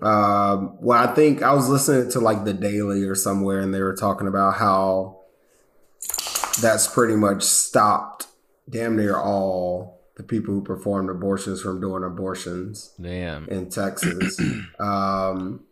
Um, 0.01 0.75
well, 0.81 1.01
I 1.01 1.15
think 1.15 1.41
I 1.41 1.53
was 1.53 1.69
listening 1.69 2.11
to 2.11 2.19
like 2.19 2.43
the 2.43 2.53
Daily 2.53 3.03
or 3.03 3.15
somewhere, 3.15 3.61
and 3.61 3.73
they 3.73 3.81
were 3.81 3.95
talking 3.95 4.27
about 4.27 4.55
how 4.55 5.21
that's 6.61 6.85
pretty 6.87 7.15
much 7.15 7.43
stopped 7.43 8.27
damn 8.69 8.97
near 8.97 9.15
all 9.15 10.01
the 10.15 10.23
people 10.23 10.53
who 10.53 10.61
performed 10.61 11.09
abortions 11.09 11.61
from 11.61 11.81
doing 11.81 12.03
abortions 12.03 12.93
Damn. 12.99 13.47
in 13.49 13.69
Texas. 13.69 14.39
um, 14.79 15.64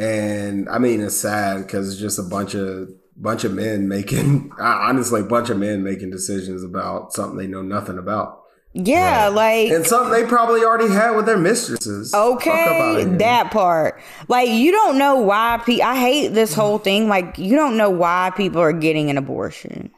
and 0.00 0.68
I 0.68 0.78
mean, 0.78 1.00
it's 1.00 1.16
sad 1.16 1.58
because 1.58 1.90
it's 1.90 2.00
just 2.00 2.18
a 2.18 2.22
bunch 2.22 2.54
of 2.54 2.88
bunch 3.16 3.44
of 3.44 3.52
men 3.52 3.86
making 3.86 4.50
honestly 4.58 5.20
a 5.20 5.24
bunch 5.24 5.50
of 5.50 5.58
men 5.58 5.82
making 5.82 6.10
decisions 6.10 6.64
about 6.64 7.12
something 7.12 7.36
they 7.36 7.46
know 7.46 7.60
nothing 7.60 7.98
about 7.98 8.44
Yeah, 8.72 9.28
like 9.28 9.70
and 9.70 9.86
something 9.86 10.10
they 10.10 10.26
probably 10.26 10.64
already 10.64 10.90
had 10.90 11.10
with 11.10 11.26
their 11.26 11.36
mistresses. 11.36 12.12
Fuck 12.12 12.46
up 12.46 12.46
outta 12.46 13.00
Okay, 13.00 13.04
that 13.16 13.50
part. 13.50 14.00
Like 14.28 14.48
you 14.48 14.72
don't 14.72 14.96
know 14.96 15.16
why 15.16 15.60
pe 15.64 15.80
I 15.80 15.96
hate 15.96 16.28
this 16.28 16.54
whole 16.54 16.78
mm-hmm. 16.78 16.84
thing. 16.84 17.08
Like 17.08 17.36
you 17.36 17.54
don't 17.54 17.76
know 17.76 17.90
why 17.90 18.32
people 18.36 18.62
are 18.62 18.72
getting 18.72 19.10
an 19.10 19.18
abortion. 19.18 19.90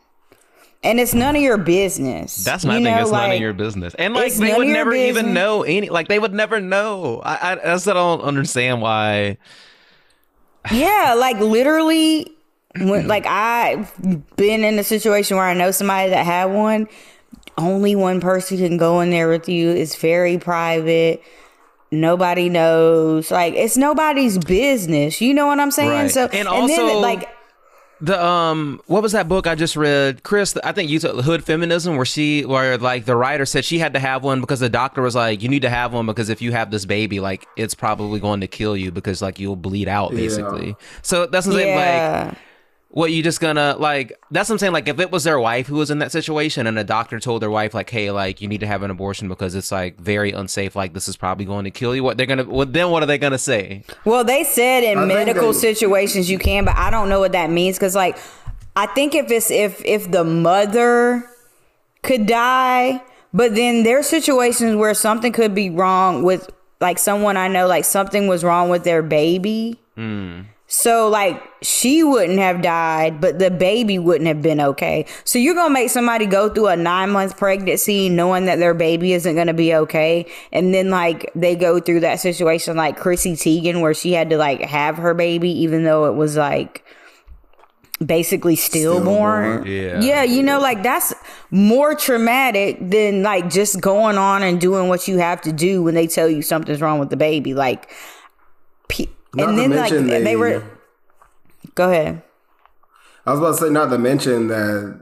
And 0.84 0.98
it's 0.98 1.14
none 1.14 1.36
of 1.36 1.42
your 1.42 1.58
business. 1.58 2.42
That's 2.42 2.64
my 2.64 2.78
You 2.78 2.84
thing. 2.84 2.92
know, 2.96 3.02
It's 3.02 3.12
none 3.12 3.30
of 3.30 3.40
your 3.40 3.52
business, 3.52 3.94
and 3.94 4.14
like 4.14 4.34
they 4.34 4.52
would 4.52 4.62
of 4.62 4.64
your 4.64 4.74
never 4.74 4.92
even 4.94 5.32
know 5.32 5.62
any. 5.62 5.90
Like 5.90 6.08
they 6.08 6.18
would 6.18 6.34
never 6.34 6.60
know. 6.60 7.20
I, 7.24 7.52
I 7.52 7.54
that's 7.54 7.86
what 7.86 7.96
I 7.96 8.00
don't 8.00 8.22
understand 8.22 8.82
why. 8.82 9.38
Yeah, 10.70 11.14
like 11.18 11.38
literally 11.38 12.30
when 12.78 13.08
like 13.08 13.26
I've 13.26 13.92
been 14.36 14.62
in 14.64 14.78
a 14.78 14.84
situation 14.84 15.36
where 15.36 15.46
I 15.46 15.54
know 15.54 15.70
somebody 15.70 16.10
that 16.10 16.24
had 16.24 16.46
one. 16.46 16.88
only 17.58 17.94
one 17.94 18.20
person 18.20 18.56
can 18.58 18.76
go 18.76 19.00
in 19.00 19.10
there 19.10 19.28
with 19.28 19.48
you. 19.48 19.70
It's 19.70 19.96
very 19.96 20.38
private. 20.38 21.22
Nobody 21.90 22.48
knows. 22.48 23.30
Like 23.30 23.54
it's 23.54 23.76
nobody's 23.76 24.38
business. 24.38 25.20
You 25.20 25.34
know 25.34 25.46
what 25.46 25.60
I'm 25.60 25.70
saying? 25.70 25.90
Right. 25.90 26.10
So 26.10 26.22
And 26.26 26.32
then 26.32 26.46
also- 26.46 26.98
like 27.00 27.28
The 28.02 28.20
um, 28.20 28.80
what 28.86 29.00
was 29.00 29.12
that 29.12 29.28
book 29.28 29.46
I 29.46 29.54
just 29.54 29.76
read, 29.76 30.24
Chris? 30.24 30.56
I 30.64 30.72
think 30.72 30.90
you 30.90 30.98
took 30.98 31.24
Hood 31.24 31.44
Feminism, 31.44 31.94
where 31.96 32.04
she, 32.04 32.44
where 32.44 32.76
like 32.76 33.04
the 33.04 33.14
writer 33.14 33.46
said 33.46 33.64
she 33.64 33.78
had 33.78 33.94
to 33.94 34.00
have 34.00 34.24
one 34.24 34.40
because 34.40 34.58
the 34.58 34.68
doctor 34.68 35.02
was 35.02 35.14
like, 35.14 35.40
you 35.40 35.48
need 35.48 35.62
to 35.62 35.70
have 35.70 35.92
one 35.92 36.04
because 36.06 36.28
if 36.28 36.42
you 36.42 36.50
have 36.50 36.72
this 36.72 36.84
baby, 36.84 37.20
like 37.20 37.46
it's 37.56 37.74
probably 37.76 38.18
going 38.18 38.40
to 38.40 38.48
kill 38.48 38.76
you 38.76 38.90
because 38.90 39.22
like 39.22 39.38
you'll 39.38 39.54
bleed 39.54 39.86
out 39.86 40.10
Yeah. 40.10 40.16
basically. 40.16 40.74
So 41.02 41.26
that's 41.26 41.46
what 41.46 41.54
I'm. 41.54 41.60
Like, 41.60 41.76
yeah. 41.76 42.34
What 42.92 43.10
you 43.10 43.22
just 43.22 43.40
gonna 43.40 43.74
like? 43.78 44.12
That's 44.30 44.48
what 44.48 44.54
I'm 44.54 44.58
saying. 44.58 44.72
Like, 44.74 44.86
if 44.86 45.00
it 45.00 45.10
was 45.10 45.24
their 45.24 45.40
wife 45.40 45.66
who 45.66 45.76
was 45.76 45.90
in 45.90 45.98
that 46.00 46.12
situation 46.12 46.66
and 46.66 46.78
a 46.78 46.84
doctor 46.84 47.18
told 47.18 47.40
their 47.42 47.50
wife 47.50 47.72
like, 47.74 47.88
hey, 47.88 48.10
like 48.10 48.40
you 48.42 48.48
need 48.48 48.60
to 48.60 48.66
have 48.66 48.82
an 48.82 48.90
abortion 48.90 49.28
because 49.28 49.54
it's 49.54 49.72
like 49.72 49.98
very 49.98 50.30
unsafe. 50.32 50.76
Like 50.76 50.92
this 50.92 51.08
is 51.08 51.16
probably 51.16 51.46
going 51.46 51.64
to 51.64 51.70
kill 51.70 51.96
you. 51.96 52.04
What 52.04 52.18
they're 52.18 52.26
gonna? 52.26 52.44
What 52.44 52.72
then? 52.72 52.90
What 52.90 53.02
are 53.02 53.06
they 53.06 53.18
gonna 53.18 53.38
say? 53.38 53.82
Well, 54.04 54.24
they 54.24 54.44
said 54.44 54.84
in 54.84 54.98
I 54.98 55.04
medical 55.06 55.52
they- 55.52 55.58
situations 55.58 56.30
you 56.30 56.38
can, 56.38 56.64
but 56.66 56.76
I 56.76 56.90
don't 56.90 57.08
know 57.08 57.18
what 57.20 57.32
that 57.32 57.50
means 57.50 57.76
because, 57.78 57.94
like, 57.96 58.18
I 58.76 58.86
think 58.86 59.14
if 59.14 59.30
it's 59.30 59.50
if 59.50 59.82
if 59.84 60.10
the 60.10 60.22
mother 60.24 61.24
could 62.02 62.26
die, 62.26 63.02
but 63.32 63.54
then 63.54 63.84
there's 63.84 64.06
situations 64.06 64.76
where 64.76 64.92
something 64.92 65.32
could 65.32 65.54
be 65.54 65.70
wrong 65.70 66.22
with 66.24 66.50
like 66.80 66.98
someone 66.98 67.36
I 67.36 67.48
know, 67.48 67.66
like 67.66 67.84
something 67.84 68.26
was 68.26 68.44
wrong 68.44 68.68
with 68.68 68.84
their 68.84 69.02
baby. 69.02 69.78
Hmm. 69.94 70.42
So 70.74 71.10
like 71.10 71.38
she 71.60 72.02
wouldn't 72.02 72.38
have 72.38 72.62
died, 72.62 73.20
but 73.20 73.38
the 73.38 73.50
baby 73.50 73.98
wouldn't 73.98 74.26
have 74.26 74.40
been 74.40 74.58
okay. 74.58 75.04
So 75.22 75.38
you're 75.38 75.54
gonna 75.54 75.74
make 75.74 75.90
somebody 75.90 76.24
go 76.24 76.48
through 76.48 76.68
a 76.68 76.76
nine 76.76 77.10
month 77.10 77.36
pregnancy 77.36 78.08
knowing 78.08 78.46
that 78.46 78.58
their 78.58 78.72
baby 78.72 79.12
isn't 79.12 79.36
gonna 79.36 79.52
be 79.52 79.74
okay, 79.74 80.24
and 80.50 80.72
then 80.72 80.88
like 80.88 81.30
they 81.34 81.56
go 81.56 81.78
through 81.78 82.00
that 82.00 82.20
situation 82.20 82.74
like 82.74 82.96
Chrissy 82.96 83.34
Teigen 83.34 83.82
where 83.82 83.92
she 83.92 84.14
had 84.14 84.30
to 84.30 84.38
like 84.38 84.62
have 84.62 84.96
her 84.96 85.12
baby 85.12 85.50
even 85.50 85.84
though 85.84 86.06
it 86.06 86.14
was 86.14 86.38
like 86.38 86.82
basically 88.02 88.56
stillborn. 88.56 89.64
Stillborn. 89.64 89.66
Yeah. 89.66 90.00
Yeah, 90.00 90.22
you 90.22 90.42
know, 90.42 90.58
like 90.58 90.82
that's 90.82 91.12
more 91.50 91.94
traumatic 91.94 92.78
than 92.80 93.22
like 93.22 93.50
just 93.50 93.78
going 93.78 94.16
on 94.16 94.42
and 94.42 94.58
doing 94.58 94.88
what 94.88 95.06
you 95.06 95.18
have 95.18 95.42
to 95.42 95.52
do 95.52 95.82
when 95.82 95.94
they 95.94 96.06
tell 96.06 96.30
you 96.30 96.40
something's 96.40 96.80
wrong 96.80 96.98
with 96.98 97.10
the 97.10 97.18
baby. 97.18 97.52
Like, 97.52 97.94
pe- 98.88 99.08
Not 99.34 99.48
and 99.48 99.58
then 99.58 99.70
like 99.70 99.92
mention 99.92 100.06
they 100.06 100.36
were. 100.36 100.62
Go 101.74 101.90
ahead. 101.90 102.22
I 103.24 103.30
was 103.30 103.40
about 103.40 103.52
to 103.52 103.66
say, 103.66 103.70
not 103.70 103.88
to 103.90 103.98
mention 103.98 104.48
that 104.48 105.00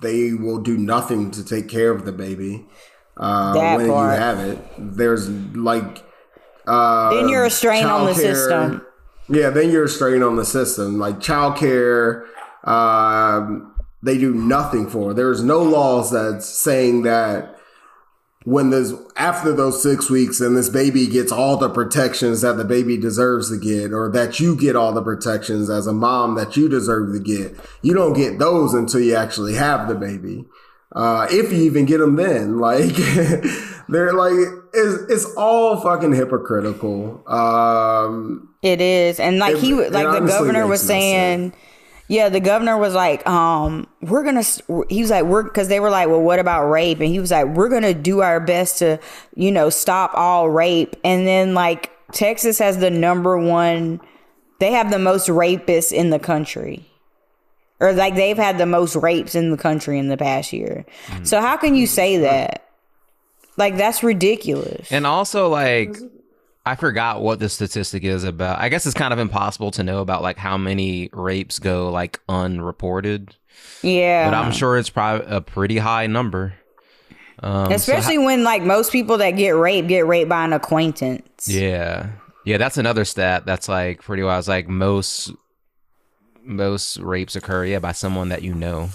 they 0.00 0.32
will 0.32 0.58
do 0.58 0.76
nothing 0.76 1.30
to 1.32 1.44
take 1.44 1.68
care 1.68 1.90
of 1.90 2.04
the 2.04 2.12
baby 2.12 2.64
uh, 3.16 3.52
when 3.76 3.88
part. 3.88 4.14
you 4.14 4.18
have 4.20 4.38
it. 4.38 4.58
There's 4.78 5.28
like 5.28 6.04
uh, 6.66 7.14
Then 7.14 7.28
you're 7.28 7.44
a 7.44 7.50
strain 7.50 7.84
on 7.84 8.06
the 8.06 8.12
childcare- 8.12 8.16
system. 8.16 8.86
Yeah, 9.28 9.50
then 9.50 9.70
you're 9.72 9.84
a 9.84 9.88
strain 9.88 10.22
on 10.22 10.36
the 10.36 10.44
system. 10.44 10.98
Like 10.98 11.16
childcare, 11.16 12.26
um, 12.62 13.74
they 14.02 14.18
do 14.18 14.32
nothing 14.32 14.88
for. 14.88 15.14
There's 15.14 15.42
no 15.42 15.62
laws 15.62 16.12
that's 16.12 16.46
saying 16.48 17.02
that 17.02 17.55
when 18.46 18.70
there's 18.70 18.92
after 19.16 19.52
those 19.52 19.82
six 19.82 20.08
weeks 20.08 20.40
and 20.40 20.56
this 20.56 20.68
baby 20.68 21.08
gets 21.08 21.32
all 21.32 21.56
the 21.56 21.68
protections 21.68 22.42
that 22.42 22.56
the 22.56 22.64
baby 22.64 22.96
deserves 22.96 23.50
to 23.50 23.58
get, 23.58 23.92
or 23.92 24.08
that 24.08 24.38
you 24.38 24.56
get 24.56 24.76
all 24.76 24.92
the 24.92 25.02
protections 25.02 25.68
as 25.68 25.88
a 25.88 25.92
mom 25.92 26.36
that 26.36 26.56
you 26.56 26.68
deserve 26.68 27.12
to 27.12 27.18
get. 27.18 27.56
You 27.82 27.92
don't 27.92 28.12
get 28.12 28.38
those 28.38 28.72
until 28.72 29.00
you 29.00 29.16
actually 29.16 29.54
have 29.54 29.88
the 29.88 29.96
baby. 29.96 30.44
Uh, 30.92 31.26
if 31.28 31.52
you 31.52 31.64
even 31.64 31.86
get 31.86 31.98
them 31.98 32.14
then, 32.14 32.58
like 32.60 32.94
they're 33.88 34.12
like 34.12 34.32
it's, 34.72 35.12
it's 35.12 35.34
all 35.34 35.80
fucking 35.80 36.12
hypocritical. 36.12 37.28
Um, 37.28 38.54
It 38.62 38.80
is, 38.80 39.18
and 39.18 39.40
like 39.40 39.56
he, 39.56 39.74
like 39.74 39.90
the 39.90 40.24
governor 40.24 40.68
was 40.68 40.82
saying, 40.82 41.52
yeah, 42.08 42.28
the 42.28 42.40
governor 42.40 42.76
was 42.78 42.94
like, 42.94 43.26
um, 43.26 43.88
we're 44.00 44.22
gonna. 44.22 44.44
He 44.88 45.00
was 45.00 45.10
like, 45.10 45.24
we're 45.24 45.42
because 45.42 45.68
they 45.68 45.80
were 45.80 45.90
like, 45.90 46.08
well, 46.08 46.22
what 46.22 46.38
about 46.38 46.68
rape? 46.68 47.00
And 47.00 47.08
he 47.08 47.18
was 47.18 47.30
like, 47.30 47.46
we're 47.46 47.68
gonna 47.68 47.94
do 47.94 48.20
our 48.20 48.38
best 48.40 48.78
to, 48.78 49.00
you 49.34 49.50
know, 49.50 49.70
stop 49.70 50.12
all 50.14 50.48
rape. 50.48 50.94
And 51.02 51.26
then 51.26 51.54
like 51.54 51.90
Texas 52.12 52.58
has 52.58 52.78
the 52.78 52.90
number 52.90 53.36
one, 53.36 54.00
they 54.60 54.72
have 54.72 54.90
the 54.90 54.98
most 54.98 55.28
rapists 55.28 55.92
in 55.92 56.10
the 56.10 56.18
country. 56.18 56.86
Or 57.80 57.92
like 57.92 58.14
they've 58.14 58.36
had 58.38 58.56
the 58.56 58.66
most 58.66 58.96
rapes 58.96 59.34
in 59.34 59.50
the 59.50 59.56
country 59.56 59.98
in 59.98 60.08
the 60.08 60.16
past 60.16 60.52
year. 60.52 60.86
So 61.24 61.40
how 61.40 61.56
can 61.56 61.74
you 61.74 61.86
say 61.86 62.18
that? 62.18 62.66
Like 63.58 63.76
that's 63.76 64.02
ridiculous. 64.02 64.90
And 64.90 65.06
also, 65.06 65.48
like, 65.48 65.96
I 66.66 66.74
forgot 66.74 67.22
what 67.22 67.38
the 67.38 67.48
statistic 67.48 68.02
is 68.02 68.24
about. 68.24 68.58
I 68.58 68.68
guess 68.68 68.86
it's 68.86 68.94
kind 68.94 69.12
of 69.12 69.20
impossible 69.20 69.70
to 69.72 69.84
know 69.84 70.00
about 70.00 70.20
like 70.20 70.36
how 70.36 70.58
many 70.58 71.08
rapes 71.12 71.60
go 71.60 71.90
like 71.90 72.20
unreported, 72.28 73.36
yeah. 73.82 74.28
but 74.28 74.36
I'm 74.36 74.50
sure 74.50 74.76
it's 74.76 74.90
probably 74.90 75.26
a 75.28 75.40
pretty 75.40 75.78
high 75.78 76.08
number. 76.08 76.54
Um, 77.38 77.66
so 77.66 77.74
Especially 77.74 78.18
when 78.18 78.42
like 78.42 78.62
most 78.62 78.90
people 78.90 79.18
that 79.18 79.32
get 79.32 79.50
raped 79.50 79.86
get 79.86 80.06
raped 80.06 80.28
by 80.28 80.44
an 80.44 80.52
acquaintance. 80.52 81.48
Yeah. 81.48 82.10
Yeah, 82.44 82.58
that's 82.58 82.78
another 82.78 83.04
stat 83.04 83.46
that's 83.46 83.68
like 83.68 84.02
pretty 84.02 84.24
wild. 84.24 84.40
It's 84.40 84.48
like 84.48 84.68
most 84.68 85.32
most 86.42 86.98
rapes 86.98 87.36
occur, 87.36 87.64
yeah, 87.64 87.78
by 87.78 87.92
someone 87.92 88.28
that 88.30 88.42
you 88.42 88.54
know. 88.54 88.90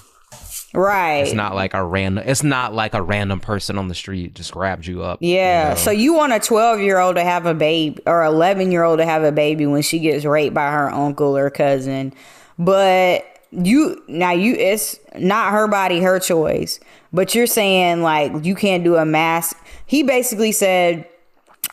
Right. 0.74 1.20
It's 1.20 1.34
not 1.34 1.54
like 1.54 1.74
a 1.74 1.84
random 1.84 2.24
it's 2.26 2.44
not 2.44 2.74
like 2.74 2.94
a 2.94 3.02
random 3.02 3.40
person 3.40 3.78
on 3.78 3.88
the 3.90 3.96
street 3.96 4.36
just 4.36 4.54
grabbed 4.54 4.86
you 4.86 5.04
up. 5.04 5.22
you 5.22 5.36
yeah. 5.36 5.70
know? 5.70 5.76
So 5.76 5.92
you 5.92 6.14
want 6.14 6.34
a 6.34 6.40
12 6.40 6.80
year 6.80 7.00
old 7.00 7.16
to 7.18 7.24
have 7.24 7.46
a 7.46 7.54
baby 7.54 8.02
or 8.06 8.24
11 8.24 8.72
year 8.72 8.84
old 8.84 9.00
to 9.00 9.06
have 9.06 9.24
a 9.24 9.32
baby 9.32 9.66
when 9.66 9.82
she 9.82 10.00
gets 10.00 10.24
raped 10.24 10.54
by 10.54 10.72
her 10.72 10.90
uncle 10.90 11.36
or 11.36 11.50
cousin. 11.50 12.14
But 12.58 13.26
you 13.52 14.02
now 14.08 14.32
you 14.32 14.54
it's 14.54 14.98
not 15.18 15.52
her 15.52 15.68
body, 15.68 16.00
her 16.00 16.20
choice. 16.20 16.80
But 17.12 17.36
you're 17.36 17.48
saying 17.48 18.02
like 18.02 18.46
you 18.46 18.56
can't 18.56 18.84
do 18.84 18.96
a 18.96 19.06
mask. 19.06 19.58
He 19.86 20.04
basically 20.04 20.54
said 20.54 21.06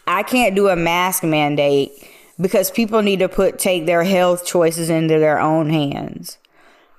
I 0.09 0.25
can't 0.25 0.57
do 0.57 0.69
a 0.69 0.77
mask 0.77 1.23
mandate 1.23 1.93
because 2.41 2.71
people 2.71 3.03
need 3.03 3.21
to 3.21 3.29
put 3.29 3.61
take 3.61 3.87
their 3.87 4.03
health 4.03 4.45
choices 4.45 4.91
into 4.91 5.21
their 5.21 5.39
own 5.39 5.71
hands. 5.71 6.39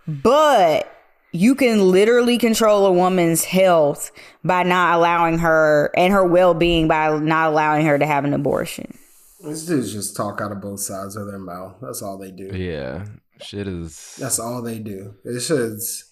But 0.08 0.90
you 1.32 1.56
can 1.56 1.92
literally 1.92 2.38
control 2.38 2.86
a 2.86 2.92
woman's 2.92 3.44
health 3.46 4.12
by 4.44 4.64
not 4.64 4.96
allowing 4.96 5.40
her 5.40 5.92
and 5.96 6.12
her 6.14 6.26
well-being 6.26 6.88
by 6.88 7.18
not 7.20 7.52
allowing 7.52 7.86
her 7.86 7.98
to 8.00 8.06
have 8.06 8.26
an 8.26 8.34
abortion. 8.34 8.98
these 9.44 9.66
dudes 9.66 9.94
just 9.94 10.16
talk 10.16 10.42
out 10.42 10.52
of 10.52 10.62
both 10.62 10.80
sides 10.80 11.16
of 11.16 11.28
their 11.28 11.40
mouth. 11.40 11.76
That's 11.82 12.02
all 12.02 12.18
they 12.18 12.32
do. 12.32 12.50
Yeah. 12.56 13.06
Shit 13.42 13.68
is 13.68 14.18
That's 14.20 14.40
all 14.40 14.62
they 14.62 14.80
do. 14.80 15.16
It's 15.24 15.48
just, 15.48 16.06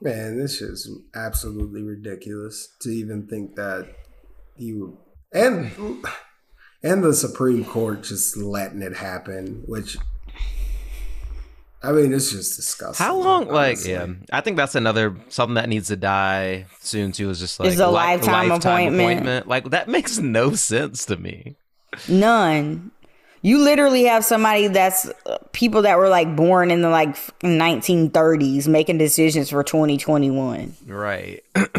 man, 0.00 0.38
this 0.38 0.62
is 0.62 0.90
absolutely 1.14 1.82
ridiculous 1.82 2.68
to 2.80 2.90
even 2.90 3.26
think 3.26 3.56
that 3.56 3.88
you 4.56 4.98
and 5.32 5.72
and 6.82 7.02
the 7.02 7.12
Supreme 7.12 7.64
Court 7.64 8.02
just 8.02 8.36
letting 8.36 8.82
it 8.82 8.96
happen, 8.96 9.64
which 9.66 9.98
I 11.84 11.92
mean, 11.92 12.12
it's 12.12 12.30
just 12.32 12.56
disgusting. 12.56 13.04
How 13.04 13.16
long? 13.16 13.46
Like, 13.48 13.76
honestly. 13.76 13.92
yeah, 13.92 14.06
I 14.32 14.40
think 14.40 14.56
that's 14.56 14.74
another 14.74 15.14
something 15.28 15.54
that 15.54 15.68
needs 15.68 15.88
to 15.88 15.96
die 15.96 16.66
soon 16.80 17.12
too. 17.12 17.30
Is 17.30 17.38
just 17.40 17.60
like 17.60 17.68
Is 17.68 17.78
a 17.80 17.86
li- 17.88 17.92
lifetime 17.92 18.50
appointment. 18.50 19.46
Like 19.46 19.70
that 19.70 19.88
makes 19.88 20.18
no 20.18 20.54
sense 20.54 21.04
to 21.06 21.16
me. 21.16 21.56
None. 22.08 22.90
You 23.42 23.58
literally 23.58 24.04
have 24.04 24.24
somebody 24.24 24.68
that's 24.68 25.06
uh, 25.26 25.36
people 25.52 25.82
that 25.82 25.98
were 25.98 26.08
like 26.08 26.34
born 26.34 26.70
in 26.70 26.80
the 26.80 26.88
like 26.88 27.14
1930s 27.40 28.66
making 28.68 28.98
decisions 28.98 29.50
for 29.50 29.62
2021. 29.62 30.74
Right. 30.86 31.42
Ugh, 31.54 31.76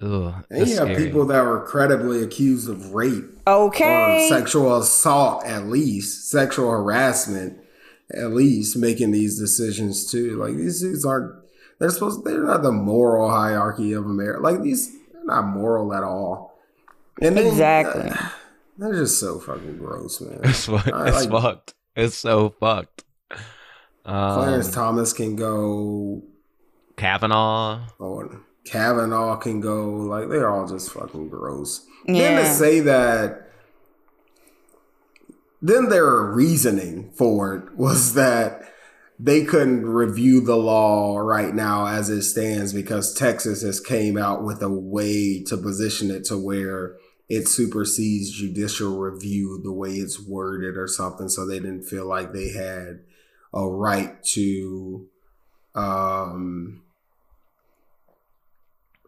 And 0.00 0.44
that's 0.48 0.70
you 0.70 0.76
have 0.78 0.88
scary. 0.88 1.04
people 1.04 1.26
that 1.26 1.42
were 1.44 1.60
credibly 1.66 2.22
accused 2.22 2.70
of 2.70 2.94
rape 2.94 3.24
Okay. 3.46 4.24
or 4.26 4.28
sexual 4.38 4.76
assault, 4.78 5.44
at 5.44 5.66
least 5.66 6.30
sexual 6.30 6.70
harassment, 6.70 7.58
at 8.14 8.32
least 8.32 8.76
making 8.76 9.10
these 9.12 9.38
decisions 9.38 10.10
too. 10.10 10.36
Like 10.36 10.56
these 10.56 10.80
dudes 10.80 11.04
aren't. 11.04 11.34
They're 11.78 11.90
supposed. 11.90 12.24
They're 12.24 12.44
not 12.44 12.62
the 12.62 12.72
moral 12.72 13.30
hierarchy 13.30 13.92
of 13.92 14.04
America. 14.04 14.40
Like 14.42 14.62
these, 14.62 14.92
they're 15.12 15.24
not 15.24 15.46
moral 15.46 15.94
at 15.94 16.02
all. 16.02 16.58
And 17.22 17.36
then, 17.36 17.46
Exactly. 17.46 18.10
uh, 18.10 18.28
they're 18.78 18.94
just 18.94 19.18
so 19.20 19.38
fucking 19.40 19.78
gross, 19.78 20.20
man. 20.20 20.40
It's, 20.44 20.66
fu- 20.66 20.76
I 20.76 21.08
it's 21.08 21.26
like- 21.26 21.30
fucked. 21.42 21.74
It's 21.96 22.16
so 22.16 22.50
fucked. 22.60 23.04
Um, 24.04 24.34
Clarence 24.34 24.70
Thomas 24.70 25.12
can 25.12 25.36
go, 25.36 26.22
Kavanaugh. 26.96 27.86
or 27.98 28.40
Kavanaugh 28.64 29.36
can 29.36 29.60
go. 29.60 29.90
Like 29.90 30.28
they're 30.28 30.48
all 30.48 30.66
just 30.66 30.92
fucking 30.92 31.28
gross. 31.28 31.86
Then 32.06 32.16
Yeah. 32.16 32.40
to 32.40 32.46
say 32.46 32.80
that, 32.80 33.49
then 35.62 35.88
their 35.88 36.24
reasoning 36.24 37.10
for 37.12 37.54
it 37.54 37.74
was 37.76 38.14
that 38.14 38.62
they 39.18 39.44
couldn't 39.44 39.84
review 39.84 40.40
the 40.40 40.56
law 40.56 41.18
right 41.18 41.54
now 41.54 41.86
as 41.86 42.08
it 42.08 42.22
stands 42.22 42.72
because 42.72 43.12
Texas 43.12 43.62
has 43.62 43.78
came 43.78 44.16
out 44.16 44.42
with 44.42 44.62
a 44.62 44.70
way 44.70 45.42
to 45.44 45.58
position 45.58 46.10
it 46.10 46.24
to 46.24 46.38
where 46.38 46.96
it 47.28 47.46
supersedes 47.46 48.32
judicial 48.32 48.98
review 48.98 49.60
the 49.62 49.72
way 49.72 49.90
it's 49.90 50.18
worded 50.18 50.76
or 50.76 50.88
something. 50.88 51.28
So 51.28 51.46
they 51.46 51.60
didn't 51.60 51.84
feel 51.84 52.06
like 52.06 52.32
they 52.32 52.48
had 52.48 53.00
a 53.52 53.68
right 53.68 54.22
to 54.24 55.06
um 55.74 56.82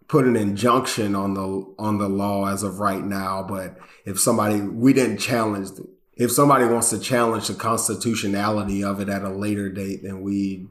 put 0.09 0.27
an 0.27 0.37
injunction 0.37 1.17
on 1.17 1.33
the 1.33 1.75
on 1.79 1.97
the 1.97 2.09
law 2.09 2.47
as 2.47 2.63
of 2.63 2.81
right 2.81 3.03
now. 3.03 3.43
But 3.43 3.79
if 4.05 4.21
somebody 4.21 4.61
we 4.61 4.93
didn't 4.93 5.19
challenge 5.19 5.71
if 6.17 6.31
somebody 6.31 6.65
wants 6.67 6.91
to 6.91 6.99
challenge 6.99 7.49
the 7.49 7.55
constitutionality 7.55 8.85
of 8.85 9.01
it 9.01 9.09
at 9.09 9.23
a 9.23 9.31
later 9.31 9.69
date 9.71 10.01
then 10.03 10.21
we 10.23 10.67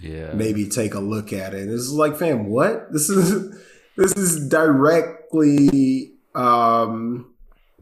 Yeah. 0.00 0.32
maybe 0.34 0.68
take 0.68 0.94
a 0.94 1.00
look 1.00 1.32
at 1.32 1.54
it. 1.54 1.66
This 1.66 1.80
is 1.82 1.92
like 1.92 2.16
fam 2.16 2.46
what? 2.46 2.92
This 2.92 3.08
is 3.10 3.54
this 3.96 4.12
is 4.16 4.48
directly 4.48 6.12
um 6.34 7.34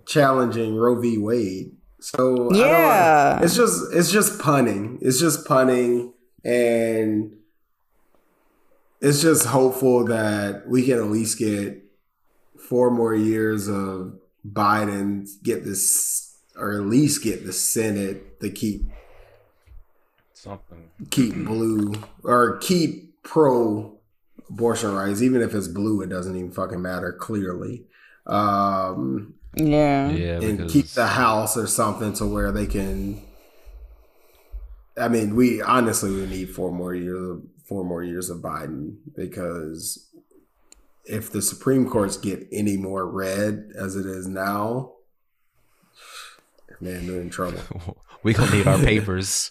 challenging 0.07 0.75
roe 0.77 1.01
v. 1.01 1.19
Wade. 1.19 1.73
So 2.01 2.47
I 2.47 2.49
don't- 2.49 2.55
Yeah. 2.59 3.41
it's 3.43 3.55
just 3.57 3.93
it's 3.93 4.11
just 4.11 4.39
punning. 4.41 4.99
It's 5.03 5.21
just 5.21 5.47
punning. 5.47 6.13
And 6.45 7.33
it's 9.01 9.21
just 9.21 9.47
hopeful 9.47 10.05
that 10.07 10.69
we 10.69 10.85
can 10.85 10.99
at 10.99 11.05
least 11.11 11.39
get 11.39 11.85
four 12.69 12.91
more 12.91 13.15
years 13.15 13.69
of 13.69 14.15
Biden 14.51 15.27
get 15.43 15.65
this 15.65 16.28
or 16.59 16.75
at 16.75 16.87
least 16.87 17.23
get 17.23 17.47
the 17.47 17.53
Senate 17.53 18.41
to 18.41 18.51
keep 18.51 18.83
Something. 20.35 20.91
keep 21.11 21.35
blue 21.35 21.95
or 22.23 22.59
keep 22.59 23.23
pro 23.23 23.99
abortion 24.49 24.95
rights, 24.95 25.23
even 25.23 25.43
if 25.43 25.55
it's 25.55 25.69
blue, 25.69 26.01
it 26.03 26.09
doesn't 26.09 26.37
even 26.37 26.51
fucking 26.51 26.83
matter 26.83 27.13
clearly. 27.13 27.85
Um 28.27 29.35
Yeah. 29.55 30.11
Yeah, 30.11 30.41
and 30.41 30.69
keep 30.69 30.87
the 30.89 31.07
house 31.07 31.57
or 31.57 31.67
something 31.67 32.13
to 32.15 32.27
where 32.27 32.53
they 32.53 32.67
can 32.67 33.23
I 34.99 35.09
mean, 35.09 35.37
we 35.37 35.63
honestly 35.63 36.11
we 36.11 36.27
need 36.27 36.51
four 36.51 36.73
more 36.73 36.95
years 36.95 37.31
of 37.31 37.43
four 37.65 37.85
more 37.85 38.03
years 38.03 38.31
of 38.31 38.39
Biden 38.39 38.97
because 39.15 40.09
if 41.05 41.31
the 41.31 41.43
Supreme 41.43 41.89
Courts 41.89 42.17
get 42.17 42.47
any 42.53 42.77
more 42.77 43.07
red 43.07 43.71
as 43.77 43.97
it 43.97 44.07
is 44.07 44.27
now, 44.27 44.93
man, 46.81 47.07
they're 47.07 47.21
in 47.21 47.31
trouble. 47.31 47.61
we 48.23 48.35
gonna 48.35 48.51
need 48.51 48.67
our 48.67 48.79
papers. 48.79 49.51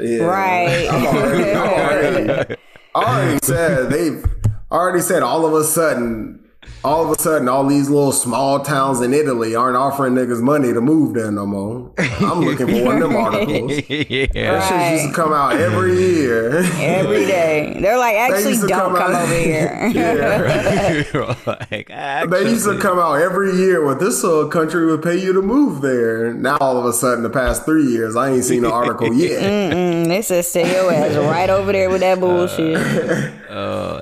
Yeah. 0.00 0.24
Right. 0.24 0.88
I'm 0.90 1.06
already, 1.06 1.50
I 1.50 1.56
already, 1.56 2.56
already 2.94 3.38
said 3.42 3.90
they've 3.90 4.24
already 4.70 5.00
said 5.00 5.22
all 5.22 5.44
of 5.44 5.52
a 5.54 5.64
sudden 5.64 6.41
all 6.84 7.04
of 7.04 7.16
a 7.16 7.20
sudden 7.22 7.48
all 7.48 7.64
these 7.66 7.88
little 7.88 8.10
small 8.12 8.58
towns 8.60 9.00
in 9.00 9.14
Italy 9.14 9.54
aren't 9.54 9.76
offering 9.76 10.14
niggas 10.14 10.40
money 10.42 10.72
to 10.72 10.80
move 10.80 11.14
there 11.14 11.30
no 11.30 11.46
more. 11.46 11.92
I'm 11.98 12.40
looking 12.40 12.66
for 12.68 12.84
one 12.84 12.96
of 13.02 13.10
them 13.10 13.16
articles. 13.24 13.72
yeah. 13.88 14.26
That 14.32 14.68
shit 14.68 14.92
used 15.02 15.14
to 15.14 15.20
come 15.22 15.32
out 15.32 15.56
every 15.56 15.96
year. 15.96 16.58
Every 16.80 17.24
day. 17.26 17.78
They're 17.80 17.98
like, 17.98 18.16
actually, 18.16 18.50
used 18.50 18.62
to 18.62 18.68
don't 18.68 18.94
come 18.94 18.96
come, 18.96 19.12
out- 19.14 19.22
over 19.22 19.34
here. 19.34 19.90
Yeah. 19.92 21.36
like, 21.46 22.30
They 22.30 22.42
used 22.50 22.64
to 22.64 22.78
come 22.78 22.98
out 22.98 23.14
every 23.14 23.52
year 23.56 23.84
with 23.86 24.00
this 24.00 24.24
uh, 24.24 24.46
country 24.48 24.86
would 24.86 25.02
pay 25.02 25.16
you 25.20 25.32
to 25.34 25.42
move 25.42 25.82
there. 25.82 26.32
Now 26.34 26.56
all 26.60 26.76
of 26.78 26.84
a 26.84 26.92
sudden, 26.92 27.22
the 27.22 27.30
past 27.30 27.64
three 27.64 27.86
years, 27.86 28.16
I 28.16 28.30
ain't 28.30 28.44
seen 28.44 28.64
an 28.64 28.72
article 28.72 29.12
yet. 29.12 29.42
Mm-mm, 29.42 30.08
they 30.08 30.22
said 30.22 30.44
stay 30.44 30.72
your 30.72 30.92
ass 30.92 31.14
right 31.16 31.50
over 31.50 31.72
there 31.72 31.90
with 31.90 32.00
that 32.00 32.18
bullshit. 32.20 32.76
Uh, 32.76 33.30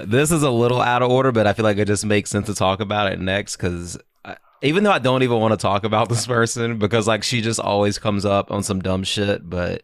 this 0.07 0.31
is 0.31 0.43
a 0.43 0.51
little 0.51 0.81
out 0.81 1.03
of 1.03 1.11
order, 1.11 1.33
but 1.33 1.47
I 1.47 1.53
feel 1.53 1.65
like 1.65 1.79
it 1.79 1.87
just 1.87 2.05
makes 2.05 2.31
sense 2.31 2.47
to 2.47 2.55
talk 2.55 2.81
about 2.81 3.13
it 3.13 3.21
next 3.21 3.57
because 3.57 3.99
even 4.63 4.85
though 4.85 4.93
I 4.93 4.99
don't 4.99 5.23
even 5.23 5.39
want 5.39 5.53
to 5.53 5.57
talk 5.57 5.85
about 5.85 6.09
this 6.09 6.27
person 6.27 6.79
because 6.79 7.07
like 7.07 7.23
she 7.23 7.41
just 7.41 7.61
always 7.61 7.99
comes 7.99 8.25
up 8.25 8.51
on 8.51 8.63
some 8.63 8.81
dumb 8.81 9.05
shit, 9.05 9.49
but 9.49 9.83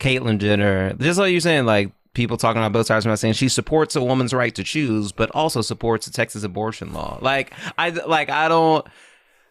Caitlyn 0.00 0.38
Jenner, 0.38 0.94
just 0.94 1.18
like 1.18 1.32
you're 1.32 1.40
saying, 1.40 1.66
like 1.66 1.92
people 2.14 2.36
talking 2.36 2.60
on 2.60 2.72
both 2.72 2.86
sides 2.86 3.06
of 3.06 3.10
my 3.10 3.14
saying 3.14 3.34
she 3.34 3.48
supports 3.48 3.96
a 3.96 4.02
woman's 4.02 4.34
right 4.34 4.54
to 4.54 4.64
choose, 4.64 5.12
but 5.12 5.30
also 5.30 5.62
supports 5.62 6.06
the 6.06 6.12
Texas 6.12 6.42
abortion 6.42 6.92
law. 6.92 7.18
Like 7.20 7.52
I 7.76 7.90
like 7.90 8.30
I 8.30 8.48
don't 8.48 8.86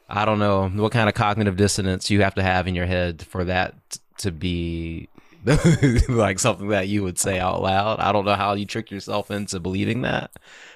I 0.10 0.26
don't 0.26 0.40
know 0.40 0.70
what 0.70 0.92
kind 0.92 1.10
of 1.10 1.16
cognitive 1.16 1.58
dissonance 1.58 2.10
you 2.10 2.22
have 2.22 2.36
to 2.36 2.44
have 2.44 2.68
in 2.68 2.76
your 2.76 2.86
head 2.86 3.24
for 3.24 3.44
that 3.46 3.74
to 4.20 4.32
be 4.32 5.10
like 6.10 6.40
something 6.40 6.70
that 6.70 6.88
you 6.88 7.04
would 7.04 7.18
say 7.18 7.40
out 7.40 7.62
loud. 7.62 8.00
I 8.00 8.12
don't 8.12 8.26
know 8.26 8.36
how 8.36 8.54
you 8.54 8.66
trick 8.66 8.92
yourself 8.92 9.32
into 9.32 9.60
believing 9.60 10.02
that, 10.02 10.32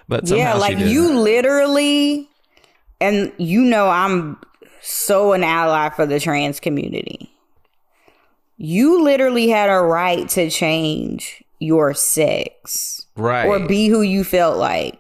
but 0.08 0.28
yeah, 0.28 0.54
like 0.54 0.78
you 0.78 1.20
literally, 1.20 2.30
and 3.00 3.34
you 3.38 3.64
know, 3.64 3.90
I'm 3.90 4.40
so 4.82 5.34
an 5.34 5.44
ally 5.44 5.90
for 5.90 6.06
the 6.06 6.20
trans 6.20 6.60
community. 6.60 7.32
You 8.58 9.04
literally 9.04 9.50
had 9.50 9.70
a 9.70 9.82
right 9.82 10.30
to 10.30 10.50
change 10.50 11.44
your 11.60 11.94
sex 11.94 13.06
right 13.16 13.46
or 13.46 13.60
be 13.68 13.88
who 13.88 14.02
you 14.02 14.24
felt 14.24 14.58
like. 14.58 15.00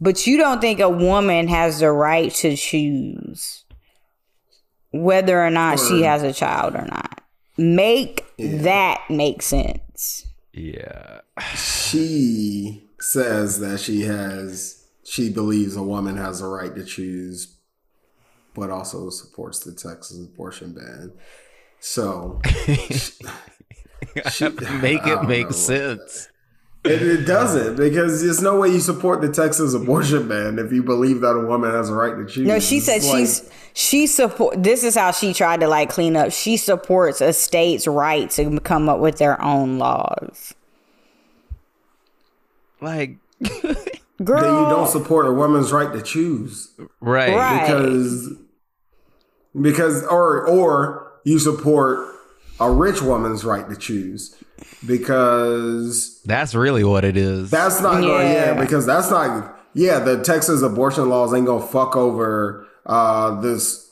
But 0.00 0.26
you 0.26 0.36
don't 0.36 0.60
think 0.60 0.80
a 0.80 0.88
woman 0.88 1.48
has 1.48 1.80
the 1.80 1.90
right 1.90 2.32
to 2.36 2.56
choose 2.56 3.64
whether 4.92 5.44
or 5.44 5.50
not 5.50 5.78
she 5.78 6.02
has 6.02 6.22
a 6.22 6.32
child 6.32 6.74
or 6.74 6.86
not. 6.86 7.17
Make 7.58 8.24
that 8.38 9.02
make 9.10 9.42
sense. 9.42 10.26
yeah. 10.52 11.20
She 11.88 12.84
says 13.00 13.60
that 13.60 13.80
she 13.80 14.02
has, 14.02 14.84
she 15.04 15.30
believes 15.30 15.76
a 15.76 15.82
woman 15.82 16.16
has 16.16 16.40
a 16.42 16.46
right 16.46 16.74
to 16.74 16.84
choose, 16.84 17.56
but 18.54 18.70
also 18.70 19.08
supports 19.10 19.60
the 19.60 19.72
Texas 19.72 20.18
abortion 20.22 20.74
ban. 20.74 21.12
So 21.80 22.40
she- 22.90 23.14
Make 24.82 25.06
it 25.06 25.22
make 25.24 25.46
know. 25.46 25.50
sense. 25.52 26.28
It, 26.84 27.02
it 27.02 27.24
doesn't 27.26 27.76
because 27.76 28.22
there's 28.22 28.40
no 28.40 28.60
way 28.60 28.68
you 28.68 28.80
support 28.80 29.20
the 29.20 29.30
Texas 29.30 29.74
abortion 29.74 30.28
ban 30.28 30.58
if 30.58 30.72
you 30.72 30.82
believe 30.82 31.20
that 31.20 31.32
a 31.32 31.44
woman 31.46 31.70
has 31.72 31.90
a 31.90 31.94
right 31.94 32.14
to 32.16 32.24
choose. 32.26 32.46
No, 32.46 32.60
she 32.60 32.80
said 32.80 32.98
It's 32.98 33.06
like- 33.08 33.18
she's 33.18 33.50
she 33.74 34.06
support. 34.06 34.62
This 34.62 34.84
is 34.84 34.94
how 34.94 35.10
she 35.10 35.34
tried 35.34 35.60
to 35.60 35.68
like 35.68 35.90
clean 35.90 36.16
up. 36.16 36.32
She 36.32 36.56
supports 36.56 37.20
a 37.20 37.32
state's 37.32 37.86
right 37.86 38.30
to 38.30 38.58
come 38.60 38.88
up 38.88 39.00
with 39.00 39.18
their 39.18 39.40
own 39.42 39.78
laws. 39.78 40.54
Like 42.80 43.16
Girl, 44.24 44.40
then 44.40 44.62
you 44.62 44.68
don't 44.70 44.88
support 44.88 45.26
a 45.26 45.32
woman's 45.32 45.72
right 45.72 45.92
to 45.92 46.02
choose 46.02 46.72
right. 47.00 47.34
Right. 47.34 47.66
because 47.66 48.32
because 49.60 50.04
or 50.06 50.46
or 50.46 51.12
you 51.24 51.38
support 51.38 52.14
a 52.60 52.70
rich 52.70 53.00
woman's 53.02 53.44
right 53.44 53.68
to 53.68 53.76
choose 53.76 54.34
because 54.86 56.20
That's 56.24 56.54
really 56.54 56.84
what 56.84 57.04
it 57.04 57.16
is. 57.16 57.50
that's 57.50 57.80
not 57.80 58.00
going 58.00 58.26
Yeah. 58.26 58.54
yeah 58.54 58.60
because 58.60 58.86
that's 58.86 59.10
not 59.10 59.58
yeah 59.74 59.98
the 59.98 60.22
Texas 60.22 60.62
abortion 60.62 61.08
laws 61.08 61.32
ain't 61.34 61.46
gonna 61.46 61.66
fuck 61.66 61.96
over 61.96 62.66
uh 62.86 63.40
this 63.40 63.90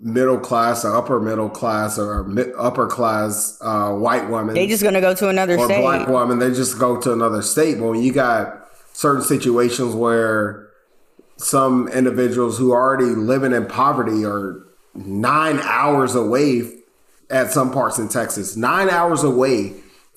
middle 0.00 0.38
class 0.38 0.84
or 0.84 0.96
upper 0.96 1.20
middle 1.20 1.48
class 1.48 1.98
or 1.98 2.24
mi- 2.24 2.52
upper 2.58 2.86
class 2.88 3.56
uh 3.60 3.90
white 3.92 4.28
woman 4.28 4.54
they 4.54 4.66
just 4.66 4.82
gonna 4.82 5.00
go 5.00 5.14
to 5.14 5.28
another 5.28 5.56
or 5.58 5.64
state. 5.66 5.80
black 5.82 6.08
woman, 6.08 6.38
they 6.38 6.50
just 6.52 6.78
go 6.78 7.00
to 7.00 7.12
another 7.12 7.42
state. 7.42 7.78
But 7.78 7.88
when 7.90 8.02
you 8.02 8.12
got 8.12 8.68
certain 8.92 9.22
situations 9.22 9.94
where 9.94 10.68
some 11.36 11.88
individuals 11.88 12.58
who 12.58 12.72
are 12.72 12.80
already 12.80 13.14
living 13.14 13.52
in 13.52 13.66
poverty 13.66 14.24
are 14.24 14.64
nine 14.94 15.58
hours 15.60 16.14
away 16.14 16.70
at 17.30 17.50
some 17.50 17.72
parts 17.72 17.98
in 17.98 18.08
Texas, 18.08 18.56
nine 18.56 18.88
hours 18.90 19.22
away 19.24 19.72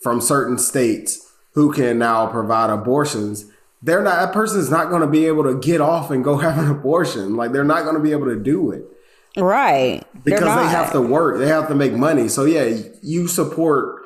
from 0.05 0.21
certain 0.21 0.59
states 0.59 1.33
who 1.55 1.73
can 1.73 1.97
now 1.97 2.27
provide 2.27 2.69
abortions, 2.69 3.45
they're 3.81 4.03
not 4.03 4.17
that 4.19 4.33
person's 4.33 4.69
not 4.69 4.89
going 4.91 5.01
to 5.01 5.07
be 5.07 5.25
able 5.25 5.41
to 5.43 5.59
get 5.59 5.81
off 5.81 6.11
and 6.11 6.23
go 6.23 6.37
have 6.47 6.59
an 6.59 6.69
abortion. 6.69 7.35
Like 7.35 7.53
they're 7.53 7.63
not 7.63 7.85
going 7.85 7.95
to 7.95 8.01
be 8.03 8.11
able 8.11 8.27
to 8.27 8.39
do 8.39 8.71
it 8.71 8.85
right? 9.37 10.01
Because 10.23 10.39
they 10.43 10.69
have 10.69 10.91
to 10.93 11.01
work 11.01 11.39
they 11.39 11.47
have 11.47 11.67
to 11.67 11.75
make 11.75 11.91
money 11.91 12.29
so 12.29 12.45
yeah 12.45 12.77
you 13.01 13.27
support 13.27 14.03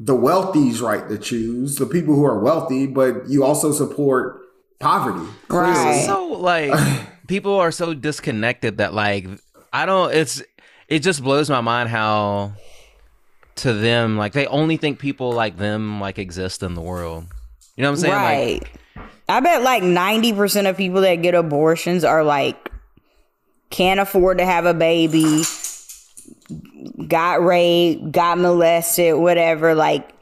the 0.00 0.14
wealthy's 0.14 0.80
right 0.80 1.08
to 1.10 1.18
choose 1.18 1.76
the 1.76 1.86
people 1.86 2.14
who 2.14 2.24
are 2.24 2.38
wealthy 2.38 2.86
but 2.86 3.28
you 3.28 3.44
also 3.44 3.70
support 3.72 4.40
poverty 4.80 5.26
Right. 5.50 6.04
so 6.06 6.26
like 6.26 6.72
people 7.26 7.54
are 7.56 7.70
so 7.70 7.92
disconnected 7.92 8.78
that 8.78 8.94
like 8.94 9.26
I 9.74 9.84
don't 9.84 10.14
it's 10.14 10.42
it 10.88 11.00
just 11.00 11.22
blows 11.22 11.50
my 11.50 11.60
mind 11.60 11.90
how 11.90 12.52
to 13.62 13.72
them 13.72 14.16
like 14.16 14.32
they 14.32 14.46
only 14.46 14.76
think 14.76 14.98
people 14.98 15.32
like 15.32 15.56
them 15.56 16.00
like 16.00 16.18
exist 16.18 16.62
in 16.62 16.74
the 16.74 16.80
world. 16.80 17.24
You 17.76 17.82
know 17.82 17.90
what 17.90 17.96
I'm 17.98 18.00
saying? 18.00 18.14
right. 18.14 18.62
Like 18.62 18.78
I 19.28 19.40
bet 19.40 19.62
like 19.62 19.82
ninety 19.82 20.32
percent 20.32 20.66
of 20.66 20.76
people 20.76 21.00
that 21.02 21.16
get 21.16 21.34
abortions 21.34 22.04
are 22.04 22.22
like 22.24 22.70
can't 23.70 23.98
afford 24.00 24.38
to 24.38 24.44
have 24.44 24.66
a 24.66 24.74
baby, 24.74 25.42
got 27.08 27.42
raped, 27.42 28.12
got 28.12 28.38
molested, 28.38 29.14
whatever. 29.16 29.74
Like 29.74 30.12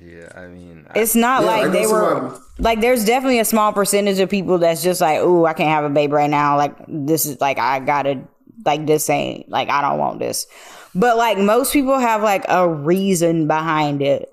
Yeah, 0.00 0.28
I 0.34 0.46
mean, 0.46 0.86
It's 0.94 1.14
not 1.14 1.42
Yeah, 1.42 1.46
like 1.48 1.64
I 1.64 1.68
they 1.68 1.86
were 1.86 2.28
what- 2.28 2.40
like 2.58 2.80
there's 2.80 3.04
definitely 3.04 3.38
a 3.38 3.44
small 3.44 3.72
percentage 3.72 4.18
of 4.18 4.28
people 4.28 4.58
that's 4.58 4.82
just 4.82 5.00
like, 5.00 5.20
"Ooh, 5.20 5.46
I 5.46 5.52
can't 5.52 5.68
have 5.70 5.84
a 5.84 5.90
baby 5.90 6.12
right 6.12 6.30
now. 6.30 6.56
Like 6.56 6.74
this 6.88 7.26
is 7.26 7.40
like 7.40 7.58
I 7.58 7.78
got 7.80 8.02
to 8.02 8.20
like 8.64 8.86
this 8.86 9.08
ain't 9.10 9.48
like 9.48 9.68
I 9.68 9.80
don't 9.80 9.98
want 9.98 10.18
this." 10.18 10.46
But 10.94 11.16
like 11.16 11.38
most 11.38 11.72
people 11.72 11.98
have 11.98 12.22
like 12.22 12.44
a 12.48 12.68
reason 12.68 13.46
behind 13.46 14.02
it. 14.02 14.32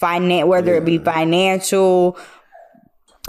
Finan- 0.00 0.46
whether 0.46 0.74
it 0.74 0.84
be 0.84 0.98
financial, 0.98 2.16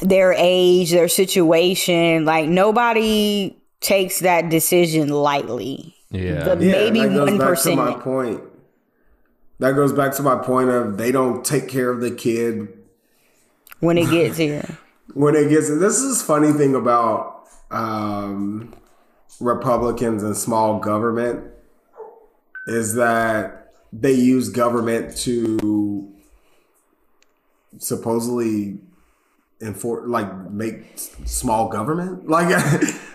their 0.02 0.34
age, 0.38 0.92
their 0.92 1.08
situation, 1.08 2.26
like 2.26 2.48
nobody 2.48 3.58
takes 3.80 4.20
that 4.20 4.50
decision 4.50 5.10
lightly. 5.10 5.96
yeah, 6.10 6.56
The- 6.56 6.66
Yeah, 6.66 6.72
maybe 6.72 7.00
that 7.00 7.10
goes 7.10 7.30
one 7.30 7.38
back 7.38 7.60
to 7.64 7.76
my 7.76 7.94
point. 7.94 8.42
That 9.60 9.74
goes 9.76 9.94
back 9.94 10.14
to 10.16 10.24
my 10.24 10.36
point 10.36 10.70
of 10.70 10.98
they 10.98 11.12
don't 11.12 11.46
take 11.46 11.68
care 11.70 11.90
of 11.90 12.02
the 12.02 12.12
kid 12.12 12.68
when 13.80 13.98
it 13.98 14.10
gets 14.10 14.38
here. 14.38 14.66
when 15.14 15.36
it 15.36 15.50
gets. 15.50 15.70
This 15.70 16.00
is 16.00 16.22
funny 16.22 16.52
thing 16.52 16.76
about 16.76 17.48
um, 17.72 18.74
Republicans 19.40 20.24
and 20.24 20.36
small 20.36 20.80
government 20.80 21.53
is 22.68 22.96
that 22.96 23.74
they 23.92 24.14
use 24.14 24.50
government 24.50 25.16
to 25.18 26.12
supposedly 27.78 28.80
enforce, 29.62 30.08
like 30.08 30.52
make 30.52 30.98
small 31.26 31.70
government, 31.70 32.28
like, 32.28 32.50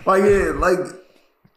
like 0.05 0.23
it, 0.23 0.55
like 0.57 0.79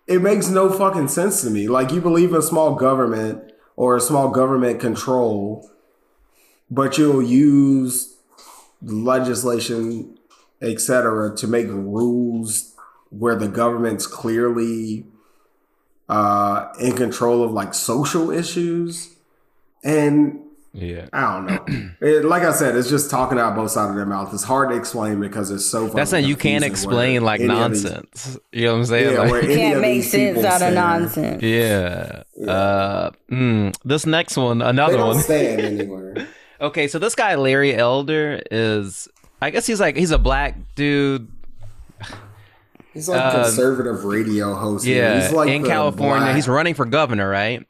it 0.06 0.20
makes 0.20 0.48
no 0.48 0.70
fucking 0.70 1.08
sense 1.08 1.42
to 1.42 1.50
me. 1.50 1.68
Like 1.68 1.92
you 1.92 2.00
believe 2.00 2.32
in 2.34 2.42
small 2.42 2.74
government 2.74 3.52
or 3.76 3.98
small 4.00 4.30
government 4.30 4.80
control, 4.80 5.70
but 6.70 6.98
you'll 6.98 7.22
use 7.22 8.16
legislation, 8.82 10.18
etc., 10.60 11.34
to 11.36 11.46
make 11.46 11.68
rules 11.68 12.74
where 13.10 13.36
the 13.36 13.48
government's 13.48 14.06
clearly 14.06 15.04
uh, 16.12 16.72
in 16.78 16.92
control 16.94 17.42
of 17.42 17.52
like 17.52 17.72
social 17.74 18.30
issues. 18.30 19.08
And 19.84 20.38
yeah. 20.74 21.06
I 21.12 21.20
don't 21.34 21.46
know. 21.46 21.88
It, 22.02 22.24
like 22.24 22.42
I 22.42 22.50
said, 22.52 22.74
it's 22.76 22.88
just 22.90 23.10
talking 23.10 23.38
out 23.38 23.54
both 23.54 23.70
sides 23.70 23.90
of 23.90 23.96
their 23.96 24.06
mouth. 24.06 24.32
It's 24.34 24.42
hard 24.42 24.70
to 24.70 24.76
explain 24.76 25.20
because 25.20 25.50
it's 25.50 25.64
so. 25.64 25.86
That's 25.88 26.10
fucking 26.10 26.22
not 26.24 26.28
you 26.28 26.34
can't 26.36 26.64
explain 26.64 27.22
like 27.22 27.40
any 27.40 27.52
of 27.54 27.70
these- 27.70 27.84
nonsense. 27.84 28.38
You 28.52 28.64
know 28.66 28.72
what 28.72 28.78
I'm 28.78 28.84
saying? 28.86 29.12
Yeah, 29.12 29.18
Like- 29.20 29.30
where 29.30 29.42
any 29.42 29.54
Can't 29.54 29.80
make 29.80 30.02
sense 30.02 30.38
out 30.38 30.54
of 30.54 30.58
stand. 30.58 30.74
nonsense. 30.74 31.42
Yeah. 31.42 32.22
Uh, 32.48 33.10
mm, 33.30 33.74
this 33.84 34.04
next 34.06 34.36
one, 34.36 34.58
They 34.58 34.64
another 34.66 34.96
don't 34.96 35.08
one. 35.14 35.18
stand 35.30 35.60
anywhere. 35.60 36.26
Okay, 36.60 36.88
so 36.88 36.98
this 36.98 37.14
guy 37.14 37.34
Larry 37.36 37.74
Elder 37.74 38.40
is, 38.50 39.08
I 39.40 39.50
guess 39.50 39.66
he's 39.66 39.80
like 39.80 39.96
he's 39.96 40.10
a 40.12 40.18
black 40.18 40.56
dude. 40.74 41.28
He's 42.92 43.08
like 43.08 43.20
Uh, 43.20 43.42
conservative 43.44 44.04
radio 44.04 44.54
host. 44.54 44.84
Yeah, 44.84 45.20
he's 45.22 45.32
like 45.32 45.48
in 45.48 45.64
California, 45.64 46.20
black- 46.26 46.34
he's 46.36 46.48
running 46.48 46.74
for 46.74 46.84
governor, 46.84 47.28
right? 47.28 47.66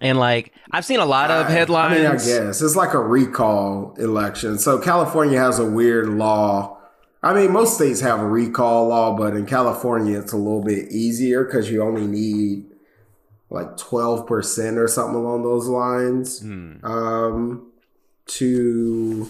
And 0.00 0.18
like 0.18 0.52
I've 0.70 0.84
seen 0.84 1.00
a 1.00 1.06
lot 1.06 1.30
of 1.30 1.46
headlines. 1.48 1.92
I 1.92 1.96
mean, 1.96 2.06
I 2.06 2.12
guess 2.12 2.60
it's 2.62 2.76
like 2.76 2.94
a 2.94 2.98
recall 2.98 3.94
election. 3.98 4.58
So 4.58 4.78
California 4.78 5.38
has 5.38 5.58
a 5.58 5.64
weird 5.66 6.08
law. 6.08 6.78
I 7.22 7.34
mean, 7.34 7.52
most 7.52 7.74
states 7.74 8.00
have 8.00 8.18
a 8.20 8.26
recall 8.26 8.88
law, 8.88 9.16
but 9.16 9.34
in 9.36 9.46
California, 9.46 10.18
it's 10.18 10.32
a 10.32 10.36
little 10.36 10.62
bit 10.62 10.90
easier 10.90 11.44
because 11.44 11.70
you 11.70 11.82
only 11.82 12.06
need 12.06 12.64
like 13.50 13.76
twelve 13.76 14.26
percent 14.26 14.78
or 14.78 14.88
something 14.88 15.14
along 15.16 15.42
those 15.42 15.68
lines 15.68 16.40
Hmm. 16.40 16.84
um, 16.84 17.66
to 18.26 19.28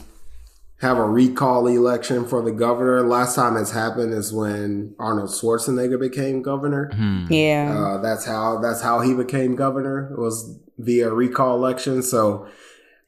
have 0.82 0.98
a 0.98 1.08
recall 1.08 1.68
election 1.68 2.26
for 2.26 2.42
the 2.42 2.50
governor. 2.50 3.06
Last 3.06 3.36
time 3.36 3.56
it's 3.56 3.70
happened 3.70 4.12
is 4.12 4.32
when 4.32 4.96
Arnold 4.98 5.30
Schwarzenegger 5.30 5.98
became 5.98 6.42
governor. 6.42 6.90
Hmm. 6.92 7.26
Yeah. 7.30 7.72
Uh, 7.72 7.98
that's 7.98 8.26
how 8.26 8.58
that's 8.58 8.82
how 8.82 9.00
he 9.00 9.14
became 9.14 9.54
governor 9.54 10.12
was 10.18 10.58
via 10.78 11.08
recall 11.10 11.54
election. 11.54 12.02
So 12.02 12.48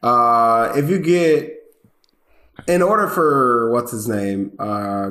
uh, 0.04 0.72
if 0.76 0.88
you 0.88 1.00
get 1.00 1.52
in 2.68 2.80
order 2.80 3.08
for 3.08 3.72
what's 3.72 3.90
his 3.90 4.08
name 4.08 4.52
uh, 4.60 5.10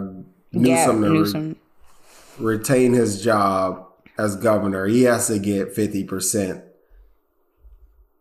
yeah, 0.52 0.86
Newsom 0.86 1.02
to 1.02 2.44
re- 2.46 2.54
retain 2.54 2.94
his 2.94 3.22
job 3.22 3.86
as 4.18 4.38
governor, 4.38 4.86
he 4.86 5.04
has 5.04 5.28
to 5.28 5.38
get 5.38 5.76
fifty 5.76 6.06
percent, 6.06 6.64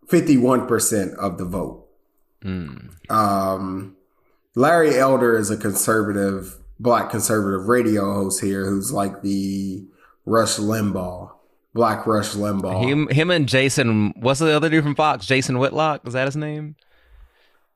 fifty 0.08 0.36
one 0.36 0.66
percent 0.66 1.14
of 1.14 1.38
the 1.38 1.44
vote. 1.44 1.86
Um, 3.08 3.96
Larry 4.54 4.98
Elder 4.98 5.36
is 5.36 5.50
a 5.50 5.56
conservative, 5.56 6.56
black 6.78 7.10
conservative 7.10 7.68
radio 7.68 8.12
host 8.12 8.40
here 8.42 8.66
who's 8.66 8.92
like 8.92 9.22
the 9.22 9.84
Rush 10.26 10.56
Limbaugh, 10.56 11.30
Black 11.74 12.06
Rush 12.06 12.30
Limbaugh. 12.34 12.86
Him, 12.86 13.08
him 13.08 13.30
and 13.30 13.48
Jason. 13.48 14.12
What's 14.20 14.40
the 14.40 14.54
other 14.54 14.68
dude 14.68 14.84
from 14.84 14.94
Fox? 14.94 15.24
Jason 15.26 15.58
Whitlock. 15.58 16.06
Is 16.06 16.12
that 16.12 16.26
his 16.26 16.36
name? 16.36 16.76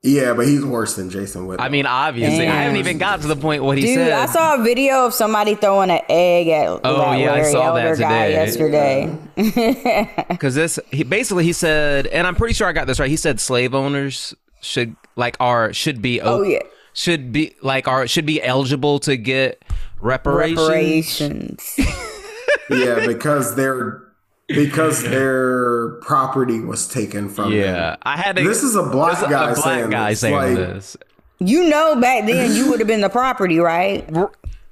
yeah, 0.03 0.35
but 0.35 0.47
he's 0.47 0.65
worse 0.65 0.95
than 0.95 1.11
Jason 1.11 1.47
Whitlock. 1.47 1.67
I 1.67 1.69
mean, 1.71 1.87
obviously, 1.87 2.47
I 2.47 2.53
haven't 2.63 2.77
even 2.77 2.99
got 2.99 3.23
to 3.23 3.27
the 3.27 3.35
point 3.35 3.65
what 3.65 3.77
he 3.79 3.85
Dude, 3.87 3.95
said. 3.97 4.13
I 4.13 4.27
saw 4.27 4.61
a 4.61 4.63
video 4.63 5.07
of 5.07 5.15
somebody 5.15 5.55
throwing 5.57 5.91
an 5.91 6.03
egg 6.09 6.47
at 6.49 6.69
Oh, 6.69 6.79
that 6.83 7.19
yeah, 7.19 7.31
I 7.33 7.37
Larry 7.39 7.53
saw 7.53 7.75
that 7.75 7.87
Elder 7.87 7.97
guy 8.01 8.27
today. 8.29 9.11
yesterday. 9.43 10.27
because 10.29 10.55
this 10.55 10.79
he 10.93 11.03
basically 11.03 11.43
he 11.45 11.53
said, 11.53 12.07
and 12.09 12.27
I'm 12.27 12.37
pretty 12.37 12.55
sure 12.55 12.69
I 12.69 12.73
got 12.73 12.87
this 12.87 13.01
right. 13.01 13.11
He 13.11 13.17
said 13.17 13.41
slave 13.41 13.75
owners 13.75 14.33
should 14.67 14.97
like 15.17 15.37
are 15.41 15.73
should 15.73 16.03
be 16.03 16.21
Oh, 16.21 16.43
yeah. 16.43 16.59
should 16.93 17.33
be 17.33 17.55
like 17.63 17.89
are 17.89 18.07
should 18.07 18.27
be 18.27 18.43
eligible 18.43 18.99
to 19.01 19.17
get 19.17 19.63
reparations. 20.01 20.59
Reparations. 20.69 21.75
yeah, 22.71 23.07
because 23.07 23.55
their 23.57 24.03
because 24.49 25.03
their 25.03 25.93
property 26.03 26.61
was 26.61 26.87
taken 26.89 27.29
from 27.29 27.51
them. 27.51 27.59
Yeah, 27.61 27.97
I 28.03 28.17
had 28.17 28.37
to. 28.37 28.45
This 28.45 28.63
is 28.63 28.77
a 28.77 28.83
black 28.83 29.21
this 29.21 29.29
guy 29.31 29.51
a 29.51 29.55
black 29.55 29.65
saying 29.65 29.91
guy 29.91 30.11
this, 30.11 30.21
saying 30.21 30.35
like- 30.35 30.55
this. 30.57 30.97
you 31.39 31.69
know, 31.69 32.01
back 32.01 32.27
then 32.27 32.55
you 32.55 32.71
would 32.71 32.79
have 32.81 32.87
been 32.89 33.01
the 33.01 33.09
property, 33.09 33.59
right? 33.59 34.09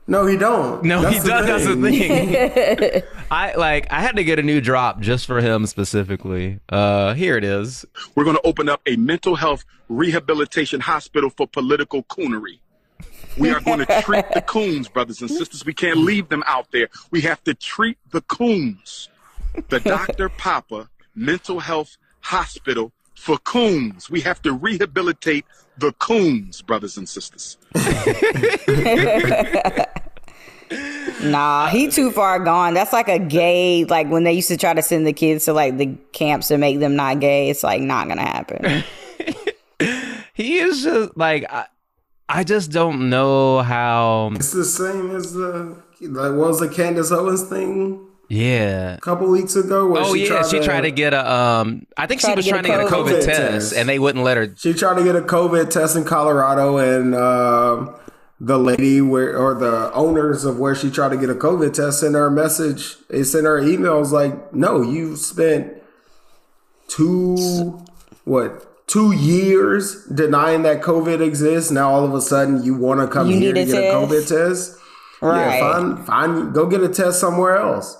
No, 0.06 0.26
he 0.26 0.36
don't. 0.36 0.84
No, 0.84 0.98
he 0.98 1.18
That's 1.18 1.22
the 1.24 1.28
does. 1.30 1.46
That's 1.46 1.66
the 1.66 3.02
thing. 3.02 3.02
I 3.30 3.55
like. 3.55 3.92
I 3.92 4.01
had 4.01 4.16
to 4.16 4.24
get 4.24 4.38
a 4.38 4.42
new 4.42 4.60
drop 4.60 5.01
just 5.01 5.26
for 5.26 5.40
him 5.40 5.66
specifically. 5.66 6.60
Uh, 6.68 7.14
here 7.14 7.36
it 7.36 7.44
is. 7.44 7.84
We're 8.14 8.24
going 8.24 8.36
to 8.36 8.46
open 8.46 8.68
up 8.68 8.80
a 8.86 8.96
mental 8.96 9.36
health 9.36 9.64
rehabilitation 9.88 10.80
hospital 10.80 11.30
for 11.30 11.46
political 11.46 12.02
coonery. 12.05 12.60
We 13.36 13.51
are 13.51 13.60
going 13.60 13.80
to 13.80 14.02
treat 14.02 14.24
the 14.32 14.40
coons, 14.46 14.88
brothers 14.88 15.20
and 15.20 15.30
sisters. 15.30 15.64
We 15.64 15.74
can't 15.74 15.98
leave 15.98 16.28
them 16.28 16.44
out 16.46 16.70
there. 16.72 16.88
We 17.10 17.20
have 17.22 17.42
to 17.44 17.55
treat 17.55 17.98
the 18.10 18.20
coons. 18.22 19.09
The 19.68 19.80
Dr. 19.80 20.28
Papa 20.28 20.88
Mental 21.14 21.60
Health 21.60 21.96
Hospital 22.20 22.92
for 23.14 23.38
coons. 23.38 24.10
We 24.10 24.20
have 24.20 24.42
to 24.42 24.52
rehabilitate 24.52 25.44
the 25.78 25.92
coons, 25.92 26.62
brothers 26.62 26.96
and 26.96 27.09
sisters. 27.09 27.59
Nah, 31.24 31.68
he 31.68 31.88
too 31.88 32.10
far 32.10 32.38
gone. 32.38 32.74
That's 32.74 32.92
like 32.92 33.09
a 33.09 33.18
gay, 33.18 33.84
like 33.84 34.09
when 34.09 34.24
they 34.24 34.32
used 34.32 34.48
to 34.48 34.56
try 34.56 34.74
to 34.74 34.82
send 34.82 35.06
the 35.06 35.12
kids 35.12 35.44
to 35.46 35.52
like 35.52 35.76
the 35.78 35.96
camps 36.12 36.48
to 36.48 36.59
make 36.59 36.80
them 36.80 36.96
not 36.96 37.20
gay. 37.20 37.51
It's 37.51 37.62
like 37.62 37.80
not 37.82 38.09
gonna 38.09 38.22
happen. 38.22 38.84
He 40.36 40.59
is 40.59 40.82
just 40.82 41.16
like 41.16 41.44
I, 41.52 41.66
I 42.28 42.42
just 42.42 42.72
don't 42.72 43.09
know 43.09 43.60
how. 43.62 44.32
It's 44.34 44.51
the 44.52 44.64
same 44.64 45.14
as 45.14 45.32
the 45.32 45.76
like 46.01 46.32
what 46.32 46.48
was 46.48 46.59
the 46.60 46.68
Candace 46.68 47.12
Owens 47.12 47.42
thing 47.42 48.05
Yeah. 48.28 48.94
a 48.94 49.01
couple 49.01 49.28
weeks 49.30 49.55
ago. 49.55 49.86
Where 49.86 50.02
Oh 50.02 50.12
she 50.14 50.22
yeah, 50.22 50.28
tried 50.28 50.46
she 50.46 50.59
to, 50.59 50.64
tried 50.64 50.80
to 50.82 50.90
get 50.90 51.14
a 51.14 51.30
um. 51.32 51.86
I 51.96 52.09
think 52.09 52.20
she 52.20 52.34
was 52.34 52.44
to 52.44 52.51
trying 52.51 52.64
to 52.64 52.68
get 52.68 52.80
a 52.80 52.84
COVID, 52.84 52.90
COVID 53.20 53.24
test, 53.24 53.40
test. 53.70 53.72
and 53.74 53.88
they 53.88 54.01
wouldn't 54.01 54.24
let 54.24 54.36
her. 54.36 54.52
She 54.56 54.74
tried 54.74 54.96
to 54.98 55.05
get 55.05 55.14
a 55.14 55.20
COVID 55.20 55.70
test 55.70 55.94
in 55.94 56.02
Colorado, 56.05 56.78
and 56.78 57.14
um 57.14 57.94
the 58.44 58.58
lady 58.58 59.00
where 59.00 59.36
or 59.38 59.54
the 59.54 59.92
owners 59.94 60.44
of 60.44 60.58
where 60.58 60.74
she 60.74 60.90
tried 60.90 61.10
to 61.10 61.16
get 61.16 61.30
a 61.30 61.34
COVID 61.34 61.72
test 61.72 62.00
sent 62.00 62.14
her 62.14 62.26
a 62.26 62.30
message. 62.30 62.96
They 63.08 63.22
sent 63.24 63.46
her 63.46 63.60
emails 63.60 64.10
like, 64.12 64.54
"No, 64.54 64.82
you 64.82 65.16
spent 65.16 65.72
two 66.88 67.82
what 68.24 68.86
two 68.86 69.12
years 69.12 70.04
denying 70.06 70.62
that 70.62 70.82
COVID 70.82 71.20
exists. 71.20 71.70
Now 71.70 71.90
all 71.90 72.04
of 72.04 72.12
a 72.12 72.20
sudden 72.20 72.62
you 72.62 72.74
want 72.74 73.00
to 73.00 73.06
come 73.06 73.28
You 73.30 73.38
here 73.38 73.52
need 73.54 73.66
to 73.66 73.78
a 73.78 73.80
get 73.82 73.94
a? 73.94 73.96
COVID 73.96 74.28
test? 74.28 74.76
Right. 75.22 75.56
Yeah, 75.56 75.72
fine, 75.72 76.04
fine. 76.04 76.52
Go 76.52 76.66
get 76.66 76.82
a 76.82 76.88
test 76.88 77.20
somewhere 77.20 77.56
else." 77.56 77.96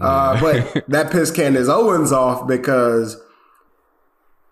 Uh, 0.00 0.40
but 0.40 0.84
that 0.88 1.12
pissed 1.12 1.36
Candace 1.36 1.68
Owens 1.68 2.10
off 2.10 2.48
because 2.48 3.16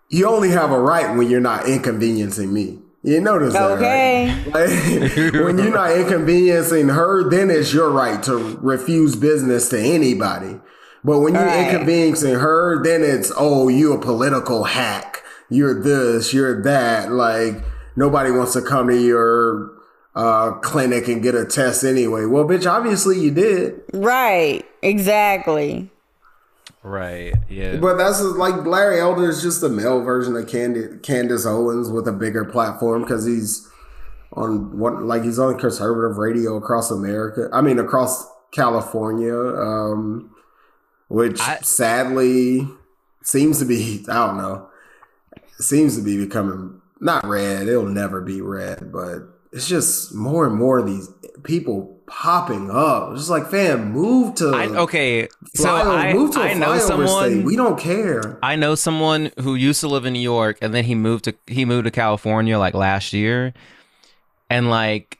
you 0.07 0.25
only 0.25 0.51
have 0.51 0.71
a 0.71 0.79
right 0.79 1.17
when 1.17 1.29
you're 1.29 1.41
not 1.41 1.67
inconveniencing 1.67 2.53
me. 2.53 2.79
You 3.03 3.19
notice 3.19 3.53
that, 3.53 3.71
Okay. 3.71 4.27
right? 4.53 5.13
Like, 5.33 5.33
when 5.45 5.57
you're 5.57 5.73
not 5.73 5.91
inconveniencing 5.91 6.87
her, 6.89 7.29
then 7.29 7.49
it's 7.51 7.73
your 7.73 7.89
right 7.89 8.23
to 8.23 8.57
refuse 8.61 9.15
business 9.17 9.67
to 9.69 9.79
anybody. 9.79 10.59
But 11.03 11.19
when 11.19 11.33
you're 11.33 11.43
Right. 11.43 11.67
inconveniencing 11.69 12.35
her, 12.35 12.81
then 12.81 13.03
it's 13.03 13.29
oh, 13.37 13.67
you 13.67 13.91
a 13.93 13.99
political 13.99 14.63
hack. 14.63 15.21
you're 15.49 15.83
this, 15.83 16.33
you're 16.33 16.63
that. 16.63 17.11
Like 17.11 17.55
nobody 17.95 18.31
wants 18.31 18.53
to 18.53 18.61
come 18.61 18.87
to 18.87 18.95
your 18.97 19.71
uh, 20.15 20.51
clinic 20.61 21.07
and 21.07 21.21
get 21.21 21.35
a 21.35 21.45
test 21.45 21.83
anyway. 21.83 22.25
Well, 22.25 22.45
bitch, 22.45 22.65
obviously 22.71 23.19
you 23.19 23.31
did. 23.31 23.81
Right. 23.93 24.63
Exactly. 24.81 25.89
Right. 26.83 27.33
Yeah. 27.49 27.77
But 27.77 27.97
that's 27.97 28.21
like 28.21 28.65
Larry 28.65 28.99
Elder 28.99 29.29
is 29.29 29.41
just 29.41 29.63
a 29.63 29.69
male 29.69 30.01
version 30.01 30.35
of 30.35 30.47
Candy, 30.47 30.97
Candace 31.01 31.45
Owens 31.45 31.89
with 31.89 32.07
a 32.07 32.11
bigger 32.11 32.43
platform 32.43 33.03
because 33.03 33.25
he's 33.25 33.69
on 34.33 34.77
what 34.77 35.01
like 35.03 35.23
he's 35.23 35.39
on 35.39 35.57
conservative 35.57 36.17
radio 36.17 36.57
across 36.57 36.91
America. 36.91 37.49
I 37.53 37.61
mean 37.61 37.79
across 37.79 38.27
California, 38.51 39.33
um, 39.33 40.35
which 41.07 41.39
sadly 41.61 42.67
seems 43.23 43.59
to 43.59 43.65
be 43.65 44.05
I 44.09 44.27
don't 44.27 44.37
know 44.37 44.67
seems 45.59 45.95
to 45.97 46.03
be 46.03 46.17
becoming 46.17 46.81
not 46.99 47.25
red. 47.25 47.67
It'll 47.67 47.85
never 47.85 48.21
be 48.21 48.41
red, 48.41 48.91
but 48.91 49.19
it's 49.51 49.67
just 49.67 50.13
more 50.13 50.45
and 50.47 50.55
more 50.55 50.79
of 50.79 50.85
these 50.85 51.09
people 51.43 51.99
popping 52.15 52.69
up. 52.69 53.11
It's 53.11 53.21
just 53.21 53.29
like, 53.31 53.49
fam, 53.49 53.91
move 53.91 54.35
to 54.35 54.49
I, 54.49 54.67
okay, 54.67 55.27
so 55.55 55.65
flyover- 55.67 55.97
I, 55.97 56.13
move 56.13 56.31
to 56.33 56.39
I 56.39 56.53
know 56.53 56.77
someone. 56.77 57.31
state. 57.31 57.43
We 57.43 57.55
don't 57.55 57.79
care. 57.79 58.37
I 58.43 58.55
know 58.55 58.75
someone 58.75 59.31
who 59.41 59.55
used 59.55 59.79
to 59.81 59.87
live 59.87 60.05
in 60.05 60.13
New 60.13 60.19
York 60.19 60.57
and 60.61 60.73
then 60.73 60.83
he 60.83 60.93
moved 60.95 61.25
to 61.25 61.33
he 61.47 61.65
moved 61.65 61.85
to 61.85 61.91
California 61.91 62.57
like 62.59 62.75
last 62.75 63.13
year. 63.13 63.53
And 64.49 64.69
like 64.69 65.17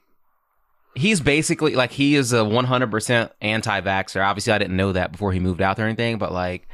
he's 0.95 1.19
basically 1.19 1.75
like 1.75 1.91
he 1.91 2.15
is 2.15 2.31
a 2.31 2.37
100% 2.37 3.29
anti-vaxxer. 3.41 4.23
Obviously 4.23 4.53
I 4.53 4.59
didn't 4.59 4.77
know 4.77 4.91
that 4.91 5.11
before 5.11 5.33
he 5.33 5.39
moved 5.39 5.61
out 5.61 5.75
there 5.77 5.85
or 5.85 5.89
anything, 5.89 6.19
but 6.19 6.31
like 6.31 6.67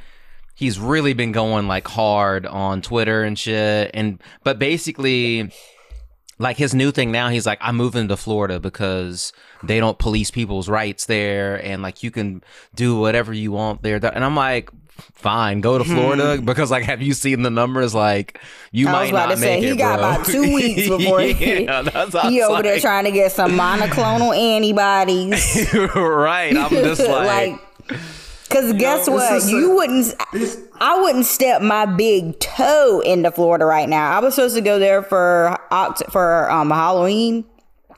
he's 0.54 0.78
really 0.80 1.14
been 1.14 1.32
going 1.32 1.68
like 1.68 1.88
hard 1.88 2.46
on 2.46 2.82
Twitter 2.82 3.24
and 3.24 3.40
shit 3.40 3.91
and 3.94 4.22
but 4.44 4.60
basically 4.60 5.52
like 6.40 6.57
his 6.57 6.74
new 6.74 6.91
thing 6.91 7.11
now 7.11 7.30
he's 7.30 7.45
like 7.45 7.60
i'm 7.61 7.76
moving 7.76 8.07
to 8.07 8.18
florida 8.18 8.60
because 8.60 9.32
they 9.64 9.80
don't 9.80 9.99
police 9.99 10.32
people's 10.32 10.68
rights 10.68 11.06
there 11.06 11.64
and 11.64 11.84
like 11.84 12.02
you 12.02 12.10
can 12.10 12.41
do 12.74 12.98
whatever 12.98 13.34
you 13.34 13.52
want 13.52 13.84
there 13.84 13.99
and 14.14 14.26
i'm 14.26 14.36
like 14.36 14.70
fine 14.98 15.61
go 15.61 15.78
to 15.78 15.84
hmm. 15.84 15.94
florida 15.94 16.41
because 16.44 16.72
like 16.72 16.84
have 16.84 17.02
you 17.02 17.14
seen 17.14 17.41
the 17.41 17.49
numbers 17.49 17.94
like 17.94 18.40
you 18.72 18.88
I 18.88 18.91
might 18.91 19.02
was 19.02 19.10
about 19.11 19.30
not 19.30 19.36
to 19.36 19.41
say 19.41 19.56
make 19.56 19.64
he 19.64 19.70
it, 19.72 19.78
got 19.78 19.99
bro. 19.99 20.10
about 20.10 20.26
two 20.26 20.41
weeks 20.53 20.90
before 20.90 21.22
he, 21.22 21.64
yeah, 21.64 21.84
he 21.84 22.40
was 22.41 22.49
over 22.49 22.64
there 22.64 22.80
trying 22.80 23.06
to 23.06 23.11
get 23.11 23.32
some 23.32 23.52
monoclonal 23.52 24.36
antibodies. 24.38 25.74
right 25.95 26.56
i'm 26.56 26.70
just 26.70 27.02
like, 27.07 27.60
Cause 28.49 28.73
guess 28.73 29.01
it's 29.01 29.09
what? 29.09 29.30
just 29.30 29.47
a- 29.49 29.51
you 29.51 29.76
wouldn't. 29.76 30.15
I 30.81 30.99
wouldn't 31.01 31.26
step 31.26 31.61
my 31.61 31.85
big 31.85 32.39
toe 32.39 33.01
into 33.05 33.31
Florida 33.31 33.65
right 33.65 33.88
now. 33.88 34.11
I 34.11 34.19
was 34.19 34.35
supposed 34.35 34.55
to 34.55 34.61
go 34.61 34.80
there 34.80 35.03
for 35.03 35.57
for 36.09 36.49
um, 36.49 36.71
Halloween 36.71 37.45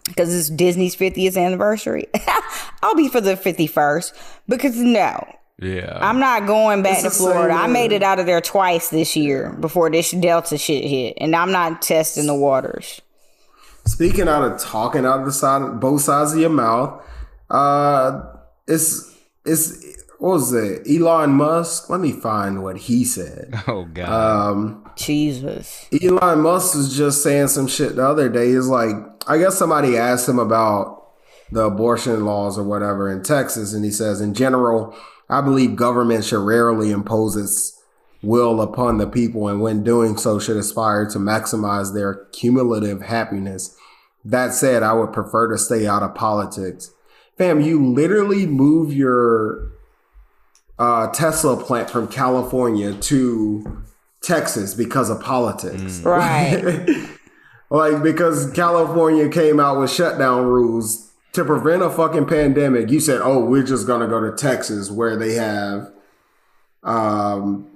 because 0.05 0.33
it's 0.33 0.49
Disney's 0.49 0.95
50th 0.95 1.37
anniversary. 1.37 2.07
I'll 2.83 2.95
be 2.95 3.07
for 3.07 3.21
the 3.21 3.35
51st 3.35 4.13
because 4.47 4.75
no, 4.75 5.23
yeah 5.59 5.97
I'm 6.01 6.19
not 6.19 6.47
going 6.47 6.81
back 6.83 7.03
to 7.03 7.09
Florida. 7.11 7.53
I 7.53 7.67
made 7.67 7.91
it 7.91 8.03
out 8.03 8.19
of 8.19 8.25
there 8.25 8.41
twice 8.41 8.89
this 8.89 9.15
year 9.15 9.53
before 9.59 9.89
this 9.89 10.11
Delta 10.11 10.57
shit 10.57 10.83
hit, 10.83 11.17
and 11.17 11.35
I'm 11.35 11.51
not 11.51 11.81
testing 11.81 12.27
the 12.27 12.35
waters. 12.35 13.01
Speaking 13.85 14.27
out 14.27 14.43
of 14.43 14.59
talking 14.59 15.05
out 15.05 15.21
of 15.21 15.25
the 15.25 15.31
side, 15.31 15.79
both 15.79 16.01
sides 16.01 16.33
of 16.33 16.39
your 16.39 16.49
mouth, 16.49 17.03
uh, 17.49 18.21
it's 18.67 19.07
it's 19.45 19.90
what 20.21 20.33
was 20.33 20.53
it? 20.53 20.87
Elon 20.87 21.31
Musk. 21.31 21.89
Let 21.89 21.99
me 21.99 22.11
find 22.11 22.61
what 22.61 22.77
he 22.77 23.03
said. 23.03 23.55
oh 23.67 23.85
god 23.85 24.51
Um, 24.51 24.87
Jesus. 24.95 25.87
Elon 25.91 26.41
Musk 26.41 26.75
was 26.75 26.95
just 26.95 27.23
saying 27.23 27.47
some 27.47 27.67
shit 27.67 27.95
the 27.95 28.07
other 28.07 28.29
day. 28.29 28.53
He's 28.53 28.67
like, 28.67 28.95
I 29.25 29.39
guess 29.39 29.57
somebody 29.57 29.97
asked 29.97 30.29
him 30.29 30.37
about 30.37 31.07
the 31.51 31.63
abortion 31.63 32.23
laws 32.23 32.59
or 32.59 32.63
whatever 32.63 33.11
in 33.11 33.23
Texas, 33.23 33.73
and 33.73 33.83
he 33.83 33.89
says, 33.89 34.21
in 34.21 34.35
general, 34.35 34.95
I 35.27 35.41
believe 35.41 35.75
government 35.75 36.23
should 36.23 36.45
rarely 36.45 36.91
impose 36.91 37.35
its 37.35 37.81
will 38.21 38.61
upon 38.61 38.99
the 38.99 39.07
people, 39.07 39.47
and 39.47 39.59
when 39.59 39.83
doing 39.83 40.17
so, 40.17 40.37
should 40.37 40.55
aspire 40.55 41.09
to 41.09 41.17
maximize 41.17 41.95
their 41.95 42.25
cumulative 42.31 43.01
happiness. 43.01 43.75
That 44.23 44.53
said, 44.53 44.83
I 44.83 44.93
would 44.93 45.13
prefer 45.13 45.49
to 45.49 45.57
stay 45.57 45.87
out 45.87 46.03
of 46.03 46.13
politics. 46.13 46.91
Fam, 47.39 47.59
you 47.59 47.83
literally 47.83 48.45
move 48.45 48.93
your 48.93 49.71
uh, 50.81 51.11
Tesla 51.11 51.63
plant 51.63 51.91
from 51.91 52.07
California 52.07 52.91
to 52.91 53.83
Texas 54.23 54.73
because 54.73 55.11
of 55.11 55.21
politics. 55.21 55.99
Right. 55.99 56.89
like 57.69 58.01
because 58.01 58.51
California 58.53 59.29
came 59.29 59.59
out 59.59 59.79
with 59.79 59.91
shutdown 59.91 60.45
rules 60.45 61.11
to 61.33 61.45
prevent 61.45 61.83
a 61.83 61.89
fucking 61.91 62.25
pandemic. 62.25 62.89
You 62.89 62.99
said, 62.99 63.21
"Oh, 63.21 63.45
we're 63.45 63.61
just 63.61 63.85
going 63.85 64.01
to 64.01 64.07
go 64.07 64.19
to 64.21 64.35
Texas 64.35 64.89
where 64.89 65.15
they 65.15 65.35
have 65.35 65.91
um 66.81 67.67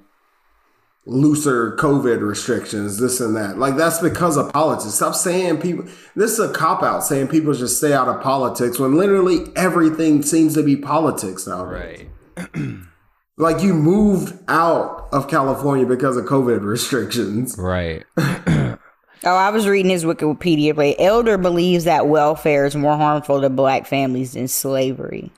looser 1.05 1.75
COVID 1.75 2.27
restrictions, 2.27 2.97
this 2.97 3.21
and 3.21 3.35
that. 3.35 3.59
Like 3.59 3.75
that's 3.75 3.99
because 3.99 4.35
of 4.35 4.51
politics. 4.51 4.95
Stop 4.95 5.13
saying 5.13 5.61
people 5.61 5.85
this 6.15 6.31
is 6.31 6.39
a 6.39 6.51
cop 6.51 6.81
out 6.81 7.03
saying 7.03 7.27
people 7.27 7.53
should 7.53 7.69
stay 7.69 7.93
out 7.93 8.07
of 8.07 8.19
politics 8.23 8.79
when 8.79 8.95
literally 8.95 9.45
everything 9.55 10.23
seems 10.23 10.55
to 10.55 10.63
be 10.63 10.75
politics 10.75 11.45
now. 11.45 11.65
right 11.65 12.09
Like 13.37 13.61
you 13.61 13.73
moved 13.73 14.33
out 14.47 15.09
of 15.11 15.27
California 15.27 15.85
because 15.85 16.15
of 16.15 16.25
COVID 16.25 16.61
restrictions. 16.61 17.57
right 17.57 18.05
Oh, 18.17 19.35
I 19.35 19.49
was 19.49 19.67
reading 19.67 19.89
his 19.89 20.05
Wikipedia 20.05 20.75
page. 20.75 20.95
Elder 20.99 21.37
believes 21.37 21.85
that 21.85 22.07
welfare 22.07 22.65
is 22.65 22.75
more 22.75 22.95
harmful 22.95 23.41
to 23.41 23.49
black 23.49 23.87
families 23.87 24.33
than 24.33 24.47
slavery. 24.47 25.31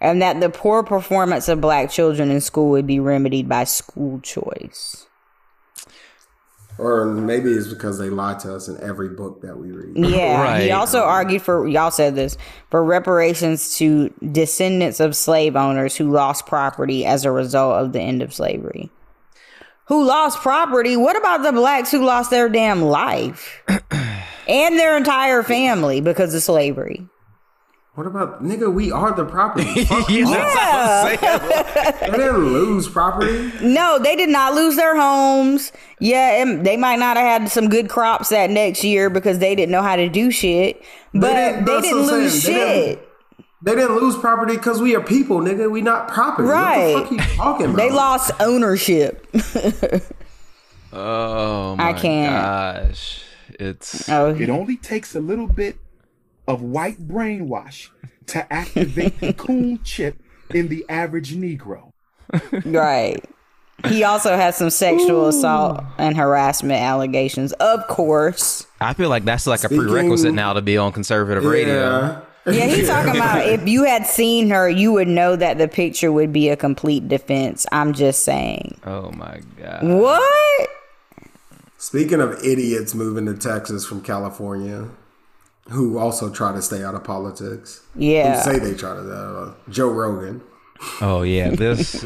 And 0.00 0.20
that 0.20 0.40
the 0.40 0.50
poor 0.50 0.82
performance 0.82 1.48
of 1.48 1.60
black 1.60 1.90
children 1.90 2.30
in 2.30 2.40
school 2.40 2.70
would 2.70 2.88
be 2.88 2.98
remedied 2.98 3.48
by 3.48 3.64
school 3.64 4.20
choice. 4.20 5.06
Or 6.78 7.04
maybe 7.04 7.52
it's 7.52 7.68
because 7.68 7.98
they 7.98 8.10
lie 8.10 8.34
to 8.34 8.54
us 8.54 8.68
in 8.68 8.80
every 8.82 9.10
book 9.10 9.42
that 9.42 9.58
we 9.58 9.70
read. 9.70 9.96
Yeah. 9.96 10.34
Right. 10.44 10.62
He 10.62 10.70
also 10.72 11.00
argued 11.00 11.42
for, 11.42 11.66
y'all 11.68 11.90
said 11.90 12.16
this, 12.16 12.36
for 12.70 12.84
reparations 12.84 13.78
to 13.78 14.12
descendants 14.32 15.00
of 15.00 15.14
slave 15.14 15.56
owners 15.56 15.96
who 15.96 16.10
lost 16.10 16.46
property 16.46 17.06
as 17.06 17.24
a 17.24 17.30
result 17.30 17.76
of 17.76 17.92
the 17.92 18.00
end 18.00 18.22
of 18.22 18.34
slavery. 18.34 18.90
Who 19.86 20.04
lost 20.04 20.38
property? 20.38 20.96
What 20.96 21.16
about 21.16 21.42
the 21.42 21.52
blacks 21.52 21.90
who 21.90 22.04
lost 22.04 22.30
their 22.30 22.48
damn 22.48 22.82
life 22.82 23.62
and 24.48 24.78
their 24.78 24.96
entire 24.96 25.42
family 25.42 26.00
because 26.00 26.34
of 26.34 26.42
slavery? 26.42 27.06
What 27.94 28.08
about 28.08 28.42
nigga? 28.42 28.72
We 28.72 28.90
are 28.90 29.12
the 29.12 29.24
property. 29.24 29.84
Fuck 29.86 30.10
Yeah, 30.10 30.24
off. 30.24 30.32
that's 30.32 31.22
what 31.22 31.30
I'm 31.30 31.94
saying. 32.00 32.10
They 32.12 32.18
didn't 32.18 32.52
lose 32.52 32.88
property. 32.88 33.52
No, 33.62 34.00
they 34.00 34.16
did 34.16 34.30
not 34.30 34.54
lose 34.54 34.74
their 34.74 34.96
homes. 35.00 35.70
Yeah, 36.00 36.42
and 36.42 36.66
they 36.66 36.76
might 36.76 36.98
not 36.98 37.16
have 37.16 37.42
had 37.42 37.50
some 37.52 37.68
good 37.68 37.88
crops 37.88 38.30
that 38.30 38.50
next 38.50 38.82
year 38.82 39.10
because 39.10 39.38
they 39.38 39.54
didn't 39.54 39.70
know 39.70 39.82
how 39.82 39.94
to 39.94 40.08
do 40.08 40.32
shit. 40.32 40.82
But 41.12 41.20
they 41.20 41.34
didn't- 41.34 41.64
didn't, 41.66 41.82
that's 41.82 41.86
what 41.92 42.14
I'm 42.14 42.20
lose 42.20 42.42
saying. 42.42 42.56
They 42.56 42.86
didn't- 42.86 42.98
shit. 42.98 43.08
They 43.62 43.74
didn't 43.76 43.96
lose 43.96 44.16
property 44.18 44.56
because 44.56 44.82
we 44.82 44.94
are 44.96 45.00
people, 45.00 45.38
nigga. 45.38 45.70
We 45.70 45.80
not 45.80 46.08
property. 46.08 46.48
Right. 46.48 46.94
What 46.94 47.08
the 47.10 47.16
fuck 47.18 47.28
you 47.30 47.36
talking 47.36 47.66
about? 47.66 47.76
They 47.76 47.90
lost 47.90 48.30
ownership. 48.40 49.26
oh 50.92 51.72
I 51.78 51.92
my 51.92 51.92
can't. 51.94 52.32
gosh 52.88 53.22
it's 53.60 54.08
Oh, 54.08 54.34
It 54.34 54.50
only 54.50 54.76
takes 54.76 55.14
a 55.14 55.20
little 55.20 55.46
bit 55.46 55.76
of 56.46 56.62
white 56.62 56.98
brainwash 57.08 57.88
to 58.26 58.52
activate 58.52 59.20
the 59.20 59.32
coon 59.32 59.82
chip 59.84 60.16
in 60.50 60.68
the 60.68 60.84
average 60.88 61.34
Negro. 61.34 61.92
right. 62.64 63.22
He 63.86 64.02
also 64.04 64.34
has 64.36 64.56
some 64.56 64.70
sexual 64.70 65.26
assault 65.28 65.82
and 65.98 66.16
harassment 66.16 66.80
allegations, 66.80 67.52
of 67.54 67.86
course. 67.88 68.66
i 68.80 68.94
feel 68.94 69.08
like 69.10 69.24
that's 69.24 69.46
like 69.46 69.60
Speaking- 69.60 69.80
a 69.80 69.88
prerequisite 69.88 70.32
now 70.34 70.52
to 70.54 70.62
be 70.62 70.76
on 70.78 70.92
conservative 70.92 71.44
radio 71.44 71.74
Yeah. 71.74 72.20
Yeah, 72.46 72.66
he's 72.66 72.88
talking 72.88 73.16
about 73.16 73.46
if 73.48 73.66
you 73.66 73.84
had 73.84 74.04
seen 74.06 74.50
her, 74.50 74.68
you 74.68 74.92
would 74.92 75.08
know 75.08 75.34
that 75.34 75.56
the 75.56 75.66
picture 75.66 76.12
would 76.12 76.30
be 76.30 76.50
a 76.50 76.56
complete 76.56 77.08
defense. 77.08 77.64
I'm 77.72 77.94
just 77.94 78.22
saying. 78.24 78.78
oh 78.84 79.10
my 79.12 79.40
god 79.58 79.82
What? 79.82 80.68
Speaking 81.78 82.20
of 82.20 82.42
idiots 82.44 82.94
moving 82.94 83.26
to 83.26 83.34
Texas 83.34 83.84
from 83.86 84.00
California, 84.02 84.88
who 85.70 85.98
also 85.98 86.30
try 86.30 86.52
to 86.52 86.60
stay 86.62 86.82
out 86.84 86.94
of 86.94 87.04
politics. 87.04 87.82
Yeah. 87.94 88.42
Who 88.42 88.52
say 88.52 88.58
they 88.58 88.74
try 88.74 88.94
to. 88.94 89.00
Uh, 89.12 89.54
Joe 89.70 89.88
Rogan. 89.88 90.42
Oh 91.00 91.22
yeah, 91.22 91.50
this. 91.50 92.04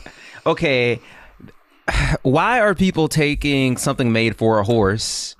okay, 0.46 1.00
why 2.22 2.60
are 2.60 2.74
people 2.74 3.08
taking 3.08 3.76
something 3.76 4.12
made 4.12 4.36
for 4.36 4.58
a 4.58 4.64
horse 4.64 5.34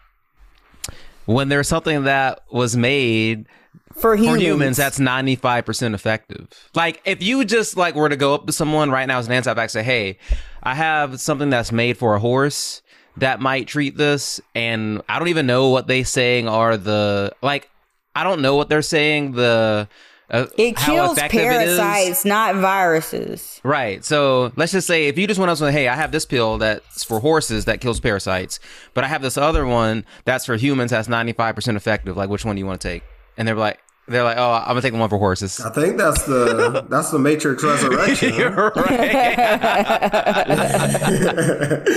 when 1.27 1.49
there's 1.49 1.69
something 1.69 2.05
that 2.05 2.41
was 2.51 2.77
made 2.77 3.47
For 3.95 4.17
humans. 4.17 4.37
for 4.39 4.43
humans 4.45 4.77
that's 4.77 4.99
95% 4.99 5.95
effective? 5.95 6.49
Like 6.75 7.01
if 7.05 7.23
you 7.23 7.45
just 7.45 7.77
like 7.77 7.95
were 7.95 8.09
to 8.09 8.17
go 8.17 8.35
up 8.35 8.47
to 8.47 8.53
someone 8.53 8.91
right 8.91 9.07
now 9.07 9.19
as 9.19 9.27
an 9.27 9.33
anti-vax 9.33 9.71
say, 9.71 9.83
"Hey, 9.83 10.19
I 10.63 10.75
have 10.75 11.21
something 11.21 11.51
that's 11.51 11.71
made 11.71 11.97
for 11.99 12.15
a 12.15 12.19
horse 12.19 12.83
that 13.17 13.41
might 13.41 13.67
treat 13.67 13.97
this, 13.97 14.41
and 14.55 15.03
I 15.09 15.19
don't 15.19 15.29
even 15.29 15.47
know 15.47 15.69
what 15.69 15.87
they 15.87 16.03
saying 16.03 16.49
are 16.49 16.77
the 16.77 17.33
like. 17.43 17.71
I 18.15 18.25
don't 18.25 18.43
know 18.43 18.57
what 18.57 18.69
they're 18.69 18.83
saying. 18.83 19.33
The 19.33 19.89
uh, 20.31 20.47
It 20.59 20.77
kills 20.77 21.17
effective 21.17 21.41
it 21.41 21.69
is. 21.69 21.79
parasites, 21.79 22.25
not 22.25 22.57
viruses. 22.57 23.61
Right. 23.65 24.05
So 24.05 24.53
let's 24.57 24.73
just 24.73 24.87
say 24.87 25.09
if 25.09 25.17
you 25.19 25.27
just 25.27 25.39
went 25.39 25.51
up 25.51 25.59
and 25.61 25.69
say, 25.69 25.73
hey, 25.73 25.89
I 25.89 25.97
have 25.97 26.13
this 26.13 26.27
pill 26.27 26.59
that's 26.59 27.05
for 27.05 27.21
horses 27.21 27.65
that 27.67 27.81
kills 27.81 28.01
parasites, 28.01 28.59
but 28.95 29.05
I 29.05 29.09
have 29.09 29.23
this 29.23 29.37
other 29.39 29.65
one 29.67 30.05
that's 30.25 30.47
for 30.47 30.57
humans 30.57 30.91
that's 30.91 31.09
95% 31.09 31.77
effective. 31.77 32.17
Like, 32.17 32.29
which 32.31 32.45
one 32.45 32.57
do 32.57 32.61
you 32.61 32.67
want 32.67 32.81
to 32.81 32.89
take? 32.89 33.03
And 33.37 33.47
they're 33.47 33.55
like, 33.55 33.79
they're 34.09 34.25
like, 34.25 34.39
oh, 34.39 34.53
I'm 34.53 34.67
gonna 34.69 34.83
take 34.83 34.93
the 34.93 34.99
one 34.99 35.09
for 35.09 35.19
horses. 35.19 35.61
I 35.61 35.71
think 35.71 35.97
that's 35.97 36.25
the 36.25 36.85
that's 36.91 37.13
the 37.13 37.19
Matrix 37.21 37.63
Resurrection. 37.63 38.35
You're 38.35 38.51
right. 38.51 38.75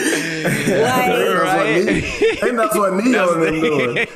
That's 0.44 1.56
what 1.56 1.66
Ne- 1.66 2.40
I 2.42 2.52
that's 2.52 2.76
what 2.76 2.94
Neo 2.94 3.34
and 3.34 3.44
them 3.44 3.62
doing. 3.62 4.08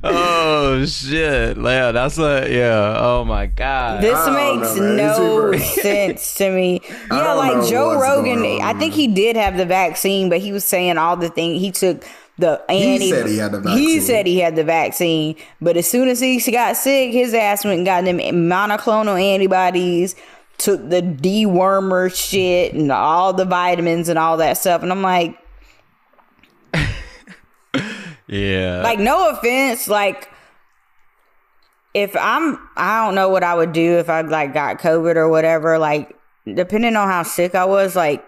oh 0.04 0.84
shit! 0.86 1.56
Yeah, 1.56 1.92
that's 1.92 2.18
what. 2.18 2.50
Yeah. 2.50 2.96
Oh 2.98 3.24
my 3.24 3.46
god. 3.46 4.02
This 4.02 4.26
makes 4.28 4.76
know, 4.76 5.50
no 5.50 5.58
sense 5.58 6.34
to 6.34 6.50
me. 6.50 6.80
Yeah, 7.10 7.32
like 7.34 7.68
Joe 7.68 8.00
Rogan, 8.00 8.44
I 8.62 8.72
think 8.74 8.94
he 8.94 9.06
did 9.08 9.36
have 9.36 9.56
the 9.56 9.66
vaccine, 9.66 10.28
but 10.28 10.38
he 10.38 10.52
was 10.52 10.64
saying 10.64 10.96
all 10.96 11.16
the 11.16 11.28
things 11.28 11.60
he 11.60 11.70
took 11.70 12.04
the 12.38 12.62
anti- 12.70 13.10
said 13.10 13.26
he 13.26 13.36
had 13.36 13.52
the 13.52 13.60
vaccine. 13.60 13.78
He 13.78 14.00
said 14.00 14.26
he 14.26 14.38
had 14.38 14.56
the 14.56 14.64
vaccine, 14.64 15.36
but 15.60 15.76
as 15.76 15.88
soon 15.88 16.08
as 16.08 16.20
he 16.20 16.38
got 16.50 16.76
sick, 16.76 17.12
his 17.12 17.34
ass 17.34 17.64
went 17.64 17.78
and 17.78 17.86
got 17.86 18.04
them 18.04 18.18
monoclonal 18.18 19.20
antibodies, 19.20 20.16
took 20.60 20.88
the 20.88 21.02
dewormer 21.02 22.14
shit 22.14 22.72
and 22.74 22.92
all 22.92 23.32
the 23.32 23.44
vitamins 23.44 24.08
and 24.08 24.18
all 24.18 24.36
that 24.36 24.58
stuff, 24.58 24.82
and 24.82 24.92
I'm 24.92 25.02
like, 25.02 25.36
Yeah. 28.28 28.82
like 28.82 29.00
no 29.00 29.30
offense 29.30 29.88
like 29.88 30.28
if 31.94 32.14
i'm 32.16 32.56
i 32.76 33.04
don't 33.04 33.16
know 33.16 33.28
what 33.28 33.42
i 33.42 33.52
would 33.52 33.72
do 33.72 33.98
if 33.98 34.08
i 34.08 34.20
like 34.20 34.54
got 34.54 34.78
covid 34.78 35.16
or 35.16 35.28
whatever 35.28 35.76
like 35.78 36.16
depending 36.54 36.94
on 36.94 37.08
how 37.08 37.24
sick 37.24 37.56
i 37.56 37.64
was 37.64 37.96
like 37.96 38.24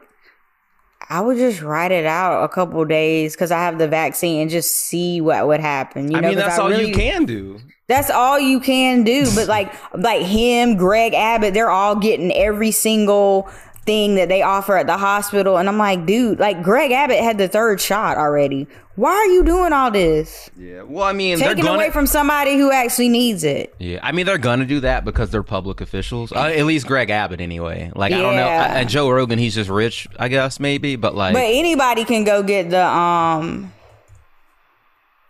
i 1.08 1.20
would 1.20 1.36
just 1.36 1.62
ride 1.62 1.92
it 1.92 2.04
out 2.04 2.42
a 2.42 2.48
couple 2.48 2.84
days 2.84 3.34
because 3.36 3.52
i 3.52 3.58
have 3.60 3.78
the 3.78 3.86
vaccine 3.86 4.40
and 4.42 4.50
just 4.50 4.72
see 4.72 5.20
what 5.20 5.46
would 5.46 5.60
happen 5.60 6.10
you 6.10 6.16
I 6.18 6.20
know 6.20 6.28
mean, 6.30 6.38
that's 6.38 6.58
I 6.58 6.62
all 6.62 6.68
really- 6.70 6.88
you 6.88 6.94
can 6.96 7.24
do. 7.24 7.60
That's 7.88 8.10
all 8.10 8.38
you 8.38 8.60
can 8.60 9.02
do 9.04 9.26
but 9.34 9.48
like 9.48 9.72
like 9.94 10.22
him 10.22 10.76
greg 10.76 11.14
abbott 11.14 11.52
they're 11.54 11.70
all 11.70 11.96
getting 11.96 12.32
every 12.32 12.70
single 12.70 13.48
thing 13.84 14.14
that 14.14 14.28
they 14.28 14.40
offer 14.42 14.76
at 14.76 14.86
the 14.86 14.96
hospital 14.96 15.56
and 15.58 15.68
i'm 15.68 15.78
like 15.78 16.06
dude 16.06 16.38
like 16.38 16.62
greg 16.62 16.92
abbott 16.92 17.18
had 17.18 17.36
the 17.38 17.48
third 17.48 17.80
shot 17.80 18.16
already 18.16 18.66
why 18.94 19.10
are 19.10 19.26
you 19.26 19.42
doing 19.42 19.72
all 19.72 19.90
this 19.90 20.50
Yeah. 20.54 20.82
Well, 20.82 21.04
I 21.04 21.14
mean, 21.14 21.38
taking 21.38 21.54
they're 21.56 21.64
gonna. 21.64 21.76
away 21.78 21.90
from 21.90 22.06
somebody 22.06 22.58
who 22.58 22.70
actually 22.70 23.08
needs 23.08 23.42
it. 23.42 23.74
yeah, 23.78 23.98
I 24.02 24.12
mean 24.12 24.26
they're 24.26 24.36
gonna 24.36 24.66
do 24.66 24.80
that 24.80 25.02
because 25.06 25.30
they're 25.30 25.42
public 25.42 25.80
officials. 25.80 26.30
Uh, 26.30 26.40
at 26.54 26.66
least 26.66 26.86
Greg 26.86 27.08
Abbott, 27.08 27.40
anyway. 27.40 27.90
Like 27.96 28.12
I 28.12 28.20
don't 28.20 28.36
know, 28.36 28.44
Yeah. 28.44 28.76
and 28.78 28.90
Joe 28.90 29.08
Rogan, 29.08 29.38
he's 29.38 29.54
just 29.54 29.70
rich, 29.70 30.08
I 30.18 30.28
guess 30.28 30.60
maybe. 30.60 30.96
But 30.96 31.14
like, 31.14 31.32
but 31.32 31.40
anybody 31.42 32.04
can 32.04 32.24
go 32.24 32.42
get 32.42 32.68
the 32.68 32.84
um. 32.86 33.72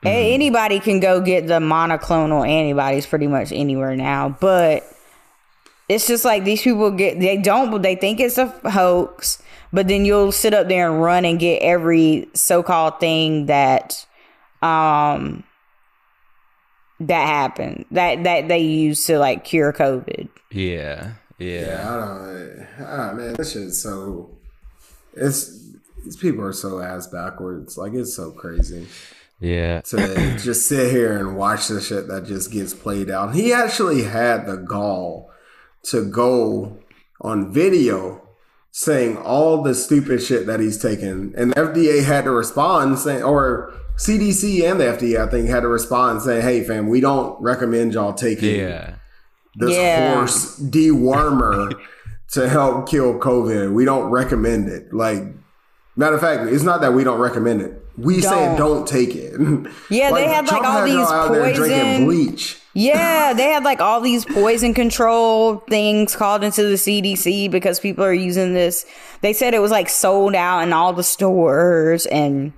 Mm-hmm. 0.03 0.35
Anybody 0.35 0.81
can 0.81 0.99
go 0.99 1.21
get 1.21 1.47
the 1.47 1.61
monoclonal 1.61 2.47
antibodies 2.47 3.07
pretty 3.07 3.29
much 3.29 3.53
anywhere 3.53 3.95
now, 3.95 4.37
but 4.41 4.83
it's 5.89 6.09
just 6.09 6.25
like 6.25 6.43
these 6.43 6.63
people 6.63 6.91
get 6.91 7.21
they 7.21 7.37
don't 7.37 7.83
they 7.83 7.95
think 7.95 8.19
it's 8.19 8.37
a 8.37 8.47
hoax, 8.69 9.41
but 9.73 9.87
then 9.87 10.05
you'll 10.05 10.33
sit 10.33 10.55
up 10.55 10.67
there 10.67 10.91
and 10.91 11.01
run 11.01 11.25
and 11.25 11.39
get 11.39 11.63
every 11.63 12.29
so-called 12.35 12.99
thing 12.99 13.47
that 13.47 14.05
um 14.61 15.45
that 16.99 17.27
happened 17.27 17.85
that 17.93 18.25
that 18.25 18.49
they 18.49 18.61
used 18.61 19.07
to 19.07 19.21
like 19.21 19.45
cure 19.45 19.73
COVID. 19.73 20.29
yeah, 20.51 21.13
yeah, 21.39 21.61
Yeah, 21.61 21.95
I 21.95 21.97
don't. 21.97 22.67
Ah, 22.87 23.13
man, 23.13 23.35
this 23.35 23.53
shit's 23.53 23.81
so. 23.81 24.31
It's 25.15 25.61
these 26.05 26.17
people 26.17 26.45
are 26.45 26.53
so 26.53 26.81
ass 26.81 27.07
backwards. 27.07 27.79
Like 27.79 27.93
it's 27.93 28.15
so 28.15 28.33
crazy 28.33 28.89
yeah. 29.43 29.81
to 29.83 30.39
just 30.39 30.67
sit 30.69 30.91
here 30.91 31.19
and 31.19 31.37
watch 31.37 31.69
the 31.69 31.81
shit 31.81 32.09
that 32.09 32.25
just 32.27 32.51
gets 32.51 32.73
played 32.73 33.11
out. 33.11 33.35
He 33.35 33.53
actually 33.53 34.05
had 34.05 34.47
the 34.47 34.57
gall 34.57 35.31
to 35.85 36.05
go 36.05 36.79
on 37.21 37.53
video 37.53 38.21
saying 38.71 39.19
all 39.19 39.63
the 39.63 39.75
stupid 39.75 40.23
shit 40.23 40.47
that 40.47 40.61
he's 40.61 40.81
taken, 40.81 41.35
and 41.37 41.51
the 41.51 41.57
FDA 41.57 42.03
had 42.05 42.25
to 42.25 42.31
respond 42.31 42.99
saying, 42.99 43.23
or 43.23 43.75
CDC 43.97 44.63
and 44.71 44.81
the 44.81 44.85
FDA, 44.85 45.21
I 45.27 45.31
think, 45.31 45.49
had 45.49 45.61
to 45.61 45.69
respond 45.69 46.23
saying, 46.23 46.41
"Hey, 46.43 46.65
fam, 46.65 46.89
we 46.89 47.01
don't 47.01 47.39
recommend 47.43 47.93
y'all 47.93 48.15
taking 48.15 48.59
Yeah. 48.61 48.95
this 49.57 49.73
Yeah. 49.77 50.15
horse 50.15 50.59
dewormer 50.59 51.75
to 52.33 52.49
help 52.49 52.89
kill 52.89 53.19
COVID. 53.19 53.75
We 53.75 53.85
don't 53.85 54.11
recommend 54.11 54.69
it. 54.69 54.95
Like, 54.95 55.23
matter 55.97 56.15
of 56.15 56.21
fact, 56.21 56.51
it's 56.51 56.63
not 56.65 56.81
that 56.81 56.93
we 56.95 57.05
don't 57.05 57.19
recommend 57.21 57.61
it. 57.63 57.79
We 57.99 58.21
say 58.23 58.31
Don't. 58.31 58.57
don't 58.57 58.89
take 58.89 59.15
it. 59.15 59.33
Yeah, 59.91 60.13
they 60.13 60.27
had, 60.27 60.47
like, 60.47 60.63
all 60.65 60.79
had 60.81 60.87
these 60.87 60.97
out 61.11 61.31
there 61.33 61.53
drinking 61.53 61.79
poison- 61.81 62.05
bleach. 62.07 62.59
Yeah, 62.75 63.33
they 63.37 63.45
had 63.51 63.65
like 63.65 63.81
all 63.83 64.01
these 64.01 64.25
poison 64.25 64.73
control 64.73 65.59
things 65.69 66.17
called 66.17 66.43
into 66.43 66.63
the 66.63 66.77
CDC 66.77 67.51
because 67.51 67.79
people 67.79 68.03
are 68.03 68.15
using 68.15 68.55
this. 68.55 68.87
They 69.21 69.35
said 69.35 69.53
it 69.53 69.59
was 69.61 69.71
like 69.71 69.91
sold 69.91 70.35
out 70.35 70.61
in 70.61 70.73
all 70.73 70.95
the 70.95 71.03
stores, 71.03 72.07
and 72.07 72.55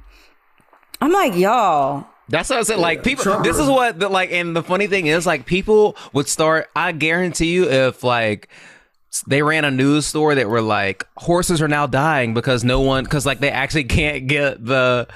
I'm 1.01 1.11
like, 1.11 1.35
y'all, 1.35 2.07
That's 2.29 2.49
what 2.51 2.61
I 2.61 2.63
said. 2.63 2.79
Like 2.79 3.03
people, 3.03 3.25
Trump- 3.25 3.45
this 3.45 3.59
is 3.59 3.69
what 3.69 3.99
the, 3.99 4.09
like, 4.09 4.31
and 4.31 4.55
the 4.55 4.63
funny 4.63 4.87
thing 4.87 5.07
is, 5.09 5.27
like 5.27 5.47
people 5.47 5.97
would 6.13 6.29
start. 6.29 6.71
I 6.77 6.93
guarantee 6.93 7.53
you, 7.53 7.69
if 7.69 8.05
like 8.05 8.49
they 9.23 9.43
ran 9.43 9.65
a 9.65 9.71
news 9.71 10.07
story 10.07 10.35
that 10.37 10.49
were 10.49 10.63
like 10.63 11.07
horses 11.17 11.63
are 11.63 11.69
now 11.69 11.87
dying 11.87 12.35
because 12.35 12.65
no 12.65 12.81
one, 12.81 13.05
because 13.05 13.25
like 13.27 13.41
they 13.41 13.51
actually 13.51 13.85
can't 14.01 14.27
get 14.27 14.65
the 14.65 15.07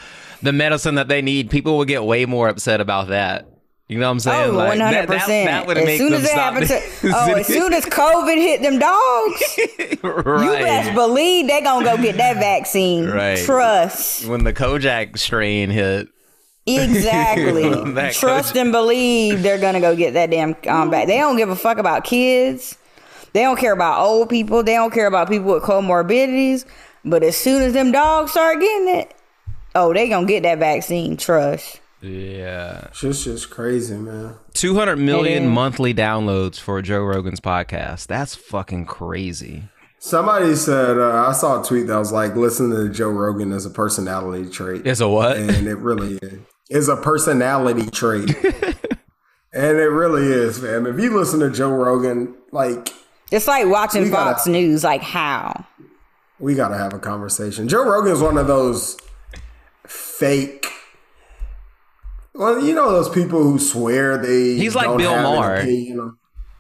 the 0.43 0.53
medicine 0.53 0.95
that 0.97 1.09
they 1.09 1.21
need, 1.23 1.51
people 1.51 1.79
would 1.79 1.89
get 1.89 2.05
way 2.05 2.25
more 2.27 2.49
upset 2.49 2.81
about 2.81 3.09
that. 3.09 3.47
You 3.89 3.99
know 3.99 4.05
what 4.07 4.13
I'm 4.13 4.21
saying? 4.21 4.51
oh, 4.51 4.53
Like, 4.53 4.69
one 4.69 4.79
that- 4.79 4.95
hundred 5.09 5.19
that- 5.19 5.27
That 5.47 5.67
would 5.67 5.79
As 5.79 5.85
make 5.87 5.99
soon 5.99 6.13
them 6.13 6.21
as 6.21 6.29
stop. 6.29 6.55
to, 6.57 6.83
oh, 7.15 7.35
as 7.37 7.47
soon 7.47 7.73
as 7.73 7.87
COVID 7.87 8.37
hit 8.37 8.61
them 8.61 8.79
dogs, 8.79 9.59
you 9.79 10.59
best 10.63 10.95
believe 10.95 11.47
they 11.49 11.63
gonna 11.63 11.85
go 11.87 11.97
get 11.97 12.19
that 12.19 12.37
vaccine. 12.37 13.07
Right. 13.07 13.39
Trust. 13.39 14.27
when 14.27 14.45
the 14.45 14.53
Kojak 14.53 15.17
strain 15.19 15.71
hit. 15.71 16.09
Exactly. 16.67 17.63
Trust 18.13 18.55
Kojak- 18.55 18.61
and 18.61 18.73
believe 18.73 19.43
they're 19.43 19.59
gonna 19.59 19.81
go 19.81 19.97
get 19.97 20.15
that 20.15 20.31
damn 20.31 20.55
um, 20.69 20.91
back. 20.91 21.07
They 21.07 21.17
don't 21.19 21.37
give 21.37 21.49
a 21.49 21.57
fuck 21.57 21.79
about 21.79 22.05
kids. 22.05 22.77
They 23.33 23.43
don't 23.43 23.59
care 23.59 23.73
about 23.73 24.01
old 24.01 24.29
people. 24.31 24.63
They 24.63 24.75
don't 24.75 24.93
care 24.93 25.07
about 25.07 25.29
people 25.29 25.55
with 25.55 25.63
comorbidities. 25.63 26.65
But 27.05 27.23
as 27.23 27.37
soon 27.37 27.63
as 27.63 27.73
them 27.73 27.93
dogs 27.93 28.33
start 28.33 28.61
getting 28.61 28.89
it, 28.97 29.15
oh, 29.75 29.93
they 29.95 30.09
gonna 30.09 30.27
get 30.27 30.43
that 30.43 30.59
vaccine. 30.59 31.17
Trust. 31.17 31.81
Yeah. 32.01 32.91
Shit's 32.93 33.25
just 33.25 33.51
crazy, 33.51 33.97
man. 33.97 34.35
200 34.55 34.97
million 34.97 35.43
It 35.45 35.47
is. 35.47 35.53
monthly 35.53 35.93
downloads 35.95 36.59
for 36.61 36.81
Joe 36.83 37.03
Rogan's 37.03 37.41
podcast. 37.41 38.07
That's 38.07 38.35
fucking 38.37 38.87
crazy. 38.87 39.65
Somebody 40.01 40.55
said 40.55 40.97
uh, 40.97 41.27
I 41.29 41.33
saw 41.33 41.61
a 41.61 41.65
tweet 41.65 41.89
that 41.89 41.99
was 41.99 42.13
like, 42.13 42.37
"Listen 42.37 42.71
to 42.71 42.89
Joe 42.89 43.09
Rogan 43.11 43.51
as 43.51 43.67
a 43.67 43.71
personality 43.71 44.49
trait." 44.49 44.87
It's 44.87 45.01
a 45.01 45.09
what? 45.09 45.37
and 45.39 45.67
it 45.67 45.75
really 45.79 46.19
is. 46.23 46.39
is 46.71 46.89
a 46.89 46.95
personality 46.97 47.91
trait, 47.91 48.29
and 49.53 49.77
it 49.79 49.91
really 49.91 50.23
is, 50.23 50.63
man. 50.63 50.87
If 50.87 51.01
you 51.01 51.17
listen 51.19 51.41
to 51.41 51.51
Joe 51.51 51.71
Rogan, 51.71 52.33
like 52.53 52.91
It's 53.31 53.47
like 53.49 53.67
watching 53.67 54.03
We 54.05 54.11
gotta- 54.11 54.35
Fox 54.35 54.47
News. 54.47 54.85
Like 54.85 55.03
how? 55.03 55.65
we 56.41 56.55
got 56.55 56.69
to 56.69 56.79
have 56.79 56.93
a 56.95 56.99
conversation. 57.01 57.67
Joe 57.69 57.85
Rogan 57.85 58.13
is 58.13 58.21
one 58.21 58.39
of 58.39 58.47
those 58.47 58.97
fake. 59.87 60.67
Well, 62.35 62.61
you 62.65 62.75
know 62.75 62.93
those 62.93 63.09
people 63.09 63.43
who 63.43 63.59
swear 63.59 64.17
they 64.19 64.55
He's 64.55 64.75
like 64.77 64.97
Bill 64.97 65.17
Maher. 65.21 65.65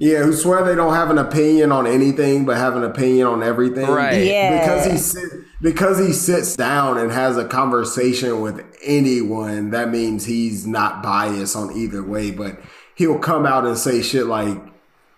Yeah, 0.00 0.22
who 0.22 0.32
swear 0.32 0.64
they 0.64 0.74
don't 0.76 0.94
have 0.94 1.10
an 1.10 1.18
opinion 1.18 1.72
on 1.72 1.86
anything 1.86 2.44
but 2.44 2.56
have 2.56 2.76
an 2.76 2.84
opinion 2.84 3.26
on 3.26 3.42
everything. 3.42 3.88
Right. 3.88 4.24
Yeah. 4.24 4.60
Because 4.60 4.86
he 4.92 4.96
sit, 4.98 5.24
because 5.60 5.98
he 6.04 6.12
sits 6.12 6.54
down 6.56 6.98
and 6.98 7.10
has 7.10 7.36
a 7.36 7.44
conversation 7.44 8.40
with 8.40 8.64
anyone, 8.84 9.70
that 9.70 9.90
means 9.90 10.24
he's 10.24 10.66
not 10.68 11.02
biased 11.02 11.56
on 11.56 11.76
either 11.76 12.02
way. 12.02 12.30
But 12.30 12.60
he'll 12.94 13.18
come 13.18 13.44
out 13.44 13.64
and 13.66 13.76
say 13.76 14.00
shit 14.02 14.26
like, 14.26 14.56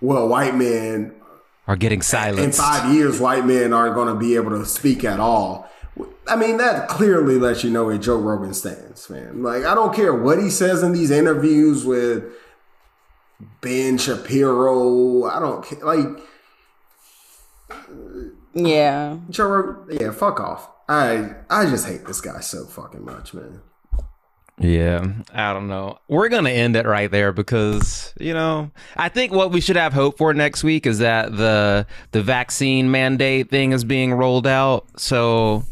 "Well, 0.00 0.28
white 0.28 0.54
men 0.56 1.14
Are 1.70 1.76
getting 1.76 2.02
silenced. 2.02 2.58
in 2.58 2.64
five 2.64 2.92
years, 2.92 3.20
white 3.20 3.46
men 3.46 3.72
aren't 3.72 3.94
going 3.94 4.08
to 4.12 4.18
be 4.18 4.34
able 4.34 4.50
to 4.50 4.66
speak 4.66 5.04
at 5.04 5.20
all. 5.20 5.70
I 6.26 6.34
mean, 6.34 6.56
that 6.56 6.88
clearly 6.88 7.38
lets 7.38 7.62
you 7.62 7.70
know 7.70 7.84
where 7.84 7.96
Joe 7.96 8.16
Rogan 8.18 8.54
stands, 8.54 9.08
man. 9.08 9.44
Like, 9.44 9.64
I 9.64 9.76
don't 9.76 9.94
care 9.94 10.12
what 10.12 10.42
he 10.42 10.50
says 10.50 10.82
in 10.82 10.92
these 10.92 11.12
interviews 11.12 11.84
with 11.84 12.24
Ben 13.60 13.98
Shapiro. 13.98 15.26
I 15.26 15.38
don't 15.38 15.64
care. 15.64 15.78
Like, 15.84 16.08
Yeah. 18.52 19.18
Joe 19.30 19.46
Rogan, 19.46 19.98
yeah, 20.00 20.10
fuck 20.10 20.40
off. 20.40 20.68
I 20.88 21.34
I 21.48 21.66
just 21.66 21.86
hate 21.86 22.04
this 22.06 22.20
guy 22.20 22.40
so 22.40 22.64
fucking 22.66 23.04
much, 23.04 23.32
man. 23.32 23.60
Yeah, 24.62 25.06
I 25.32 25.54
don't 25.54 25.68
know. 25.68 25.98
We're 26.06 26.28
gonna 26.28 26.50
end 26.50 26.76
it 26.76 26.84
right 26.84 27.10
there 27.10 27.32
because 27.32 28.12
you 28.20 28.34
know 28.34 28.70
I 28.94 29.08
think 29.08 29.32
what 29.32 29.52
we 29.52 29.60
should 29.62 29.76
have 29.76 29.94
hope 29.94 30.18
for 30.18 30.34
next 30.34 30.62
week 30.62 30.86
is 30.86 30.98
that 30.98 31.34
the 31.34 31.86
the 32.12 32.22
vaccine 32.22 32.90
mandate 32.90 33.48
thing 33.48 33.72
is 33.72 33.84
being 33.84 34.12
rolled 34.12 34.46
out. 34.46 34.86
So 35.00 35.64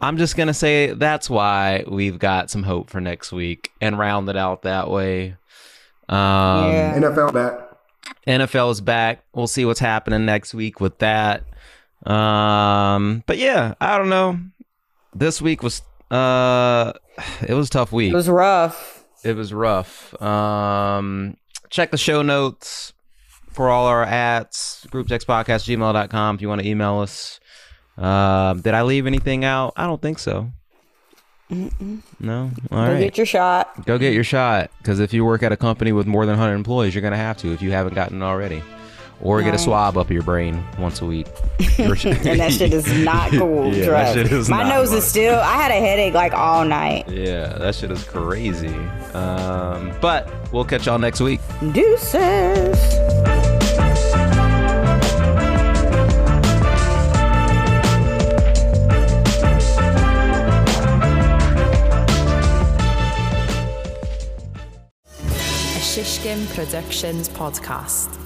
I'm 0.00 0.16
just 0.16 0.36
gonna 0.38 0.54
say 0.54 0.94
that's 0.94 1.28
why 1.28 1.84
we've 1.86 2.18
got 2.18 2.48
some 2.50 2.62
hope 2.62 2.88
for 2.88 2.98
next 3.00 3.30
week 3.30 3.70
and 3.78 3.98
round 3.98 4.26
it 4.30 4.38
out 4.38 4.62
that 4.62 4.88
way. 4.88 5.36
Um, 6.08 6.72
Yeah. 6.72 6.98
NFL 6.98 7.32
back. 7.34 7.58
NFL 8.26 8.70
is 8.72 8.80
back. 8.80 9.22
We'll 9.34 9.46
see 9.46 9.66
what's 9.66 9.80
happening 9.80 10.24
next 10.24 10.54
week 10.54 10.80
with 10.80 10.98
that. 11.00 11.44
Um, 12.06 13.22
but 13.26 13.36
yeah, 13.36 13.74
I 13.80 13.98
don't 13.98 14.08
know. 14.08 14.38
This 15.14 15.42
week 15.42 15.62
was 15.62 15.82
uh, 16.10 16.92
it 17.46 17.54
was 17.54 17.68
a 17.68 17.70
tough 17.70 17.92
week. 17.92 18.12
It 18.12 18.16
was 18.16 18.28
rough. 18.28 19.04
It 19.24 19.36
was 19.36 19.52
rough. 19.52 20.20
Um, 20.20 21.36
check 21.70 21.90
the 21.90 21.98
show 21.98 22.22
notes 22.22 22.92
for 23.50 23.68
all 23.70 23.86
our 23.86 24.02
ads. 24.04 24.86
Grouptextpodcast 24.90 25.64
gmail.com 25.66 26.34
if 26.36 26.42
you 26.42 26.48
want 26.48 26.60
to 26.60 26.66
email 26.68 26.98
us. 26.98 27.38
Um, 27.96 28.60
did 28.62 28.74
I 28.74 28.82
leave 28.82 29.06
anything 29.06 29.44
out? 29.44 29.74
I 29.76 29.86
don't 29.86 30.00
think 30.02 30.18
so. 30.18 30.50
No. 31.50 32.50
All 32.70 32.86
Go 32.86 32.92
right. 32.92 32.98
get 32.98 33.16
your 33.18 33.26
shot. 33.26 33.84
Go 33.84 33.98
get 33.98 34.14
your 34.14 34.24
shot. 34.24 34.70
Because 34.78 35.00
if 35.00 35.12
you 35.12 35.24
work 35.24 35.42
at 35.42 35.52
a 35.52 35.56
company 35.56 35.92
with 35.92 36.06
more 36.06 36.24
than 36.24 36.32
100 36.38 36.54
employees, 36.54 36.94
you're 36.94 37.02
going 37.02 37.12
to 37.12 37.18
have 37.18 37.36
to 37.38 37.52
if 37.52 37.60
you 37.60 37.72
haven't 37.72 37.94
gotten 37.94 38.22
it 38.22 38.24
already. 38.24 38.62
Or 39.22 39.40
get 39.40 39.54
a 39.54 39.58
swab 39.58 39.96
up 39.96 40.10
your 40.10 40.22
brain 40.22 40.64
once 40.78 41.00
a 41.00 41.06
week. 41.06 41.28
and 41.78 41.94
that 42.40 42.52
shit 42.52 42.72
is 42.72 42.92
not 43.04 43.30
cool. 43.30 43.72
Yeah, 43.72 43.86
that 43.86 44.14
shit 44.14 44.32
is 44.32 44.48
My 44.48 44.64
not 44.64 44.68
nose 44.68 44.88
fun. 44.88 44.98
is 44.98 45.06
still. 45.06 45.38
I 45.38 45.54
had 45.54 45.70
a 45.70 45.78
headache 45.80 46.12
like 46.14 46.32
all 46.32 46.64
night. 46.64 47.08
Yeah, 47.08 47.46
that 47.58 47.74
shit 47.76 47.92
is 47.92 48.02
crazy. 48.02 48.74
Um, 49.14 49.92
but 50.00 50.28
we'll 50.52 50.64
catch 50.64 50.86
y'all 50.86 50.98
next 50.98 51.20
week. 51.20 51.40
Deuces. 51.72 52.78
A 65.18 65.80
Shishkin 65.84 66.46
Productions 66.54 67.28
podcast. 67.28 68.21